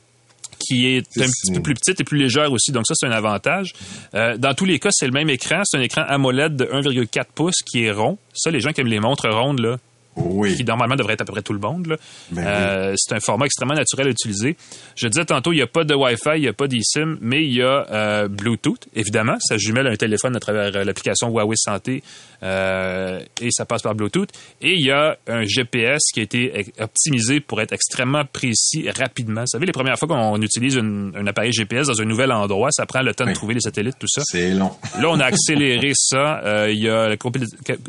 qui 0.64 0.86
est 0.86 1.06
un 1.18 1.26
petit 1.26 1.52
peu 1.52 1.60
plus 1.60 1.74
petite 1.74 2.00
et 2.00 2.04
plus 2.04 2.18
légère 2.18 2.52
aussi, 2.52 2.70
donc 2.70 2.86
ça 2.86 2.94
c'est 2.96 3.06
un 3.06 3.12
avantage. 3.12 3.72
Euh, 4.14 4.36
dans 4.36 4.54
tous 4.54 4.64
les 4.64 4.78
cas, 4.78 4.90
c'est 4.92 5.06
le 5.06 5.12
même 5.12 5.28
écran, 5.28 5.62
c'est 5.64 5.76
un 5.76 5.80
écran 5.80 6.02
AMOLED 6.02 6.54
de 6.54 6.64
1,4 6.66 7.24
pouces 7.34 7.62
qui 7.66 7.84
est 7.84 7.90
rond. 7.90 8.16
Ça, 8.32 8.50
les 8.50 8.60
gens 8.60 8.72
qui 8.72 8.80
aiment 8.80 8.86
les 8.86 9.00
montres 9.00 9.28
rondes 9.28 9.58
là, 9.58 9.78
Oui. 10.16 10.56
qui 10.56 10.64
normalement 10.64 10.94
devrait 10.96 11.14
être 11.14 11.22
à 11.22 11.24
peu 11.24 11.32
près 11.32 11.42
tout 11.42 11.52
le 11.54 11.58
monde. 11.58 11.86
là. 11.86 11.96
Ben 12.30 12.44
Euh, 12.46 12.94
C'est 12.96 13.14
un 13.14 13.20
format 13.20 13.46
extrêmement 13.46 13.74
naturel 13.74 14.08
à 14.08 14.10
utiliser. 14.10 14.56
Je 14.96 15.08
disais 15.08 15.24
tantôt, 15.24 15.52
il 15.52 15.56
n'y 15.56 15.62
a 15.62 15.66
pas 15.66 15.84
de 15.84 15.94
Wi-Fi, 15.94 16.30
il 16.36 16.42
n'y 16.42 16.48
a 16.48 16.52
pas 16.52 16.66
d'eSIM, 16.68 17.16
mais 17.20 17.44
il 17.44 17.54
y 17.54 17.62
a 17.62 17.86
euh, 17.90 18.28
Bluetooth, 18.28 18.88
évidemment. 18.94 19.36
Ça 19.40 19.56
jumelle 19.56 19.86
un 19.86 19.96
téléphone 19.96 20.36
à 20.36 20.40
travers 20.40 20.74
euh, 20.76 20.84
l'application 20.84 21.28
Huawei 21.30 21.56
Santé 21.56 22.02
euh, 22.42 23.20
et 23.40 23.48
ça 23.50 23.64
passe 23.64 23.82
par 23.82 23.94
Bluetooth. 23.94 24.28
Et 24.60 24.72
il 24.74 24.84
y 24.84 24.90
a 24.90 25.16
un 25.28 25.44
GPS 25.44 26.00
qui 26.12 26.20
a 26.20 26.22
été 26.24 26.66
optimisé 26.78 27.40
pour 27.40 27.60
être 27.60 27.72
extrêmement 27.72 28.24
précis 28.24 28.88
rapidement. 28.90 29.42
Vous 29.42 29.46
savez, 29.48 29.66
les 29.66 29.72
premières 29.72 29.98
fois 29.98 30.08
qu'on 30.08 30.40
utilise 30.42 30.74
une- 30.74 31.12
un 31.16 31.26
appareil 31.26 31.52
GPS 31.52 31.86
dans 31.88 32.00
un 32.00 32.04
nouvel 32.04 32.32
endroit, 32.32 32.68
ça 32.72 32.84
prend 32.86 33.00
le 33.02 33.14
temps 33.14 33.24
de 33.26 33.32
trouver 33.32 33.54
les 33.54 33.60
satellites, 33.60 33.96
tout 33.98 34.08
ça. 34.08 34.22
C'est 34.26 34.50
long. 34.52 34.72
Là, 35.00 35.08
on 35.08 35.20
a 35.20 35.24
accéléré 35.24 35.92
ça. 35.94 36.68
Il 36.68 36.78
y 36.78 36.88
a 36.88 37.08
la, 37.08 37.16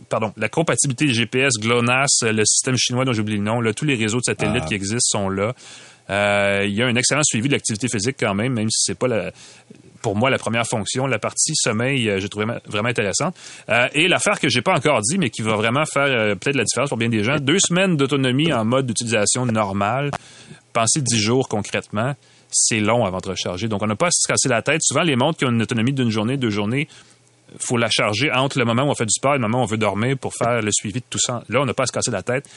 pardon, 0.09 0.31
la 0.37 0.49
compatibilité 0.49 1.07
GPS, 1.09 1.53
GLONASS, 1.59 2.12
le 2.21 2.45
système 2.45 2.75
chinois 2.77 3.05
dont 3.05 3.13
j'ai 3.13 3.21
oublié 3.21 3.37
le 3.37 3.43
nom. 3.43 3.61
Là, 3.61 3.73
tous 3.73 3.85
les 3.85 3.95
réseaux 3.95 4.17
de 4.19 4.23
satellites 4.23 4.63
Ah. 4.65 4.67
qui 4.67 4.73
existent 4.75 5.19
sont 5.19 5.29
là. 5.29 5.53
Euh, 6.09 6.65
il 6.65 6.73
y 6.73 6.81
a 6.81 6.85
un 6.85 6.95
excellent 6.95 7.23
suivi 7.23 7.47
de 7.47 7.53
l'activité 7.53 7.87
physique 7.87 8.17
quand 8.19 8.33
même, 8.35 8.53
même 8.53 8.69
si 8.69 8.83
c'est 8.83 8.97
pas 8.99 9.07
la, 9.07 9.31
pour 10.01 10.17
moi 10.17 10.29
la 10.29 10.37
première 10.37 10.67
fonction. 10.67 11.07
La 11.07 11.17
partie 11.17 11.53
sommeil, 11.55 12.09
euh, 12.09 12.19
j'ai 12.19 12.27
trouvé 12.29 12.45
vraiment 12.67 12.89
intéressante. 12.89 13.35
Euh, 13.69 13.87
et 13.93 14.07
l'affaire 14.09 14.39
que 14.39 14.49
j'ai 14.49 14.61
pas 14.61 14.73
encore 14.75 14.99
dit, 15.01 15.17
mais 15.17 15.29
qui 15.29 15.41
va 15.41 15.55
vraiment 15.55 15.85
faire 15.85 16.03
euh, 16.07 16.35
peut-être 16.35 16.57
la 16.57 16.65
différence 16.65 16.89
pour 16.89 16.97
bien 16.97 17.09
des 17.09 17.23
gens, 17.23 17.37
deux 17.39 17.59
semaines 17.59 17.95
d'autonomie 17.95 18.51
en 18.51 18.65
mode 18.65 18.85
d'utilisation 18.87 19.45
normale. 19.45 20.11
Pensez 20.73 21.01
dix 21.01 21.19
jours 21.19 21.47
concrètement. 21.47 22.13
C'est 22.55 22.79
long 22.81 23.05
avant 23.05 23.17
de 23.19 23.29
recharger. 23.29 23.67
Donc, 23.67 23.81
on 23.81 23.87
n'a 23.87 23.95
pas 23.95 24.07
à 24.07 24.11
se 24.11 24.27
casser 24.27 24.47
la 24.49 24.61
tête. 24.61 24.81
Souvent, 24.83 25.01
les 25.01 25.15
montres 25.15 25.39
qui 25.39 25.45
ont 25.45 25.49
une 25.49 25.61
autonomie 25.61 25.93
d'une 25.93 26.11
journée, 26.11 26.37
deux 26.37 26.51
journées, 26.51 26.87
faut 27.59 27.77
la 27.77 27.89
charger 27.89 28.31
entre 28.31 28.59
le 28.59 28.65
moment 28.65 28.83
où 28.83 28.89
on 28.89 28.95
fait 28.95 29.05
du 29.05 29.13
sport 29.13 29.33
et 29.33 29.37
le 29.37 29.41
moment 29.41 29.59
où 29.59 29.63
on 29.63 29.67
veut 29.67 29.77
dormir 29.77 30.17
pour 30.17 30.33
faire 30.33 30.61
le 30.61 30.71
suivi 30.71 30.99
de 30.99 31.05
tout 31.09 31.19
ça. 31.19 31.43
Là, 31.49 31.61
on 31.61 31.65
n'a 31.65 31.73
pas 31.73 31.83
à 31.83 31.87
se 31.87 31.91
casser 31.91 32.11
la 32.11 32.23
tête. 32.23 32.49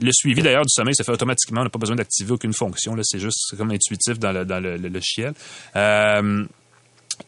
Le 0.00 0.10
suivi 0.12 0.42
d'ailleurs 0.42 0.64
du 0.64 0.72
sommeil 0.72 0.94
se 0.94 1.02
fait 1.02 1.12
automatiquement. 1.12 1.60
On 1.60 1.64
n'a 1.64 1.70
pas 1.70 1.78
besoin 1.78 1.96
d'activer 1.96 2.32
aucune 2.32 2.52
fonction. 2.52 2.96
C'est 3.02 3.20
juste 3.20 3.56
comme 3.56 3.70
intuitif 3.70 4.18
dans 4.18 4.32
le, 4.32 4.44
dans 4.44 4.60
logiciel. 4.60 5.32
Euh, 5.76 6.44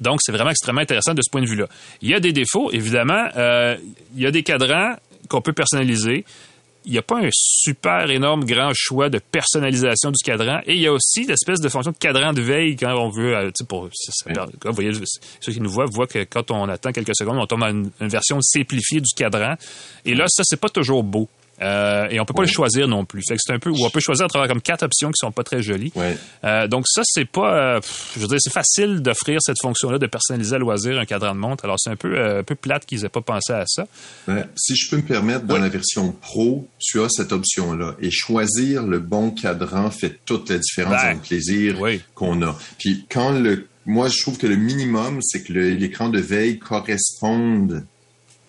donc, 0.01 0.21
c'est 0.23 0.33
vraiment 0.33 0.51
extrêmement 0.51 0.81
intéressant 0.81 1.15
de 1.15 1.23
ce 1.23 1.31
point 1.31 1.43
de 1.43 1.47
vue-là. 1.47 1.67
Il 2.03 2.11
y 2.11 2.15
a 2.15 2.21
des 2.21 2.33
défauts, 2.33 2.71
évidemment. 2.73 3.29
Euh, 3.37 3.77
il 4.17 4.23
y 4.23 4.27
a 4.27 4.31
des 4.31 4.43
cadrans 4.43 4.97
qu'on 5.29 5.41
peut 5.41 5.53
personnaliser. 5.53 6.25
Il 6.87 6.93
n'y 6.93 6.99
a 6.99 7.03
pas 7.03 7.20
un 7.20 7.28
super 7.32 8.11
énorme 8.11 8.45
grand 8.45 8.70
choix 8.74 9.09
de 9.09 9.18
personnalisation 9.18 10.11
du 10.11 10.22
cadran. 10.22 10.61
Et 10.66 10.74
il 10.74 10.80
y 10.80 10.87
a 10.87 10.93
aussi 10.93 11.24
l'espèce 11.24 11.61
de 11.61 11.68
fonction 11.68 11.93
de 11.93 11.97
cadran 11.97 12.32
de 12.32 12.43
veille 12.43 12.76
quand 12.76 12.93
on 12.95 13.09
veut, 13.09 13.35
euh, 13.35 13.47
tu 13.47 13.53
sais, 13.61 13.64
pour, 13.64 13.89
ça- 13.95 14.12
ça- 14.12 14.47
vous 14.64 14.72
voyez, 14.74 14.91
ceux 15.41 15.53
qui 15.53 15.61
nous 15.61 15.70
voient 15.70 15.87
voient 15.91 16.07
que 16.07 16.24
quand 16.24 16.51
on 16.51 16.68
attend 16.68 16.93
quelques 16.93 17.16
secondes, 17.16 17.39
on 17.39 17.47
tombe 17.47 17.61
dans 17.61 17.70
une, 17.70 17.91
une 18.01 18.09
version 18.09 18.39
simplifiée 18.43 19.01
du 19.01 19.11
cadran. 19.16 19.55
Et 20.05 20.14
là, 20.14 20.26
ça, 20.28 20.43
c'est 20.45 20.61
pas 20.61 20.68
toujours 20.68 21.03
beau. 21.05 21.28
Euh, 21.63 22.09
et 22.11 22.21
on 22.21 22.25
peut 22.25 22.35
pas 22.35 22.43
le 22.43 22.49
choisir 22.49 22.89
non 22.89 23.05
plus. 23.05 23.23
Fait 23.27 23.35
que 23.37 23.41
c'est 23.45 23.53
un 23.53 23.59
peu, 23.59 23.71
ou 23.71 23.85
on 23.85 23.91
peut 23.91 24.01
choisir 24.01 24.27
à 24.27 24.29
travers 24.29 24.49
comme 24.49 24.61
quatre 24.61 24.83
options 24.83 25.11
qui 25.11 25.19
sont 25.19 25.33
pas 25.33 25.45
très 25.45 25.63
jolies. 25.63 25.93
Ouais. 25.95 26.17
Euh, 26.45 26.67
donc 26.67 26.85
ça, 26.89 27.03
c'est 27.05 27.25
pas, 27.25 27.77
euh, 27.77 27.81
je 28.15 28.21
veux 28.21 28.27
dire, 28.27 28.39
c'est 28.41 28.53
facile 28.53 29.01
d'offrir 29.01 29.39
cette 29.41 29.61
fonction-là 29.63 29.99
de 29.99 30.07
personnaliser 30.07 30.57
à 30.57 30.59
loisir 30.59 30.99
un 30.99 31.05
cadran 31.05 31.35
de 31.35 31.41
montre. 31.41 31.65
Alors 31.65 31.77
c'est 31.79 31.91
un 31.91 31.97
peu, 31.97 32.19
un 32.19 32.43
peu 32.43 32.55
plate 32.55 32.87
qu'ils 32.87 33.05
aient 33.05 33.09
pas 33.09 33.21
pensé 33.21 33.53
à 33.53 33.65
ça. 33.67 33.87
Si 34.57 34.75
je 34.77 34.91
peux 34.91 34.97
me 34.97 35.03
permettre, 35.03 35.45
dans 35.47 35.59
la 35.59 35.69
version 35.69 36.13
Pro, 36.13 36.69
tu 36.79 37.01
as 37.01 37.09
cette 37.09 37.33
option-là. 37.33 37.95
Et 38.01 38.11
choisir 38.11 38.83
le 38.83 38.99
bon 38.99 39.31
cadran 39.31 39.91
fait 39.91 40.19
toute 40.25 40.51
la 40.51 40.59
différence 40.59 41.03
dans 41.03 41.13
le 41.13 41.19
plaisir 41.19 41.77
qu'on 42.15 42.43
a. 42.43 42.59
Puis 42.79 43.07
quand 43.09 43.33
le... 43.33 43.67
Moi, 43.87 44.09
je 44.09 44.19
trouve 44.23 44.39
que 44.39 44.47
le 44.47 44.57
minimum, 44.57 45.19
c'est 45.21 45.43
que 45.43 45.53
l'écran 45.53 46.09
de 46.09 46.19
veille 46.19 46.59
corresponde 46.59 47.85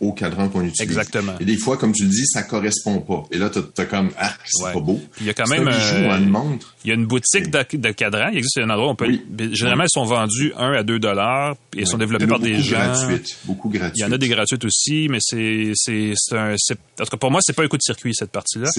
au 0.02 0.12
cadran 0.12 0.50
qu'on 0.50 0.62
utilise. 0.62 0.82
Exactement. 0.82 1.34
Et 1.40 1.46
des 1.46 1.56
fois, 1.58 1.78
comme 1.78 1.94
tu 1.94 2.04
le 2.04 2.10
dis, 2.10 2.26
ça 2.28 2.44
correspond 2.44 3.00
pas. 3.00 3.24
Et 3.32 3.38
là, 3.38 3.50
t'as 3.50 3.62
as 3.82 3.86
comme, 3.86 4.10
ah, 4.20 4.34
c'est 4.46 4.64
Ouais. 4.66 4.74
pas 4.74 4.80
beau. 4.82 5.00
Il 5.22 5.26
y 5.26 5.30
a 5.30 5.34
quand 5.34 5.48
même 5.50 5.68
un 5.68 5.72
bijou, 5.72 5.96
euh, 6.12 6.18
une 6.18 6.30
montre. 6.30 6.76
Il 6.84 6.90
y 6.90 6.92
a 6.92 6.96
une 6.96 7.06
boutique 7.06 7.50
de, 7.50 7.78
de 7.78 7.92
cadrans. 7.92 8.30
Il 8.32 8.38
existe 8.40 8.58
un 8.60 8.70
endroit 8.70 8.88
où 8.88 8.92
on 8.92 8.96
peut. 8.96 9.08
Oui. 9.08 9.22
Généralement, 9.54 9.84
elles 9.84 9.90
sont 9.90 10.04
vendues 10.06 10.54
1 10.58 10.74
à 10.74 10.84
2 10.84 11.00
dollars 11.00 11.56
et 11.76 11.86
sont 11.86 12.00
a 12.00 12.06
par 12.28 12.40
des 12.40 12.52
beaucoup 12.54 12.64
gens. 12.64 12.76
gratuites, 12.78 13.38
beaucoup 13.46 13.70
gratuites. 13.70 13.98
Il 13.98 14.02
y 14.02 14.06
en 14.06 14.12
a 14.12 14.18
des 14.18 14.28
gratuites 14.28 14.66
aussi, 14.66 15.08
mais 15.10 15.20
c'est 15.22 15.72
c'est 15.76 16.14
un. 16.34 16.54
En 16.54 17.04
tout 17.04 17.10
cas, 17.12 17.18
pour 17.18 17.32
moi, 17.32 17.40
c'est 17.44 17.54
pas 17.56 17.64
un 17.64 17.68
coup 17.68 17.78
de 17.78 17.82
circuit 17.82 18.14
cette 18.14 18.32
partie-là. 18.32 18.70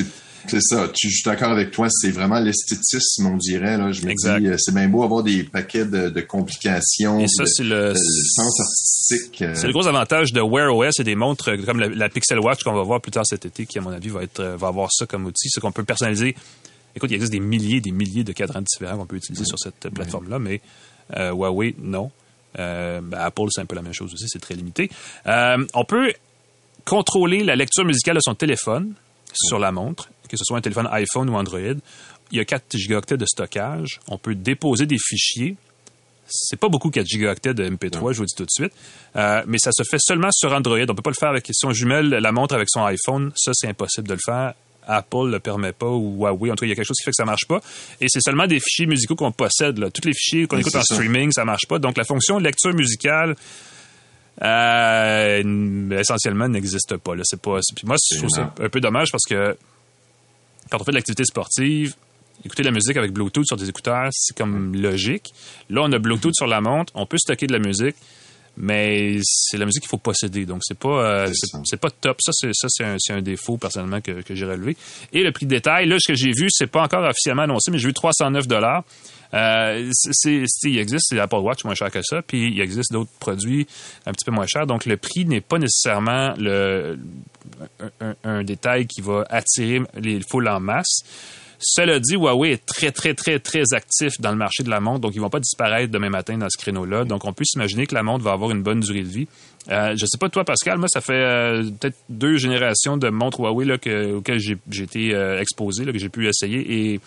C'est 0.48 0.60
ça. 0.62 0.88
Tu- 0.94 1.08
Je 1.08 1.14
suis 1.14 1.24
d'accord 1.24 1.50
avec 1.50 1.70
toi. 1.70 1.88
C'est 1.90 2.10
vraiment 2.10 2.38
l'esthétisme, 2.40 3.26
on 3.26 3.36
dirait. 3.36 3.78
Là. 3.78 3.90
Je 3.92 4.02
me 4.04 4.10
Exact. 4.10 4.40
dis, 4.40 4.48
euh, 4.48 4.56
c'est 4.58 4.74
bien 4.74 4.88
beau 4.88 5.02
avoir 5.02 5.22
des 5.22 5.42
paquets 5.44 5.84
de, 5.86 6.08
de 6.10 6.20
complications. 6.20 7.20
Et 7.20 7.26
ça, 7.28 7.44
c'est 7.46 7.64
le. 7.64 7.88
le 7.88 7.94
sens 7.94 8.60
artistique. 8.60 9.42
euh, 9.42 9.54
C'est 9.54 9.66
le 9.66 9.72
gros 9.72 9.86
avantage 9.86 10.32
de 10.32 10.40
Wear 10.40 10.74
OS 10.74 10.98
et 11.00 11.04
des 11.06 11.14
montres 11.14 11.48
euh, 11.48 11.56
comme 11.64 11.80
la, 11.80 11.88
la 11.88 12.08
Pixel 12.08 12.38
Watch 12.38 12.62
qu'on 12.62 12.74
va 12.74 12.82
voir 12.82 13.00
plus 13.00 13.12
tard 13.12 13.24
cet 13.26 13.46
été, 13.46 13.64
qui 13.64 13.78
à 13.78 13.80
mon 13.80 13.90
avis 13.90 14.08
va 14.08 14.22
être 14.22 14.40
euh, 14.40 14.56
va 14.56 14.68
avoir 14.68 14.90
ça 14.92 15.06
comme 15.06 15.24
outil, 15.24 15.48
c'est 15.48 15.60
qu'on 15.60 15.72
peut 15.72 15.84
personnaliser. 15.84 16.36
Écoute, 16.94 17.10
il 17.10 17.14
existe 17.14 17.32
des 17.32 17.40
milliers, 17.40 17.80
des 17.80 17.92
milliers 17.92 18.24
de 18.24 18.32
cadrans 18.32 18.62
différents 18.62 18.98
qu'on 18.98 19.06
peut 19.06 19.16
utiliser 19.16 19.44
sur 19.44 19.58
cette 19.58 19.86
euh, 19.86 19.90
plateforme-là, 19.90 20.38
mais 20.38 20.60
euh, 21.16 21.30
Huawei 21.30 21.74
non. 21.78 22.10
Euh, 22.58 23.00
ben, 23.02 23.18
Apple 23.18 23.46
c'est 23.50 23.60
un 23.60 23.66
peu 23.66 23.76
la 23.76 23.82
même 23.82 23.92
chose 23.92 24.12
aussi, 24.12 24.26
c'est 24.28 24.38
très 24.38 24.54
limité. 24.54 24.90
Euh, 25.26 25.64
on 25.74 25.84
peut 25.84 26.12
contrôler 26.84 27.44
la 27.44 27.56
lecture 27.56 27.84
musicale 27.84 28.16
de 28.16 28.20
son 28.22 28.34
téléphone 28.34 28.94
sur 29.34 29.58
la 29.58 29.72
montre, 29.72 30.10
que 30.28 30.36
ce 30.36 30.44
soit 30.44 30.58
un 30.58 30.60
téléphone 30.60 30.88
iPhone 30.90 31.28
ou 31.28 31.34
Android. 31.34 31.76
Il 32.32 32.38
y 32.38 32.40
a 32.40 32.44
4 32.44 32.76
gigaoctets 32.76 33.16
de 33.16 33.26
stockage. 33.26 34.00
On 34.08 34.18
peut 34.18 34.34
déposer 34.34 34.86
des 34.86 34.98
fichiers 34.98 35.56
c'est 36.28 36.58
pas 36.58 36.68
beaucoup 36.68 36.90
4 36.90 37.06
gigaoctets 37.06 37.54
de 37.54 37.68
MP3, 37.68 38.12
je 38.12 38.16
vous 38.16 38.22
le 38.22 38.26
dis 38.26 38.34
tout 38.36 38.44
de 38.44 38.50
suite. 38.50 38.72
Euh, 39.16 39.42
mais 39.46 39.58
ça 39.58 39.70
se 39.72 39.82
fait 39.84 39.98
seulement 40.00 40.30
sur 40.32 40.52
Android. 40.52 40.78
On 40.88 40.94
peut 40.94 41.02
pas 41.02 41.10
le 41.10 41.16
faire 41.18 41.30
avec 41.30 41.46
si 41.52 41.64
on 41.66 41.72
jumelle 41.72 42.08
la 42.08 42.32
montre 42.32 42.54
avec 42.54 42.68
son 42.70 42.84
iPhone. 42.84 43.32
Ça, 43.36 43.52
c'est 43.54 43.68
impossible 43.68 44.08
de 44.08 44.14
le 44.14 44.20
faire. 44.24 44.54
Apple 44.88 45.30
le 45.30 45.40
permet 45.40 45.72
pas 45.72 45.88
ou 45.88 46.24
Huawei. 46.24 46.50
En 46.50 46.54
tout 46.54 46.60
cas, 46.60 46.66
il 46.66 46.68
y 46.68 46.72
a 46.72 46.76
quelque 46.76 46.86
chose 46.86 46.96
qui 46.96 47.04
fait 47.04 47.10
que 47.10 47.16
ça 47.16 47.24
marche 47.24 47.46
pas. 47.48 47.60
Et 48.00 48.06
c'est 48.08 48.20
seulement 48.20 48.46
des 48.46 48.60
fichiers 48.60 48.86
musicaux 48.86 49.16
qu'on 49.16 49.32
possède. 49.32 49.78
Là. 49.78 49.90
Tous 49.90 50.06
les 50.06 50.14
fichiers 50.14 50.46
qu'on 50.46 50.56
Oui, 50.56 50.62
écoute 50.62 50.76
en 50.76 50.82
ça. 50.82 50.94
streaming, 50.94 51.32
ça 51.32 51.44
marche 51.44 51.66
pas. 51.68 51.78
Donc 51.80 51.96
la 51.96 52.04
fonction 52.04 52.38
lecture 52.38 52.72
musicale 52.72 53.34
euh, 54.42 55.98
essentiellement 55.98 56.48
n'existe 56.48 56.96
pas. 56.98 57.14
Là. 57.14 57.22
C'est 57.24 57.40
pas. 57.40 57.58
Puis 57.74 57.86
moi, 57.86 57.96
je 58.12 58.18
trouve 58.18 58.30
ça 58.30 58.52
un 58.60 58.68
peu 58.68 58.80
dommage 58.80 59.10
parce 59.10 59.24
que 59.24 59.56
quand 60.70 60.80
on 60.80 60.84
fait 60.84 60.92
de 60.92 60.96
l'activité 60.96 61.24
sportive, 61.24 61.94
écouter 62.44 62.62
de 62.62 62.68
la 62.68 62.74
musique 62.74 62.96
avec 62.96 63.12
Bluetooth 63.12 63.46
sur 63.46 63.56
des 63.56 63.68
écouteurs, 63.68 64.08
c'est 64.12 64.36
comme 64.36 64.74
logique. 64.76 65.32
Là, 65.70 65.82
on 65.84 65.92
a 65.92 65.98
Bluetooth 65.98 66.34
sur 66.34 66.46
la 66.46 66.60
montre, 66.60 66.92
on 66.94 67.06
peut 67.06 67.18
stocker 67.18 67.46
de 67.46 67.52
la 67.52 67.58
musique, 67.58 67.96
mais 68.58 69.18
c'est 69.22 69.58
la 69.58 69.66
musique 69.66 69.82
qu'il 69.82 69.88
faut 69.90 69.98
posséder. 69.98 70.46
Donc, 70.46 70.60
c'est 70.64 70.78
pas, 70.78 70.88
euh, 71.04 71.26
C'est 71.26 71.46
c'est 71.52 71.58
c'est 71.64 71.76
pas 71.80 71.90
top. 71.90 72.16
Ça, 72.22 72.32
c'est, 72.32 72.50
c'est 72.54 72.84
un, 72.84 72.96
c'est 72.98 73.12
un 73.12 73.20
défaut, 73.20 73.58
personnellement, 73.58 74.00
que, 74.00 74.22
que 74.22 74.34
j'ai 74.34 74.46
relevé. 74.46 74.76
Et 75.12 75.22
le 75.22 75.30
prix 75.32 75.44
de 75.46 75.50
détail, 75.50 75.86
là, 75.86 75.96
ce 76.00 76.08
que 76.12 76.16
j'ai 76.16 76.30
vu, 76.32 76.46
c'est 76.50 76.66
pas 76.66 76.82
encore 76.82 77.04
officiellement 77.04 77.42
annoncé, 77.42 77.70
mais 77.70 77.78
j'ai 77.78 77.88
vu 77.88 77.92
309 77.94 78.46
dollars. 78.48 78.84
Euh, 79.34 79.90
c'est, 79.92 80.10
c'est- 80.12 80.44
c'est- 80.46 80.70
il 80.70 80.78
existe 80.78 81.12
l'Apple 81.12 81.34
Watch 81.36 81.64
moins 81.64 81.74
cher 81.74 81.90
que 81.90 82.00
ça, 82.00 82.22
puis 82.22 82.48
il 82.52 82.60
existe 82.60 82.92
d'autres 82.92 83.10
produits 83.18 83.66
un 84.06 84.12
petit 84.12 84.24
peu 84.24 84.30
moins 84.30 84.46
chers. 84.46 84.66
Donc, 84.66 84.86
le 84.86 84.96
prix 84.96 85.26
n'est 85.26 85.40
pas 85.42 85.58
nécessairement 85.58 86.32
le, 86.38 86.96
un, 87.80 88.06
un- 88.08 88.14
un 88.24 88.42
détail 88.44 88.86
qui 88.86 89.00
va 89.02 89.26
attirer 89.28 89.80
les 90.00 90.20
foules 90.30 90.48
en 90.48 90.60
masse. 90.60 91.00
Cela 91.58 91.98
dit, 92.00 92.14
Huawei 92.16 92.52
est 92.52 92.66
très, 92.66 92.92
très, 92.92 93.14
très, 93.14 93.38
très 93.38 93.62
actif 93.72 94.20
dans 94.20 94.30
le 94.30 94.36
marché 94.36 94.62
de 94.62 94.68
la 94.70 94.80
montre, 94.80 95.00
donc 95.00 95.14
ils 95.14 95.20
vont 95.20 95.30
pas 95.30 95.40
disparaître 95.40 95.90
demain 95.90 96.10
matin 96.10 96.36
dans 96.36 96.48
ce 96.50 96.58
créneau-là. 96.58 97.04
Donc, 97.04 97.24
on 97.24 97.32
peut 97.32 97.44
s'imaginer 97.44 97.86
que 97.86 97.94
la 97.94 98.02
montre 98.02 98.24
va 98.24 98.32
avoir 98.32 98.50
une 98.50 98.62
bonne 98.62 98.80
durée 98.80 99.02
de 99.02 99.08
vie. 99.08 99.26
Euh, 99.70 99.94
je 99.96 100.06
sais 100.06 100.18
pas 100.18 100.28
toi, 100.28 100.44
Pascal, 100.44 100.78
moi, 100.78 100.88
ça 100.88 101.00
fait 101.00 101.14
euh, 101.14 101.62
peut-être 101.80 101.96
deux 102.08 102.36
générations 102.36 102.96
de 102.96 103.08
montres 103.08 103.40
Huawei 103.40 103.64
là, 103.64 103.78
que, 103.78 104.12
auxquelles 104.14 104.38
j'ai 104.38 104.56
j'ai 104.70 104.84
été 104.84 105.14
euh, 105.14 105.40
exposé, 105.40 105.84
là, 105.84 105.92
que 105.92 105.98
j'ai 105.98 106.08
pu 106.08 106.28
essayer. 106.28 106.92
Et 106.92 107.00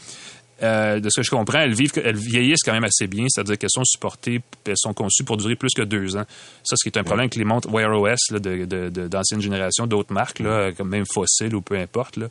euh, 0.61 0.99
de 0.99 1.09
ce 1.09 1.21
que 1.21 1.23
je 1.23 1.29
comprends, 1.29 1.59
elles, 1.59 1.73
vivent, 1.73 1.93
elles 2.03 2.17
vieillissent 2.17 2.63
quand 2.65 2.73
même 2.73 2.83
assez 2.83 3.07
bien, 3.07 3.25
c'est-à-dire 3.29 3.57
qu'elles 3.57 3.69
sont 3.71 3.85
supportées, 3.85 4.41
elles 4.65 4.73
sont 4.75 4.93
conçues 4.93 5.23
pour 5.23 5.37
durer 5.37 5.55
plus 5.55 5.71
que 5.73 5.83
deux 5.83 6.17
ans. 6.17 6.25
Ça, 6.63 6.75
ce 6.75 6.83
qui 6.83 6.89
est 6.89 6.99
un 6.99 7.03
problème 7.03 7.25
avec 7.25 7.35
les 7.35 7.45
montres 7.45 7.69
Wear 7.71 7.97
OS 7.97 8.17
là, 8.31 8.39
de, 8.39 8.65
de, 8.65 8.89
de- 8.89 9.07
d'ancienne 9.07 9.39
génération, 9.41 9.87
d'autres 9.87 10.11
marques, 10.13 10.39
là, 10.39 10.71
comme 10.73 10.89
même 10.89 11.05
Fossil 11.05 11.55
ou 11.55 11.61
peu 11.61 11.77
importe, 11.77 12.17
là, 12.17 12.27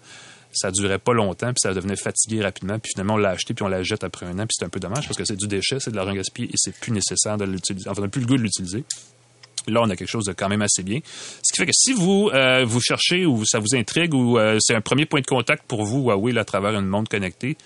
ça 0.53 0.71
durait 0.71 0.99
pas 0.99 1.13
longtemps, 1.13 1.49
puis 1.49 1.61
ça 1.61 1.75
devenait 1.75 1.97
fatigué 1.97 2.43
rapidement, 2.43 2.79
puis 2.79 2.91
finalement 2.95 3.15
on 3.15 3.19
l'a 3.19 3.31
acheté, 3.31 3.55
puis 3.55 3.65
on 3.65 3.69
la 3.69 3.83
jette 3.83 4.05
après 4.05 4.27
un 4.27 4.39
an, 4.39 4.47
puis 4.47 4.57
c'est 4.59 4.65
un 4.65 4.69
peu 4.69 4.81
dommage 4.81 5.07
parce 5.07 5.17
que 5.17 5.25
c'est 5.25 5.37
du 5.37 5.47
déchet, 5.47 5.79
c'est 5.81 5.91
de 5.91 5.97
l'argent 5.97 6.15
gaspillé 6.15 6.49
et 6.49 6.57
c'est 6.57 6.75
plus 6.75 6.93
nécessaire 6.93 7.37
de 7.37 7.45
l'utiliser. 7.45 7.89
Enfin, 7.89 8.01
on 8.01 8.05
n'a 8.05 8.11
plus 8.11 8.21
le 8.21 8.27
goût 8.27 8.37
de 8.37 8.43
l'utiliser. 8.43 8.85
Là, 9.67 9.83
on 9.83 9.91
a 9.91 9.97
quelque 9.97 10.09
chose 10.09 10.25
de 10.25 10.33
quand 10.33 10.49
même 10.49 10.63
assez 10.63 10.83
bien. 10.83 11.01
Ce 11.43 11.53
qui 11.53 11.61
fait 11.61 11.67
que 11.67 11.73
si 11.75 11.93
vous 11.93 12.31
euh, 12.33 12.65
vous 12.65 12.81
cherchez 12.81 13.27
ou 13.27 13.45
ça 13.45 13.59
vous 13.59 13.75
intrigue 13.75 14.15
ou 14.15 14.39
euh, 14.39 14.59
c'est 14.61 14.75
un 14.75 14.81
premier 14.81 15.05
point 15.05 15.21
de 15.21 15.27
contact 15.27 15.65
pour 15.67 15.85
vous, 15.85 16.05
Huawei, 16.05 16.33
là, 16.33 16.41
à 16.43 16.45
travers 16.45 16.73
une 16.79 16.87
montre 16.87 17.11
connectée, 17.11 17.59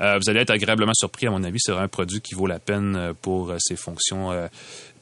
euh, 0.00 0.18
vous 0.18 0.30
allez 0.30 0.40
être 0.40 0.50
agréablement 0.50 0.94
surpris, 0.94 1.26
à 1.26 1.30
mon 1.30 1.42
avis. 1.42 1.58
C'est 1.58 1.72
un 1.72 1.88
produit 1.88 2.20
qui 2.20 2.34
vaut 2.34 2.46
la 2.46 2.60
peine 2.60 3.14
pour 3.22 3.52
ses 3.58 3.76
fonctions 3.76 4.30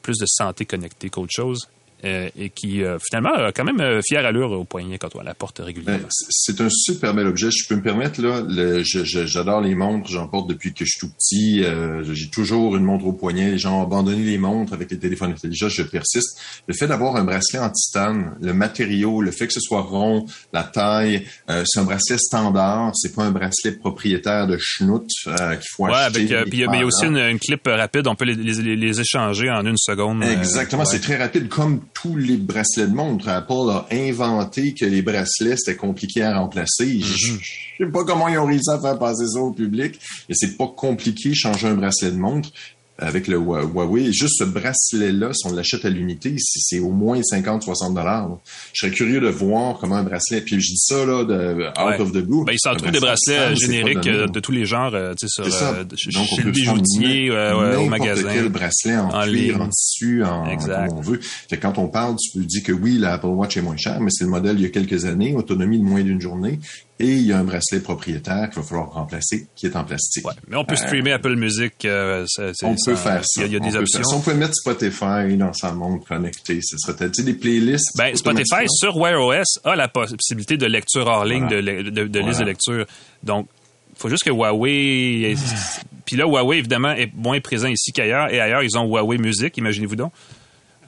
plus 0.03 0.19
de 0.19 0.27
santé 0.27 0.65
connectée 0.65 1.11
qu'autre 1.11 1.33
chose. 1.35 1.69
Euh, 2.05 2.29
et 2.39 2.51
qui, 2.51 2.83
euh, 2.83 2.99
finalement, 2.99 3.33
a 3.35 3.53
quand 3.53 3.65
même 3.65 3.81
euh, 3.81 4.01
fière 4.07 4.25
allure 4.27 4.51
au 4.53 4.65
poignet 4.65 4.99
quand 4.99 5.15
on 5.17 5.21
la 5.23 5.35
porte 5.35 5.59
régulièrement. 5.59 6.03
Ben, 6.03 6.09
c'est 6.31 6.61
un 6.61 6.69
super 6.71 7.15
bel 7.15 7.27
objet. 7.27 7.49
Je 7.51 7.67
peux 7.69 7.77
me 7.77 7.83
permettre, 7.83 8.21
là, 8.21 8.43
le- 8.49 8.83
je- 8.85 9.05
je- 9.05 9.27
j'adore 9.27 9.61
les 9.61 9.75
montres. 9.75 10.11
J'en 10.11 10.29
porte 10.29 10.49
depuis 10.49 10.73
que 10.75 10.85
je 10.85 10.91
suis 10.91 11.01
tout 11.01 11.11
petit. 11.11 11.63
Euh, 11.65 12.03
j'ai 12.13 12.29
toujours 12.29 12.77
une 12.77 12.85
montre 12.85 13.07
au 13.07 13.13
poignet. 13.13 13.53
Les 13.53 13.59
gens 13.59 13.81
ont 13.81 13.83
abandonné 13.83 14.23
les 14.25 14.39
montres 14.39 14.73
avec 14.73 14.91
les 14.91 14.99
téléphones 14.99 15.33
intelligents. 15.33 15.69
Je 15.69 15.83
persiste. 15.83 16.39
Le 16.69 16.75
fait 16.75 16.87
d'avoir 16.87 17.17
un 17.17 17.25
bracelet 17.25 17.59
en 17.59 17.71
titane, 17.71 18.37
le 18.41 18.53
matériau, 18.55 19.23
le 19.23 19.31
fait 19.31 19.47
que 19.47 19.53
ce 19.53 19.61
soit 19.61 19.83
rond, 19.83 20.27
la 20.53 20.63
taille, 20.65 21.27
euh, 21.51 21.63
c'est 21.67 21.81
un 21.81 21.85
bracelet 21.85 22.19
standard. 22.19 22.93
C'est 22.95 23.15
pas 23.15 23.25
un 23.25 23.31
bracelet 23.31 23.73
propriétaire 23.73 24.47
de 24.47 24.57
schnout 24.59 25.07
euh, 25.27 25.55
qu'il 25.57 25.69
faut 25.75 25.85
Ouais, 25.85 25.93
acheter. 25.95 26.19
avec, 26.21 26.33
euh, 26.33 26.43
puis 26.45 26.53
il 26.55 26.61
y 26.61 26.65
a- 26.65 26.71
mais 26.71 26.79
il 26.79 26.81
y 26.81 26.83
a 26.83 26.87
aussi 26.87 27.07
une, 27.07 27.17
une 27.19 27.39
clip 27.39 27.63
rapide, 27.67 28.07
on 28.07 28.15
peut 28.15 28.25
les, 28.25 28.35
les- 28.35 28.77
les 28.77 29.01
échanger 29.01 29.51
en 29.51 29.65
une 29.67 29.77
seconde. 29.79 30.23
Exactement, 30.25 30.83
ouais. 30.83 30.89
c'est 30.91 31.01
très 31.01 31.17
rapide, 31.17 31.49
comme 31.49 31.81
tous 31.95 32.17
les 32.17 32.37
bracelets 32.37 32.89
de 32.89 32.95
montre. 32.95 33.29
Apple 33.29 33.71
a 33.71 33.87
inventé 33.91 34.75
que 34.75 34.85
les 34.85 35.03
bracelets, 35.03 35.57
c'était 35.57 35.77
compliqué 35.77 36.23
à 36.23 36.39
remplacer. 36.39 37.01
Je 37.01 37.15
Mm-hmm. 37.15 37.41
je 37.79 37.85
sais 37.85 37.91
pas 37.91 38.05
comment 38.05 38.29
ils 38.29 38.39
ont 38.39 38.47
réussi 38.47 38.71
à 38.71 38.79
faire 38.79 38.99
passer 38.99 39.27
ça 39.27 39.41
au 39.41 39.53
public, 39.53 39.99
mais 40.29 40.35
c'est 40.39 40.57
pas 40.57 40.69
compliqué 40.69 41.35
changer 41.35 41.69
un 41.69 41.75
bracelet 41.75 42.11
de 42.11 42.17
montre 42.17 42.51
avec 42.99 43.27
le 43.27 43.39
Hua- 43.39 43.63
Huawei. 43.65 44.13
Juste 44.13 44.35
ce 44.39 44.45
bracelet-là, 44.45 45.31
si 45.33 45.47
on 45.47 45.53
l'achète 45.53 45.85
à 45.85 45.91
l'unité, 45.91 46.35
c'est 46.39 46.79
au 46.79 46.91
moins 46.91 47.21
50-60 47.21 47.93
dollars. 47.95 48.39
Je 48.73 48.87
serais 48.87 48.93
curieux 48.93 49.21
de 49.21 49.29
voir 49.29 49.79
comment 49.81 49.97
un 49.97 50.05
bracelet, 50.05 50.41
puis 50.43 50.61
je 50.61 50.69
dis 50.69 50.77
ça 50.79 51.05
là, 51.05 51.25
de 51.25 51.65
out 51.69 51.75
Ouais. 51.87 52.01
of 52.01 52.13
the 52.13 52.19
blue. 52.19 52.45
Ben, 52.45 52.53
ils 52.53 52.59
s'en 52.61 52.71
Un 52.71 52.77
trouvent 52.77 52.93
des 52.93 53.01
bracelets 53.01 53.57
génériques 53.57 54.07
euh, 54.07 54.27
de 54.29 54.41
tous 54.41 54.53
les 54.53 54.65
genres, 54.65 54.95
euh, 54.95 55.13
tu 55.19 55.27
sais, 55.29 55.43
sur, 55.43 55.45
euh, 55.67 55.83
Donc, 55.85 55.93
on 56.33 56.37
chez 56.37 56.43
le 56.43 56.51
bijoutier, 56.53 57.31
euh, 57.31 57.79
au 57.79 57.87
magasin. 57.87 58.29
quel 58.33 58.49
bracelet 58.49 58.97
en, 58.97 59.09
en 59.09 59.23
cuir, 59.23 59.33
ligne. 59.33 59.61
en 59.63 59.69
tissu, 59.69 60.25
en, 60.25 60.47
Exact. 60.51 60.89
comme 60.89 60.99
on 60.99 61.01
veut. 61.01 61.21
Fait 61.21 61.57
que 61.57 61.63
quand 61.63 61.79
on 61.79 61.89
parle, 61.89 62.17
tu 62.17 62.39
peux 62.39 62.45
dire 62.45 62.63
que 62.63 62.73
oui, 62.73 62.99
l'Apple 62.99 63.27
Watch 63.27 63.57
est 63.57 63.63
moins 63.63 63.77
cher, 63.77 64.01
mais 64.01 64.11
c'est 64.13 64.25
le 64.25 64.31
modèle 64.31 64.57
il 64.57 64.63
y 64.63 64.67
a 64.67 64.71
quelques 64.71 65.05
années, 65.05 65.35
autonomie 65.35 65.79
de 65.79 65.85
moins 65.85 66.03
d'une 66.03 66.21
journée, 66.21 66.61
et 67.01 67.07
il 67.09 67.23
y 67.27 67.33
a 67.33 67.39
un 67.39 67.45
bracelet 67.45 67.81
propriétaire 67.81 68.49
qu'il 68.51 68.63
va 68.63 68.69
falloir 68.69 68.93
remplacer, 68.93 69.49
qui 69.57 69.67
est 69.67 69.75
en 69.77 69.83
plastique. 69.85 70.25
Ouais, 70.27 70.33
mais 70.47 70.57
on 70.57 70.65
peut 70.65 70.77
streamer 70.77 71.13
Apple 71.13 71.35
Music. 71.37 71.85
euh, 71.85 72.25
c'est- 72.29 72.53
On 72.65 72.77
peut 72.87 72.95
faire 72.95 73.23
ça. 73.25 73.45
Il 73.45 73.53
y 73.53 73.57
a, 73.57 73.59
y 73.59 73.61
des 73.61 73.77
options. 73.77 74.03
Si 74.05 74.15
on 74.15 74.21
peut 74.21 74.35
mettre 74.35 74.55
Spotify 74.55 75.37
dans 75.37 75.53
sa 75.53 75.73
montre 75.73 76.07
connectée, 76.07 76.61
ce 76.63 76.77
serait 76.79 76.97
peut-être 76.97 77.21
des 77.23 77.35
playlists. 77.35 77.97
Ben, 77.99 78.15
Spotify 78.15 78.67
sur 78.69 78.97
Wear 78.97 79.21
OS 79.21 79.59
a 79.65 79.75
la 79.75 79.89
possibilité 79.89 80.57
de 80.57 80.67
lecture 80.67 81.07
hors 81.07 81.25
ligne, 81.25 81.47
Voilà. 81.49 81.63
de, 81.63 81.83
de, 81.83 81.91
de 81.91 82.19
Voilà. 82.19 82.29
liste 82.29 82.41
de 82.41 82.45
lecture. 82.47 82.87
Donc, 83.25 83.49
il 83.97 83.99
faut 84.01 84.09
juste 84.09 84.23
que 84.25 84.31
Huawei. 84.31 85.35
Puis 86.07 86.17
là, 86.17 86.27
Huawei, 86.27 86.59
évidemment, 86.59 86.93
est 86.93 87.13
moins 87.15 87.41
présent 87.41 87.69
ici 87.69 87.91
qu'ailleurs. 87.93 88.33
Et 88.33 88.39
ailleurs, 88.41 88.63
ils 88.63 88.77
ont 88.79 88.85
Huawei 88.87 89.19
Music, 89.19 89.57
imaginez-vous 89.57 89.97
donc. 89.97 90.13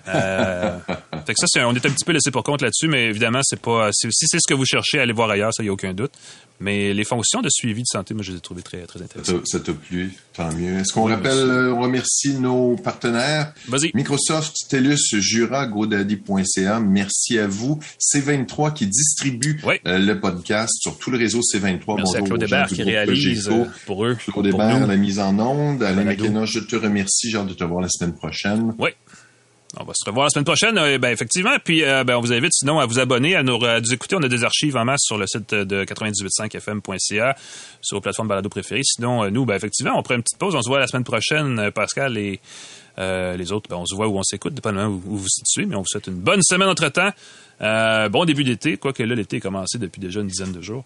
Euh, 0.09 0.79
fait 1.27 1.35
que 1.35 1.39
ça, 1.39 1.47
c'est 1.49 1.63
on 1.65 1.73
est 1.75 1.85
un 1.87 1.91
petit 1.91 2.05
peu 2.05 2.13
laissé 2.13 2.31
pour 2.31 2.43
compte 2.45 2.63
là-dessus, 2.63 2.89
mais 2.89 3.07
évidemment, 3.07 3.41
c'est 3.43 3.61
pas. 3.61 3.91
Si 3.93 4.09
c'est 4.13 4.39
ce 4.39 4.47
que 4.49 4.55
vous 4.55 4.65
cherchez, 4.65 4.99
allez 5.01 5.13
voir 5.13 5.31
ailleurs, 5.31 5.53
ça, 5.55 5.63
il 5.63 5.67
n'y 5.67 5.71
a 5.71 5.73
aucun 5.73 5.93
doute. 5.95 6.13
Mais 6.59 6.95
les 6.95 7.05
fonctions 7.05 7.43
de 7.43 7.51
suivi 7.51 7.83
de 7.83 7.87
santé, 7.87 8.15
moi, 8.15 8.23
je 8.23 8.33
les 8.33 8.39
ai 8.39 8.41
trouvées 8.41 8.63
très, 8.63 8.81
très 8.87 9.03
intéressantes. 9.03 9.47
ça 9.47 9.61
t'a 9.61 9.75
plu, 9.75 10.15
tant 10.35 10.51
mieux. 10.55 10.79
Est-ce 10.79 10.91
qu'on 10.91 11.05
rappelle, 11.07 11.37
euh, 11.37 11.75
on 11.75 11.83
remercie 11.83 12.33
nos 12.33 12.77
partenaires? 12.77 13.53
Vas-y. 13.69 13.91
Microsoft, 13.93 14.57
TELUS, 14.71 14.97
Jura, 15.21 15.67
GoDaddy.ca. 15.67 16.81
Merci 16.81 17.39
à 17.39 17.47
vous. 17.47 17.79
C23 18.01 18.73
qui 18.73 18.87
distribue 18.87 19.61
Oui. 19.67 19.75
euh, 19.87 19.99
le 19.99 20.19
podcast 20.19 20.73
sur 20.81 20.97
tout 20.97 21.11
le 21.11 21.19
réseau 21.19 21.41
C23. 21.41 21.97
Merci 21.97 22.17
à 22.17 22.21
Bonjour 22.21 22.25
Claude 22.25 22.43
aux 22.43 22.47
gens 22.47 22.57
Hébert 22.57 22.69
qui 22.69 22.83
réalise 22.83 23.49
euh, 23.51 23.65
pour 23.85 24.07
eux. 24.07 24.17
Claude 24.27 24.47
Hébert, 24.47 24.87
la 24.87 24.97
mise 24.97 25.19
en 25.19 25.39
onde. 25.39 25.83
Alain. 25.83 26.05
McKenna, 26.05 26.47
je 26.47 26.61
te 26.61 26.77
remercie. 26.77 27.31
J'ai 27.31 27.37
hâte 27.37 27.49
de 27.49 27.55
te 27.55 27.65
voir 27.65 27.83
la 27.83 27.89
semaine 27.91 28.15
prochaine. 28.15 28.75
Oui. 28.79 28.91
On 29.79 29.85
va 29.85 29.93
se 29.95 30.05
revoir 30.07 30.25
la 30.25 30.31
semaine 30.31 30.45
prochaine, 30.45 30.79
euh, 30.79 30.99
ben, 30.99 31.11
effectivement. 31.11 31.57
Puis, 31.63 31.85
euh, 31.85 32.03
ben, 32.03 32.17
on 32.17 32.21
vous 32.21 32.33
invite 32.33 32.53
sinon 32.53 32.79
à 32.79 32.87
vous 32.87 32.99
abonner, 32.99 33.37
à 33.37 33.43
nous, 33.43 33.59
écouter. 33.93 34.17
On 34.17 34.23
a 34.23 34.29
des 34.29 34.43
archives 34.43 34.77
en 34.77 34.85
masse 34.87 35.03
sur 35.03 35.19
le 35.19 35.27
site 35.27 35.53
de 35.55 35.85
985fm.ca, 35.85 37.37
sur 37.83 37.99
vos 37.99 38.01
plateformes 38.01 38.29
balado 38.29 38.49
préférées. 38.49 38.83
Sinon, 38.85 39.25
euh, 39.25 39.31
nous, 39.31 39.45
ben, 39.45 39.55
effectivement, 39.55 39.93
on 39.95 40.03
prend 40.03 40.15
une 40.15 40.23
petite 40.23 40.39
pause. 40.39 40.55
On 40.55 40.63
se 40.63 40.69
voit 40.69 40.81
la 40.81 40.87
semaine 40.87 41.05
prochaine, 41.05 41.71
Pascal 41.73 42.17
et 42.17 42.41
les 42.99 43.53
autres. 43.53 43.69
Ben, 43.69 43.77
on 43.77 43.85
se 43.85 43.95
voit 43.95 44.09
où 44.09 44.17
on 44.17 44.23
s'écoute, 44.23 44.55
dépendamment 44.55 44.89
où, 44.89 44.99
vous 44.99 45.19
vous 45.19 45.29
situez. 45.29 45.67
Mais 45.67 45.77
on 45.77 45.81
vous 45.81 45.89
souhaite 45.89 46.07
une 46.07 46.21
bonne 46.21 46.43
semaine 46.43 46.69
entre-temps. 46.69 47.11
Bon 47.61 48.25
début 48.25 48.45
d'été, 48.45 48.79
quoique 48.79 49.03
là, 49.03 49.15
l'été 49.15 49.37
a 49.37 49.41
commencé 49.41 49.79
depuis 49.79 50.01
déjà 50.01 50.21
une 50.21 50.29
dizaine 50.29 50.53
de 50.53 50.63
jours. 50.63 50.85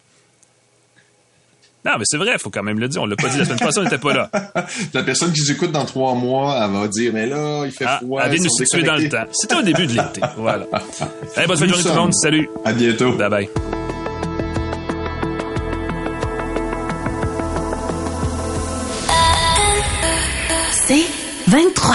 Non, 1.84 1.92
mais 1.98 2.04
c'est 2.04 2.18
vrai, 2.18 2.32
il 2.34 2.38
faut 2.38 2.50
quand 2.50 2.62
même 2.62 2.78
le 2.78 2.88
dire. 2.88 3.00
On 3.02 3.06
l'a 3.06 3.16
pas 3.16 3.28
dit 3.30 3.38
la 3.38 3.44
semaine 3.46 3.58
passée, 3.58 3.80
on 3.80 3.84
n'était 3.84 3.96
pas 3.98 4.12
là. 4.12 4.30
La 4.94 5.02
personne 5.02 5.32
qui 5.32 5.40
nous 5.40 5.50
écoute 5.52 5.72
dans 5.72 5.84
trois 5.86 6.14
mois, 6.14 6.60
elle 6.62 6.72
va 6.78 6.88
dire, 6.88 7.10
mais 7.14 7.26
là, 7.26 7.62
il 7.64 7.72
fait 7.72 7.86
Ah, 7.88 7.98
froid. 8.02 8.20
elle 8.24 8.32
vient 8.32 8.42
nous 8.44 8.50
situer 8.50 8.82
dans 8.82 8.96
le 8.96 9.08
temps. 9.08 9.24
C'était 9.32 9.54
au 9.56 9.62
début 9.62 9.86
de 9.86 9.92
l'été. 9.92 10.20
Voilà. 10.36 10.66
Allez, 11.36 11.46
bonne 11.46 11.56
fin 11.56 11.64
de 11.66 11.70
journée 11.70 11.82
tout 11.82 11.88
le 11.88 11.94
monde. 11.94 12.14
Salut. 12.14 12.48
À 12.64 12.72
bientôt. 12.72 13.12
Bye 13.12 13.30
bye. 13.30 13.48
C'est 20.72 21.06
23. 21.46 21.94